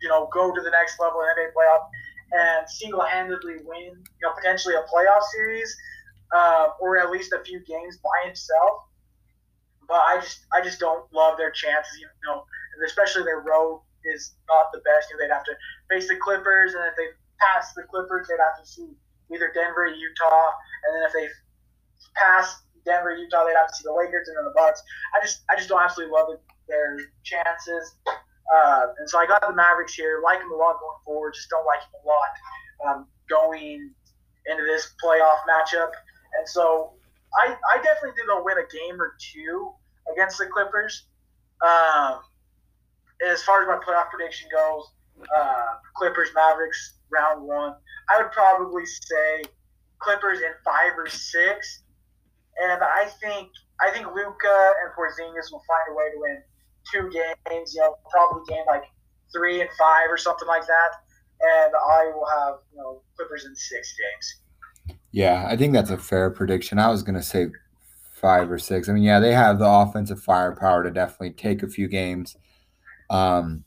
you 0.00 0.08
know, 0.08 0.28
go 0.32 0.54
to 0.54 0.60
the 0.60 0.70
next 0.70 1.00
level 1.00 1.20
in 1.20 1.28
NBA 1.36 1.52
playoff 1.52 1.84
and 2.32 2.68
single-handedly 2.68 3.62
win, 3.64 3.94
you 3.94 4.22
know, 4.22 4.32
potentially 4.34 4.74
a 4.74 4.82
playoff 4.92 5.22
series 5.32 5.76
uh, 6.34 6.68
or 6.80 6.98
at 6.98 7.10
least 7.10 7.32
a 7.32 7.42
few 7.44 7.60
games 7.60 7.98
by 7.98 8.26
himself. 8.26 8.85
But 9.88 10.02
I 10.06 10.20
just, 10.20 10.46
I 10.52 10.60
just 10.60 10.78
don't 10.78 11.10
love 11.12 11.38
their 11.38 11.50
chances. 11.50 11.98
You 11.98 12.08
know, 12.26 12.44
especially 12.84 13.22
their 13.22 13.40
road 13.40 13.82
is 14.04 14.34
not 14.48 14.72
the 14.72 14.80
best. 14.80 15.08
You 15.10 15.16
know, 15.16 15.24
they'd 15.24 15.32
have 15.32 15.44
to 15.44 15.56
face 15.90 16.08
the 16.08 16.16
Clippers, 16.16 16.74
and 16.74 16.84
if 16.86 16.96
they 16.96 17.08
pass 17.40 17.72
the 17.74 17.82
Clippers, 17.82 18.28
they'd 18.28 18.42
have 18.42 18.62
to 18.62 18.66
see 18.66 18.88
either 19.32 19.50
Denver, 19.54 19.86
Utah, 19.86 20.50
and 20.86 20.90
then 20.94 21.02
if 21.06 21.12
they 21.12 21.26
pass 22.14 22.62
Denver, 22.84 23.14
Utah, 23.14 23.44
they'd 23.44 23.58
have 23.58 23.68
to 23.68 23.74
see 23.74 23.82
the 23.84 23.92
Lakers 23.92 24.28
and 24.28 24.36
then 24.36 24.44
the 24.44 24.54
Bucks. 24.54 24.82
I 25.14 25.24
just, 25.24 25.42
I 25.50 25.56
just 25.56 25.68
don't 25.68 25.82
absolutely 25.82 26.14
love 26.14 26.28
their 26.68 26.96
chances. 27.24 27.94
Uh, 28.06 28.86
and 28.98 29.10
so 29.10 29.18
I 29.18 29.26
got 29.26 29.42
the 29.42 29.52
Mavericks 29.52 29.94
here. 29.94 30.20
Like 30.22 30.38
them 30.38 30.52
a 30.52 30.54
lot 30.54 30.78
going 30.78 31.02
forward. 31.04 31.34
Just 31.34 31.50
don't 31.50 31.66
like 31.66 31.80
them 31.82 31.98
a 31.98 32.06
lot 32.06 32.30
um, 32.86 33.06
going 33.28 33.90
into 34.46 34.62
this 34.62 34.94
playoff 35.02 35.42
matchup. 35.50 35.90
And 36.38 36.48
so 36.48 36.94
I, 37.36 37.54
I 37.72 37.76
definitely 37.82 38.16
think 38.16 38.28
they'll 38.28 38.44
win 38.44 38.58
a 38.58 38.66
game 38.66 39.00
or 39.00 39.16
two 39.18 39.72
against 40.12 40.38
the 40.38 40.46
Clippers. 40.46 41.06
Um, 41.62 42.20
as 43.24 43.42
far 43.42 43.62
as 43.62 43.68
my 43.68 43.78
playoff 43.84 44.10
prediction 44.10 44.48
goes, 44.52 44.84
uh, 45.36 45.76
Clippers 45.94 46.30
Mavericks 46.34 46.98
round 47.10 47.46
one. 47.46 47.74
I 48.08 48.22
would 48.22 48.32
probably 48.32 48.84
say 48.86 49.44
Clippers 49.98 50.40
in 50.40 50.52
five 50.64 50.92
or 50.96 51.08
six, 51.08 51.82
and 52.62 52.82
I 52.82 53.06
think 53.20 53.48
I 53.80 53.90
think 53.90 54.06
Luka 54.14 54.72
and 54.82 54.92
Porzingis 54.92 55.52
will 55.52 55.64
find 55.66 55.90
a 55.90 55.94
way 55.94 56.10
to 56.12 56.18
win 56.18 56.42
two 56.92 57.10
games, 57.10 57.74
you 57.74 57.80
know, 57.80 57.96
probably 58.10 58.42
game 58.48 58.64
like 58.66 58.84
three 59.34 59.60
and 59.60 59.70
five 59.78 60.08
or 60.10 60.16
something 60.16 60.48
like 60.48 60.66
that. 60.66 60.90
And 61.40 61.72
I 61.74 62.12
will 62.14 62.26
have, 62.26 62.54
you 62.72 62.78
know, 62.78 63.02
Clippers 63.16 63.44
in 63.44 63.54
six 63.54 63.94
games. 63.96 64.40
Yeah, 65.12 65.46
I 65.48 65.56
think 65.56 65.72
that's 65.72 65.90
a 65.90 65.98
fair 65.98 66.30
prediction. 66.30 66.78
I 66.78 66.90
was 66.90 67.02
going 67.02 67.14
to 67.14 67.22
say 67.22 67.48
five 68.14 68.50
or 68.50 68.58
six. 68.58 68.88
I 68.88 68.92
mean, 68.92 69.02
yeah, 69.04 69.20
they 69.20 69.32
have 69.32 69.58
the 69.58 69.68
offensive 69.68 70.22
firepower 70.22 70.82
to 70.82 70.90
definitely 70.90 71.32
take 71.32 71.62
a 71.62 71.68
few 71.68 71.88
games. 71.88 72.36
Um, 73.10 73.64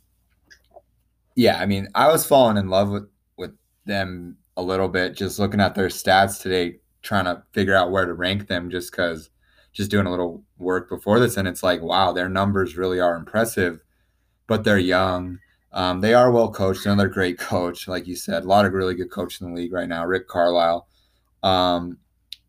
yeah, 1.35 1.59
I 1.59 1.65
mean, 1.65 1.87
I 1.95 2.07
was 2.11 2.25
falling 2.25 2.57
in 2.57 2.69
love 2.69 2.89
with 2.89 3.09
with 3.37 3.51
them 3.85 4.37
a 4.57 4.61
little 4.61 4.89
bit 4.89 5.15
just 5.15 5.39
looking 5.39 5.61
at 5.61 5.75
their 5.75 5.87
stats 5.87 6.41
today, 6.41 6.79
trying 7.01 7.25
to 7.25 7.43
figure 7.53 7.75
out 7.75 7.91
where 7.91 8.05
to 8.05 8.13
rank 8.13 8.47
them, 8.47 8.69
just 8.69 8.91
because 8.91 9.29
just 9.73 9.91
doing 9.91 10.07
a 10.07 10.11
little 10.11 10.43
work 10.57 10.89
before 10.89 11.19
this, 11.19 11.37
and 11.37 11.47
it's 11.47 11.63
like, 11.63 11.81
wow, 11.81 12.11
their 12.11 12.29
numbers 12.29 12.77
really 12.77 12.99
are 12.99 13.15
impressive, 13.15 13.79
but 14.47 14.63
they're 14.65 14.79
young. 14.79 15.39
Um, 15.71 16.01
they 16.01 16.13
are 16.15 16.31
well 16.31 16.51
coached. 16.51 16.85
Another 16.85 17.07
great 17.09 17.39
coach, 17.39 17.87
like 17.87 18.07
you 18.07 18.15
said, 18.17 18.43
a 18.43 18.47
lot 18.47 18.65
of 18.65 18.73
really 18.73 18.95
good 18.95 19.11
coaches 19.11 19.41
in 19.41 19.51
the 19.53 19.61
league 19.61 19.73
right 19.73 19.87
now. 19.89 20.05
Rick 20.05 20.27
Carlisle, 20.27 20.88
um, 21.43 21.97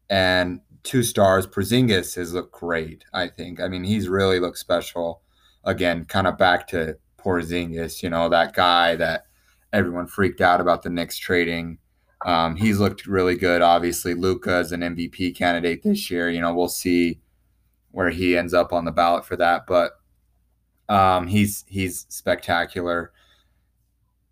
and 0.09 0.61
two 0.83 1.03
stars. 1.03 1.47
Porzingis 1.47 2.17
has 2.17 2.33
looked 2.33 2.53
great. 2.53 3.05
I 3.13 3.29
think. 3.29 3.61
I 3.61 3.69
mean, 3.69 3.85
he's 3.85 4.09
really 4.09 4.41
looked 4.41 4.59
special. 4.59 5.23
Again, 5.65 6.05
kind 6.07 6.27
of 6.27 6.39
back 6.39 6.67
to 6.69 6.97
Porzingis. 7.19 8.03
You 8.03 8.11
know, 8.11 8.29
that 8.29 8.55
guy 8.55 8.97
that 8.97 9.27
everyone 9.73 10.07
freaked 10.07 10.41
out 10.41 10.61
about 10.61 10.83
the 10.83 10.91
Knicks 10.91 11.19
trading. 11.19 11.79
Um, 12.27 12.57
he's 12.57 12.79
looked 12.79 13.07
really 13.07 13.37
good. 13.37 13.63
Obviously, 13.63 14.15
Luka 14.15 14.59
is 14.61 14.73
an 14.73 14.81
MVP 14.81 15.35
candidate 15.37 15.83
this 15.83 16.11
year. 16.11 16.29
You 16.29 16.41
know, 16.41 16.55
we'll 16.55 16.69
see 16.69 17.21
where 17.93 18.11
he 18.11 18.37
ends 18.37 18.55
up 18.55 18.73
on 18.73 18.85
the 18.85 18.93
ballot 18.93 19.25
for 19.25 19.37
that, 19.37 19.67
but 19.67 19.93
um, 20.89 21.27
he's 21.27 21.65
he's 21.67 22.07
spectacular. 22.09 23.13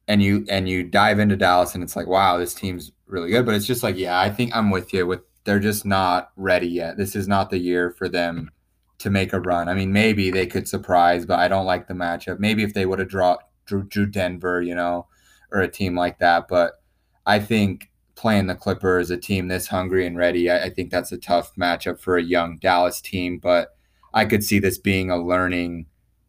And 0.07 0.23
you 0.23 0.47
and 0.49 0.69
you 0.69 0.85
dive 0.85 1.19
into 1.19 1.37
Dallas, 1.37 1.75
and 1.75 1.85
it's 1.85 1.97
like, 1.97 2.07
wow, 2.07 2.39
this 2.39 2.55
team's 2.55 2.93
really 3.09 3.31
good. 3.31 3.47
But 3.47 3.55
it's 3.55 3.67
just 3.67 3.83
like, 3.83 3.97
yeah, 3.97 4.21
I 4.21 4.31
think 4.31 4.55
I'm 4.55 4.71
with 4.71 4.93
you. 4.93 5.07
With 5.07 5.21
they're 5.45 5.59
just 5.59 5.87
not 5.87 6.31
ready 6.37 6.69
yet. 6.69 6.97
This 6.97 7.17
is 7.17 7.27
not 7.27 7.51
the 7.51 7.59
year 7.59 7.91
for 7.91 8.09
them 8.09 8.51
to 8.99 9.11
make 9.11 9.33
a 9.33 9.41
run. 9.41 9.69
I 9.69 9.75
mean, 9.75 9.93
maybe 9.93 10.31
they 10.31 10.47
could 10.47 10.69
surprise, 10.69 11.25
but 11.25 11.39
I 11.39 11.49
don't 11.49 11.67
like 11.67 11.89
the 11.89 11.95
matchup. 11.95 12.39
Maybe 12.39 12.63
if 12.63 12.75
they 12.75 12.85
would 12.85 12.99
have 12.99 13.09
draw 13.09 13.39
drew, 13.65 13.85
drew 13.85 14.07
Denver, 14.07 14.61
you 14.61 14.75
know, 14.75 15.07
or 15.53 15.61
a 15.61 15.71
team 15.71 15.95
like 15.95 16.19
that, 16.19 16.49
but 16.49 16.83
I 17.25 17.39
think 17.39 17.91
playing 18.17 18.49
the 18.49 18.55
Clippers, 18.55 19.11
a 19.11 19.17
team 19.17 19.47
this 19.49 19.69
hungry 19.69 20.07
and 20.07 20.17
ready, 20.17 20.51
I, 20.51 20.65
I, 20.65 20.71
think 20.71 20.91
that's 20.91 21.13
a 21.13 21.19
tough 21.19 21.55
matchup 21.55 22.01
for 22.01 22.17
a 22.17 22.23
young 22.23 22.59
Dallas 22.59 23.01
team. 23.01 23.39
But 23.39 23.77
I 24.13 24.25
could 24.25 24.43
see 24.43 24.59
this 24.59 24.77
being 24.77 25.11
a 25.11 25.23
learning 25.23 25.87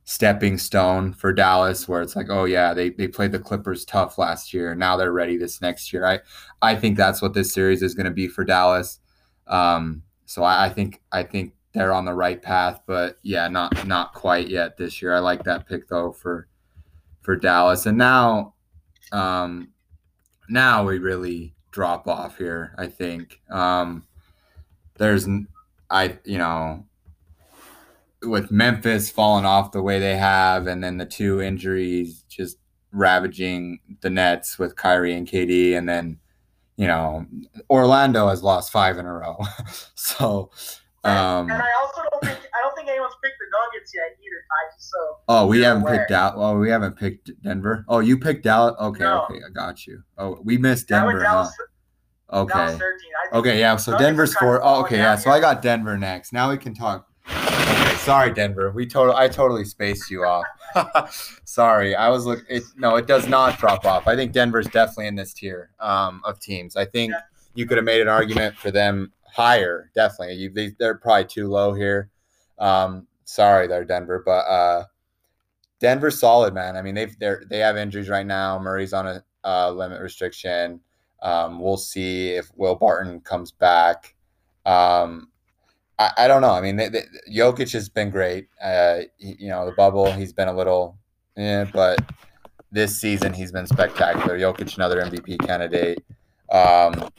stepping 0.09 0.57
stone 0.57 1.13
for 1.13 1.31
Dallas, 1.31 1.87
where 1.87 2.01
it's 2.01 2.15
like, 2.15 2.31
oh 2.31 2.45
yeah, 2.45 2.73
they, 2.73 2.89
they 2.89 3.07
played 3.07 3.31
the 3.31 3.37
Clippers 3.37 3.85
tough 3.85 4.17
last 4.17 4.55
year. 4.55 4.73
Now 4.73 4.97
they're 4.97 5.11
ready 5.11 5.37
this 5.37 5.61
next 5.61 5.93
year. 5.93 6.03
I 6.03 6.19
I 6.63 6.75
think 6.75 6.97
that's 6.97 7.21
what 7.21 7.35
this 7.35 7.53
series 7.53 7.83
is 7.83 7.93
going 7.93 8.07
to 8.07 8.11
be 8.11 8.27
for 8.27 8.43
Dallas. 8.43 8.99
Um, 9.45 10.01
so 10.25 10.41
I, 10.41 10.65
I 10.65 10.69
think 10.69 10.99
I 11.11 11.21
think 11.21 11.53
they're 11.73 11.93
on 11.93 12.05
the 12.05 12.13
right 12.15 12.41
path, 12.41 12.81
but 12.87 13.19
yeah, 13.21 13.47
not 13.49 13.85
not 13.85 14.15
quite 14.15 14.47
yet 14.47 14.77
this 14.77 14.99
year. 14.99 15.13
I 15.13 15.19
like 15.19 15.43
that 15.43 15.67
pick 15.67 15.87
though 15.87 16.11
for 16.11 16.47
for 17.21 17.35
Dallas. 17.35 17.85
And 17.85 17.99
now 17.99 18.55
um, 19.11 19.69
now 20.49 20.85
we 20.85 20.97
really 20.97 21.53
drop 21.69 22.07
off 22.07 22.39
here. 22.39 22.73
I 22.79 22.87
think 22.87 23.39
um, 23.51 24.07
there's 24.97 25.27
I 25.91 26.17
you 26.25 26.39
know 26.39 26.83
with 28.23 28.51
Memphis 28.51 29.09
falling 29.09 29.45
off 29.45 29.71
the 29.71 29.81
way 29.81 29.99
they 29.99 30.17
have, 30.17 30.67
and 30.67 30.83
then 30.83 30.97
the 30.97 31.05
two 31.05 31.41
injuries 31.41 32.23
just 32.29 32.57
ravaging 32.91 33.79
the 34.01 34.09
Nets 34.09 34.57
with 34.57 34.75
Kyrie 34.75 35.13
and 35.13 35.27
KD, 35.27 35.77
and 35.77 35.87
then 35.87 36.19
you 36.77 36.87
know 36.87 37.25
Orlando 37.69 38.27
has 38.29 38.43
lost 38.43 38.71
five 38.71 38.97
in 38.97 39.05
a 39.05 39.13
row. 39.13 39.37
so 39.95 40.51
um, 41.03 41.49
and 41.49 41.61
I 41.61 41.69
also 41.81 42.01
don't 42.11 42.23
think 42.23 42.39
I 42.53 42.61
don't 42.61 42.75
think 42.75 42.89
anyone's 42.89 43.13
picked 43.23 43.37
the 43.39 43.45
Nuggets 43.51 43.93
yet 43.95 44.17
either. 44.19 44.43
So 44.77 44.97
oh, 45.29 45.47
we 45.47 45.61
haven't 45.61 45.83
aware. 45.83 45.99
picked 45.99 46.11
out. 46.11 46.33
Oh, 46.35 46.57
we 46.57 46.69
haven't 46.69 46.97
picked 46.97 47.31
Denver. 47.41 47.85
Oh, 47.87 47.99
you 47.99 48.17
picked 48.17 48.45
out. 48.45 48.77
Okay, 48.79 49.03
no. 49.03 49.23
okay, 49.23 49.39
I 49.45 49.49
got 49.49 49.87
you. 49.87 50.03
Oh, 50.17 50.39
we 50.43 50.57
missed 50.57 50.89
Denver. 50.89 51.19
Dallas, 51.19 51.53
huh? 52.29 52.41
Okay. 52.41 52.77
Okay, 53.33 53.59
yeah. 53.59 53.77
So 53.77 53.97
Denver's 53.97 54.33
four. 54.35 54.61
Oh, 54.63 54.81
okay, 54.81 54.97
yeah. 54.97 55.15
So 55.15 55.31
I 55.31 55.39
got 55.39 55.61
Denver 55.61 55.97
next. 55.97 56.33
Now 56.33 56.51
we 56.51 56.57
can 56.57 56.73
talk. 56.73 57.07
Okay, 57.27 57.95
sorry, 58.09 58.33
Denver. 58.33 58.71
We 58.71 58.87
total. 58.87 59.15
I 59.15 59.27
totally 59.27 59.63
spaced 59.65 60.09
you 60.09 60.25
off. 60.25 60.45
sorry, 61.45 61.95
I 61.95 62.09
was 62.09 62.25
look. 62.25 62.43
It, 62.49 62.63
no, 62.75 62.95
it 62.95 63.05
does 63.05 63.27
not 63.27 63.59
drop 63.59 63.85
off. 63.85 64.07
I 64.07 64.15
think 64.15 64.31
Denver's 64.31 64.67
definitely 64.67 65.07
in 65.07 65.15
this 65.15 65.31
tier 65.31 65.69
um, 65.79 66.21
of 66.25 66.39
teams. 66.39 66.75
I 66.75 66.85
think 66.85 67.11
yeah. 67.11 67.19
you 67.53 67.67
could 67.67 67.77
have 67.77 67.85
made 67.85 68.01
an 68.01 68.07
argument 68.07 68.55
for 68.57 68.71
them 68.71 69.11
higher, 69.21 69.91
definitely. 69.93 70.35
You, 70.35 70.49
they, 70.49 70.71
they're 70.79 70.95
probably 70.95 71.25
too 71.25 71.49
low 71.49 71.73
here. 71.73 72.09
Um, 72.57 73.05
sorry, 73.25 73.67
they're 73.67 73.85
Denver, 73.85 74.23
but 74.25 74.41
uh, 74.47 74.85
Denver's 75.79 76.19
solid, 76.19 76.55
man. 76.55 76.75
I 76.77 76.81
mean, 76.81 76.95
they've 76.95 77.15
they're, 77.19 77.43
they 77.47 77.59
have 77.59 77.77
injuries 77.77 78.09
right 78.09 78.25
now. 78.25 78.57
Murray's 78.57 78.93
on 78.93 79.05
a 79.05 79.23
uh, 79.43 79.69
limit 79.69 80.01
restriction. 80.01 80.79
Um, 81.21 81.59
we'll 81.61 81.77
see 81.77 82.29
if 82.29 82.49
Will 82.55 82.75
Barton 82.75 83.19
comes 83.21 83.51
back. 83.51 84.15
Um, 84.65 85.29
I, 85.99 86.11
I 86.17 86.27
don't 86.27 86.41
know. 86.41 86.51
I 86.51 86.61
mean, 86.61 86.77
they, 86.77 86.89
they, 86.89 87.03
Jokic 87.29 87.71
has 87.73 87.89
been 87.89 88.09
great. 88.09 88.47
Uh, 88.61 89.01
he, 89.17 89.35
you 89.39 89.49
know, 89.49 89.65
the 89.65 89.73
bubble, 89.73 90.11
he's 90.11 90.33
been 90.33 90.47
a 90.47 90.53
little, 90.55 90.97
yeah, 91.35 91.65
but 91.71 91.99
this 92.71 92.99
season 92.99 93.33
he's 93.33 93.51
been 93.51 93.67
spectacular. 93.67 94.39
Jokic, 94.39 94.75
another 94.75 95.01
MVP 95.01 95.45
candidate. 95.45 96.03
Um, 96.51 97.09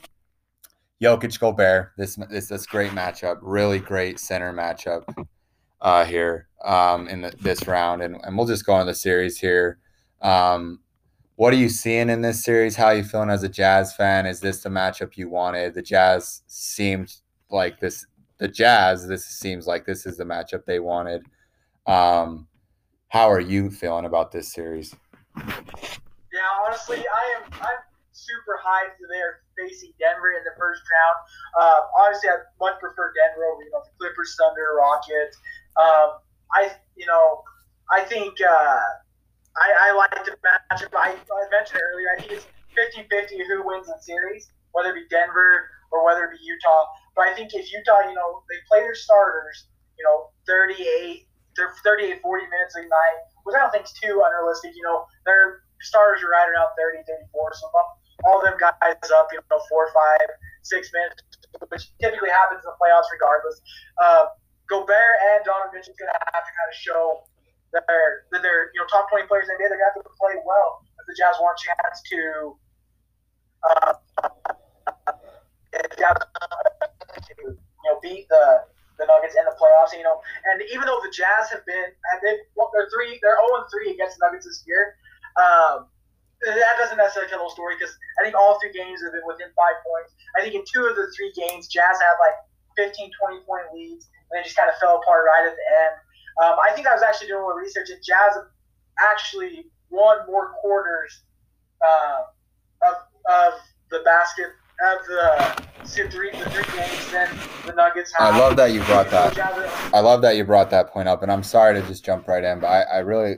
Jokic 1.01 1.39
Gobert. 1.39 1.93
This 1.97 2.15
this 2.29 2.47
this 2.47 2.65
great 2.65 2.91
matchup. 2.91 3.39
Really 3.41 3.79
great 3.79 4.19
center 4.19 4.53
matchup 4.53 5.03
uh, 5.81 6.05
here 6.05 6.47
um, 6.63 7.07
in 7.07 7.21
the, 7.21 7.33
this 7.41 7.67
round, 7.67 8.01
and, 8.01 8.17
and 8.23 8.37
we'll 8.37 8.47
just 8.47 8.65
go 8.65 8.73
on 8.73 8.85
the 8.85 8.93
series 8.93 9.39
here. 9.39 9.79
Um, 10.21 10.79
what 11.35 11.53
are 11.53 11.57
you 11.57 11.69
seeing 11.69 12.09
in 12.09 12.21
this 12.21 12.43
series? 12.43 12.75
How 12.75 12.87
are 12.87 12.95
you 12.95 13.03
feeling 13.03 13.31
as 13.31 13.41
a 13.41 13.49
Jazz 13.49 13.95
fan? 13.95 14.27
Is 14.27 14.41
this 14.41 14.61
the 14.61 14.69
matchup 14.69 15.17
you 15.17 15.27
wanted? 15.27 15.73
The 15.73 15.81
Jazz 15.81 16.43
seemed 16.45 17.15
like 17.49 17.79
this. 17.79 18.05
The 18.41 18.47
Jazz. 18.47 19.07
This 19.07 19.23
seems 19.23 19.67
like 19.67 19.85
this 19.85 20.07
is 20.07 20.17
the 20.17 20.23
matchup 20.23 20.65
they 20.65 20.79
wanted. 20.79 21.21
Um, 21.85 22.47
how 23.09 23.29
are 23.29 23.39
you 23.39 23.69
feeling 23.69 24.05
about 24.05 24.31
this 24.31 24.51
series? 24.51 24.95
Yeah, 25.37 26.49
honestly, 26.65 26.97
I 26.97 27.37
am. 27.37 27.53
I'm 27.53 27.81
super 28.13 28.57
hyped 28.57 28.97
that 28.97 29.07
they're 29.13 29.41
facing 29.55 29.93
Denver 29.99 30.31
in 30.31 30.43
the 30.43 30.57
first 30.57 30.81
round. 30.81 31.17
Uh, 31.53 31.79
obviously, 32.01 32.29
I 32.29 32.37
much 32.59 32.79
prefer 32.79 33.13
Denver 33.13 33.45
over 33.45 33.61
you 33.61 33.69
know 33.69 33.83
the 33.85 33.93
Clippers, 33.99 34.35
Thunder, 34.41 34.73
Rockets. 34.75 35.37
Um, 35.77 36.17
I 36.51 36.71
you 36.95 37.05
know 37.05 37.43
I 37.91 38.01
think 38.01 38.41
uh, 38.41 38.81
I, 39.53 39.69
I 39.85 39.93
like 39.93 40.25
the 40.25 40.31
matchup. 40.41 40.97
I, 40.97 41.13
I 41.13 41.49
mentioned 41.51 41.79
earlier. 41.93 42.07
I 42.17 42.19
think 42.19 42.31
it's 42.31 42.47
50-50 42.73 43.45
who 43.45 43.67
wins 43.67 43.85
the 43.85 43.97
series, 44.01 44.49
whether 44.71 44.89
it 44.89 44.95
be 44.95 45.05
Denver 45.11 45.69
or 45.91 46.03
whether 46.03 46.25
it 46.25 46.31
be 46.31 46.43
Utah. 46.43 46.87
But 47.15 47.27
I 47.27 47.35
think 47.35 47.51
if 47.53 47.71
Utah, 47.71 48.07
you 48.07 48.15
know, 48.15 48.43
they 48.47 48.59
play 48.67 48.79
their 48.81 48.95
starters, 48.95 49.67
you 49.99 50.03
know, 50.05 50.31
38, 50.47 51.27
38, 51.57 52.21
40 52.21 52.45
minutes 52.47 52.75
a 52.75 52.81
night, 52.81 53.19
which 53.43 53.55
I 53.55 53.59
don't 53.59 53.71
think 53.71 53.85
is 53.85 53.95
too 53.99 54.23
unrealistic. 54.23 54.71
You 54.75 54.83
know, 54.83 55.03
their 55.25 55.67
starters 55.83 56.23
are 56.23 56.31
right 56.31 56.47
around 56.47 56.71
30, 56.79 57.03
34. 57.03 57.51
So 57.59 57.67
all 58.23 58.39
of 58.39 58.43
them 58.47 58.55
guys 58.57 58.95
up, 59.11 59.27
you 59.33 59.39
know, 59.49 59.59
four, 59.67 59.91
five, 59.91 60.27
six 60.63 60.89
minutes, 60.93 61.19
which 61.67 61.91
typically 61.99 62.29
happens 62.29 62.63
in 62.63 62.69
the 62.69 62.77
playoffs 62.79 63.09
regardless. 63.11 63.59
Uh, 63.99 64.31
Gobert 64.69 65.19
and 65.35 65.43
Donovan 65.43 65.75
Mitchell's 65.75 65.99
going 65.99 66.07
to 66.07 66.19
have 66.31 66.43
to 66.47 66.53
kind 66.55 66.69
of 66.71 66.77
show 66.77 67.27
that 67.75 67.83
they're, 67.87 68.23
that 68.31 68.41
they're 68.41 68.71
you 68.71 68.79
know 68.79 68.87
top 68.87 69.09
20 69.11 69.27
players 69.27 69.51
in 69.51 69.55
the 69.59 69.67
NBA. 69.67 69.67
They're 69.67 69.83
going 69.83 69.91
to 69.91 69.99
have 69.99 70.07
to 70.07 70.15
play 70.15 70.35
well 70.47 70.79
if 70.95 71.03
the 71.07 71.15
Jazz 71.17 71.35
want 71.43 71.59
a 71.59 71.61
chance 71.67 71.99
to 72.07 72.55
uh, 73.67 73.93
you 77.39 77.85
know 77.85 77.99
beat 78.01 78.27
the 78.29 78.65
the 78.99 79.05
Nuggets 79.05 79.35
in 79.35 79.45
the 79.45 79.55
playoffs. 79.55 79.95
You 79.95 80.03
know, 80.03 80.21
and 80.45 80.61
even 80.71 80.85
though 80.85 80.99
the 81.03 81.11
Jazz 81.11 81.49
have 81.51 81.65
been 81.65 81.91
they 82.23 82.37
they're 82.73 82.89
three 82.91 83.19
they're 83.21 83.39
0 83.39 83.61
and 83.61 83.67
3 83.71 83.93
against 83.93 84.19
the 84.19 84.25
Nuggets 84.25 84.45
this 84.45 84.63
year. 84.67 84.95
Um, 85.39 85.87
that 86.41 86.75
doesn't 86.77 86.97
necessarily 86.97 87.29
tell 87.29 87.45
the 87.45 87.53
story 87.53 87.77
because 87.77 87.93
I 88.19 88.25
think 88.25 88.33
all 88.33 88.57
three 88.59 88.73
games 88.73 89.01
have 89.05 89.13
been 89.13 89.25
within 89.29 89.53
five 89.53 89.77
points. 89.85 90.17
I 90.33 90.41
think 90.41 90.57
in 90.57 90.65
two 90.65 90.89
of 90.89 90.97
the 90.97 91.05
three 91.13 91.29
games, 91.37 91.69
Jazz 91.69 92.01
had 92.01 92.17
like 92.17 92.33
15, 92.77 93.11
20 93.13 93.45
point 93.45 93.69
leads, 93.73 94.09
and 94.29 94.33
they 94.33 94.43
just 94.43 94.57
kind 94.57 94.69
of 94.69 94.75
fell 94.81 94.97
apart 94.97 95.29
right 95.29 95.45
at 95.45 95.53
the 95.53 95.67
end. 95.85 95.95
Um, 96.41 96.55
I 96.57 96.73
think 96.73 96.87
I 96.87 96.93
was 96.97 97.05
actually 97.05 97.29
doing 97.29 97.43
a 97.43 97.45
little 97.45 97.61
research, 97.61 97.93
and 97.93 98.01
Jazz 98.01 98.41
actually 98.97 99.69
won 99.89 100.25
more 100.25 100.57
quarters 100.61 101.13
uh, 101.77 102.25
of, 102.89 102.95
of 103.29 103.53
the 103.91 104.01
basket 104.01 104.49
three 106.09 106.31
the 106.31 106.49
three 106.49 106.77
games 106.77 107.11
than 107.11 107.29
the 107.65 107.73
Nuggets 107.73 108.13
have. 108.17 108.33
I 108.33 108.39
love 108.39 108.55
that 108.57 108.73
you 108.73 108.83
brought 108.83 109.09
that. 109.11 109.37
I 109.93 109.99
love 109.99 110.21
that 110.21 110.35
you 110.35 110.43
brought 110.43 110.69
that 110.71 110.89
point 110.89 111.07
up, 111.07 111.23
and 111.23 111.31
I'm 111.31 111.43
sorry 111.43 111.79
to 111.79 111.87
just 111.87 112.03
jump 112.03 112.27
right 112.27 112.43
in, 112.43 112.59
but 112.59 112.67
I, 112.67 112.81
I 112.81 112.97
really 112.99 113.37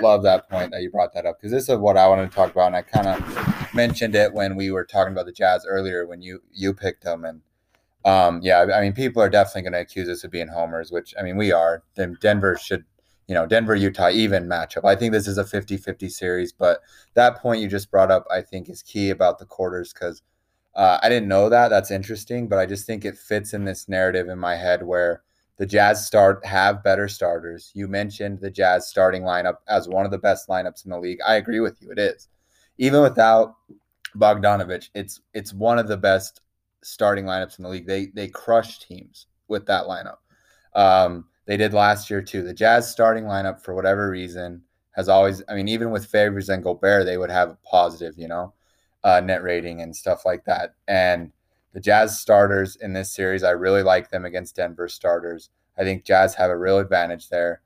love 0.00 0.22
that 0.24 0.48
point 0.48 0.72
that 0.72 0.82
you 0.82 0.90
brought 0.90 1.14
that 1.14 1.26
up 1.26 1.38
because 1.38 1.52
this 1.52 1.68
is 1.68 1.78
what 1.78 1.96
I 1.96 2.08
wanted 2.08 2.30
to 2.30 2.34
talk 2.34 2.50
about, 2.50 2.68
and 2.68 2.76
I 2.76 2.82
kind 2.82 3.06
of 3.06 3.74
mentioned 3.74 4.14
it 4.14 4.32
when 4.32 4.56
we 4.56 4.70
were 4.70 4.84
talking 4.84 5.12
about 5.12 5.26
the 5.26 5.32
Jazz 5.32 5.66
earlier 5.68 6.06
when 6.06 6.22
you 6.22 6.42
you 6.52 6.74
picked 6.74 7.04
them, 7.04 7.24
and 7.24 7.42
um, 8.04 8.40
yeah, 8.42 8.66
I 8.74 8.80
mean 8.80 8.92
people 8.92 9.22
are 9.22 9.30
definitely 9.30 9.62
going 9.62 9.72
to 9.74 9.80
accuse 9.80 10.08
us 10.08 10.24
of 10.24 10.30
being 10.30 10.48
homers, 10.48 10.90
which 10.90 11.14
I 11.18 11.22
mean 11.22 11.36
we 11.36 11.52
are. 11.52 11.82
Then 11.94 12.16
Denver 12.20 12.56
should 12.56 12.84
you 13.26 13.34
know, 13.34 13.46
Denver, 13.46 13.74
Utah, 13.74 14.10
even 14.10 14.46
matchup. 14.46 14.84
I 14.84 14.96
think 14.96 15.12
this 15.12 15.26
is 15.26 15.38
a 15.38 15.44
50 15.44 15.78
50 15.78 16.08
series, 16.10 16.52
but 16.52 16.80
that 17.14 17.38
point 17.38 17.60
you 17.62 17.68
just 17.68 17.90
brought 17.90 18.10
up, 18.10 18.26
I 18.30 18.42
think, 18.42 18.68
is 18.68 18.82
key 18.82 19.08
about 19.08 19.38
the 19.38 19.46
quarters 19.46 19.94
because 19.94 20.22
uh, 20.76 20.98
I 21.02 21.08
didn't 21.08 21.28
know 21.28 21.48
that. 21.48 21.68
That's 21.68 21.90
interesting, 21.90 22.48
but 22.48 22.58
I 22.58 22.66
just 22.66 22.86
think 22.86 23.04
it 23.04 23.16
fits 23.16 23.54
in 23.54 23.64
this 23.64 23.88
narrative 23.88 24.28
in 24.28 24.38
my 24.38 24.56
head 24.56 24.82
where 24.82 25.22
the 25.56 25.66
Jazz 25.66 26.04
start 26.04 26.44
have 26.44 26.82
better 26.82 27.06
starters. 27.06 27.70
You 27.74 27.86
mentioned 27.86 28.40
the 28.40 28.50
Jazz 28.50 28.88
starting 28.88 29.22
lineup 29.22 29.58
as 29.68 29.88
one 29.88 30.04
of 30.04 30.10
the 30.10 30.18
best 30.18 30.48
lineups 30.48 30.84
in 30.84 30.90
the 30.90 30.98
league. 30.98 31.18
I 31.26 31.36
agree 31.36 31.60
with 31.60 31.80
you. 31.80 31.90
It 31.92 31.98
is. 31.98 32.28
Even 32.78 33.02
without 33.02 33.54
Bogdanovich, 34.16 34.90
it's 34.94 35.20
it's 35.32 35.52
one 35.52 35.78
of 35.78 35.86
the 35.86 35.96
best 35.96 36.40
starting 36.82 37.24
lineups 37.24 37.58
in 37.58 37.62
the 37.62 37.68
league. 37.68 37.86
They 37.86 38.06
they 38.06 38.28
crush 38.28 38.80
teams 38.80 39.26
with 39.46 39.66
that 39.66 39.84
lineup. 39.84 40.18
Um, 40.74 41.26
they 41.46 41.56
did 41.56 41.72
last 41.72 42.10
year 42.10 42.20
too. 42.20 42.42
The 42.42 42.54
Jazz 42.54 42.90
starting 42.90 43.24
lineup, 43.24 43.60
for 43.60 43.74
whatever 43.74 44.10
reason, 44.10 44.62
has 44.92 45.08
always. 45.08 45.40
I 45.48 45.54
mean, 45.54 45.68
even 45.68 45.92
with 45.92 46.06
Favors 46.06 46.48
and 46.48 46.64
Gobert, 46.64 47.06
they 47.06 47.16
would 47.16 47.30
have 47.30 47.50
a 47.50 47.58
positive. 47.64 48.18
You 48.18 48.26
know, 48.26 48.54
uh, 49.04 49.20
net 49.20 49.42
rating 49.42 49.80
and 49.80 49.94
stuff 49.94 50.24
like 50.24 50.44
that. 50.46 50.74
And 50.88 51.30
the 51.72 51.80
Jazz 51.80 52.18
starters 52.18 52.76
in 52.76 52.94
this 52.94 53.12
series, 53.12 53.42
I 53.42 53.50
really 53.50 53.82
like 53.82 54.10
them 54.10 54.24
against 54.24 54.56
Denver 54.56 54.88
starters. 54.88 55.50
I 55.78 55.84
think 55.84 56.04
Jazz 56.04 56.34
have 56.34 56.50
a 56.50 56.58
real 56.58 56.78
advantage 56.78 57.28
there. 57.28 57.60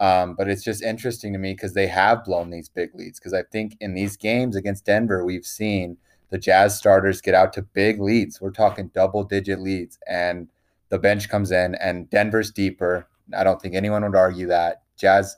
Um, 0.00 0.34
but 0.34 0.48
it's 0.48 0.64
just 0.64 0.82
interesting 0.82 1.32
to 1.32 1.38
me 1.38 1.52
because 1.52 1.74
they 1.74 1.86
have 1.86 2.24
blown 2.24 2.50
these 2.50 2.68
big 2.68 2.90
leads. 2.94 3.20
Because 3.20 3.34
I 3.34 3.42
think 3.52 3.76
in 3.80 3.94
these 3.94 4.16
games 4.16 4.56
against 4.56 4.86
Denver, 4.86 5.24
we've 5.24 5.46
seen 5.46 5.96
the 6.30 6.38
Jazz 6.38 6.76
starters 6.76 7.20
get 7.20 7.34
out 7.34 7.52
to 7.52 7.62
big 7.62 8.00
leads. 8.00 8.40
We're 8.40 8.50
talking 8.50 8.90
double 8.94 9.22
digit 9.22 9.60
leads. 9.60 9.98
And 10.08 10.48
the 10.88 10.98
bench 10.98 11.28
comes 11.28 11.52
in, 11.52 11.74
and 11.76 12.10
Denver's 12.10 12.50
deeper. 12.50 13.06
I 13.36 13.44
don't 13.44 13.60
think 13.62 13.74
anyone 13.74 14.02
would 14.02 14.16
argue 14.16 14.46
that. 14.48 14.82
Jazz 14.96 15.36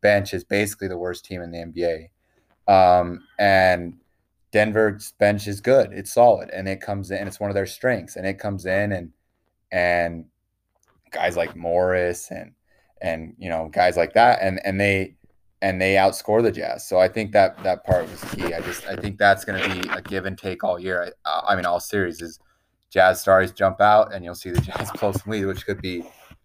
bench 0.00 0.34
is 0.34 0.44
basically 0.44 0.88
the 0.88 0.98
worst 0.98 1.24
team 1.24 1.42
in 1.42 1.50
the 1.50 1.58
NBA. 1.58 2.08
Um, 2.68 3.22
and 3.38 3.98
Denver's 4.56 5.12
bench 5.18 5.46
is 5.46 5.60
good. 5.60 5.92
It's 5.92 6.14
solid, 6.14 6.48
and 6.48 6.66
it 6.66 6.80
comes 6.80 7.10
in. 7.10 7.28
It's 7.28 7.38
one 7.38 7.50
of 7.50 7.54
their 7.54 7.66
strengths, 7.66 8.16
and 8.16 8.26
it 8.26 8.38
comes 8.38 8.64
in 8.64 8.90
and 8.90 9.12
and 9.70 10.24
guys 11.10 11.36
like 11.36 11.54
Morris 11.54 12.30
and 12.30 12.52
and 13.02 13.34
you 13.36 13.50
know 13.50 13.68
guys 13.70 13.98
like 13.98 14.14
that, 14.14 14.38
and 14.40 14.58
and 14.64 14.80
they 14.80 15.14
and 15.60 15.78
they 15.78 15.96
outscore 15.96 16.42
the 16.42 16.50
Jazz. 16.50 16.88
So 16.88 16.98
I 16.98 17.06
think 17.06 17.32
that 17.32 17.62
that 17.64 17.84
part 17.84 18.10
was 18.10 18.24
key. 18.32 18.54
I 18.54 18.62
just 18.62 18.86
I 18.86 18.96
think 18.96 19.18
that's 19.18 19.44
going 19.44 19.62
to 19.62 19.82
be 19.82 19.90
a 19.90 20.00
give 20.00 20.24
and 20.24 20.38
take 20.38 20.64
all 20.64 20.80
year. 20.80 21.12
I, 21.26 21.28
uh, 21.28 21.42
I 21.48 21.54
mean, 21.54 21.66
all 21.66 21.78
series 21.78 22.22
is 22.22 22.38
Jazz 22.88 23.20
stars 23.20 23.52
jump 23.52 23.82
out, 23.82 24.14
and 24.14 24.24
you'll 24.24 24.34
see 24.34 24.52
the 24.52 24.60
Jazz 24.72 24.90
close 24.90 25.26
lead, 25.26 25.44
which 25.44 25.66
could 25.66 25.82
be 25.82 26.02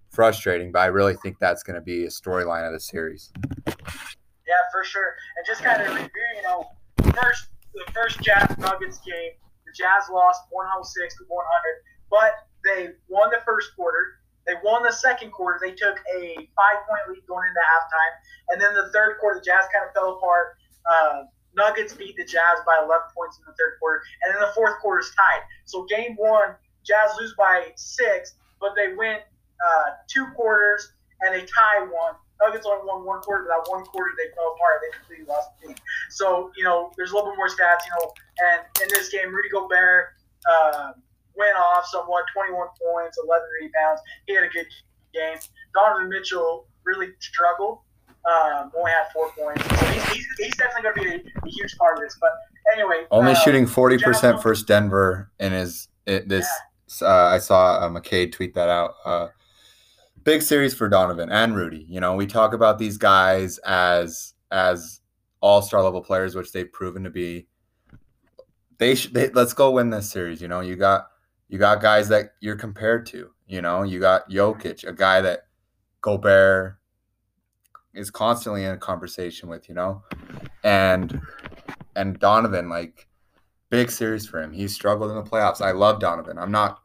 frustrating. 0.10 0.74
But 0.74 0.80
I 0.80 0.88
really 0.88 1.16
think 1.16 1.40
that's 1.40 1.64
going 1.64 1.76
to 1.76 1.82
be 1.82 2.04
a 2.04 2.10
storyline 2.10 2.68
of 2.68 2.74
the 2.74 2.80
series. 2.82 3.32
Yeah, 3.66 4.64
for 4.70 4.84
sure. 4.84 5.16
And 5.38 5.46
just 5.48 5.64
kind 5.64 5.82
of 5.82 5.98
you 5.98 6.44
know, 6.44 6.66
first 7.14 7.48
the 7.74 7.86
first 7.94 8.22
Jazz 8.22 8.58
Nuggets 8.58 9.00
game, 9.00 9.32
the 9.66 9.72
Jazz 9.76 10.10
lost 10.12 10.44
106 10.50 11.18
to 11.18 11.24
100, 11.28 11.46
but 12.10 12.48
they 12.64 12.90
won 13.08 13.30
the 13.30 13.42
first 13.46 13.76
quarter. 13.76 14.20
They 14.46 14.54
won 14.64 14.84
the 14.84 14.92
second 14.92 15.32
quarter. 15.32 15.60
They 15.62 15.72
took 15.72 15.98
a 16.18 16.36
five 16.58 16.80
point 16.90 17.04
lead 17.10 17.24
going 17.28 17.48
into 17.48 17.62
halftime. 17.62 18.14
And 18.50 18.62
then 18.62 18.74
the 18.74 18.92
third 18.92 19.18
quarter, 19.20 19.40
the 19.40 19.46
Jazz 19.46 19.66
kind 19.72 19.88
of 19.88 19.94
fell 19.94 20.18
apart. 20.18 20.58
Uh, 20.86 21.24
Nuggets 21.56 21.94
beat 21.94 22.16
the 22.18 22.26
Jazz 22.26 22.60
by 22.66 22.76
11 22.84 23.14
points 23.16 23.38
in 23.38 23.44
the 23.46 23.54
third 23.54 23.78
quarter. 23.80 24.02
And 24.24 24.34
then 24.34 24.42
the 24.42 24.54
fourth 24.54 24.80
quarter 24.82 25.02
is 25.02 25.12
tied. 25.16 25.44
So 25.66 25.86
game 25.86 26.16
one, 26.18 26.56
Jazz 26.84 27.12
lose 27.20 27.36
by 27.38 27.72
six, 27.76 28.34
but 28.60 28.72
they 28.76 28.94
win 28.96 29.18
uh, 29.62 29.90
two 30.08 30.26
quarters 30.36 30.92
and 31.22 31.36
they 31.36 31.46
tie 31.46 31.86
one. 31.86 32.16
Nuggets 32.42 32.66
only 32.66 32.86
won 32.86 33.06
one 33.06 33.22
quarter, 33.22 33.46
but 33.48 33.54
that 33.54 33.72
one 33.72 33.86
quarter 33.86 34.12
they 34.18 34.34
fell 34.34 34.56
apart. 34.56 34.82
They 34.82 34.98
completely 34.98 35.26
lost 35.26 35.50
the 35.62 35.68
game. 35.68 35.78
So, 36.10 36.52
you 36.58 36.64
know, 36.64 36.92
there's 36.98 37.12
a 37.12 37.16
little 37.16 37.32
bit 37.32 37.38
more 37.38 37.50
stats, 37.50 37.86
you 37.86 37.94
know, 38.00 38.12
and 38.50 38.66
in 38.82 38.88
this 38.90 39.10
game, 39.10 39.34
Rudy 39.34 39.50
Gobert 39.50 40.18
uh, 40.50 40.92
went 41.36 41.56
off 41.58 41.86
somewhat, 41.86 42.26
21 42.34 42.68
points, 42.82 43.18
11 43.24 43.48
rebounds. 43.62 44.02
He 44.26 44.36
had 44.36 44.44
a 44.44 44.50
good 44.50 44.66
game. 45.14 45.38
Donovan 45.74 46.10
Mitchell 46.10 46.68
really 46.84 47.10
struggled. 47.20 47.80
Um, 48.26 48.72
only 48.78 48.92
had 48.92 49.06
four 49.14 49.32
points. 49.32 49.64
So 49.64 49.86
he's, 49.88 50.04
he's, 50.10 50.28
he's 50.38 50.58
definitely 50.58 50.84
going 50.84 50.96
to 50.96 51.02
be 51.02 51.30
a, 51.30 51.48
a, 51.48 51.50
huge 51.50 51.76
part 51.78 51.98
of 51.98 52.04
this. 52.04 52.18
But 52.22 52.32
anyway. 52.74 53.06
Only 53.10 53.32
uh, 53.32 53.40
shooting 53.40 53.66
40% 53.66 54.44
versus 54.44 54.64
Denver 54.64 55.32
in 55.40 55.54
his 55.54 55.88
it, 56.06 56.30
this. 56.30 56.48
Yeah. 57.02 57.08
Uh, 57.08 57.30
I 57.30 57.38
saw 57.40 57.78
uh, 57.78 57.90
McCade 57.90 58.34
tweet 58.34 58.54
that 58.56 58.70
out. 58.70 58.96
Big 60.24 60.42
series 60.42 60.74
for 60.74 60.88
Donovan 60.88 61.32
and 61.32 61.56
Rudy. 61.56 61.86
You 61.90 62.00
know, 62.00 62.16
we 62.16 62.28
talk 62.28 62.54
about 62.54 62.78
these 62.78 62.98
guys 62.98 63.58
as 63.60 64.34
as 64.52 65.02
all 65.42 65.62
star 65.62 65.82
level 65.84 66.02
players, 66.02 66.36
which 66.36 66.52
they've 66.52 66.72
proven 66.72 67.04
to 67.04 67.10
be. 67.10 67.48
They 68.78 68.96
should. 68.96 69.14
They, 69.14 69.30
let's 69.30 69.54
go 69.54 69.72
win 69.72 69.90
this 69.90 70.12
series. 70.12 70.42
You 70.42 70.48
know, 70.48 70.60
you 70.60 70.76
got 70.76 71.08
you 71.50 71.58
got 71.58 71.82
guys 71.82 72.08
that 72.10 72.34
you're 72.40 72.56
compared 72.56 73.06
to. 73.08 73.32
You 73.48 73.62
know, 73.62 73.84
you 73.84 74.00
got 74.00 74.30
Jokic, 74.30 74.88
a 74.88 74.94
guy 74.94 75.22
that 75.22 75.48
Gobert, 76.02 76.78
is 77.94 78.10
constantly 78.10 78.64
in 78.64 78.72
a 78.72 78.78
conversation 78.78 79.50
with, 79.50 79.68
you 79.68 79.76
know, 79.76 80.04
and 80.64 81.22
and 81.96 82.20
Donovan 82.20 82.70
like 82.70 83.08
big 83.70 83.92
series 83.92 84.26
for 84.26 84.42
him. 84.42 84.52
He's 84.52 84.74
struggled 84.74 85.12
in 85.12 85.18
the 85.18 85.30
playoffs. 85.30 85.62
I 85.62 85.72
love 85.72 86.00
Donovan. 86.00 86.38
I'm 86.38 86.52
not 86.52 86.80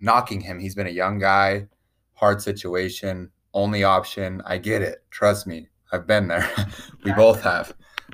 knocking 0.00 0.40
him. 0.40 0.58
He's 0.58 0.74
been 0.74 0.86
a 0.86 0.90
young 0.90 1.18
guy, 1.18 1.68
hard 2.14 2.42
situation, 2.42 3.30
only 3.52 3.84
option. 3.84 4.42
I 4.44 4.58
get 4.58 4.82
it. 4.82 5.04
Trust 5.10 5.46
me. 5.46 5.68
I've 5.92 6.06
been 6.06 6.28
there. 6.28 6.48
we 7.04 7.12
both 7.12 7.42
have. 7.42 7.72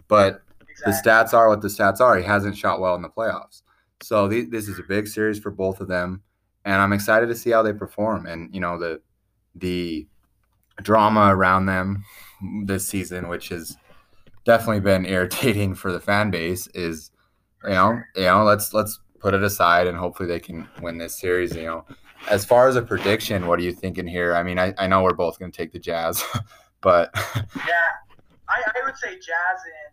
But 0.09 0.43
exactly. 0.61 0.93
the 0.93 1.11
stats 1.11 1.35
are 1.35 1.49
what 1.49 1.63
the 1.63 1.69
stats 1.69 2.01
are. 2.01 2.17
He 2.19 2.25
hasn't 2.25 2.57
shot 2.57 2.81
well 2.81 2.95
in 2.95 3.03
the 3.03 3.09
playoffs. 3.09 3.63
So 4.03 4.29
th- 4.29 4.51
this 4.51 4.69
is 4.69 4.79
a 4.79 4.83
big 4.83 5.07
series 5.07 5.39
for 5.39 5.51
both 5.51 5.81
of 5.81 5.89
them, 5.89 6.23
and 6.65 6.77
I'm 6.77 6.93
excited 6.93 7.27
to 7.27 7.35
see 7.35 7.51
how 7.51 7.63
they 7.63 7.73
perform. 7.73 8.27
And 8.27 8.55
you 8.55 8.61
know 8.61 8.79
the 8.79 9.01
the 9.55 10.07
drama 10.83 11.35
around 11.35 11.67
them 11.67 12.05
this 12.65 12.87
season, 12.87 13.29
which 13.29 13.49
has 13.49 13.77
definitely 14.45 14.81
been 14.81 15.05
irritating 15.05 15.75
for 15.75 15.93
the 15.93 16.01
fan 16.01 16.31
base, 16.31 16.67
is 16.69 17.11
you 17.65 17.71
know 17.71 18.01
you 18.17 18.23
know 18.23 18.45
let's 18.45 18.73
let's 18.73 19.01
put 19.19 19.35
it 19.35 19.43
aside 19.43 19.87
and 19.87 19.99
hopefully 19.99 20.29
they 20.29 20.41
can 20.41 20.67
win 20.81 20.99
this 20.99 21.19
series. 21.19 21.55
You 21.55 21.65
know, 21.65 21.85
as 22.29 22.45
far 22.45 22.69
as 22.69 22.77
a 22.77 22.83
prediction, 22.83 23.47
what 23.47 23.59
are 23.59 23.63
you 23.63 23.73
thinking 23.73 24.07
here? 24.07 24.35
I 24.35 24.43
mean, 24.43 24.59
I, 24.59 24.75
I 24.79 24.87
know 24.87 25.03
we're 25.03 25.15
both 25.15 25.39
going 25.39 25.51
to 25.51 25.57
take 25.57 25.73
the 25.73 25.79
Jazz, 25.79 26.23
but 26.81 27.11
yeah, 27.35 27.91
I, 28.49 28.63
I 28.67 28.85
would 28.85 28.97
say 28.97 29.15
Jazz 29.15 29.61
in 29.67 29.91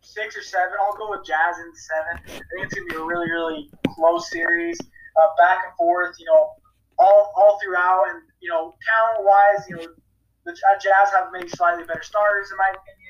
six 0.00 0.36
or 0.36 0.42
seven. 0.42 0.72
I'll 0.80 0.96
go 0.96 1.10
with 1.10 1.26
Jazz 1.26 1.58
in 1.58 1.72
seven. 1.74 2.22
I 2.26 2.30
think 2.30 2.66
it's 2.66 2.74
gonna 2.74 2.86
be 2.86 2.96
a 2.96 3.04
really, 3.04 3.30
really 3.30 3.70
close 3.94 4.30
series, 4.30 4.78
uh, 4.80 5.28
back 5.38 5.64
and 5.66 5.74
forth. 5.76 6.16
You 6.18 6.26
know, 6.26 6.50
all 6.98 7.32
all 7.36 7.58
throughout, 7.62 8.04
and 8.10 8.22
you 8.40 8.48
know, 8.50 8.74
talent 8.86 9.26
wise, 9.26 9.68
you 9.68 9.76
know, 9.76 9.86
the 10.44 10.52
Jazz 10.52 11.12
have 11.12 11.28
maybe 11.32 11.48
slightly 11.48 11.84
better 11.84 12.02
starters 12.02 12.50
in 12.50 12.56
my 12.56 12.68
opinion. 12.68 13.03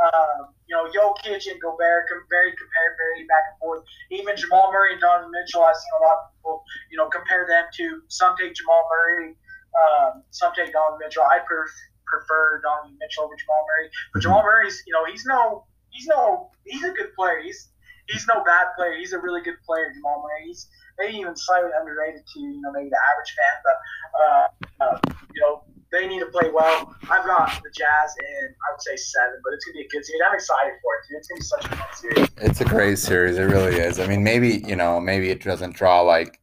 Um, 0.00 0.56
you 0.66 0.74
know, 0.74 0.88
Jokic 0.88 1.44
and 1.50 1.60
Gobert 1.60 2.08
very 2.30 2.50
compared 2.56 2.92
very 2.96 3.26
back 3.28 3.44
and 3.52 3.58
forth. 3.60 3.84
Even 4.10 4.36
Jamal 4.36 4.72
Murray 4.72 4.92
and 4.92 5.00
Donovan 5.00 5.30
Mitchell, 5.30 5.62
I've 5.62 5.76
seen 5.76 5.92
a 6.00 6.02
lot 6.02 6.16
of 6.16 6.24
people, 6.36 6.64
you 6.90 6.96
know, 6.96 7.08
compare 7.08 7.46
them 7.46 7.68
to 7.76 8.02
some 8.08 8.34
take 8.40 8.54
Jamal 8.54 8.82
Murray, 8.88 9.36
um, 9.76 10.22
some 10.30 10.52
take 10.56 10.72
Donovan 10.72 10.98
Mitchell. 10.98 11.22
I 11.24 11.44
pref- 11.44 11.86
prefer 12.06 12.60
Donovan 12.64 12.96
Mitchell 12.98 13.24
over 13.24 13.36
Jamal 13.36 13.62
Murray, 13.68 13.88
but 14.12 14.18
mm-hmm. 14.18 14.22
Jamal 14.24 14.42
Murray's, 14.42 14.82
you 14.86 14.92
know, 14.92 15.04
he's 15.04 15.24
no 15.24 15.64
he's 15.90 16.06
no 16.06 16.50
he's 16.64 16.84
a 16.84 16.90
good 16.90 17.14
player. 17.14 17.40
He's 17.44 17.68
he's 18.08 18.26
no 18.26 18.42
bad 18.44 18.72
player. 18.76 18.96
He's 18.96 19.12
a 19.12 19.20
really 19.20 19.42
good 19.42 19.60
player, 19.64 19.92
Jamal 19.94 20.24
Murray. 20.24 20.48
He's 20.48 20.68
maybe 20.98 21.16
even 21.18 21.36
slightly 21.36 21.70
underrated 21.78 22.22
to 22.26 22.40
you 22.40 22.60
know 22.60 22.72
maybe 22.72 22.90
the 22.90 23.00
average 23.12 23.32
fan, 23.36 23.56
but 23.64 23.76
uh, 24.20 24.46
uh, 24.80 24.98
you 25.34 25.40
know 25.40 25.62
they 25.92 26.08
need 26.08 26.20
to 26.20 26.26
play 26.26 26.50
well. 26.52 26.94
I've 27.02 27.24
got 27.24 27.62
the 27.62 27.70
Jazz 27.70 28.14
in 28.18 28.48
I 28.48 28.72
would 28.72 28.80
say 28.80 28.96
seven, 28.96 29.40
but 29.44 29.54
it's 29.54 29.64
gonna 29.64 29.74
be 29.74 29.84
a 29.84 29.88
good 29.88 30.04
series. 30.04 30.22
I'm 30.26 30.34
excited 30.34 30.72
for 30.82 30.94
it. 30.94 31.08
Dude. 31.08 31.18
It's 31.18 31.28
gonna 31.28 31.38
be 31.38 31.44
such 31.44 31.64
a 31.64 31.76
fun 31.76 31.94
series. 31.94 32.28
It's 32.50 32.60
a 32.60 32.64
great 32.64 32.98
series. 32.98 33.38
It 33.38 33.44
really 33.44 33.76
is. 33.76 34.00
I 34.00 34.06
mean, 34.06 34.24
maybe 34.24 34.62
you 34.66 34.76
know 34.76 35.00
maybe 35.00 35.30
it 35.30 35.42
doesn't 35.42 35.76
draw 35.76 36.00
like 36.00 36.40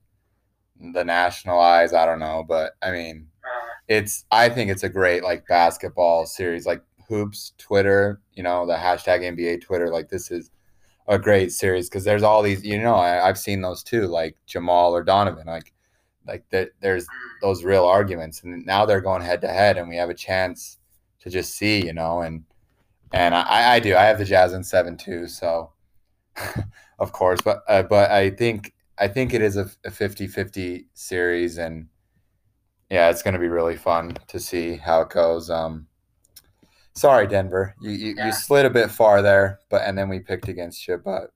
the 0.94 1.04
national 1.04 1.60
eyes. 1.60 1.94
I 1.94 2.06
don't 2.06 2.20
know, 2.20 2.46
but 2.48 2.74
I 2.82 2.92
mean. 2.92 3.28
Uh, 3.44 3.66
it's 3.88 4.26
I 4.32 4.50
think 4.50 4.70
it's 4.70 4.84
a 4.84 4.90
great 4.90 5.24
like 5.24 5.48
basketball 5.48 6.28
series. 6.28 6.68
Like 6.68 6.84
hoops 7.10 7.54
Twitter, 7.58 8.22
you 8.34 8.44
know, 8.44 8.66
the 8.66 8.76
hashtag 8.76 9.22
NBA 9.22 9.62
Twitter. 9.62 9.90
Like 9.90 10.10
this 10.10 10.32
is 10.32 10.52
a 11.08 11.18
great 11.18 11.52
series 11.52 11.90
because 11.90 12.04
there's 12.04 12.24
all 12.24 12.42
these, 12.42 12.64
you 12.64 12.80
know, 12.80 12.96
I, 12.96 13.26
have 13.26 13.38
seen 13.38 13.62
those 13.62 13.84
too, 13.84 14.06
like 14.08 14.38
Jamal 14.46 14.96
or 14.96 15.04
Donovan. 15.04 15.48
Like, 15.48 15.74
like 16.30 16.46
there, 16.50 16.70
there's 16.80 17.08
those 17.42 17.64
real 17.64 17.86
arguments, 17.86 18.44
and 18.44 18.66
now 18.66 18.86
they're 18.86 19.02
going 19.02 19.22
head 19.22 19.42
to 19.42 19.48
head, 19.48 19.78
and 19.78 19.90
we 19.90 19.98
have 19.98 20.10
a 20.10 20.14
chance 20.14 20.78
to 21.22 21.30
just 21.30 21.56
see, 21.56 21.86
you 21.86 21.94
know, 21.94 22.22
and 22.22 22.44
and 23.12 23.34
I, 23.34 23.74
I 23.74 23.80
do. 23.80 23.96
I 23.96 24.04
have 24.04 24.20
the 24.20 24.26
Jazz 24.26 24.54
in 24.54 24.64
seven 24.64 24.96
too, 24.96 25.28
so 25.28 25.72
of 27.00 27.12
course, 27.12 27.42
but 27.42 27.64
uh, 27.68 27.84
but 27.84 28.12
I 28.12 28.30
think 28.30 28.74
I 28.98 29.08
think 29.08 29.34
it 29.34 29.42
is 29.42 29.58
a, 29.58 29.70
a 29.86 29.90
50-50 29.90 30.86
series, 30.94 31.58
and 31.58 31.88
yeah, 32.90 33.10
it's 33.10 33.24
going 33.24 33.34
to 33.34 33.40
be 33.40 33.48
really 33.48 33.78
fun 33.78 34.18
to 34.28 34.40
see 34.40 34.76
how 34.76 35.02
it 35.02 35.10
goes. 35.10 35.50
Um, 35.50 35.88
sorry, 36.94 37.28
Denver. 37.28 37.76
You 37.82 37.92
you, 37.92 38.16
yeah. 38.16 38.28
you 38.28 38.32
slid 38.32 38.66
a 38.66 38.70
bit 38.70 38.92
far 38.92 39.22
there, 39.22 39.60
but 39.70 39.82
and 39.84 39.98
then 39.98 40.10
we 40.10 40.20
picked 40.20 40.48
against 40.48 40.88
you, 40.88 40.98
but 40.98 41.34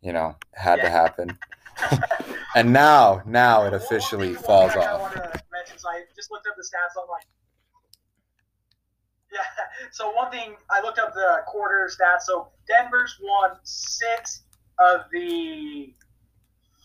you 0.00 0.12
know, 0.12 0.36
had 0.52 0.78
yeah. 0.78 0.84
to 0.84 0.90
happen. 0.90 1.38
and 2.56 2.72
now, 2.72 3.22
now 3.26 3.64
it 3.64 3.74
officially 3.74 4.34
falls 4.34 4.72
off. 4.76 4.84
I 4.84 4.98
want 4.98 5.14
to 5.14 5.42
mention, 5.52 5.78
so 5.78 5.88
I 5.88 6.02
just 6.14 6.30
looked 6.30 6.46
up 6.46 6.56
the 6.56 6.62
stats 6.62 7.00
online. 7.00 7.22
Yeah. 9.32 9.40
So 9.90 10.12
one 10.12 10.30
thing 10.30 10.54
I 10.70 10.80
looked 10.80 10.98
up 10.98 11.12
the 11.12 11.38
quarter 11.46 11.90
stats. 11.90 12.22
So 12.22 12.48
Denver's 12.68 13.18
won 13.20 13.56
six 13.64 14.42
of 14.78 15.00
the 15.10 15.92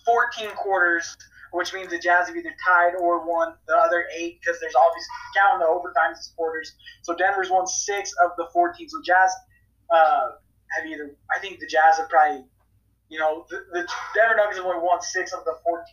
14 0.05 0.49
quarters 0.55 1.15
which 1.51 1.73
means 1.73 1.89
the 1.89 1.99
Jazz 1.99 2.27
have 2.27 2.35
either 2.35 2.53
tied 2.65 2.95
or 2.99 3.25
won 3.25 3.53
the 3.67 3.75
other 3.75 4.05
eight 4.15 4.39
because 4.39 4.59
there's 4.59 4.75
obviously 4.75 5.09
counting 5.35 5.59
the 5.59 5.65
overtimes 5.65 6.19
as 6.19 6.31
quarters. 6.35 6.75
So 7.01 7.15
Denver's 7.15 7.49
won 7.49 7.67
six 7.67 8.13
of 8.23 8.31
the 8.37 8.47
14. 8.53 8.89
So 8.89 9.01
Jazz 9.03 9.31
uh, 9.89 10.31
have 10.75 10.85
either, 10.85 11.15
I 11.35 11.39
think 11.39 11.59
the 11.59 11.67
Jazz 11.67 11.97
have 11.97 12.09
probably, 12.09 12.45
you 13.09 13.19
know, 13.19 13.45
the, 13.49 13.63
the 13.71 13.87
Denver 14.15 14.35
Nuggets 14.35 14.57
have 14.57 14.65
only 14.65 14.83
won 14.83 15.01
six 15.01 15.33
of 15.33 15.43
the 15.45 15.55
14 15.63 15.83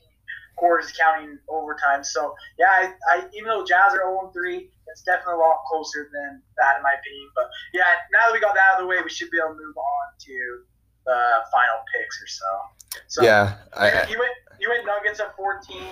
quarters 0.57 0.93
counting 0.93 1.39
overtime. 1.49 2.05
So 2.05 2.35
yeah, 2.59 2.67
I, 2.71 2.93
I 3.11 3.25
even 3.35 3.49
though 3.49 3.65
Jazz 3.65 3.95
are 3.95 4.07
0 4.07 4.31
3, 4.33 4.71
it's 4.89 5.03
definitely 5.03 5.35
a 5.35 5.39
lot 5.39 5.65
closer 5.67 6.09
than 6.13 6.43
that 6.59 6.77
in 6.79 6.83
my 6.83 6.95
opinion. 6.99 7.29
But 7.35 7.51
yeah, 7.73 8.03
now 8.13 8.27
that 8.29 8.33
we 8.33 8.41
got 8.41 8.55
that 8.55 8.75
out 8.75 8.81
of 8.81 8.85
the 8.85 8.89
way, 8.89 8.99
we 9.03 9.11
should 9.11 9.31
be 9.31 9.39
able 9.39 9.55
to 9.55 9.61
move 9.61 9.77
on 9.77 10.05
to 10.19 10.37
the 11.07 11.21
final 11.53 11.83
picks 11.93 12.17
or 12.23 12.29
so. 12.29 12.51
So 13.09 13.23
yeah, 13.23 13.59
I, 13.75 14.07
you 14.09 14.19
went 14.19 14.35
you 14.61 14.71
went 14.71 14.87
Nuggets 14.87 15.21
at 15.21 15.35
14. 15.37 15.83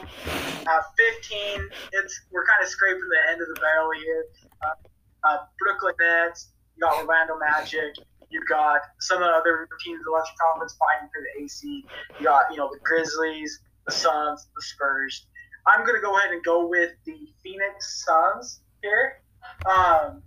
Uh, 0.64 0.80
15, 0.96 1.68
it's 1.92 2.20
we're 2.30 2.46
kind 2.46 2.62
of 2.62 2.68
scraping 2.68 3.02
the 3.02 3.32
end 3.32 3.42
of 3.42 3.48
the 3.48 3.60
barrel 3.60 3.90
here. 3.98 4.24
Uh, 4.62 5.28
uh, 5.28 5.38
Brooklyn 5.58 5.94
Nets, 5.98 6.50
you 6.76 6.82
got 6.82 7.02
Orlando 7.02 7.34
Magic, 7.38 7.96
you 8.32 8.40
got 8.48 8.80
some 9.00 9.22
of 9.22 9.28
the 9.28 9.34
other 9.34 9.68
teams 9.84 9.98
in 9.98 10.04
the 10.04 10.12
Western 10.12 10.36
Conference 10.40 10.74
fighting 10.74 11.08
for 11.12 11.20
the 11.22 11.44
AC. 11.44 11.84
You 12.18 12.24
got 12.24 12.50
you 12.50 12.56
know 12.56 12.70
the 12.72 12.80
Grizzlies, 12.80 13.60
the 13.86 13.92
Suns, 13.92 14.48
the 14.54 14.62
Spurs. 14.62 15.26
I'm 15.66 15.86
gonna 15.86 16.00
go 16.00 16.16
ahead 16.16 16.32
and 16.32 16.42
go 16.42 16.66
with 16.66 16.90
the 17.04 17.28
Phoenix 17.42 18.04
Suns 18.04 18.60
here, 18.82 19.22
um, 19.66 20.22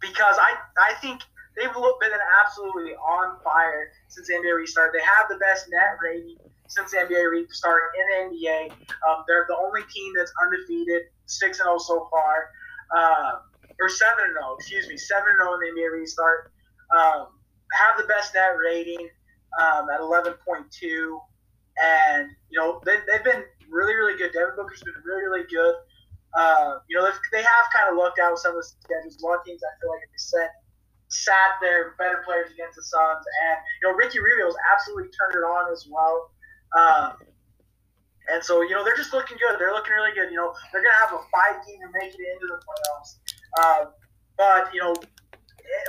because 0.00 0.36
I 0.38 0.56
I 0.78 0.94
think 1.00 1.22
they've 1.56 1.72
been 1.72 2.10
absolutely 2.44 2.92
on 2.94 3.38
fire 3.42 3.92
since 4.08 4.26
the 4.26 4.34
NBA 4.34 4.56
restarted. 4.56 4.94
They 4.94 5.04
have 5.04 5.28
the 5.28 5.36
best 5.36 5.68
net 5.70 5.96
rating 6.02 6.36
since 6.68 6.92
the 6.92 6.98
NBA 6.98 7.30
restart 7.30 7.82
in 7.98 8.30
the 8.30 8.36
NBA. 8.36 8.70
Um, 9.08 9.24
they're 9.26 9.46
the 9.48 9.56
only 9.56 9.82
team 9.92 10.12
that's 10.16 10.32
undefeated, 10.42 11.02
six 11.26 11.58
and 11.58 11.66
zero 11.66 11.76
oh 11.76 11.78
so 11.78 12.08
far, 12.10 12.50
uh, 12.96 13.32
or 13.80 13.88
seven 13.88 14.24
and 14.24 14.34
zero. 14.34 14.54
Oh, 14.54 14.56
excuse 14.58 14.88
me, 14.88 14.96
seven 14.96 15.30
and 15.30 15.38
zero 15.42 15.54
in 15.54 15.60
the 15.60 15.80
NBA 15.80 15.92
restart. 15.92 16.52
Um, 16.96 17.26
have 17.72 17.98
the 17.98 18.04
best 18.04 18.34
net 18.34 18.56
rating 18.58 19.08
um, 19.60 19.88
at 19.90 20.00
eleven 20.00 20.34
point 20.46 20.66
two, 20.70 21.20
and 21.80 22.30
you 22.50 22.58
know 22.58 22.80
they, 22.84 22.98
they've 23.06 23.24
been 23.24 23.44
really 23.70 23.94
really 23.94 24.18
good. 24.18 24.32
Devin 24.32 24.54
Booker's 24.56 24.82
been 24.82 24.94
really 25.04 25.22
really 25.22 25.46
good. 25.48 25.74
Uh, 26.34 26.78
you 26.88 26.96
know 26.96 27.08
they 27.32 27.42
have 27.42 27.66
kind 27.72 27.90
of 27.90 27.96
looked 27.96 28.18
out 28.18 28.38
some 28.38 28.52
of 28.52 28.62
the 28.62 28.66
schedules. 28.66 29.18
A 29.22 29.26
lot 29.26 29.38
of 29.38 29.44
teams 29.44 29.62
I 29.62 29.72
feel 29.80 29.90
like 29.90 30.00
they 30.00 30.18
set 30.18 30.50
sat 31.08 31.58
their 31.60 31.94
better 31.98 32.22
players 32.24 32.50
against 32.52 32.76
the 32.76 32.82
Suns, 32.82 33.24
and 33.46 33.58
you 33.82 33.88
know 33.88 33.94
Ricky 33.94 34.18
Rubio's 34.18 34.54
absolutely 34.72 35.10
turned 35.10 35.34
it 35.34 35.46
on 35.46 35.72
as 35.72 35.86
well. 35.90 36.30
Um, 36.76 37.14
and 38.30 38.44
so, 38.44 38.62
you 38.62 38.70
know, 38.70 38.84
they're 38.84 38.96
just 38.96 39.12
looking 39.12 39.36
good. 39.38 39.58
They're 39.58 39.72
looking 39.72 39.92
really 39.92 40.14
good. 40.14 40.30
You 40.30 40.36
know, 40.36 40.54
they're 40.72 40.82
going 40.82 40.94
to 40.94 41.00
have 41.02 41.12
a 41.18 41.22
five 41.34 41.66
team 41.66 41.80
to 41.80 41.88
make 41.98 42.14
it 42.14 42.20
into 42.20 42.46
the 42.46 42.60
playoffs. 42.62 43.18
Um, 43.58 43.92
but, 44.36 44.72
you 44.72 44.80
know, 44.80 44.94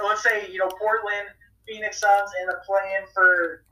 let's 0.03 0.23
say, 0.23 0.49
you 0.51 0.59
know, 0.59 0.69
Portland, 0.79 1.29
Phoenix 1.67 1.99
Suns, 1.99 2.31
and 2.39 2.49
the 2.49 2.59
play-in 2.65 3.07
for 3.13 3.63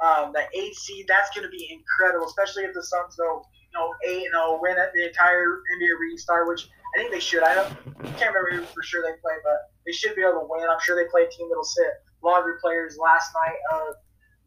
um, 0.00 0.32
the 0.32 0.44
eight 0.54 0.74
seed, 0.74 1.06
that's 1.08 1.30
going 1.34 1.44
to 1.44 1.50
be 1.50 1.68
incredible, 1.70 2.26
especially 2.26 2.64
if 2.64 2.74
the 2.74 2.82
Suns 2.82 3.16
go, 3.16 3.42
you 3.52 3.78
know, 3.78 3.92
8 4.06 4.24
and 4.24 4.32
0, 4.32 4.58
win 4.62 4.78
at 4.78 4.92
the 4.94 5.08
entire 5.08 5.62
NBA 5.76 5.98
restart, 6.00 6.48
which 6.48 6.68
I 6.94 6.98
think 6.98 7.12
they 7.12 7.20
should. 7.20 7.42
I 7.42 7.54
don't 7.54 7.68
can't 8.16 8.34
remember 8.34 8.66
for 8.66 8.82
sure 8.82 9.02
they 9.02 9.18
play, 9.20 9.34
but 9.44 9.70
they 9.84 9.92
should 9.92 10.14
be 10.14 10.22
able 10.22 10.40
to 10.40 10.46
win. 10.48 10.66
I'm 10.68 10.80
sure 10.80 10.96
they 10.96 11.08
play 11.10 11.22
a 11.22 11.30
team 11.30 11.48
that'll 11.48 11.64
sit 11.64 12.02
their 12.22 12.58
players 12.60 12.98
last 13.00 13.32
night 13.34 13.58
of 13.72 13.94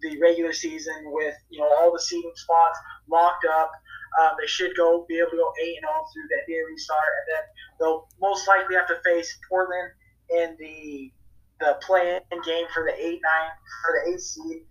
the 0.01 0.19
regular 0.19 0.53
season 0.53 0.93
with 1.05 1.35
you 1.49 1.59
know 1.59 1.69
all 1.79 1.91
the 1.91 1.99
seeding 1.99 2.33
spots 2.35 2.79
locked 3.09 3.45
up. 3.45 3.71
Um, 4.19 4.31
they 4.39 4.47
should 4.47 4.75
go 4.75 5.05
be 5.07 5.19
able 5.19 5.31
to 5.31 5.37
go 5.37 5.53
eight 5.63 5.77
and 5.77 5.85
all 5.85 6.09
through 6.11 6.27
the 6.27 6.51
NBA 6.51 6.67
restart, 6.67 6.99
and 6.99 7.35
then 7.35 7.43
they'll 7.79 8.07
most 8.19 8.47
likely 8.47 8.75
have 8.75 8.87
to 8.87 8.99
face 9.03 9.37
Portland 9.47 9.91
in 10.31 10.55
the 10.59 11.11
the 11.59 11.77
play-in 11.85 12.21
game 12.41 12.65
for 12.73 12.83
the 12.83 12.95
eight 12.97 13.21
nine 13.21 13.51
for 13.85 13.91
the 13.93 14.11
eight 14.11 14.19
seed, 14.19 14.63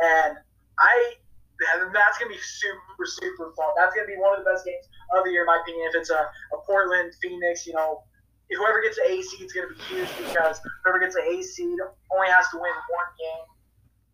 and 0.00 0.36
I 0.78 1.14
that's 1.92 2.18
gonna 2.18 2.30
be 2.30 2.40
super 2.40 3.04
super 3.04 3.52
fun. 3.56 3.74
That's 3.76 3.94
gonna 3.94 4.06
be 4.06 4.16
one 4.16 4.38
of 4.38 4.44
the 4.44 4.50
best 4.50 4.64
games 4.64 4.88
of 5.16 5.24
the 5.24 5.30
year, 5.30 5.42
in 5.42 5.46
my 5.46 5.58
opinion. 5.60 5.88
If 5.90 6.00
it's 6.00 6.10
a, 6.10 6.22
a 6.54 6.58
Portland 6.66 7.12
Phoenix, 7.20 7.66
you 7.66 7.74
know, 7.74 8.02
whoever 8.50 8.82
gets 8.82 8.96
the 8.96 9.10
A 9.10 9.22
seed 9.22 9.46
is 9.46 9.52
to 9.52 9.68
be 9.68 9.82
huge 9.90 10.08
because 10.18 10.60
whoever 10.84 11.00
gets 11.00 11.14
the 11.14 11.22
A 11.22 11.42
seed 11.42 11.78
only 12.14 12.28
has 12.30 12.48
to 12.50 12.56
win 12.56 12.72
one 12.72 13.10
game, 13.18 13.46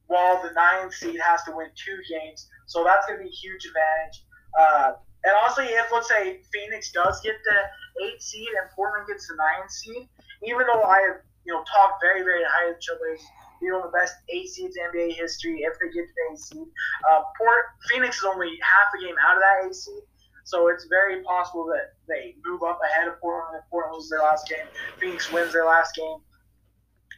while 0.07 0.43
the 0.43 0.53
nine 0.53 0.91
seed 0.91 1.21
has 1.21 1.43
to 1.45 1.53
win 1.55 1.69
two 1.77 1.99
games. 2.09 2.49
So 2.67 2.83
that's 2.83 3.07
to 3.07 3.19
be 3.19 3.29
a 3.29 3.31
huge 3.31 3.67
advantage. 3.67 4.25
Uh, 4.59 4.93
and 5.25 5.35
also, 5.43 5.63
if 5.63 5.87
let's 5.93 6.09
say 6.09 6.41
Phoenix 6.53 6.93
does 6.93 7.21
get 7.21 7.37
the 7.45 8.05
eight 8.05 8.21
seed 8.23 8.49
and 8.61 8.71
Portland 8.75 9.07
gets 9.09 9.29
the 9.29 9.37
nine 9.37 9.69
seed, 9.69 10.09
even 10.43 10.67
though 10.67 10.83
I 10.83 11.01
have 11.01 11.21
you 11.45 11.53
know 11.53 11.63
talked 11.65 12.03
very 12.03 12.23
very 12.23 12.43
high 12.43 12.71
of 12.71 12.77
the 12.77 12.81
Trailblazers, 12.81 13.25
you 13.63 13.71
know 13.71 13.83
the 13.83 13.93
best 13.93 14.15
eight 14.29 14.49
seeds 14.49 14.77
in 14.77 14.83
NBA 14.91 15.15
history 15.15 15.63
if 15.63 15.75
they 15.79 15.93
get 15.93 16.09
to 16.09 16.13
the 16.15 16.33
eight 16.33 16.39
seed. 16.39 16.69
Uh, 17.11 17.23
Port 17.39 17.65
Phoenix 17.91 18.19
is 18.19 18.25
only 18.25 18.59
half 18.63 18.93
a 18.97 19.05
game 19.05 19.15
out 19.27 19.37
of 19.37 19.43
that 19.43 19.67
eight 19.67 19.75
seed. 19.75 20.03
So 20.45 20.69
it's 20.69 20.85
very 20.85 21.23
possible 21.25 21.65
that 21.73 21.97
they 22.07 22.37
move 22.45 22.63
up 22.63 22.79
ahead 22.85 23.09
of 23.09 23.19
Portland 23.19 23.57
if 23.57 23.65
Portland 23.71 23.97
loses 23.97 24.11
their 24.11 24.21
last 24.21 24.47
game, 24.47 24.69
Phoenix 25.01 25.33
wins 25.33 25.53
their 25.55 25.65
last 25.65 25.97
game. 25.97 26.21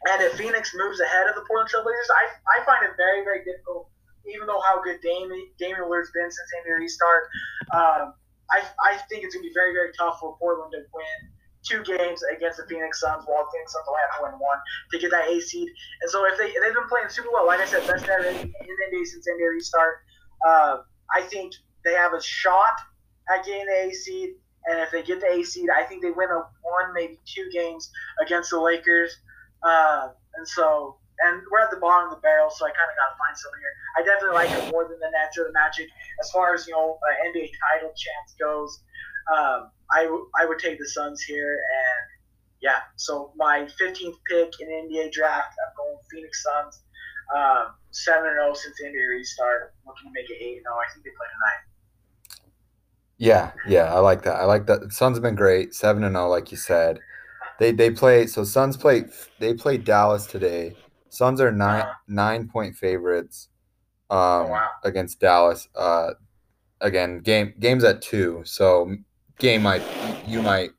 And 0.06 0.22
if 0.22 0.38
Phoenix 0.38 0.70
moves 0.76 1.00
ahead 1.00 1.26
of 1.26 1.34
the 1.34 1.42
Portland 1.42 1.70
Trailblazers, 1.70 2.10
I, 2.14 2.24
I 2.54 2.64
find 2.64 2.86
it 2.86 2.94
very, 2.96 3.24
very 3.24 3.42
difficult, 3.42 3.90
even 4.30 4.46
though 4.46 4.60
how 4.60 4.80
good 4.80 5.00
Damian, 5.02 5.50
Damian 5.58 5.90
Lillard's 5.90 6.12
been 6.14 6.30
since 6.30 6.48
NBA 6.62 6.78
restart. 6.78 7.24
Um, 7.74 8.14
I, 8.46 8.62
I 8.78 8.94
think 9.10 9.24
it's 9.24 9.34
going 9.34 9.42
to 9.42 9.50
be 9.50 9.54
very, 9.54 9.72
very 9.74 9.90
tough 9.98 10.20
for 10.20 10.36
Portland 10.38 10.70
to 10.78 10.86
win 10.94 11.18
two 11.68 11.82
games 11.82 12.22
against 12.34 12.58
the 12.58 12.66
Phoenix 12.68 13.00
Suns, 13.00 13.24
while 13.26 13.48
Phoenix 13.52 13.72
Suns 13.72 13.84
will 13.86 13.96
have 13.96 14.18
to 14.18 14.22
win 14.24 14.38
one 14.38 14.58
to 14.92 14.98
get 14.98 15.10
that 15.10 15.28
A 15.28 15.40
seed. 15.40 15.68
And 16.02 16.10
so 16.10 16.24
if 16.26 16.38
they 16.38 16.48
they've 16.48 16.74
been 16.74 16.88
playing 16.88 17.08
super 17.08 17.28
well, 17.32 17.46
like 17.46 17.60
I 17.60 17.66
said, 17.66 17.86
best 17.86 18.06
rating 18.08 18.40
in 18.40 18.50
the 18.50 18.96
NBA 18.96 19.06
since 19.06 19.26
NBA 19.28 19.50
restart. 19.50 19.98
Uh, 20.46 20.76
I 21.14 21.22
think 21.22 21.54
they 21.84 21.94
have 21.94 22.12
a 22.12 22.22
shot 22.22 22.74
at 23.28 23.44
getting 23.44 23.66
the 23.66 23.88
A 23.88 23.92
seed. 23.92 24.30
And 24.66 24.80
if 24.80 24.90
they 24.90 25.02
get 25.02 25.20
the 25.20 25.30
A 25.30 25.44
seed, 25.44 25.70
I 25.70 25.84
think 25.84 26.02
they 26.02 26.10
win 26.10 26.28
a 26.30 26.42
one, 26.62 26.92
maybe 26.92 27.18
two 27.24 27.48
games 27.52 27.90
against 28.20 28.50
the 28.50 28.60
Lakers. 28.60 29.14
Uh, 29.62 30.08
and 30.36 30.46
so, 30.46 30.98
and 31.22 31.40
we're 31.50 31.60
at 31.60 31.70
the 31.70 31.78
bottom 31.78 32.10
of 32.10 32.16
the 32.16 32.20
barrel, 32.20 32.50
so 32.50 32.66
I 32.66 32.70
kind 32.70 32.90
of 32.90 32.96
got 32.98 33.14
to 33.14 33.16
find 33.16 33.34
someone 33.38 33.60
here. 33.62 33.74
I 33.96 34.00
definitely 34.04 34.36
like 34.36 34.50
it 34.50 34.72
more 34.72 34.84
than 34.84 34.98
the 34.98 35.08
Nets 35.14 35.38
or 35.38 35.44
the 35.44 35.52
Magic 35.52 35.88
as 36.20 36.30
far 36.30 36.52
as 36.52 36.66
you 36.66 36.74
know 36.74 36.98
uh, 36.98 37.28
NBA 37.30 37.50
title 37.56 37.94
chance 37.96 38.34
goes. 38.38 38.82
Um, 39.32 39.70
I, 39.92 40.04
w- 40.04 40.28
I 40.40 40.46
would 40.46 40.58
take 40.58 40.78
the 40.78 40.88
Suns 40.88 41.22
here, 41.22 41.52
and 41.54 42.04
yeah. 42.62 42.80
So 42.96 43.32
my 43.36 43.68
15th 43.78 44.16
pick 44.28 44.52
in 44.60 44.68
NBA 44.68 45.10
draft, 45.10 45.54
I'm 45.60 45.72
going 45.76 45.98
Phoenix 46.10 46.42
Suns. 46.42 46.82
Um, 47.34 47.74
seven 47.90 48.26
and 48.30 48.36
zero 48.38 48.54
since 48.54 48.76
the 48.78 48.86
NBA 48.86 49.08
restart, 49.08 49.74
looking 49.86 50.08
to 50.08 50.14
make 50.14 50.30
it 50.30 50.42
eight 50.42 50.58
and 50.58 50.66
zero. 50.66 50.76
I 50.78 50.86
think 50.94 51.04
they 51.04 51.10
play 51.10 51.26
tonight. 51.34 51.62
Yeah, 53.18 53.52
yeah, 53.64 53.94
I 53.94 54.00
like 54.00 54.22
that. 54.22 54.36
I 54.36 54.44
like 54.44 54.66
that. 54.66 54.80
The 54.82 54.90
Suns 54.90 55.16
have 55.16 55.22
been 55.22 55.34
great, 55.36 55.74
seven 55.74 56.04
and 56.04 56.14
zero, 56.14 56.28
like 56.28 56.50
you 56.50 56.56
said. 56.58 57.00
They 57.58 57.72
they 57.72 57.90
play 57.90 58.26
so 58.26 58.44
Suns 58.44 58.76
play 58.76 59.04
they 59.40 59.54
play 59.54 59.78
Dallas 59.78 60.26
today. 60.26 60.76
Suns 61.10 61.40
are 61.40 61.52
nine 61.52 61.82
Uh-huh. 61.82 61.94
nine 62.08 62.48
point 62.48 62.76
favorites 62.76 63.48
um, 64.10 64.18
Oh, 64.18 64.48
wow. 64.50 64.70
against 64.84 65.20
Dallas. 65.20 65.68
Uh, 65.76 66.14
again, 66.80 67.20
game 67.20 67.54
games 67.60 67.84
at 67.84 68.02
two, 68.02 68.42
so 68.46 68.96
game 69.38 69.62
might 69.62 69.82
you 70.26 70.42
might 70.42 70.70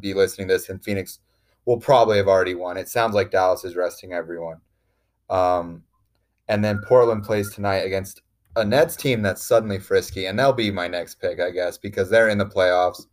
be 0.00 0.14
listening 0.14 0.48
to 0.48 0.54
this, 0.54 0.68
and 0.68 0.82
Phoenix 0.82 1.20
will 1.64 1.78
probably 1.78 2.16
have 2.18 2.28
already 2.28 2.54
won. 2.54 2.76
It 2.76 2.88
sounds 2.88 3.14
like 3.14 3.30
Dallas 3.30 3.64
is 3.64 3.76
resting 3.76 4.12
everyone. 4.12 4.60
Um, 5.28 5.82
and 6.48 6.64
then 6.64 6.82
Portland 6.86 7.24
plays 7.24 7.52
tonight 7.52 7.78
against 7.78 8.22
a 8.54 8.64
Nets 8.64 8.96
team 8.96 9.20
that's 9.22 9.44
suddenly 9.44 9.78
frisky, 9.78 10.26
and 10.26 10.38
they'll 10.38 10.52
be 10.52 10.70
my 10.70 10.88
next 10.88 11.16
pick, 11.16 11.40
I 11.40 11.50
guess, 11.50 11.76
because 11.76 12.08
they're 12.08 12.28
in 12.28 12.38
the 12.38 12.46
playoffs. 12.46 13.06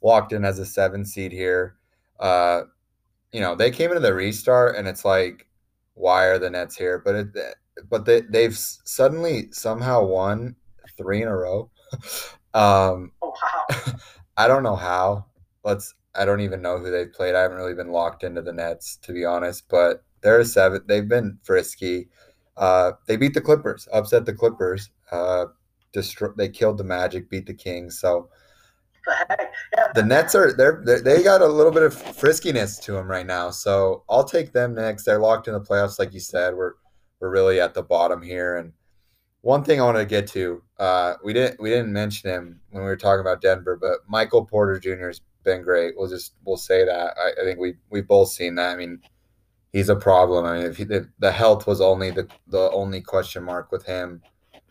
Walked 0.00 0.32
in 0.32 0.44
as 0.44 0.60
a 0.60 0.66
seven 0.66 1.04
seed 1.04 1.32
here. 1.32 1.76
Uh, 2.20 2.62
you 3.32 3.40
know, 3.40 3.56
they 3.56 3.70
came 3.70 3.90
into 3.90 4.00
the 4.00 4.14
restart, 4.14 4.76
and 4.76 4.86
it's 4.86 5.04
like, 5.04 5.48
why 5.94 6.26
are 6.26 6.38
the 6.38 6.50
Nets 6.50 6.76
here? 6.76 6.98
But 7.04 7.14
it, 7.14 7.28
but 7.90 8.04
they 8.04 8.20
they've 8.20 8.56
suddenly 8.56 9.48
somehow 9.50 10.04
won 10.04 10.54
three 10.96 11.22
in 11.22 11.28
a 11.28 11.36
row. 11.36 11.70
um, 12.58 13.12
Oh 13.22 13.34
wow! 13.42 13.94
I 14.36 14.48
don't 14.48 14.62
know 14.62 14.76
how. 14.76 15.26
Let's. 15.64 15.94
I 16.14 16.24
don't 16.24 16.40
even 16.40 16.62
know 16.62 16.78
who 16.78 16.90
they've 16.90 17.12
played. 17.12 17.34
I 17.34 17.42
haven't 17.42 17.58
really 17.58 17.74
been 17.74 17.92
locked 17.92 18.24
into 18.24 18.42
the 18.42 18.52
Nets 18.52 18.96
to 19.02 19.12
be 19.12 19.24
honest. 19.24 19.68
But 19.68 20.04
they're 20.22 20.40
a 20.40 20.44
seven. 20.44 20.82
They've 20.86 21.08
been 21.08 21.38
frisky. 21.42 22.08
Uh, 22.56 22.92
they 23.06 23.16
beat 23.16 23.34
the 23.34 23.40
Clippers, 23.40 23.88
upset 23.92 24.26
the 24.26 24.34
Clippers. 24.34 24.90
Uh. 25.10 25.46
They 26.36 26.48
killed 26.48 26.78
the 26.78 26.84
Magic, 26.84 27.30
beat 27.30 27.46
the 27.46 27.54
Kings. 27.54 27.98
So 27.98 28.28
the? 29.06 29.48
Yeah, 29.76 29.86
the 29.94 30.02
Nets 30.02 30.34
are 30.34 30.52
they're, 30.52 30.82
they're 30.84 31.00
they 31.00 31.22
got 31.22 31.42
a 31.42 31.46
little 31.46 31.72
bit 31.72 31.82
of 31.82 31.94
friskiness 31.94 32.80
to 32.82 32.92
them 32.92 33.08
right 33.08 33.26
now. 33.26 33.50
So 33.50 34.04
I'll 34.08 34.24
take 34.24 34.52
them 34.52 34.74
next. 34.74 35.04
They're 35.04 35.18
locked 35.18 35.48
in 35.48 35.54
the 35.54 35.60
playoffs, 35.60 35.98
like 35.98 36.12
you 36.12 36.20
said. 36.20 36.54
We're 36.54 36.74
we're 37.20 37.30
really 37.30 37.60
at 37.60 37.74
the 37.74 37.82
bottom 37.82 38.22
here. 38.22 38.56
And 38.56 38.72
one 39.42 39.62
thing 39.64 39.80
I 39.80 39.84
wanted 39.84 40.00
to 40.00 40.06
get 40.06 40.26
to, 40.28 40.62
uh, 40.78 41.14
we 41.22 41.32
didn't 41.32 41.60
we 41.60 41.70
didn't 41.70 41.92
mention 41.92 42.30
him 42.30 42.60
when 42.70 42.82
we 42.82 42.88
were 42.88 42.96
talking 42.96 43.20
about 43.20 43.40
Denver, 43.40 43.76
but 43.76 43.98
Michael 44.08 44.44
Porter 44.44 44.78
Jr. 44.78 45.08
has 45.08 45.20
been 45.44 45.62
great. 45.62 45.94
We'll 45.96 46.08
just 46.08 46.34
we'll 46.44 46.56
say 46.56 46.84
that. 46.84 47.16
I, 47.16 47.40
I 47.40 47.44
think 47.44 47.58
we 47.58 47.74
we've 47.90 48.06
both 48.06 48.30
seen 48.30 48.56
that. 48.56 48.74
I 48.74 48.76
mean, 48.76 49.00
he's 49.72 49.88
a 49.88 49.96
problem. 49.96 50.44
I 50.44 50.58
mean, 50.58 50.66
if, 50.66 50.76
he, 50.76 50.84
the 50.84 51.32
health 51.32 51.66
was 51.66 51.80
only 51.80 52.10
the 52.10 52.28
the 52.48 52.70
only 52.70 53.00
question 53.00 53.44
mark 53.44 53.70
with 53.70 53.84
him 53.86 54.22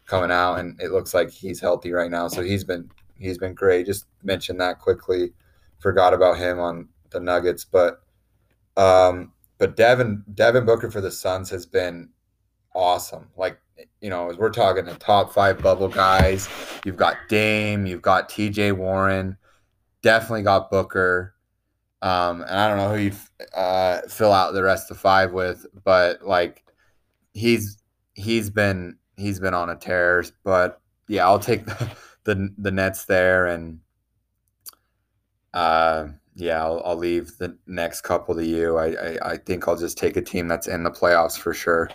coming 0.05 0.31
out, 0.31 0.55
and 0.55 0.79
it 0.81 0.91
looks 0.91 1.13
like 1.13 1.29
he's 1.29 1.59
healthy 1.59 1.91
right 1.91 2.11
now. 2.11 2.27
So 2.27 2.41
he's 2.41 2.63
been 2.63 2.89
he's 3.17 3.37
been 3.37 3.53
great. 3.53 3.85
Just 3.85 4.05
mention 4.23 4.57
that 4.57 4.79
quickly. 4.79 5.33
Forgot 5.79 6.13
about 6.13 6.37
him 6.37 6.59
on 6.59 6.89
the 7.11 7.19
Nuggets, 7.19 7.65
but 7.65 8.01
um, 8.75 9.31
but 9.57 9.75
Devin 9.75 10.23
Devin 10.33 10.65
Booker 10.65 10.91
for 10.91 11.01
the 11.01 11.11
Suns 11.11 11.49
has 11.49 11.65
been 11.65 12.09
awesome. 12.75 13.29
Like 13.37 13.59
you 14.01 14.09
know, 14.09 14.29
as 14.29 14.37
we're 14.37 14.49
talking 14.49 14.85
the 14.85 14.95
top 14.95 15.33
five 15.33 15.61
bubble 15.61 15.89
guys, 15.89 16.47
you've 16.85 16.97
got 16.97 17.17
Dame, 17.29 17.85
you've 17.85 18.01
got 18.01 18.29
T.J. 18.29 18.73
Warren, 18.73 19.37
definitely 20.01 20.43
got 20.43 20.69
Booker. 20.69 21.33
Um, 22.01 22.41
and 22.41 22.59
I 22.59 22.67
don't 22.67 22.77
know 22.77 22.95
who 22.95 23.01
you'd 23.01 23.17
uh, 23.55 24.01
fill 24.07 24.31
out 24.31 24.53
the 24.53 24.63
rest 24.63 24.91
of 24.91 24.97
five 24.97 25.33
with, 25.33 25.65
but 25.83 26.21
like 26.21 26.63
he's 27.33 27.77
he's 28.13 28.49
been 28.49 28.97
he's 29.15 29.39
been 29.39 29.55
on 29.55 29.69
a 29.69 29.75
tear. 29.75 30.23
But 30.43 30.79
yeah, 31.07 31.25
I'll 31.25 31.39
take 31.39 31.65
the 31.65 31.91
the, 32.23 32.53
the 32.57 32.71
Nets 32.71 33.05
there, 33.05 33.47
and 33.47 33.79
uh, 35.53 36.09
yeah, 36.35 36.63
I'll, 36.63 36.83
I'll 36.85 36.97
leave 36.97 37.37
the 37.39 37.57
next 37.65 38.01
couple 38.01 38.35
to 38.35 38.45
you. 38.45 38.77
I, 38.77 38.87
I 38.87 39.31
I 39.31 39.37
think 39.37 39.67
I'll 39.67 39.75
just 39.75 39.97
take 39.97 40.17
a 40.17 40.21
team 40.21 40.47
that's 40.47 40.67
in 40.67 40.83
the 40.83 40.91
playoffs 40.91 41.37
for 41.37 41.53
sure. 41.53 41.89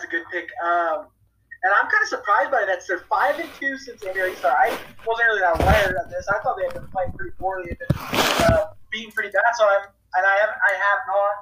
Yeah, 0.00 0.08
I 0.08 0.08
think 0.08 0.08
that's 0.08 0.08
a 0.08 0.08
good 0.08 0.24
pick. 0.32 0.48
Um, 0.64 1.06
and 1.62 1.72
I'm 1.76 1.90
kind 1.92 2.02
of 2.02 2.08
surprised 2.08 2.50
by 2.50 2.64
that. 2.64 2.80
They're 2.88 3.04
five 3.04 3.38
and 3.38 3.48
two 3.60 3.76
since 3.76 4.00
the 4.00 4.08
NBA 4.08 4.32
restart. 4.32 4.56
I 4.56 4.70
wasn't 5.04 5.28
really 5.28 5.40
that 5.40 5.60
wired 5.60 5.96
on 5.96 6.08
this. 6.08 6.26
I 6.28 6.40
thought 6.40 6.56
they 6.56 6.64
had 6.64 6.74
been 6.74 6.88
playing 6.88 7.12
pretty 7.12 7.36
poorly 7.38 7.68
and 7.68 7.78
been 7.78 7.96
uh, 7.96 8.72
beating 8.90 9.12
pretty 9.12 9.30
bad. 9.30 9.52
So 9.56 9.64
I'm 9.68 9.92
and 10.14 10.26
I 10.26 10.36
have 10.40 10.50
I 10.50 10.72
have 10.74 11.00
not. 11.06 11.32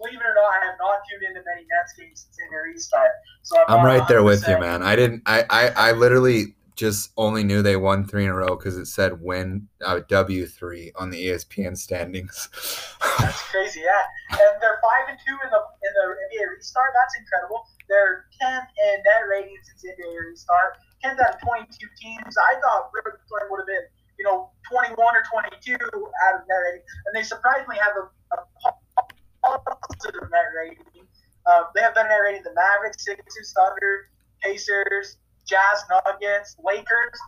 Believe 0.00 0.16
it 0.16 0.24
or 0.24 0.32
not, 0.32 0.48
I 0.48 0.64
have 0.64 0.76
not 0.80 1.00
tuned 1.04 1.22
into 1.28 1.44
many 1.44 1.66
Nets 1.68 1.92
games 1.92 2.24
since 2.24 2.36
the 2.36 2.56
NBA 2.56 2.72
restart. 2.72 3.10
So 3.42 3.60
I'm, 3.68 3.80
I'm 3.80 3.84
right 3.84 4.08
there 4.08 4.22
with 4.22 4.48
you, 4.48 4.58
man. 4.58 4.82
I 4.82 4.96
didn't. 4.96 5.22
I 5.26 5.44
I, 5.50 5.90
I 5.90 5.92
literally 5.92 6.54
just 6.80 7.12
only 7.20 7.44
knew 7.44 7.60
they 7.60 7.76
won 7.76 8.08
three 8.08 8.24
in 8.24 8.32
a 8.32 8.34
row 8.34 8.56
because 8.56 8.80
it 8.80 8.88
said 8.88 9.20
win 9.20 9.68
uh, 9.84 10.00
W 10.08 10.48
three 10.48 10.90
on 10.96 11.12
the 11.12 11.28
ESPN 11.28 11.76
standings. 11.76 12.48
That's 13.20 13.42
crazy, 13.52 13.84
yeah. 13.84 14.40
And 14.40 14.56
they're 14.64 14.80
five 14.80 15.12
and 15.12 15.20
two 15.20 15.36
in 15.44 15.50
the 15.52 15.60
in 15.60 15.92
the 15.92 16.04
NBA 16.08 16.56
restart. 16.56 16.96
That's 16.96 17.20
incredible. 17.20 17.68
They're 17.92 18.24
ten 18.40 18.64
in 18.64 19.04
net 19.04 19.28
rating 19.28 19.60
since 19.60 19.84
NBA 19.84 20.32
restart. 20.32 20.80
Ten 21.04 21.20
out 21.20 21.36
of 21.36 21.40
twenty 21.44 21.68
two 21.68 21.84
teams. 22.00 22.32
I 22.32 22.56
thought 22.64 22.88
Brooklyn 22.96 23.44
would 23.52 23.60
have 23.60 23.68
been, 23.68 23.84
you 24.16 24.24
know, 24.24 24.48
twenty 24.64 24.96
one 24.96 25.12
or 25.12 25.24
twenty 25.28 25.52
two 25.60 25.76
out 25.76 26.40
of 26.40 26.48
net 26.48 26.60
rating, 26.64 26.84
and 27.04 27.12
they 27.12 27.28
surprisingly 27.28 27.76
have 27.76 27.92
a, 27.92 28.08
a 28.40 29.60
positive 29.68 30.32
net 30.32 30.48
rating. 30.56 31.04
Uh, 31.44 31.68
they 31.76 31.84
have 31.84 31.92
better 31.92 32.08
net 32.08 32.24
rating 32.24 32.40
than 32.40 32.56
Mavericks, 32.56 33.04
Sixers, 33.04 33.52
Thunder, 33.52 34.08
Pacers, 34.40 35.20
Jazz, 35.50 35.82
Nuggets, 35.90 36.54
Lakers. 36.62 37.18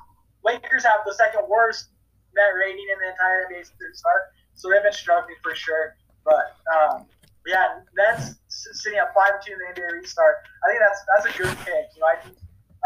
Lakers 0.47 0.85
have 0.87 1.03
the 1.05 1.15
second 1.15 1.43
worst 1.51 1.91
net 2.35 2.55
rating 2.55 2.87
in 2.87 2.99
the 3.03 3.11
entire 3.11 3.51
NBA 3.51 3.67
since 3.67 3.75
the 3.79 3.91
restart. 3.91 4.23
So 4.55 4.71
they've 4.71 4.83
been 4.83 4.95
struggling 4.95 5.35
for 5.43 5.55
sure. 5.55 5.99
But 6.25 6.55
um, 6.71 7.07
yeah, 7.47 7.83
that's 7.99 8.39
sitting 8.49 8.99
at 8.99 9.13
five 9.13 9.43
two 9.43 9.53
in 9.53 9.59
the 9.59 9.67
NBA 9.75 10.01
restart. 10.01 10.47
I 10.63 10.71
think 10.71 10.81
that's 10.81 11.01
that's 11.11 11.27
a 11.27 11.39
good 11.39 11.57
pick. 11.67 11.91
You 11.95 12.01
know, 12.01 12.07
I 12.07 12.17
think 12.23 12.37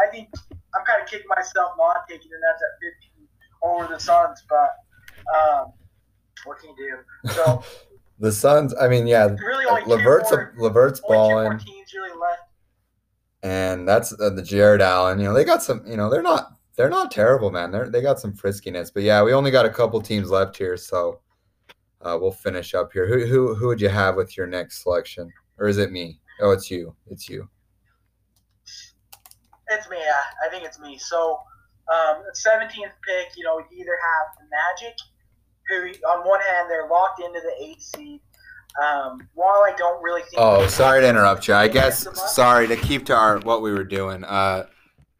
I 0.01 0.09
think 0.09 0.29
I'm 0.73 0.85
kind 0.85 1.01
of 1.01 1.07
kicking 1.07 1.29
myself 1.29 1.73
not 1.77 2.09
taking 2.09 2.29
the 2.33 2.41
Nets 2.41 2.61
at 2.65 2.73
15 3.13 3.27
over 3.61 3.93
the 3.93 3.99
Suns, 3.99 4.43
but 4.49 4.73
um, 5.37 5.73
what 6.45 6.59
can 6.59 6.69
you 6.69 7.03
do? 7.25 7.31
So 7.33 7.63
the 8.19 8.31
Suns. 8.31 8.73
I 8.79 8.87
mean, 8.87 9.05
yeah, 9.05 9.35
really 9.37 9.65
only 9.65 9.83
Levert's 9.85 10.31
more, 10.31 10.53
a, 10.57 10.61
Levert's 10.61 11.01
only 11.07 11.13
two 11.13 11.13
more 11.13 11.43
balling, 11.43 11.59
really 11.93 12.19
left. 12.19 12.46
And 13.47 13.87
that's 13.87 14.11
uh, 14.19 14.29
the 14.29 14.41
Jarrett 14.41 14.81
Allen. 14.81 15.19
You 15.19 15.25
know, 15.27 15.33
they 15.33 15.45
got 15.45 15.63
some. 15.63 15.81
You 15.87 15.95
know, 15.95 16.09
they're 16.09 16.21
not 16.21 16.57
they're 16.75 16.89
not 16.89 17.11
terrible, 17.11 17.49
man. 17.49 17.71
They're 17.71 17.89
they 17.89 18.01
got 18.01 18.19
some 18.19 18.33
friskiness, 18.33 18.93
but 18.93 19.03
yeah, 19.03 19.23
we 19.23 19.31
only 19.31 19.51
got 19.51 19.65
a 19.65 19.69
couple 19.69 20.01
teams 20.01 20.29
left 20.29 20.57
here, 20.57 20.75
so 20.75 21.21
uh, 22.01 22.17
we'll 22.19 22.33
finish 22.33 22.73
up 22.73 22.91
here. 22.91 23.07
Who 23.07 23.25
who 23.25 23.55
who 23.55 23.67
would 23.67 23.79
you 23.79 23.87
have 23.87 24.17
with 24.17 24.35
your 24.35 24.47
next 24.47 24.83
selection, 24.83 25.31
or 25.59 25.69
is 25.69 25.77
it 25.77 25.93
me? 25.93 26.19
Oh, 26.41 26.51
it's 26.51 26.69
you. 26.69 26.93
It's 27.09 27.29
you. 27.29 27.47
It's 29.69 29.89
me. 29.89 29.97
Yeah, 29.97 30.45
I 30.45 30.49
think 30.49 30.65
it's 30.65 30.79
me. 30.79 30.97
So, 30.97 31.39
um, 31.91 32.23
17th 32.35 32.69
pick, 33.05 33.29
you 33.37 33.45
know, 33.45 33.59
either 33.71 33.97
have 34.07 34.27
the 34.37 34.45
Magic, 34.51 34.95
who 35.69 36.07
on 36.09 36.27
one 36.27 36.41
hand 36.41 36.69
they're 36.69 36.89
locked 36.89 37.21
into 37.21 37.39
the 37.39 37.65
eight 37.65 37.81
seed. 37.81 38.19
Um, 38.83 39.27
while 39.33 39.63
I 39.65 39.73
don't 39.75 40.01
really 40.03 40.21
think. 40.21 40.35
Oh, 40.37 40.67
sorry 40.67 41.01
to 41.01 41.09
interrupt 41.09 41.47
you. 41.47 41.53
I 41.53 41.67
guess 41.67 42.07
sorry 42.33 42.67
to 42.67 42.75
keep 42.75 43.05
to 43.07 43.15
our 43.15 43.39
what 43.39 43.61
we 43.61 43.71
were 43.71 43.83
doing. 43.83 44.23
Uh, 44.23 44.67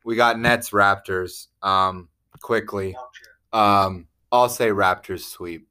we 0.06 0.16
got 0.16 0.40
Nets 0.40 0.70
Raptors. 0.70 1.48
Um, 1.64 2.10
quickly. 2.42 2.96
Um, 3.52 4.08
I'll 4.32 4.50
say 4.50 4.70
Raptors 4.70 5.22
sweep. 5.22 5.68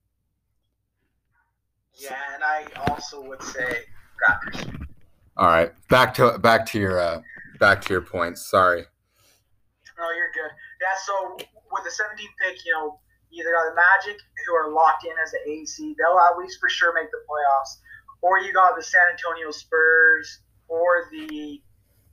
Yeah, 1.94 2.16
and 2.34 2.42
I 2.44 2.64
also 2.88 3.22
would 3.22 3.42
say 3.42 3.84
Raptors. 4.28 4.86
All 5.36 5.46
right, 5.46 5.72
back 5.88 6.14
to 6.14 6.38
back 6.38 6.66
to 6.66 6.78
your 6.78 6.98
uh, 6.98 7.22
back 7.60 7.82
to 7.82 7.92
your 7.92 8.02
points. 8.02 8.44
Sorry. 8.44 8.84
No, 9.98 10.10
you're 10.10 10.32
good. 10.32 10.50
Yeah, 10.80 10.88
so 11.06 11.36
with 11.72 11.84
the 11.84 11.90
17th 11.90 12.28
pick, 12.42 12.64
you 12.66 12.72
know, 12.72 12.98
either 13.36 13.52
got 13.52 13.68
the 13.70 13.76
Magic, 13.76 14.20
who 14.46 14.54
are 14.54 14.72
locked 14.72 15.04
in 15.04 15.12
as 15.22 15.30
the 15.32 15.50
AC, 15.50 15.94
they'll 15.98 16.18
at 16.18 16.38
least 16.38 16.58
for 16.60 16.68
sure 16.68 16.92
make 16.94 17.10
the 17.10 17.20
playoffs, 17.28 17.80
or 18.22 18.38
you 18.38 18.52
got 18.52 18.76
the 18.76 18.82
San 18.82 19.02
Antonio 19.12 19.50
Spurs 19.50 20.40
or 20.68 21.08
the 21.12 21.60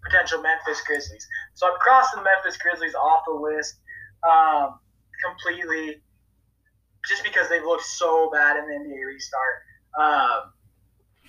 potential 0.04 0.41
Memphis 0.41 0.82
Grizzlies. 0.86 1.28
So 1.54 1.68
I'm 1.68 1.80
crossing 1.80 2.20
the 2.20 2.26
Memphis 2.26 2.58
Grizzlies 2.58 2.95
off 2.95 3.24
the 3.26 3.34
list 3.34 3.80
um, 4.28 4.80
completely, 5.24 6.02
just 7.08 7.24
because 7.24 7.50
they've 7.50 7.64
looked 7.64 7.86
so 7.86 8.30
bad 8.32 8.58
in 8.58 8.66
the 8.68 8.74
NBA 8.74 9.08
restart. 9.08 9.56
Um, 9.98 10.54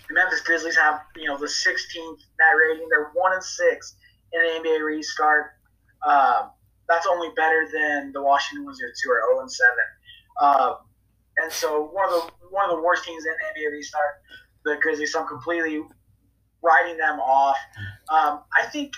the 0.08 0.14
Memphis 0.14 0.40
Grizzlies 0.40 0.76
have 0.76 1.00
you 1.16 1.26
know 1.26 1.38
the 1.38 1.46
16th 1.46 2.18
net 2.38 2.56
rating. 2.58 2.88
They're 2.88 3.10
one 3.14 3.32
and 3.32 3.42
six 3.42 3.94
in 4.32 4.42
the 4.42 4.68
NBA 4.68 4.84
restart. 4.84 5.52
Um, 6.06 6.50
that's 6.88 7.06
only 7.06 7.28
better 7.36 7.68
than 7.72 8.12
the 8.12 8.22
Washington 8.22 8.66
Wizards, 8.66 9.00
who 9.00 9.10
are 9.12 9.22
0 9.32 9.40
and 9.40 9.50
7. 9.50 9.72
Um, 10.40 10.74
and 11.42 11.52
so 11.52 11.88
one 11.92 12.06
of 12.06 12.14
the 12.14 12.32
one 12.50 12.70
of 12.70 12.76
the 12.76 12.82
worst 12.82 13.04
teams 13.04 13.24
in 13.24 13.32
the 13.32 13.60
NBA 13.60 13.72
restart, 13.72 14.22
the 14.64 14.76
Grizzlies. 14.80 15.12
So 15.12 15.20
I'm 15.20 15.26
completely 15.26 15.82
writing 16.62 16.96
them 16.96 17.20
off. 17.20 17.56
Um, 18.08 18.42
I 18.54 18.66
think. 18.66 18.92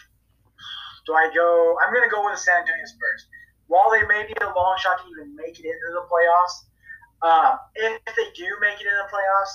Do 1.07 1.15
I 1.15 1.31
go? 1.31 1.79
I'm 1.87 1.95
going 1.95 2.03
to 2.03 2.11
go 2.11 2.27
with 2.27 2.35
the 2.35 2.43
San 2.43 2.67
Antonio 2.67 2.83
Spurs. 2.83 3.31
While 3.71 3.95
they 3.95 4.03
may 4.11 4.27
be 4.27 4.35
a 4.43 4.51
long 4.51 4.75
shot 4.83 4.99
to 4.99 5.07
even 5.07 5.39
make 5.39 5.55
it 5.55 5.63
into 5.63 5.89
the 5.95 6.03
playoffs, 6.11 6.67
uh, 7.23 7.57
if 7.79 8.15
they 8.19 8.27
do 8.35 8.51
make 8.59 8.83
it 8.83 8.91
into 8.91 9.01
the 9.07 9.11
playoffs, 9.15 9.55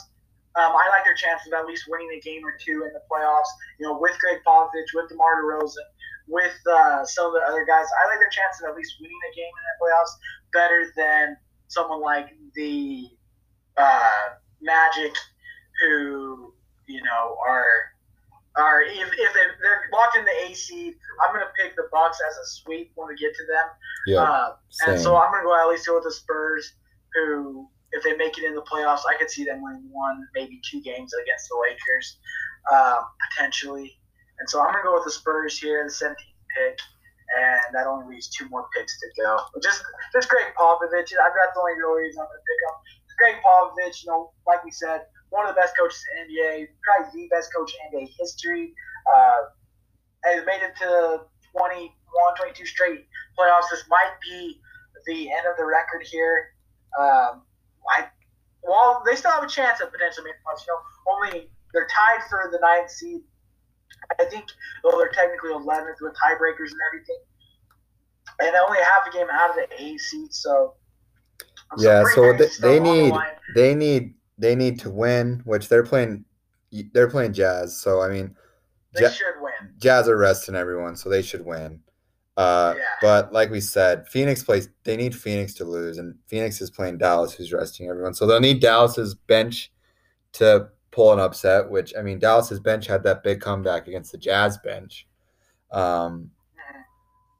um, 0.55 0.71
I 0.71 0.87
like 0.95 1.03
their 1.03 1.15
chances 1.15 1.51
of 1.51 1.59
at 1.59 1.67
least 1.67 1.91
winning 1.91 2.07
a 2.15 2.19
game 2.23 2.43
or 2.43 2.55
two 2.55 2.87
in 2.87 2.91
the 2.95 3.03
playoffs. 3.11 3.51
You 3.79 3.87
know, 3.87 3.99
with 3.99 4.15
Gregg 4.19 4.39
Popovich, 4.47 4.95
with 4.95 5.11
DeMar 5.11 5.43
DeRozan, 5.43 5.87
with 6.27 6.55
uh, 6.69 7.05
some 7.05 7.27
of 7.27 7.33
the 7.33 7.43
other 7.47 7.65
guys, 7.65 7.85
I 8.01 8.07
like 8.09 8.19
their 8.19 8.29
chances 8.29 8.63
of 8.63 8.71
at 8.71 8.75
least 8.75 8.95
winning 8.99 9.17
a 9.31 9.35
game 9.35 9.51
in 9.51 9.63
the 9.67 9.77
playoffs 9.81 10.13
better 10.53 10.91
than 10.95 11.37
someone 11.67 12.01
like 12.01 12.29
the 12.55 13.07
uh, 13.77 14.35
Magic, 14.61 15.13
who 15.81 16.53
you 16.87 17.01
know 17.03 17.37
are 17.47 17.91
are 18.55 18.83
if, 18.83 19.07
if 19.07 19.33
they, 19.33 19.45
they're 19.61 19.89
locked 19.93 20.17
in 20.17 20.25
the 20.25 20.49
AC, 20.49 20.93
I'm 21.23 21.33
gonna 21.33 21.51
pick 21.57 21.75
the 21.75 21.87
Bucks 21.91 22.19
as 22.29 22.37
a 22.37 22.45
sweep 22.45 22.91
when 22.95 23.07
we 23.07 23.15
get 23.15 23.33
to 23.33 23.45
them. 23.45 23.67
Yeah, 24.07 24.21
uh, 24.21 24.55
and 24.87 24.99
so 24.99 25.15
I'm 25.15 25.31
gonna 25.31 25.43
go 25.43 25.59
at 25.59 25.69
least 25.69 25.87
with 25.91 26.03
the 26.03 26.11
Spurs, 26.11 26.73
who 27.13 27.67
if 27.91 28.03
they 28.03 28.15
make 28.15 28.37
it 28.37 28.43
in 28.43 28.55
the 28.55 28.61
playoffs, 28.61 29.01
I 29.09 29.17
could 29.17 29.29
see 29.29 29.45
them 29.45 29.61
winning 29.61 29.89
one, 29.91 30.27
maybe 30.33 30.61
two 30.69 30.81
games 30.81 31.11
against 31.13 31.49
the 31.49 31.57
Lakers, 31.61 32.17
um, 32.71 33.03
potentially. 33.29 33.97
And 34.41 34.49
so 34.49 34.57
I'm 34.59 34.73
gonna 34.73 34.81
go 34.83 34.97
with 34.97 35.05
the 35.05 35.13
Spurs 35.13 35.57
here, 35.57 35.85
the 35.85 35.93
17th 35.93 36.17
pick, 36.57 36.77
and 37.37 37.61
that 37.77 37.85
only 37.85 38.17
leaves 38.17 38.27
two 38.27 38.49
more 38.49 38.65
picks 38.73 38.99
to 38.99 39.07
go. 39.21 39.37
Just 39.61 39.85
just 40.11 40.27
Gregg 40.29 40.49
Popovich. 40.57 41.13
I've 41.13 41.37
got 41.37 41.53
the 41.53 41.61
only 41.61 41.77
real 41.77 41.93
reason 41.93 42.19
I'm 42.19 42.25
gonna 42.25 42.41
pick 42.49 42.61
up. 42.73 42.81
Gregg 43.21 43.37
Popovich, 43.45 44.01
you 44.01 44.09
know, 44.09 44.33
like 44.47 44.65
we 44.65 44.71
said, 44.71 45.05
one 45.29 45.47
of 45.47 45.53
the 45.53 45.61
best 45.61 45.77
coaches 45.77 46.01
in 46.17 46.25
NBA, 46.25 46.67
probably 46.81 47.29
the 47.29 47.29
best 47.29 47.53
coach 47.53 47.71
in 47.71 47.99
NBA 47.99 48.09
history. 48.17 48.73
Uh, 49.05 49.53
has 50.23 50.45
made 50.45 50.61
it 50.61 50.73
to 50.77 51.21
21, 51.53 51.91
22 52.35 52.65
straight 52.65 53.05
playoffs. 53.37 53.69
This 53.69 53.83
might 53.89 54.13
be 54.21 54.59
the 55.05 55.31
end 55.31 55.45
of 55.49 55.57
the 55.57 55.65
record 55.65 56.05
here. 56.05 56.53
Um, 56.99 57.41
I, 57.89 58.05
well, 58.63 59.03
they 59.05 59.15
still 59.15 59.31
have 59.31 59.43
a 59.43 59.47
chance 59.47 59.81
of 59.81 59.91
potentially 59.91 60.25
making 60.25 60.41
playoffs. 60.45 60.65
You 60.65 60.73
know, 60.73 60.81
only 61.13 61.49
they're 61.73 61.87
tied 61.87 62.27
for 62.29 62.49
the 62.51 62.59
ninth 62.59 62.91
seed. 62.91 63.21
I 64.19 64.25
think, 64.25 64.45
though 64.83 64.97
they're 64.97 65.11
technically 65.11 65.51
11th 65.51 66.01
with 66.01 66.13
tiebreakers 66.13 66.71
and 66.71 66.81
everything, 66.87 67.19
and 68.39 68.55
only 68.55 68.79
half 68.79 69.07
a 69.07 69.11
game 69.11 69.27
out 69.31 69.51
of 69.51 69.55
the 69.55 69.83
A 69.83 69.97
seed. 69.97 70.33
So 70.33 70.75
yeah, 71.77 72.03
so 72.13 72.33
they, 72.33 72.47
they 72.61 72.79
need 72.79 73.13
they 73.55 73.75
need 73.75 74.13
they 74.37 74.55
need 74.55 74.79
to 74.79 74.89
win, 74.89 75.41
which 75.45 75.69
they're 75.69 75.83
playing. 75.83 76.25
They're 76.93 77.09
playing 77.09 77.33
Jazz, 77.33 77.79
so 77.79 78.01
I 78.01 78.09
mean, 78.09 78.35
they 78.93 79.09
should 79.09 79.41
win. 79.41 79.73
Jazz 79.77 80.07
are 80.07 80.17
resting 80.17 80.55
everyone, 80.55 80.95
so 80.95 81.09
they 81.09 81.21
should 81.21 81.45
win. 81.45 81.81
Uh, 82.37 82.75
yeah. 82.77 82.83
But 83.01 83.33
like 83.33 83.51
we 83.51 83.61
said, 83.61 84.07
Phoenix 84.07 84.43
plays. 84.43 84.69
They 84.83 84.97
need 84.97 85.15
Phoenix 85.15 85.53
to 85.55 85.65
lose, 85.65 85.97
and 85.97 86.15
Phoenix 86.27 86.61
is 86.61 86.71
playing 86.71 86.97
Dallas, 86.97 87.33
who's 87.33 87.53
resting 87.53 87.89
everyone. 87.89 88.13
So 88.13 88.25
they'll 88.25 88.39
need 88.39 88.61
Dallas's 88.61 89.15
bench 89.15 89.71
to 90.33 90.69
pull 90.91 91.13
an 91.13 91.19
upset. 91.19 91.69
Which 91.69 91.93
I 91.97 92.01
mean, 92.01 92.19
Dallas's 92.19 92.59
bench 92.59 92.87
had 92.87 93.03
that 93.03 93.23
big 93.23 93.41
comeback 93.41 93.87
against 93.87 94.11
the 94.11 94.17
Jazz 94.17 94.57
bench. 94.59 95.07
Um, 95.71 96.31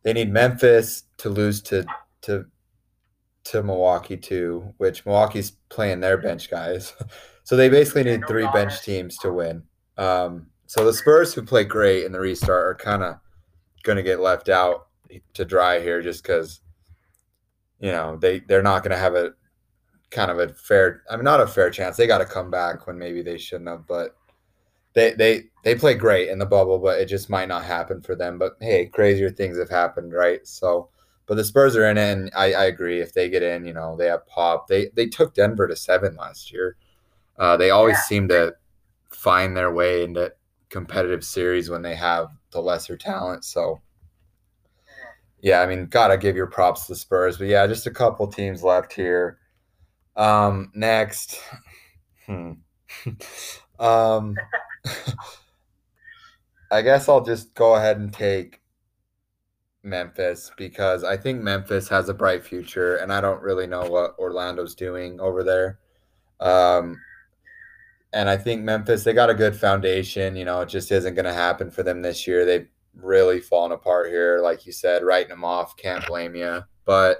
they 0.04 0.14
need 0.14 0.32
Memphis 0.32 1.04
to 1.18 1.30
lose 1.30 1.62
to 1.64 1.86
to 2.22 2.46
to 3.44 3.64
Milwaukee 3.64 4.18
too, 4.18 4.74
which 4.78 5.06
Milwaukee's 5.06 5.52
playing 5.70 6.00
their 6.00 6.18
bench 6.18 6.50
guys. 6.50 6.94
so 7.44 7.56
they 7.56 7.70
basically 7.70 8.04
need 8.04 8.28
three 8.28 8.48
bench 8.54 8.82
teams 8.84 9.18
to 9.20 9.32
win. 9.32 9.64
Um, 9.98 10.48
so 10.68 10.86
the 10.86 10.94
Spurs, 10.94 11.34
who 11.34 11.44
play 11.44 11.64
great 11.64 12.06
in 12.06 12.12
the 12.12 12.20
restart, 12.20 12.66
are 12.66 12.76
kind 12.76 13.04
of 13.04 13.18
going 13.84 13.98
to 13.98 14.04
get 14.04 14.20
left 14.20 14.48
out 14.48 14.88
to 15.34 15.44
dry 15.44 15.82
here 15.82 16.02
just 16.02 16.24
because, 16.24 16.62
you 17.80 17.92
know, 17.92 18.16
they, 18.16 18.40
they're 18.40 18.64
not 18.64 18.84
going 18.84 18.92
to 18.92 18.98
have 18.98 19.16
a 19.16 19.34
kind 20.12 20.30
of 20.30 20.40
a 20.40 20.50
fair, 20.50 21.04
I 21.10 21.16
mean, 21.16 21.26
not 21.26 21.42
a 21.42 21.48
fair 21.48 21.70
chance. 21.72 21.98
They 21.98 22.08
got 22.08 22.20
to 22.20 22.26
come 22.26 22.52
back 22.52 22.86
when 22.86 22.98
maybe 22.98 23.22
they 23.22 23.38
shouldn't 23.38 23.70
have, 23.70 23.88
but 23.88 24.16
they, 24.94 25.14
they, 25.14 25.46
they 25.64 25.76
play 25.76 25.94
great 25.96 26.30
in 26.30 26.38
the 26.38 26.46
bubble, 26.46 26.78
but 26.78 27.00
it 27.00 27.06
just 27.06 27.30
might 27.30 27.48
not 27.48 27.64
happen 27.64 28.02
for 28.02 28.16
them. 28.16 28.38
But 28.38 28.58
hey, 28.60 28.88
crazier 28.88 29.30
things 29.30 29.58
have 29.58 29.70
happened, 29.70 30.14
right? 30.14 30.46
So, 30.46 30.90
but 31.28 31.36
the 31.36 31.44
Spurs 31.46 31.78
are 31.78 31.90
in 31.90 31.98
it, 31.98 32.12
and 32.12 32.32
I, 32.36 32.54
I 32.54 32.66
agree. 32.66 33.00
If 33.00 33.14
they 33.14 33.30
get 33.30 33.42
in, 33.42 33.66
you 33.66 33.74
know, 33.74 33.96
they 33.96 34.08
have 34.08 34.28
pop. 34.28 34.68
They 34.68 34.90
they 34.96 35.06
took 35.06 35.34
Denver 35.34 35.66
to 35.66 35.78
seven 35.78 36.16
last 36.18 36.52
year. 36.52 36.76
Uh, 37.38 37.56
they 37.56 37.70
always 37.70 37.96
yeah. 37.96 38.02
seem 38.02 38.28
to 38.28 38.54
find 39.10 39.56
their 39.56 39.72
way 39.72 40.04
into 40.04 40.34
competitive 40.68 41.24
series 41.24 41.70
when 41.70 41.82
they 41.82 41.96
have 41.96 42.28
the 42.52 42.62
lesser 42.62 42.98
talent. 42.98 43.46
So, 43.46 43.82
yeah, 45.42 45.62
I 45.62 45.68
mean, 45.68 45.86
gotta 45.86 46.18
give 46.18 46.36
your 46.36 46.48
props 46.48 46.88
to 46.88 46.94
the 46.94 46.98
Spurs. 46.98 47.38
But 47.38 47.48
yeah, 47.48 47.66
just 47.66 47.88
a 47.88 47.92
couple 47.92 48.28
teams 48.28 48.62
left 48.62 48.92
here. 48.92 49.38
Um, 50.16 50.72
next, 50.74 51.40
hmm. 52.26 52.54
um, 53.80 54.36
I 56.72 56.82
guess 56.82 57.10
I'll 57.10 57.24
just 57.24 57.54
go 57.54 57.76
ahead 57.76 57.98
and 57.98 58.14
take 58.14 58.62
Memphis 59.84 60.52
because 60.58 61.04
I 61.04 61.18
think 61.18 61.42
Memphis 61.42 61.88
has 61.90 62.10
a 62.10 62.14
bright 62.14 62.44
future, 62.44 62.98
and 62.98 63.12
I 63.12 63.22
don't 63.22 63.42
really 63.42 63.68
know 63.68 63.90
what 63.90 64.18
Orlando's 64.18 64.76
doing 64.76 65.20
over 65.20 65.44
there. 65.44 65.80
Um, 66.40 67.00
and 68.14 68.30
I 68.30 68.38
think 68.38 68.64
Memphis 68.64 69.04
they 69.04 69.14
got 69.14 69.30
a 69.30 69.36
good 69.36 69.56
foundation. 69.56 70.36
You 70.36 70.46
know, 70.46 70.62
it 70.62 70.70
just 70.70 70.92
isn't 70.92 71.16
going 71.16 71.26
to 71.26 71.34
happen 71.34 71.72
for 71.72 71.84
them 71.84 72.02
this 72.02 72.28
year. 72.28 72.46
They've 72.46 72.68
really 72.96 73.40
fallen 73.40 73.72
apart 73.72 74.10
here, 74.10 74.40
like 74.42 74.66
you 74.66 74.72
said, 74.72 75.04
writing 75.04 75.30
them 75.30 75.44
off. 75.44 75.78
Can't 75.78 76.06
blame 76.06 76.36
you. 76.36 76.64
But 76.86 77.20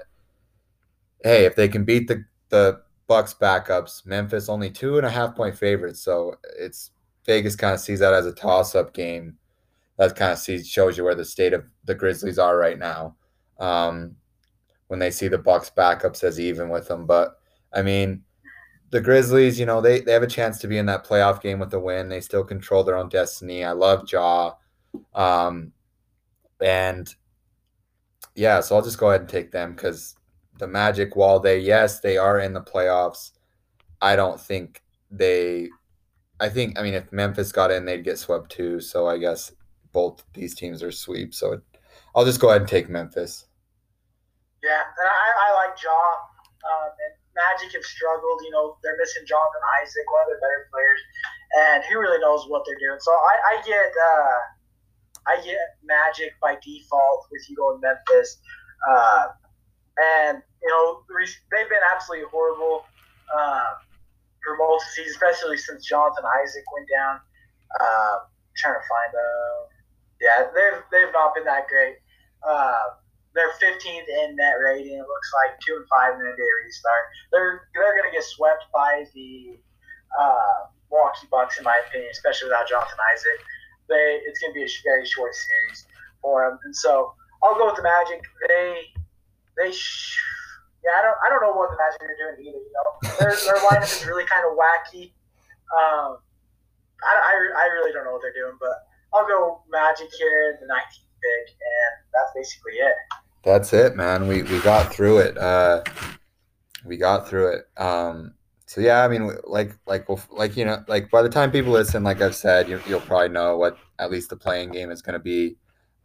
hey, 1.24 1.44
if 1.44 1.56
they 1.56 1.68
can 1.68 1.84
beat 1.84 2.08
the 2.08 2.24
the 2.52 2.82
Bucks 3.08 3.34
backups, 3.34 4.06
Memphis 4.06 4.48
only 4.48 4.70
two 4.70 4.98
and 4.98 5.06
a 5.06 5.10
half 5.10 5.34
point 5.34 5.56
favorites, 5.56 6.00
so 6.00 6.36
it's 6.58 6.90
Vegas 7.24 7.56
kind 7.56 7.74
of 7.74 7.80
sees 7.80 7.98
that 7.98 8.14
as 8.14 8.26
a 8.26 8.32
toss 8.32 8.74
up 8.74 8.92
game 8.94 9.38
that 9.96 10.14
kind 10.14 10.32
of 10.32 10.38
sees 10.38 10.68
shows 10.68 10.96
you 10.96 11.04
where 11.04 11.14
the 11.14 11.24
state 11.24 11.52
of 11.52 11.64
the 11.84 11.94
Grizzlies 11.94 12.38
are 12.38 12.56
right 12.56 12.78
now. 12.78 13.16
Um, 13.58 14.16
when 14.88 14.98
they 14.98 15.10
see 15.10 15.28
the 15.28 15.38
Bucks 15.38 15.70
backups 15.74 16.22
as 16.22 16.38
even 16.38 16.68
with 16.68 16.88
them, 16.88 17.06
but 17.06 17.38
I 17.72 17.80
mean, 17.80 18.22
the 18.90 19.00
Grizzlies, 19.00 19.58
you 19.58 19.64
know, 19.64 19.80
they 19.80 20.00
they 20.00 20.12
have 20.12 20.22
a 20.22 20.26
chance 20.26 20.58
to 20.58 20.68
be 20.68 20.76
in 20.76 20.86
that 20.86 21.06
playoff 21.06 21.40
game 21.40 21.58
with 21.58 21.72
a 21.72 21.80
win. 21.80 22.10
They 22.10 22.20
still 22.20 22.44
control 22.44 22.84
their 22.84 22.96
own 22.96 23.08
destiny. 23.08 23.64
I 23.64 23.72
love 23.72 24.04
Ja, 24.10 24.52
um, 25.14 25.72
and 26.60 27.14
yeah, 28.34 28.60
so 28.60 28.76
I'll 28.76 28.82
just 28.82 28.98
go 28.98 29.08
ahead 29.08 29.22
and 29.22 29.30
take 29.30 29.50
them 29.50 29.72
because 29.72 30.16
the 30.62 30.68
Magic, 30.68 31.16
while 31.16 31.40
they 31.40 31.58
yes 31.58 31.98
they 31.98 32.16
are 32.16 32.38
in 32.38 32.54
the 32.54 32.62
playoffs, 32.62 33.32
I 34.00 34.14
don't 34.14 34.40
think 34.40 34.80
they. 35.10 35.68
I 36.38 36.48
think 36.48 36.78
I 36.78 36.82
mean 36.82 36.94
if 36.94 37.12
Memphis 37.12 37.50
got 37.50 37.72
in, 37.72 37.84
they'd 37.84 38.04
get 38.04 38.18
swept 38.18 38.50
too. 38.50 38.80
So 38.80 39.08
I 39.08 39.18
guess 39.18 39.52
both 39.92 40.24
these 40.34 40.54
teams 40.54 40.82
are 40.82 40.92
sweep. 40.92 41.34
So 41.34 41.54
it, 41.54 41.62
I'll 42.14 42.24
just 42.24 42.40
go 42.40 42.50
ahead 42.50 42.62
and 42.62 42.70
take 42.70 42.88
Memphis. 42.88 43.46
Yeah, 44.62 44.86
and 44.86 45.08
I, 45.10 45.50
I 45.50 45.66
like 45.66 45.74
Ja. 45.82 45.90
Um, 46.62 46.90
and 46.94 47.14
Magic 47.34 47.74
have 47.74 47.82
struggled. 47.82 48.38
You 48.46 48.52
know, 48.54 48.78
they're 48.84 48.96
missing 48.96 49.26
Jonathan 49.26 49.66
Isaac, 49.82 50.06
one 50.14 50.22
of 50.22 50.28
their 50.30 50.42
better 50.46 50.70
players, 50.70 51.00
and 51.58 51.82
who 51.90 51.98
really 51.98 52.22
knows 52.22 52.46
what 52.46 52.62
they're 52.64 52.78
doing. 52.78 53.02
So 53.02 53.10
I, 53.10 53.34
I 53.50 53.54
get 53.66 53.90
uh, 53.90 54.38
I 55.26 55.34
get 55.42 55.58
Magic 55.82 56.38
by 56.40 56.54
default 56.62 57.26
with 57.32 57.42
you 57.50 57.56
going 57.56 57.80
Memphis. 57.82 58.38
Uh, 58.86 59.26
and 59.98 60.42
you 60.62 60.68
know 60.68 61.02
they've 61.50 61.68
been 61.68 61.84
absolutely 61.94 62.26
horrible 62.30 62.84
uh, 63.32 63.74
for 64.44 64.56
most 64.56 64.82
of 64.82 64.88
the 64.88 65.02
season, 65.02 65.12
especially 65.12 65.56
since 65.56 65.86
Jonathan 65.86 66.24
Isaac 66.42 66.64
went 66.72 66.88
down. 66.88 67.20
Uh, 67.80 68.28
trying 68.56 68.74
to 68.74 68.84
find 68.84 69.10
them. 69.12 69.56
Yeah, 70.20 70.38
they've 70.54 70.82
they've 70.92 71.12
not 71.12 71.34
been 71.34 71.44
that 71.44 71.68
great. 71.68 71.96
Uh, 72.44 73.00
they're 73.34 73.52
15th 73.56 74.08
in 74.08 74.36
net 74.36 74.60
rating. 74.60 74.98
It 74.98 75.08
looks 75.08 75.30
like 75.40 75.58
two 75.60 75.76
and 75.76 75.86
five 75.88 76.20
in 76.20 76.26
a 76.26 76.36
day 76.36 76.50
restart. 76.64 77.04
They're 77.32 77.68
they're 77.74 77.96
gonna 77.96 78.12
get 78.12 78.24
swept 78.24 78.64
by 78.72 79.04
the 79.14 79.58
uh, 80.18 80.68
Milwaukee 80.90 81.26
Bucks, 81.30 81.58
in 81.58 81.64
my 81.64 81.80
opinion, 81.88 82.10
especially 82.12 82.48
without 82.48 82.68
Jonathan 82.68 82.98
Isaac. 83.12 83.40
They 83.88 84.20
it's 84.24 84.38
gonna 84.38 84.54
be 84.54 84.62
a 84.62 84.70
very 84.84 85.06
short 85.06 85.34
series 85.34 85.86
for 86.20 86.44
them, 86.44 86.58
and 86.64 86.76
so 86.76 87.14
I'll 87.42 87.56
go 87.56 87.66
with 87.66 87.76
the 87.76 87.82
Magic. 87.82 88.22
They 88.48 88.92
they 89.56 89.72
sh- 89.72 90.18
yeah 90.84 90.98
I 90.98 91.02
don't 91.02 91.18
I 91.24 91.26
don't 91.28 91.42
know 91.42 91.56
what 91.56 91.70
the 91.70 91.78
Magic 91.78 92.02
are 92.02 92.18
doing 92.20 92.48
either. 92.48 92.62
You 92.62 92.72
know 92.72 92.88
their 93.18 93.34
their 93.34 93.60
lineup 93.66 93.84
is 93.84 94.06
really 94.06 94.24
kind 94.24 94.44
of 94.46 94.56
wacky. 94.56 95.12
Um, 95.72 96.20
I, 97.02 97.12
I, 97.16 97.32
I 97.32 97.64
really 97.74 97.92
don't 97.92 98.04
know 98.04 98.12
what 98.12 98.22
they're 98.22 98.36
doing, 98.36 98.54
but 98.60 98.86
I'll 99.12 99.26
go 99.26 99.62
Magic 99.70 100.08
here, 100.18 100.54
in 100.54 100.66
the 100.66 100.72
19th 100.72 101.08
pick, 101.18 101.56
and 101.56 101.92
that's 102.12 102.30
basically 102.36 102.78
it 102.78 102.94
that's 103.42 103.72
it, 103.72 103.96
man. 103.96 104.28
We 104.28 104.42
we 104.42 104.60
got 104.60 104.92
through 104.92 105.18
it. 105.18 105.36
Uh, 105.36 105.82
we 106.84 106.96
got 106.96 107.28
through 107.28 107.54
it. 107.54 107.80
Um, 107.80 108.34
so 108.66 108.80
yeah, 108.80 109.04
I 109.04 109.08
mean, 109.08 109.30
like 109.44 109.76
like 109.86 110.06
like 110.30 110.56
you 110.56 110.64
know, 110.64 110.84
like 110.88 111.10
by 111.10 111.22
the 111.22 111.28
time 111.28 111.50
people 111.50 111.72
listen, 111.72 112.04
like 112.04 112.20
I've 112.20 112.36
said, 112.36 112.68
you, 112.68 112.80
will 112.88 113.00
probably 113.00 113.28
know 113.28 113.56
what 113.56 113.76
at 113.98 114.10
least 114.10 114.30
the 114.30 114.36
playing 114.36 114.70
game 114.70 114.90
is 114.90 115.02
going 115.02 115.14
to 115.14 115.18
be. 115.18 115.56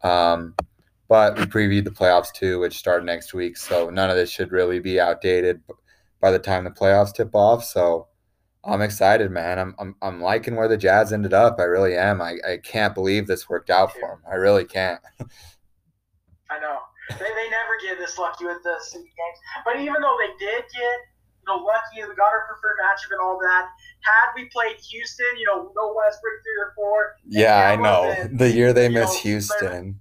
Um, 0.03 0.55
but 1.07 1.37
we 1.37 1.45
previewed 1.45 1.85
the 1.85 1.91
playoffs 1.91 2.31
too, 2.33 2.59
which 2.59 2.77
start 2.77 3.05
next 3.05 3.33
week. 3.33 3.57
So 3.57 3.89
none 3.89 4.09
of 4.09 4.15
this 4.15 4.29
should 4.29 4.51
really 4.51 4.79
be 4.79 4.99
outdated 4.99 5.61
by 6.19 6.31
the 6.31 6.39
time 6.39 6.63
the 6.63 6.71
playoffs 6.71 7.13
tip 7.13 7.33
off. 7.33 7.63
So 7.63 8.07
I'm 8.63 8.81
excited, 8.81 9.31
man. 9.31 9.59
I'm 9.59 9.75
I'm, 9.79 9.95
I'm 10.01 10.21
liking 10.21 10.55
where 10.55 10.67
the 10.67 10.77
Jazz 10.77 11.13
ended 11.13 11.33
up. 11.33 11.57
I 11.59 11.63
really 11.63 11.95
am. 11.95 12.21
I, 12.21 12.37
I 12.47 12.57
can't 12.57 12.93
believe 12.93 13.27
this 13.27 13.47
worked 13.47 13.69
out 13.69 13.93
for 13.93 14.09
them. 14.09 14.19
I 14.29 14.35
really 14.35 14.65
can't. 14.65 14.99
I 16.49 16.59
know. 16.59 16.79
They, 17.09 17.15
they 17.17 17.49
never 17.49 17.77
get 17.81 17.97
this 17.97 18.17
lucky 18.17 18.45
with 18.45 18.61
the 18.63 18.75
city 18.81 19.05
games. 19.05 19.39
But 19.63 19.79
even 19.79 20.01
though 20.01 20.17
they 20.19 20.45
did 20.45 20.63
get, 20.73 20.97
you 21.39 21.47
know, 21.47 21.63
lucky 21.63 22.01
and 22.01 22.15
got 22.17 22.27
our 22.27 22.47
preferred 22.47 22.75
matchup 22.83 23.11
and 23.11 23.21
all 23.21 23.39
that, 23.39 23.67
had 24.01 24.33
we 24.35 24.49
played 24.49 24.75
Houston, 24.77 25.25
you 25.39 25.45
know, 25.45 25.71
no 25.75 25.93
Westbrook 25.95 26.33
three 26.43 26.61
or 26.61 26.73
four. 26.75 27.15
Yeah, 27.25 27.69
I 27.69 27.75
know. 27.77 28.27
the 28.33 28.51
year 28.51 28.73
they 28.73 28.89
miss 28.89 29.13
know, 29.13 29.19
Houston, 29.21 29.99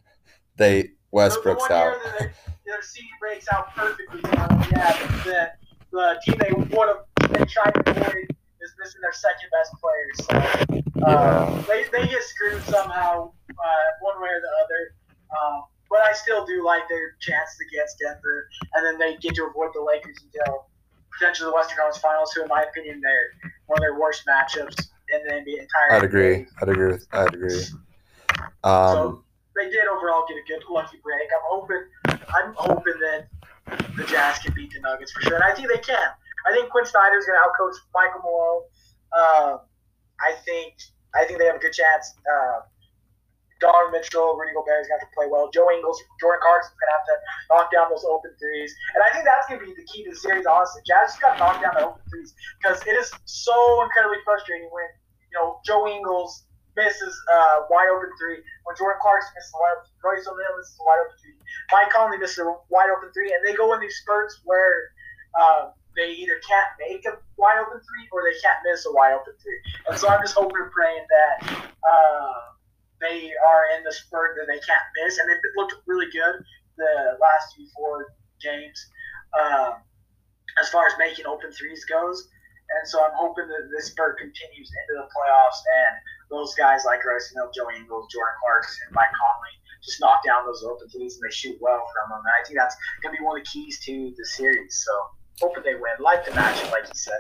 they 0.57 0.91
Westbrook's 1.11 1.67
the, 1.69 1.75
out. 1.75 1.97
Their, 2.19 2.35
their 2.67 2.83
season 2.83 3.09
breaks 3.21 3.47
out 3.53 3.75
perfectly. 3.75 4.21
Yeah, 4.25 5.07
the, 5.25 5.51
the 5.93 6.21
team 6.25 6.39
they 6.39 6.53
would 6.53 6.89
have 6.89 7.49
trying 7.49 7.73
to 7.73 7.91
avoid 7.91 8.27
is 8.61 8.75
missing 8.79 9.01
their 9.01 9.13
second 9.13 9.49
best 9.53 9.73
players. 9.81 10.17
So 10.27 11.07
uh, 11.07 11.11
yeah. 11.11 11.63
they, 11.69 11.85
they 11.93 12.09
get 12.09 12.23
screwed 12.23 12.63
somehow, 12.65 13.33
uh, 13.51 13.87
one 14.01 14.21
way 14.21 14.29
or 14.29 14.41
the 14.41 14.53
other. 14.65 14.95
Um, 15.31 15.65
but 15.89 16.01
I 16.01 16.13
still 16.13 16.45
do 16.45 16.65
like 16.65 16.89
their 16.89 17.17
chances 17.21 17.57
against 17.71 17.99
Denver, 17.99 18.49
and 18.75 18.85
then 18.85 18.99
they 18.99 19.17
get 19.17 19.35
to 19.37 19.47
avoid 19.47 19.71
the 19.75 19.83
Lakers 19.83 20.17
until 20.25 20.67
potentially 21.17 21.51
the 21.51 21.55
Western 21.55 21.77
Conference 21.77 21.99
Finals, 21.99 22.33
who, 22.33 22.43
in 22.43 22.49
my 22.49 22.63
opinion, 22.63 23.01
they're 23.01 23.51
one 23.67 23.79
of 23.79 23.83
their 23.83 23.99
worst 23.99 24.25
matchups 24.27 24.89
in 25.13 25.27
the 25.27 25.33
NBA 25.33 25.61
entire. 25.63 25.93
I'd 25.93 26.05
agree. 26.05 26.47
I'd 26.61 26.69
agree. 26.69 26.99
I'd 27.13 27.35
agree. 27.35 27.63
Um, 28.65 28.93
so 28.93 29.25
they 29.57 29.71
did 29.71 29.89
overall 29.89 30.25
get 30.29 30.37
a 30.37 30.45
good 30.47 30.63
lucky 30.71 30.99
break. 31.03 31.29
I'm 31.33 31.47
hoping. 31.49 31.85
I'm 32.07 32.55
hoping 32.55 32.95
that 33.01 33.29
the 33.97 34.05
Jazz 34.05 34.39
can 34.39 34.55
beat 34.55 34.73
the 34.73 34.81
Nuggets 34.81 35.13
for 35.13 35.23
sure, 35.23 35.35
and 35.35 35.45
I 35.45 35.55
think 35.55 35.69
they 35.69 35.81
can. 35.81 36.09
I 36.47 36.53
think 36.53 36.71
Quin 36.71 36.85
Snyder 36.85 37.19
is 37.19 37.27
going 37.27 37.39
to 37.39 37.43
outcoach 37.43 37.75
Michael 37.95 38.21
Malone. 38.23 38.63
Uh, 39.13 39.59
I 40.21 40.33
think. 40.45 40.75
I 41.15 41.25
think 41.25 41.39
they 41.39 41.47
have 41.47 41.57
a 41.57 41.65
good 41.65 41.73
chance. 41.73 42.13
Uh, 42.29 42.69
Donovan 43.61 43.93
Mitchell, 43.93 44.37
Rudy 44.37 44.53
Gobert 44.53 44.85
is 44.85 44.89
going 44.89 45.01
to 45.01 45.09
have 45.09 45.09
to 45.09 45.17
play 45.17 45.29
well. 45.33 45.49
Joe 45.49 45.73
Ingles, 45.73 45.97
Jordan 46.21 46.45
Clarkson's 46.45 46.77
going 46.77 46.93
to 46.93 46.97
have 46.97 47.07
to 47.09 47.17
knock 47.49 47.67
down 47.73 47.87
those 47.89 48.05
open 48.05 48.37
threes. 48.37 48.75
And 48.93 49.01
I 49.01 49.09
think 49.13 49.25
that's 49.25 49.49
going 49.49 49.61
to 49.61 49.67
be 49.67 49.73
the 49.73 49.87
key 49.89 50.05
to 50.05 50.13
the 50.13 50.21
series, 50.21 50.45
honestly. 50.45 50.85
Jazz 50.85 51.17
just 51.17 51.25
got 51.25 51.35
to 51.35 51.39
knock 51.41 51.57
down 51.65 51.73
the 51.73 51.89
open 51.89 52.05
threes 52.13 52.37
because 52.61 52.85
it 52.85 52.93
is 52.93 53.09
so 53.25 53.57
incredibly 53.81 54.21
frustrating 54.29 54.69
when, 54.69 54.89
you 55.33 55.41
know, 55.41 55.57
Joe 55.65 55.89
Ingles 55.89 56.45
misses 56.77 57.15
uh, 57.33 57.67
wide 57.73 57.89
open 57.89 58.13
three, 58.21 58.39
when 58.65 58.77
Jordan 58.77 59.01
Clarkson 59.01 59.33
misses 59.35 59.53
a 59.53 59.59
wide 59.59 59.75
open 59.81 59.89
three, 59.89 60.01
Royce 60.05 60.29
O'Neale 60.29 60.57
misses 60.61 60.77
a 60.79 60.85
wide 60.85 61.03
open 61.03 61.17
three, 61.19 61.37
Mike 61.73 61.91
Conley 61.91 62.19
misses 62.21 62.45
a 62.45 62.47
wide 62.69 62.93
open 62.93 63.09
three, 63.17 63.33
and 63.33 63.41
they 63.43 63.57
go 63.57 63.73
in 63.75 63.81
these 63.81 63.97
spurts 64.05 64.41
where 64.45 64.93
uh, 65.35 65.73
they 65.97 66.13
either 66.13 66.37
can't 66.45 66.71
make 66.77 67.03
a 67.09 67.17
wide 67.41 67.59
open 67.59 67.81
three 67.81 68.05
or 68.13 68.23
they 68.23 68.37
can't 68.39 68.61
miss 68.69 68.85
a 68.85 68.93
wide 68.93 69.17
open 69.17 69.33
three. 69.41 69.59
And 69.89 69.97
so 69.97 70.07
I'm 70.07 70.21
just 70.21 70.37
hoping 70.37 70.61
and 70.61 70.71
praying 70.71 71.05
that. 71.09 71.37
Uh, 71.81 72.57
they 73.01 73.29
are 73.45 73.77
in 73.77 73.85
the 73.85 73.93
spurt 73.93 74.37
that 74.41 74.47
they 74.49 74.59
can't 74.61 74.87
miss, 75.03 75.19
and 75.19 75.29
they've 75.29 75.41
looked 75.57 75.75
really 75.87 76.11
good 76.11 76.41
the 76.77 77.17
last 77.21 77.55
few 77.57 77.69
four 77.77 78.13
games 78.41 78.77
um, 79.37 79.81
as 80.59 80.69
far 80.69 80.87
as 80.87 80.95
making 80.99 81.27
open 81.27 81.53
threes 81.53 81.85
goes. 81.85 82.29
And 82.67 82.89
so 82.89 83.05
I'm 83.05 83.15
hoping 83.15 83.47
that 83.49 83.71
this 83.71 83.93
spurt 83.93 84.19
continues 84.19 84.69
into 84.73 84.95
the 85.01 85.07
playoffs, 85.13 85.61
and 85.61 85.95
those 86.31 86.55
guys 86.55 86.83
like 86.85 87.05
Royce 87.05 87.33
Hill, 87.35 87.51
Joe 87.55 87.71
Ingles, 87.71 88.09
Jordan 88.13 88.35
Clarkson, 88.43 88.89
Mike 88.93 89.13
Conley 89.15 89.57
just 89.87 90.01
knock 90.01 90.21
down 90.27 90.45
those 90.45 90.63
open 90.65 90.89
threes 90.89 91.15
and 91.15 91.23
they 91.23 91.35
shoot 91.35 91.57
well 91.61 91.83
from 91.93 92.11
them. 92.11 92.19
And 92.19 92.33
I 92.41 92.45
think 92.47 92.59
that's 92.59 92.77
going 93.03 93.15
to 93.15 93.21
be 93.21 93.25
one 93.25 93.39
of 93.39 93.45
the 93.45 93.51
keys 93.51 93.79
to 93.87 94.13
the 94.17 94.25
series. 94.25 94.85
So 94.85 95.47
hoping 95.47 95.63
they 95.63 95.75
win. 95.75 95.93
Like 96.01 96.25
the 96.25 96.33
matchup, 96.33 96.73
like 96.73 96.85
you 96.85 96.95
said. 96.95 97.15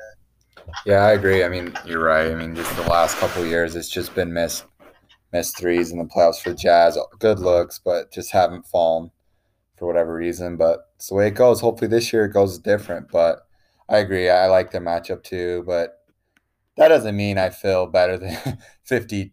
Yeah, 0.84 1.04
I 1.04 1.12
agree. 1.12 1.44
I 1.44 1.48
mean, 1.48 1.72
you're 1.84 2.02
right. 2.02 2.30
I 2.30 2.34
mean, 2.34 2.54
just 2.54 2.74
the 2.76 2.82
last 2.82 3.16
couple 3.18 3.46
years, 3.46 3.76
it's 3.76 3.88
just 3.88 4.14
been 4.14 4.32
missed 4.32 4.64
missed 5.32 5.58
threes 5.58 5.92
in 5.92 5.98
the 5.98 6.04
playoffs 6.04 6.40
for 6.40 6.54
Jazz. 6.54 6.98
Good 7.18 7.38
looks, 7.38 7.80
but 7.84 8.12
just 8.12 8.32
haven't 8.32 8.66
fallen 8.66 9.10
for 9.78 9.86
whatever 9.86 10.14
reason. 10.14 10.56
But 10.56 10.80
it's 10.96 11.08
the 11.08 11.14
way 11.14 11.28
it 11.28 11.34
goes. 11.34 11.60
Hopefully 11.60 11.88
this 11.88 12.12
year 12.12 12.24
it 12.24 12.32
goes 12.32 12.58
different. 12.58 13.10
But 13.12 13.46
I 13.88 13.98
agree. 13.98 14.28
I 14.28 14.46
like 14.48 14.72
their 14.72 14.80
matchup 14.80 15.22
too. 15.22 15.62
But 15.66 16.00
that 16.76 16.88
doesn't 16.88 17.16
mean 17.16 17.38
I 17.38 17.50
feel 17.50 17.86
better 17.86 18.18
than 18.18 18.58
51% 18.90 19.30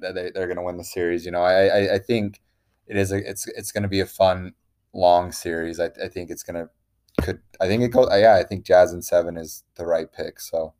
that 0.00 0.14
they, 0.14 0.30
they're 0.30 0.46
going 0.46 0.56
to 0.56 0.62
win 0.62 0.76
the 0.76 0.84
series. 0.84 1.24
You 1.24 1.32
know, 1.32 1.42
I, 1.42 1.66
I, 1.66 1.94
I 1.94 1.98
think 1.98 2.40
it 2.86 2.96
is 2.96 3.12
a, 3.12 3.28
it's, 3.28 3.46
it's 3.48 3.72
going 3.72 3.82
to 3.82 3.88
be 3.88 4.00
a 4.00 4.06
fun, 4.06 4.54
long 4.92 5.32
series. 5.32 5.80
I, 5.80 5.90
I 6.02 6.08
think 6.08 6.30
it's 6.30 6.42
going 6.42 6.56
to, 6.56 6.70
could, 7.22 7.40
I 7.60 7.66
think 7.66 7.82
it 7.82 7.88
goes, 7.88 8.08
yeah, 8.12 8.36
I 8.36 8.42
think 8.42 8.64
Jazz 8.64 8.92
and 8.92 9.04
seven 9.04 9.36
is 9.36 9.64
the 9.76 9.86
right 9.86 10.10
pick. 10.12 10.40
So, 10.40 10.74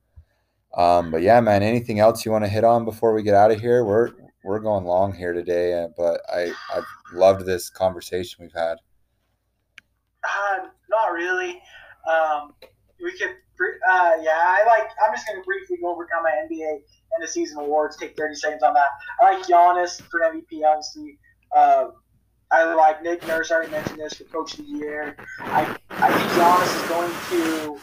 um, 0.76 1.10
but 1.10 1.22
yeah, 1.22 1.40
man, 1.40 1.62
anything 1.62 2.00
else 2.00 2.24
you 2.24 2.32
want 2.32 2.44
to 2.44 2.50
hit 2.50 2.64
on 2.64 2.84
before 2.84 3.14
we 3.14 3.22
get 3.22 3.34
out 3.34 3.50
of 3.50 3.60
here? 3.60 3.84
We're 3.84 4.10
we're 4.44 4.60
going 4.60 4.84
long 4.84 5.14
here 5.14 5.32
today, 5.32 5.82
uh, 5.82 5.88
but 5.96 6.20
I 6.32 6.52
I've 6.74 6.84
loved 7.14 7.46
this 7.46 7.70
conversation 7.70 8.44
we've 8.44 8.52
had. 8.52 8.76
Uh, 10.22 10.66
not 10.90 11.12
really. 11.12 11.62
Um, 12.06 12.52
we 13.02 13.12
could, 13.18 13.36
uh, 13.88 14.12
yeah, 14.20 14.36
I 14.36 14.64
like. 14.66 14.88
I'm 15.04 15.14
just 15.14 15.26
gonna 15.26 15.42
briefly 15.42 15.78
go 15.80 15.92
over 15.92 16.06
kind 16.06 16.20
of 16.20 16.24
my 16.24 16.56
NBA 16.56 16.70
end 16.70 17.22
of 17.22 17.28
season 17.28 17.58
awards. 17.58 17.96
Take 17.96 18.16
30 18.16 18.34
seconds 18.34 18.62
on 18.62 18.74
that. 18.74 18.86
I 19.20 19.34
like 19.34 19.46
Giannis 19.46 20.00
for 20.02 20.20
MVP, 20.20 20.64
obviously. 20.64 21.18
Um, 21.56 21.92
I 22.50 22.62
like 22.74 23.02
Nick 23.02 23.26
Nurse. 23.26 23.50
I 23.50 23.56
already 23.56 23.72
mentioned 23.72 23.98
this 23.98 24.14
for 24.14 24.24
Coach 24.24 24.58
of 24.58 24.66
the 24.66 24.72
Year. 24.72 25.16
I 25.40 25.76
I 25.90 26.12
think 26.12 26.30
Giannis 26.32 26.82
is 26.82 26.88
going 26.88 27.12
to 27.30 27.80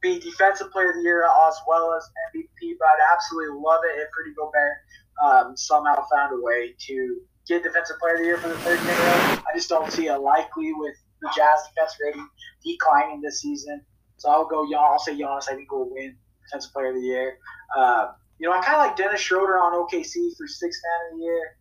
be 0.00 0.18
Defensive 0.18 0.70
Player 0.72 0.90
of 0.90 0.96
the 0.96 1.02
Year 1.02 1.24
as 1.24 1.56
well 1.68 1.94
as 1.94 2.08
MVP. 2.34 2.76
But 2.78 2.88
I'd 2.88 3.14
absolutely 3.14 3.60
love 3.60 3.80
it 3.84 4.00
if 4.00 4.08
Rudy 4.16 4.34
Gobert 4.36 4.76
um, 5.22 5.56
somehow 5.56 6.04
found 6.10 6.32
a 6.38 6.42
way 6.42 6.74
to 6.86 7.20
get 7.46 7.62
Defensive 7.62 7.98
Player 7.98 8.14
of 8.14 8.20
the 8.20 8.26
Year 8.26 8.38
for 8.38 8.48
the 8.48 8.58
third 8.58 8.80
year. 8.80 8.94
I 8.94 9.54
just 9.54 9.68
don't 9.68 9.90
see 9.90 10.08
it 10.08 10.18
likely 10.18 10.72
with 10.74 10.96
the 11.20 11.30
Jazz 11.36 11.60
defense 11.68 11.96
rating 12.00 12.28
declining 12.64 13.20
this 13.20 13.40
season. 13.40 13.84
So 14.16 14.30
I'll 14.30 14.46
go. 14.46 14.66
I'll 14.74 14.98
say 14.98 15.16
Giannis. 15.16 15.48
I 15.48 15.54
think 15.54 15.70
will 15.70 15.90
win 15.90 16.16
Defensive 16.44 16.72
Player 16.72 16.88
of 16.88 16.94
the 16.94 17.00
Year. 17.00 17.38
Uh, 17.76 18.08
you 18.38 18.48
know, 18.48 18.54
I 18.54 18.62
kind 18.62 18.76
of 18.76 18.86
like 18.86 18.96
Dennis 18.96 19.20
Schroeder 19.20 19.58
on 19.58 19.72
OKC 19.72 20.36
for 20.36 20.46
Sixth 20.46 20.80
Man 20.84 21.12
of 21.12 21.18
the 21.18 21.24
Year, 21.24 21.56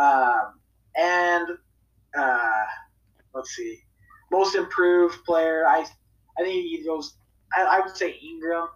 um, 0.00 0.60
and 0.96 1.48
uh, 2.16 2.64
let's 3.34 3.54
see, 3.54 3.80
most 4.30 4.54
improved 4.54 5.24
player. 5.24 5.66
I 5.66 5.86
I 6.38 6.42
think 6.42 6.64
he 6.64 6.82
goes. 6.84 7.16
I, 7.56 7.62
I 7.62 7.80
would 7.80 7.96
say 7.96 8.18
Ingram. 8.22 8.68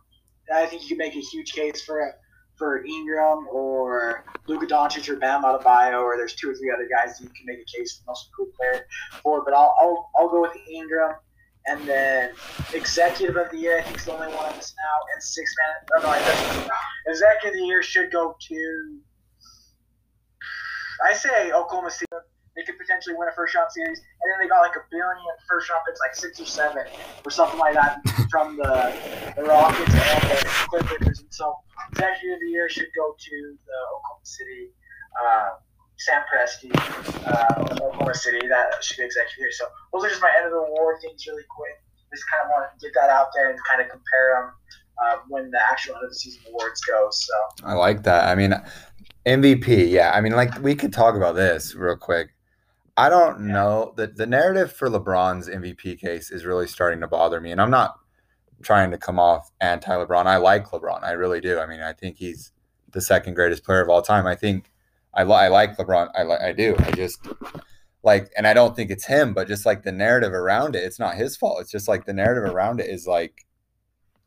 I 0.52 0.66
think 0.66 0.82
you 0.82 0.88
can 0.88 0.98
make 0.98 1.14
a 1.14 1.20
huge 1.20 1.52
case 1.52 1.82
for 1.82 2.14
for 2.56 2.84
Ingram 2.84 3.46
or 3.50 4.24
Luka 4.46 4.66
Doncic 4.66 5.08
or 5.08 5.16
Bam 5.16 5.42
Adebayo, 5.42 6.02
or 6.02 6.16
there's 6.16 6.34
two 6.34 6.50
or 6.50 6.54
three 6.54 6.70
other 6.70 6.88
guys 6.88 7.18
that 7.18 7.24
you 7.24 7.30
can 7.30 7.46
make 7.46 7.58
a 7.58 7.78
case 7.78 7.98
for 7.98 8.10
most 8.10 8.28
improved 8.28 8.56
player 8.56 8.86
for. 9.22 9.44
But 9.44 9.54
I'll, 9.54 9.74
I'll 9.80 10.10
I'll 10.16 10.28
go 10.28 10.42
with 10.42 10.52
Ingram. 10.70 11.14
And 11.66 11.86
then 11.86 12.30
executive 12.74 13.36
of 13.36 13.50
the 13.50 13.58
year, 13.58 13.78
I 13.78 13.82
think 13.82 13.98
is 13.98 14.04
the 14.04 14.12
only 14.12 14.28
one 14.34 14.46
I'm 14.46 14.56
missing 14.56 14.76
out. 14.82 15.02
And 15.14 15.22
six 15.22 15.54
man, 15.58 15.74
oh 15.96 16.02
no, 16.02 16.08
I 16.08 16.18
executive 17.06 17.54
of 17.54 17.60
the 17.60 17.66
year 17.66 17.82
should 17.82 18.10
go 18.10 18.36
to. 18.40 18.98
I 21.04 21.14
say 21.14 21.52
Oklahoma 21.52 21.90
City. 21.90 22.06
They 22.54 22.64
could 22.64 22.76
potentially 22.78 23.16
win 23.16 23.28
a 23.28 23.32
first 23.34 23.54
round 23.54 23.72
series, 23.72 23.98
and 23.98 24.26
then 24.28 24.44
they 24.44 24.48
got 24.48 24.60
like 24.60 24.76
a 24.76 24.84
billion 24.90 25.16
first 25.48 25.70
round 25.70 25.82
picks, 25.86 26.00
like 26.00 26.14
six 26.14 26.38
or 26.38 26.44
seven, 26.44 26.84
or 27.24 27.30
something 27.30 27.58
like 27.58 27.74
that, 27.74 28.02
from 28.30 28.56
the 28.56 28.92
the 29.36 29.42
Rockets 29.42 29.94
and 29.94 30.22
the 30.22 30.66
Clippers. 30.68 31.20
And 31.20 31.32
so, 31.32 31.56
executive 31.92 32.34
of 32.34 32.40
the 32.40 32.50
year 32.50 32.68
should 32.68 32.92
go 32.94 33.14
to 33.16 33.56
the 33.64 33.78
Oklahoma 33.96 34.24
City. 34.24 34.70
Uh, 35.16 35.48
Sam 36.04 36.22
Presti, 36.26 36.70
uh, 37.26 37.62
Oklahoma 37.62 38.14
City, 38.14 38.46
that 38.48 38.82
should 38.82 38.96
be 38.96 39.04
executive. 39.04 39.52
So 39.52 39.66
those 39.92 40.04
are 40.04 40.08
just 40.08 40.22
my 40.22 40.32
end 40.36 40.46
of 40.46 40.52
the 40.52 40.62
war 40.62 40.98
things 41.00 41.24
really 41.26 41.44
quick. 41.48 41.78
Just 42.12 42.24
kind 42.30 42.44
of 42.44 42.50
want 42.50 42.66
to 42.78 42.86
get 42.86 42.92
that 42.94 43.08
out 43.08 43.28
there 43.34 43.50
and 43.50 43.58
kind 43.70 43.80
of 43.80 43.88
compare 43.88 44.34
them 44.34 44.52
um, 45.06 45.20
when 45.28 45.50
the 45.50 45.60
actual 45.62 45.94
end 45.94 46.04
of 46.04 46.10
the 46.10 46.16
season 46.16 46.42
awards 46.48 46.80
go. 46.82 47.08
So 47.10 47.32
I 47.64 47.74
like 47.74 48.02
that. 48.02 48.28
I 48.28 48.34
mean, 48.34 48.54
MVP, 49.26 49.90
yeah. 49.90 50.12
I 50.12 50.20
mean, 50.20 50.32
like 50.32 50.60
we 50.60 50.74
could 50.74 50.92
talk 50.92 51.14
about 51.14 51.36
this 51.36 51.74
real 51.74 51.96
quick. 51.96 52.34
I 52.96 53.08
don't 53.08 53.46
yeah. 53.46 53.52
know 53.52 53.94
that 53.96 54.16
the 54.16 54.26
narrative 54.26 54.72
for 54.72 54.90
LeBron's 54.90 55.48
MVP 55.48 55.98
case 56.00 56.30
is 56.30 56.44
really 56.44 56.66
starting 56.66 57.00
to 57.00 57.06
bother 57.06 57.40
me, 57.40 57.52
and 57.52 57.60
I'm 57.60 57.70
not 57.70 57.94
trying 58.62 58.90
to 58.90 58.98
come 58.98 59.18
off 59.18 59.50
anti 59.60 59.92
LeBron. 59.92 60.26
I 60.26 60.36
like 60.36 60.66
LeBron, 60.66 61.04
I 61.04 61.12
really 61.12 61.40
do. 61.40 61.58
I 61.58 61.66
mean, 61.66 61.80
I 61.80 61.92
think 61.92 62.16
he's 62.16 62.52
the 62.90 63.00
second 63.00 63.34
greatest 63.34 63.64
player 63.64 63.80
of 63.80 63.88
all 63.88 64.02
time. 64.02 64.26
I 64.26 64.34
think 64.34 64.71
I, 65.14 65.22
I 65.22 65.48
like 65.48 65.76
LeBron. 65.76 66.10
I 66.14 66.22
like 66.22 66.40
I 66.40 66.52
do. 66.52 66.74
I 66.78 66.90
just 66.92 67.18
like, 68.02 68.30
and 68.36 68.46
I 68.46 68.54
don't 68.54 68.74
think 68.74 68.90
it's 68.90 69.06
him, 69.06 69.34
but 69.34 69.46
just 69.46 69.66
like 69.66 69.82
the 69.82 69.92
narrative 69.92 70.32
around 70.32 70.74
it, 70.74 70.84
it's 70.84 70.98
not 70.98 71.16
his 71.16 71.36
fault. 71.36 71.60
It's 71.60 71.70
just 71.70 71.88
like 71.88 72.04
the 72.04 72.12
narrative 72.12 72.52
around 72.52 72.80
it 72.80 72.88
is 72.88 73.06
like 73.06 73.46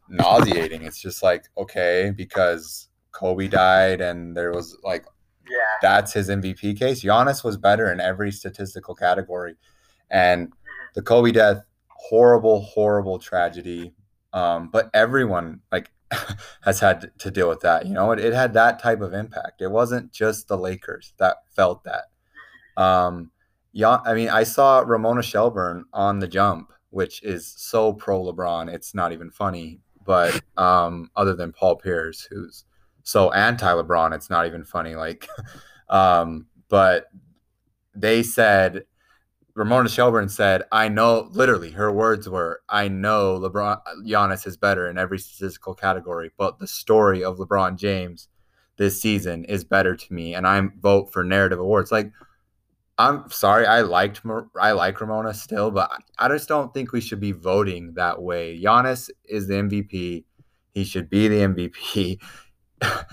nauseating. 0.10 0.84
It's 0.84 1.02
just 1.02 1.24
like 1.24 1.46
okay, 1.58 2.14
because 2.16 2.88
Kobe 3.12 3.48
died, 3.48 4.02
and 4.02 4.36
there 4.36 4.52
was 4.52 4.78
like, 4.84 5.06
yeah, 5.50 5.58
that's 5.82 6.14
his 6.14 6.30
MVP 6.30 6.78
case. 6.78 7.04
Giannis 7.04 7.44
was 7.44 7.58
better 7.58 7.92
in 7.92 8.00
every 8.00 8.32
statistical 8.32 8.96
category, 8.96 9.56
and 10.10 10.54
the 10.94 11.02
Kobe 11.02 11.32
death, 11.32 11.64
horrible, 11.88 12.62
horrible 12.62 13.20
tragedy. 13.20 13.94
Um, 14.34 14.70
but 14.70 14.90
everyone 14.94 15.62
like 15.72 15.90
has 16.62 16.80
had 16.80 17.12
to 17.20 17.32
deal 17.32 17.50
with 17.50 17.62
that. 17.62 17.86
You 17.86 17.94
know, 17.94 18.12
it, 18.12 18.20
it 18.20 18.34
had 18.34 18.54
that 18.54 18.80
type 18.80 19.02
of 19.02 19.14
impact. 19.14 19.62
It 19.62 19.72
wasn't 19.72 20.12
just 20.12 20.48
the 20.48 20.58
Lakers 20.58 21.14
that 21.18 21.38
felt 21.56 21.84
that. 21.84 22.06
Um, 22.82 23.32
yeah, 23.72 24.00
I 24.06 24.14
mean, 24.14 24.30
I 24.30 24.44
saw 24.44 24.80
Ramona 24.80 25.22
Shelburne 25.22 25.86
on 25.94 26.20
the 26.20 26.28
jump, 26.28 26.72
which 26.92 27.22
is 27.24 27.54
so 27.58 27.94
pro 27.94 28.24
LeBron. 28.24 28.74
It's 28.74 28.94
not 28.94 29.12
even 29.12 29.30
funny. 29.32 29.82
But 30.06 30.40
um, 30.56 31.10
other 31.16 31.36
than 31.36 31.52
Paul 31.52 31.76
Pierce, 31.78 32.22
who's 32.30 32.66
so 33.04 33.32
anti 33.32 33.72
LeBron, 33.72 34.14
it's 34.14 34.30
not 34.30 34.46
even 34.46 34.64
funny. 34.64 34.96
Like, 34.96 35.28
um, 35.90 36.46
but 36.70 37.08
they 37.96 38.24
said 38.24 38.86
Ramona 39.56 39.88
Shelburne 39.88 40.28
said, 40.28 40.64
I 40.72 40.90
know, 40.90 41.30
literally, 41.32 41.72
her 41.72 41.90
words 41.90 42.28
were, 42.28 42.62
I 42.68 42.90
know 42.90 43.40
LeBron, 43.40 43.80
Giannis 44.06 44.46
is 44.46 44.58
better 44.58 44.90
in 44.90 44.98
every 44.98 45.18
statistical 45.18 45.74
category, 45.74 46.32
but 46.38 46.60
the 46.60 46.68
story 46.68 47.24
of 47.24 47.38
LeBron 47.38 47.78
James 47.78 48.28
this 48.78 49.02
season 49.02 49.46
is 49.46 49.64
better 49.64 49.96
to 49.96 50.14
me, 50.14 50.36
and 50.36 50.46
I 50.46 50.62
vote 50.82 51.14
for 51.14 51.24
narrative 51.24 51.60
awards. 51.60 51.90
Like, 51.90 52.12
I'm 52.98 53.30
sorry, 53.30 53.66
I 53.66 53.82
liked, 53.82 54.22
I 54.60 54.74
like 54.74 55.00
Ramona 55.00 55.34
still, 55.34 55.72
but 55.72 55.90
I 56.20 56.28
just 56.28 56.50
don't 56.50 56.74
think 56.74 56.92
we 56.92 57.00
should 57.00 57.22
be 57.22 57.32
voting 57.32 57.94
that 57.94 58.22
way. 58.22 58.60
Giannis 58.62 59.10
is 59.24 59.48
the 59.48 59.56
MVP. 59.56 60.26
He 60.74 60.84
should 60.84 61.10
be 61.10 61.30
the 61.30 61.40
MVP. 61.40 62.20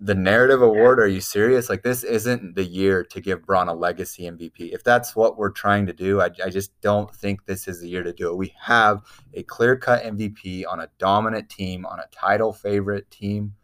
the 0.00 0.14
narrative 0.14 0.60
award 0.60 0.98
are 0.98 1.06
you 1.06 1.20
serious? 1.20 1.68
Like 1.68 1.82
this 1.82 2.04
isn't 2.04 2.56
the 2.56 2.64
year 2.64 3.04
to 3.04 3.20
give 3.20 3.46
Bron 3.46 3.68
a 3.68 3.74
legacy 3.74 4.24
mvp 4.24 4.72
if 4.72 4.82
that's 4.82 5.14
what 5.14 5.38
we're 5.38 5.50
trying 5.50 5.86
to 5.86 5.92
do 5.92 6.20
i, 6.20 6.30
I 6.44 6.50
just 6.50 6.78
don't 6.80 7.14
think 7.14 7.46
this 7.46 7.68
is 7.68 7.80
the 7.80 7.88
year 7.88 8.02
to 8.02 8.12
do 8.12 8.28
it. 8.28 8.36
We 8.36 8.54
have 8.60 9.02
a 9.32 9.42
clear-cut 9.44 10.02
mvp 10.04 10.64
on 10.68 10.80
a 10.80 10.88
dominant 10.98 11.48
team 11.48 11.86
on 11.86 12.00
a 12.00 12.08
title 12.10 12.52
favorite 12.52 13.10
team. 13.10 13.54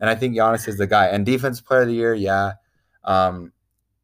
And 0.00 0.10
i 0.10 0.14
think 0.14 0.34
Giannis 0.34 0.68
is 0.68 0.78
the 0.78 0.86
guy. 0.86 1.06
And 1.06 1.24
defense 1.26 1.60
player 1.60 1.82
of 1.82 1.88
the 1.88 1.94
year 1.94 2.14
yeah. 2.14 2.52
Um, 3.04 3.52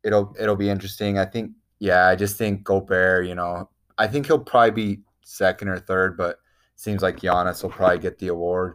it'll 0.05 0.35
it'll 0.39 0.57
be 0.57 0.71
interesting. 0.71 1.19
I 1.19 1.25
think 1.25 1.53
yeah 1.79 2.07
i 2.07 2.15
just 2.15 2.37
think 2.37 2.63
Gobert 2.63 3.27
you 3.27 3.35
know 3.35 3.69
i 3.99 4.07
think 4.07 4.27
he'll 4.27 4.39
probably 4.39 4.71
be 4.71 5.01
second 5.23 5.69
or 5.69 5.79
third 5.79 6.17
but 6.17 6.39
seems 6.77 7.03
like 7.03 7.21
Giannis 7.21 7.63
will 7.63 7.71
probably 7.71 7.99
get 7.99 8.19
the 8.19 8.29
award. 8.29 8.75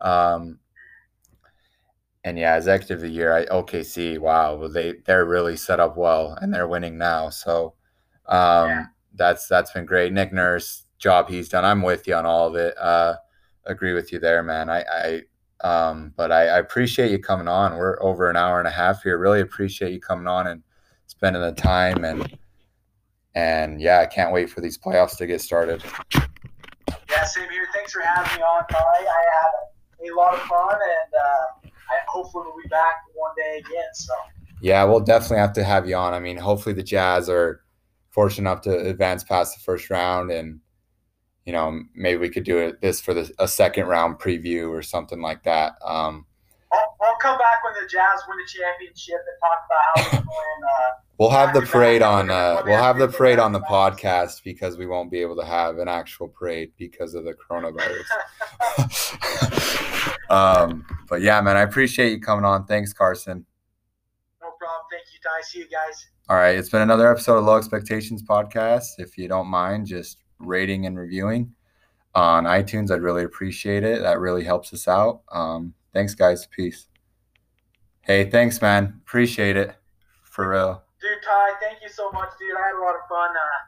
Um, 0.00 0.58
and 2.24 2.38
yeah, 2.38 2.56
executive 2.56 2.98
of 2.98 3.02
the 3.02 3.08
year, 3.08 3.34
I, 3.34 3.46
OKC. 3.46 4.18
Wow, 4.18 4.66
they 4.68 4.94
they're 5.04 5.24
really 5.24 5.56
set 5.56 5.80
up 5.80 5.96
well, 5.96 6.36
and 6.40 6.52
they're 6.52 6.68
winning 6.68 6.98
now. 6.98 7.30
So 7.30 7.74
um, 8.26 8.68
yeah. 8.68 8.84
that's 9.14 9.46
that's 9.46 9.72
been 9.72 9.86
great. 9.86 10.12
Nick 10.12 10.32
Nurse 10.32 10.84
job 10.98 11.28
he's 11.28 11.48
done. 11.48 11.64
I'm 11.64 11.82
with 11.82 12.06
you 12.06 12.14
on 12.14 12.26
all 12.26 12.48
of 12.48 12.56
it. 12.56 12.76
Uh, 12.76 13.16
agree 13.64 13.92
with 13.92 14.12
you 14.12 14.18
there, 14.18 14.42
man. 14.42 14.68
I, 14.68 14.82
I 14.82 15.22
um, 15.60 16.12
but 16.16 16.32
I, 16.32 16.48
I 16.48 16.58
appreciate 16.58 17.10
you 17.10 17.18
coming 17.18 17.48
on. 17.48 17.76
We're 17.76 18.02
over 18.02 18.30
an 18.30 18.36
hour 18.36 18.58
and 18.58 18.68
a 18.68 18.72
half 18.72 19.02
here. 19.02 19.18
Really 19.18 19.40
appreciate 19.40 19.92
you 19.92 20.00
coming 20.00 20.26
on 20.26 20.46
and 20.46 20.62
spending 21.06 21.42
the 21.42 21.52
time 21.52 22.04
and 22.04 22.36
and 23.34 23.80
yeah, 23.80 24.00
I 24.00 24.06
can't 24.06 24.32
wait 24.32 24.50
for 24.50 24.60
these 24.60 24.76
playoffs 24.76 25.16
to 25.18 25.26
get 25.26 25.40
started. 25.40 25.84
Yeah, 27.08 27.24
same 27.24 27.48
here. 27.50 27.68
Thanks 27.72 27.92
for 27.92 28.00
having 28.00 28.36
me 28.36 28.42
on, 28.42 28.66
Tai. 28.66 28.78
I 28.78 29.00
had 29.00 30.10
a 30.10 30.16
lot 30.16 30.34
of 30.34 30.40
fun 30.40 30.74
and. 30.74 31.14
Uh, 31.14 31.57
hopefully 32.06 32.44
we'll 32.46 32.62
be 32.62 32.68
back 32.68 33.02
one 33.14 33.32
day 33.36 33.58
again. 33.58 33.94
So 33.94 34.14
yeah, 34.60 34.84
we'll 34.84 35.00
definitely 35.00 35.38
have 35.38 35.52
to 35.54 35.64
have 35.64 35.88
you 35.88 35.96
on. 35.96 36.14
I 36.14 36.20
mean, 36.20 36.36
hopefully 36.36 36.74
the 36.74 36.82
Jazz 36.82 37.28
are 37.28 37.62
fortunate 38.10 38.50
enough 38.50 38.62
to 38.62 38.76
advance 38.88 39.24
past 39.24 39.56
the 39.56 39.62
first 39.62 39.90
round, 39.90 40.30
and 40.30 40.60
you 41.44 41.52
know 41.52 41.80
maybe 41.94 42.18
we 42.18 42.28
could 42.28 42.44
do 42.44 42.58
it 42.58 42.80
this 42.80 43.00
for 43.00 43.14
the, 43.14 43.32
a 43.38 43.48
second 43.48 43.86
round 43.86 44.18
preview 44.18 44.70
or 44.70 44.82
something 44.82 45.20
like 45.20 45.44
that. 45.44 45.74
Um, 45.84 46.26
I'll, 47.00 47.08
I'll 47.08 47.18
come 47.18 47.38
back 47.38 47.64
when 47.64 47.74
the 47.74 47.88
Jazz 47.88 48.22
win 48.28 48.38
the 48.38 48.46
championship 48.46 49.16
and 49.16 49.36
talk 49.40 49.58
about 49.66 49.82
how 49.84 50.10
they're 50.10 50.22
going. 50.22 50.62
Uh, 50.64 50.98
We'll 51.18 51.30
have 51.30 51.52
the 51.52 51.62
parade 51.62 52.00
on. 52.00 52.30
Uh, 52.30 52.62
we'll 52.64 52.80
have 52.80 52.96
the 52.96 53.08
parade 53.08 53.40
on 53.40 53.50
the 53.50 53.60
podcast 53.60 54.44
because 54.44 54.78
we 54.78 54.86
won't 54.86 55.10
be 55.10 55.20
able 55.20 55.34
to 55.34 55.44
have 55.44 55.78
an 55.78 55.88
actual 55.88 56.28
parade 56.28 56.70
because 56.78 57.14
of 57.14 57.24
the 57.24 57.34
coronavirus. 57.34 58.06
um, 60.30 60.86
but 61.08 61.20
yeah, 61.20 61.40
man, 61.40 61.56
I 61.56 61.62
appreciate 61.62 62.12
you 62.12 62.20
coming 62.20 62.44
on. 62.44 62.66
Thanks, 62.66 62.92
Carson. 62.92 63.44
No 64.40 64.50
problem. 64.60 64.86
Thank 64.92 65.06
you, 65.12 65.18
Tai. 65.20 65.40
See 65.42 65.58
you 65.58 65.68
guys. 65.68 66.06
All 66.28 66.36
right, 66.36 66.56
it's 66.56 66.68
been 66.68 66.82
another 66.82 67.10
episode 67.10 67.38
of 67.38 67.44
Low 67.44 67.56
Expectations 67.56 68.22
podcast. 68.22 68.98
If 68.98 69.18
you 69.18 69.26
don't 69.26 69.48
mind, 69.48 69.88
just 69.88 70.18
rating 70.38 70.86
and 70.86 70.96
reviewing 70.96 71.52
on 72.14 72.44
iTunes, 72.44 72.92
I'd 72.92 73.02
really 73.02 73.24
appreciate 73.24 73.82
it. 73.82 74.02
That 74.02 74.20
really 74.20 74.44
helps 74.44 74.72
us 74.72 74.86
out. 74.86 75.22
Um, 75.32 75.74
thanks, 75.92 76.14
guys. 76.14 76.46
Peace. 76.46 76.86
Hey, 78.02 78.28
thanks, 78.30 78.62
man. 78.62 79.00
Appreciate 79.04 79.56
it. 79.56 79.74
For 80.24 80.48
real. 80.50 80.82
Dude, 81.00 81.18
Tai, 81.24 81.50
thank 81.60 81.82
you 81.82 81.88
so 81.88 82.10
much, 82.12 82.30
dude. 82.38 82.56
I 82.56 82.66
had 82.66 82.74
a 82.78 82.82
lot 82.82 82.94
of 82.94 83.02
fun 83.08 83.30
uh, 83.30 83.58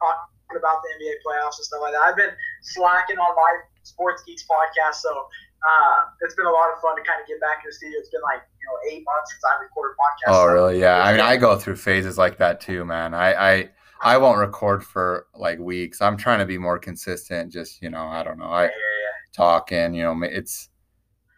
talking 0.00 0.58
about 0.58 0.82
the 0.82 1.04
NBA 1.04 1.20
playoffs 1.26 1.58
and 1.58 1.66
stuff 1.66 1.80
like 1.82 1.92
that. 1.92 2.02
I've 2.02 2.16
been 2.16 2.34
slacking 2.62 3.18
on 3.18 3.34
my 3.36 3.52
Sports 3.82 4.22
Geeks 4.26 4.44
podcast, 4.44 4.96
so 4.96 5.10
uh, 5.10 5.98
it's 6.22 6.34
been 6.34 6.46
a 6.46 6.50
lot 6.50 6.70
of 6.72 6.80
fun 6.80 6.96
to 6.96 7.02
kind 7.02 7.20
of 7.20 7.28
get 7.28 7.40
back 7.40 7.62
in 7.62 7.68
the 7.68 7.72
studio. 7.72 7.98
It's 7.98 8.10
been 8.10 8.22
like 8.22 8.42
you 8.58 8.66
know 8.66 8.76
eight 8.90 9.04
months 9.04 9.32
since 9.32 9.42
I 9.44 9.62
recorded 9.62 9.96
podcast. 9.98 10.34
Oh, 10.34 10.46
really? 10.46 10.80
Yeah. 10.80 11.02
I 11.02 11.12
mean, 11.12 11.20
I 11.20 11.36
go 11.36 11.56
through 11.56 11.76
phases 11.76 12.18
like 12.18 12.38
that 12.38 12.60
too, 12.60 12.84
man. 12.84 13.14
I, 13.14 13.34
I 13.34 13.70
I 14.02 14.16
won't 14.16 14.38
record 14.38 14.84
for 14.84 15.26
like 15.34 15.58
weeks. 15.58 16.00
I'm 16.00 16.16
trying 16.16 16.38
to 16.38 16.46
be 16.46 16.58
more 16.58 16.78
consistent. 16.78 17.52
Just 17.52 17.82
you 17.82 17.90
know, 17.90 18.06
I 18.06 18.22
don't 18.22 18.38
know. 18.38 18.46
I 18.46 18.64
yeah, 18.64 18.68
yeah, 18.68 18.72
yeah. 18.72 19.36
talking. 19.36 19.94
You 19.94 20.04
know, 20.04 20.20
it's 20.22 20.68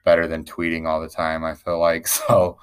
better 0.04 0.26
than 0.26 0.44
tweeting 0.44 0.86
all 0.86 1.00
the 1.00 1.08
time. 1.08 1.44
I 1.44 1.54
feel 1.54 1.78
like 1.78 2.06
so. 2.20 2.58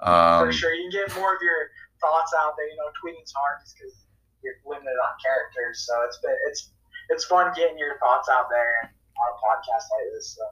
Um, 0.00 0.46
for 0.46 0.52
sure, 0.52 0.74
you 0.74 0.90
can 0.90 1.06
get 1.06 1.16
more 1.16 1.34
of 1.34 1.42
your 1.42 1.70
thoughts 2.00 2.32
out 2.38 2.54
there. 2.56 2.68
You 2.68 2.76
know, 2.76 2.90
tweeting's 2.98 3.32
hard 3.32 3.60
just 3.62 3.76
because 3.76 3.94
you're 4.42 4.58
limited 4.66 4.98
on 4.98 5.14
characters. 5.22 5.86
So 5.86 5.94
it's 6.04 6.18
been 6.18 6.36
it's 6.48 6.70
it's 7.10 7.24
fun 7.24 7.52
getting 7.54 7.78
your 7.78 7.98
thoughts 7.98 8.28
out 8.28 8.46
there 8.50 8.90
on 8.90 9.26
a 9.30 9.36
podcast 9.38 9.86
like 9.94 10.12
this. 10.14 10.36
So. 10.36 10.42